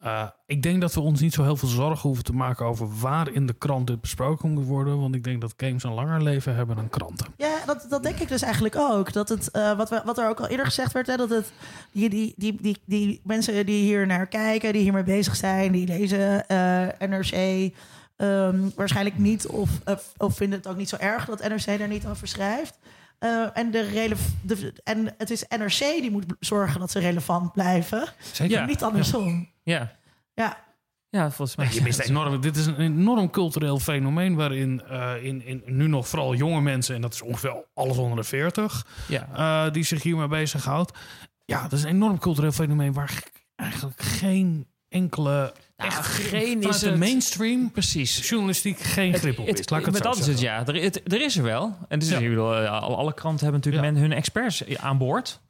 Eh, 0.05 0.27
ik 0.45 0.63
denk 0.63 0.81
dat 0.81 0.93
we 0.93 0.99
ons 0.99 1.21
niet 1.21 1.33
zo 1.33 1.43
heel 1.43 1.55
veel 1.55 1.67
zorgen 1.67 2.01
hoeven 2.01 2.23
te 2.23 2.33
maken 2.33 2.65
over 2.65 2.99
waar 2.99 3.31
in 3.31 3.45
de 3.45 3.53
krant 3.53 3.87
dit 3.87 4.01
besproken 4.01 4.51
moet 4.51 4.65
worden. 4.65 4.99
Want 4.99 5.15
ik 5.15 5.23
denk 5.23 5.41
dat 5.41 5.53
games 5.57 5.83
een 5.83 5.93
langer 5.93 6.23
leven 6.23 6.55
hebben 6.55 6.75
dan 6.75 6.89
kranten. 6.89 7.27
Ja, 7.37 7.55
dat, 7.65 7.85
dat 7.89 8.03
denk 8.03 8.19
ik 8.19 8.27
dus 8.27 8.41
eigenlijk 8.41 8.75
ook. 8.75 9.13
Dat 9.13 9.29
het, 9.29 9.51
eh, 9.51 9.77
wat, 9.77 10.01
wat 10.05 10.17
er 10.17 10.29
ook 10.29 10.39
al 10.39 10.47
eerder 10.47 10.65
gezegd 10.65 10.91
werd, 10.91 11.07
hè, 11.07 11.15
dat 11.15 11.29
het, 11.29 11.51
die, 11.91 12.09
die, 12.09 12.33
die, 12.37 12.57
die, 12.61 12.77
die 12.85 13.21
mensen 13.23 13.65
die 13.65 13.83
hier 13.83 14.07
naar 14.07 14.27
kijken, 14.27 14.73
die 14.73 14.81
hiermee 14.81 15.03
bezig 15.03 15.35
zijn, 15.35 15.71
die 15.71 15.87
lezen 15.87 16.47
eh, 16.47 17.07
NRC 17.09 17.71
ehm, 18.15 18.69
waarschijnlijk 18.75 19.17
niet 19.17 19.47
of, 19.47 19.69
of, 19.85 20.13
of 20.17 20.35
vinden 20.35 20.57
het 20.57 20.67
ook 20.67 20.77
niet 20.77 20.89
zo 20.89 20.97
erg 20.99 21.25
dat 21.25 21.47
NRC 21.47 21.65
er 21.65 21.87
niet 21.87 22.07
over 22.07 22.27
schrijft. 22.27 22.77
Eh, 23.25 23.47
en, 23.53 23.71
de 23.71 24.15
de, 24.41 24.73
en 24.83 25.13
het 25.17 25.29
is 25.29 25.43
NRC 25.57 25.79
die 25.79 26.11
moet 26.11 26.25
zorgen 26.39 26.79
dat 26.79 26.91
ze 26.91 26.99
relevant 26.99 27.51
blijven. 27.51 28.07
Zeker. 28.33 28.65
Niet 28.65 28.83
andersom. 28.83 29.49
Ja. 29.63 29.91
Ja. 30.33 30.63
Ja, 31.09 31.31
volgens 31.31 31.57
mij. 31.57 31.69
Je 31.73 31.81
mist 31.81 31.99
enorm, 31.99 32.41
dit 32.41 32.55
is 32.55 32.65
een 32.65 32.79
enorm 32.79 33.29
cultureel 33.29 33.79
fenomeen 33.79 34.35
waarin 34.35 34.81
eh, 34.89 35.23
in, 35.23 35.45
in, 35.45 35.61
nu 35.65 35.87
nog 35.87 36.07
vooral 36.07 36.35
jonge 36.35 36.61
mensen, 36.61 36.95
en 36.95 37.01
dat 37.01 37.13
is 37.13 37.21
ongeveer 37.21 37.65
alles 37.73 37.97
onder 37.97 38.17
de 38.17 38.23
40, 38.23 38.85
Ja. 39.07 39.27
eh, 39.65 39.73
die 39.73 39.83
zich 39.83 40.03
hiermee 40.03 40.27
bezighoudt. 40.27 40.97
Ja, 41.45 41.61
dat 41.61 41.71
is 41.71 41.83
een 41.83 41.89
enorm 41.89 42.19
cultureel 42.19 42.51
fenomeen 42.51 42.93
waar 42.93 43.23
eigenlijk 43.55 44.01
geen 44.01 44.67
enkele. 44.95 45.53
echt 45.75 46.05
geen 46.05 46.61
is 46.61 46.79
de 46.79 46.89
het- 46.89 46.99
mainstream 46.99 47.71
Precies. 47.71 48.29
journalistiek 48.29 48.79
geen 48.79 49.13
grip 49.13 49.39
op 49.39 49.47
Het- 49.47 49.59
is. 49.59 49.69
Laat 49.69 49.79
ik 49.79 49.85
het 49.85 49.93
met 49.93 50.03
zo 50.03 50.09
dat 50.09 50.19
is 50.19 50.27
het, 50.27 50.39
ja. 50.39 50.65
Er, 50.67 50.75
het- 50.83 51.13
er 51.13 51.21
is 51.21 51.37
er 51.37 51.43
wel. 51.43 51.77
En 51.87 51.99
dus, 51.99 52.09
Ja. 52.09 52.17
ik 52.17 52.29
bedoel, 52.29 52.55
eh, 52.55 52.81
alle, 52.81 53.13
kranten 53.13 53.43
hebben 53.43 53.61
natuurlijk 53.63 53.93
men, 53.93 54.01
hun 54.01 54.11
experts 54.13 54.77
aan 54.77 54.97
boord. 54.97 55.41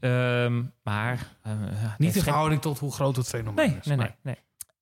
Ehm, 0.00 0.62
maar... 0.82 1.28
eh, 1.42 1.52
Niet 1.98 2.08
in 2.08 2.12
geen- 2.12 2.22
verhouding 2.22 2.60
tot 2.60 2.78
hoe 2.78 2.92
groot 2.92 3.16
het 3.16 3.28
fenomeen 3.28 3.68
Nee, 3.68 3.78
is. 3.80 3.86
nee, 3.86 3.96
nee. 3.96 4.10
nee. 4.22 4.36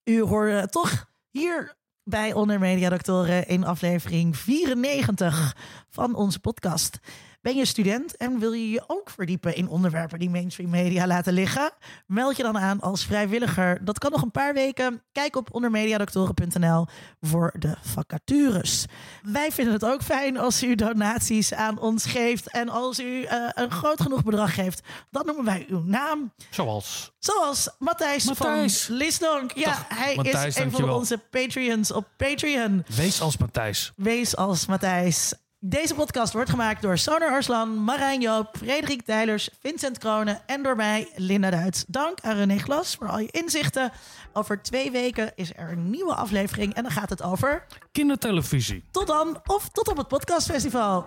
U 0.05 0.23
hoorde 0.23 0.67
toch 0.69 1.11
hier 1.31 1.77
bij 2.05 2.33
Onder 2.33 2.59
Media 2.59 2.89
Doctoren 2.89 3.47
in 3.49 3.65
aflevering 3.65 4.37
94 4.37 5.57
van 5.91 6.15
onze 6.15 6.39
podcast. 6.41 6.99
Ben 7.43 7.57
je 7.57 7.65
student 7.65 8.17
en 8.17 8.39
wil 8.39 8.53
je 8.53 8.71
je 8.71 8.83
ook 8.87 9.11
verdiepen 9.11 9.55
in 9.55 9.69
onderwerpen 9.69 10.19
die 10.19 10.31
mainstream 10.31 10.71
media 10.71 11.07
laten 11.07 11.33
liggen? 11.33 11.71
Meld 12.07 12.37
je 12.37 12.43
dan 12.43 12.59
aan 12.59 12.81
als 12.81 13.05
vrijwilliger. 13.05 13.85
Dat 13.85 13.99
kan 13.99 14.11
nog 14.11 14.23
een 14.23 14.31
paar 14.31 14.55
weken. 14.55 15.03
Kijk 15.13 15.37
op 15.37 15.55
ondermediadoctoren.nl 15.55 16.87
voor 17.21 17.55
de 17.59 17.75
vacatures. 17.83 18.85
Wij 19.23 19.53
vinden 19.53 19.75
het 19.75 19.85
ook 19.85 20.03
fijn 20.03 20.37
als 20.37 20.63
u 20.63 20.75
donaties 20.75 21.55
aan 21.55 21.79
ons 21.79 22.07
geeft. 22.07 22.51
En 22.51 22.69
als 22.69 23.01
u 23.01 23.23
eh, 23.23 23.49
een 23.55 23.71
groot 23.71 24.01
genoeg 24.01 24.23
bedrag 24.25 24.55
geeft, 24.55 24.81
dan 25.11 25.27
noemen 25.27 25.45
wij 25.45 25.67
uw 25.69 25.83
naam. 25.83 26.33
Zoals. 26.51 27.13
Zoals 27.19 27.69
Matthijs, 27.79 28.25
Matthijs. 28.25 28.85
van 28.85 28.97
Lisdonk. 28.97 29.53
Ja, 29.55 29.65
Dag, 29.65 29.85
hij 29.89 30.15
Matthijs, 30.17 30.47
is 30.47 30.57
een 30.57 30.71
van 30.71 30.91
onze 30.91 31.19
Patreons 31.19 31.93
op 31.93 32.09
Patreon. 32.17 32.85
Wees 32.97 33.21
als 33.21 33.37
Matthijs. 33.37 33.93
Wees 33.97 34.37
als 34.37 34.67
Matthijs. 34.67 35.35
Deze 35.63 35.95
podcast 35.95 36.33
wordt 36.33 36.51
gemaakt 36.51 36.83
door 36.83 36.99
Sonar 36.99 37.31
Arslan, 37.31 37.85
Marijn 37.85 38.21
Joop, 38.21 38.57
Frederik 38.57 39.07
Deilers, 39.07 39.49
Vincent 39.61 39.99
Kronen 39.99 40.41
en 40.47 40.63
door 40.63 40.77
mij, 40.77 41.09
Linda 41.15 41.51
Duits. 41.51 41.85
Dank 41.89 42.21
aan 42.21 42.37
René 42.37 42.59
Glas 42.59 42.95
voor 42.95 43.09
al 43.09 43.19
je 43.19 43.29
inzichten. 43.31 43.93
Over 44.33 44.63
twee 44.63 44.91
weken 44.91 45.33
is 45.35 45.53
er 45.57 45.71
een 45.71 45.91
nieuwe 45.91 46.15
aflevering 46.15 46.75
en 46.75 46.83
dan 46.83 46.93
gaat 46.93 47.11
het 47.11 47.23
over... 47.23 47.67
Kindertelevisie. 47.93 48.85
Tot 48.91 49.07
dan 49.07 49.41
of 49.45 49.69
tot 49.69 49.89
op 49.89 49.97
het 49.97 50.09
podcastfestival. 50.09 51.05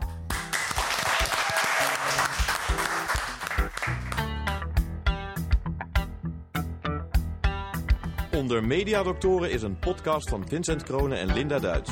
Onder 8.36 8.64
Mediadoktoren 8.64 9.52
is 9.52 9.62
een 9.62 9.80
podcast 9.80 10.30
van 10.30 10.48
Vincent 10.48 10.84
Kronen 10.84 11.20
en 11.20 11.34
Linda 11.34 11.60
Duits. 11.60 11.92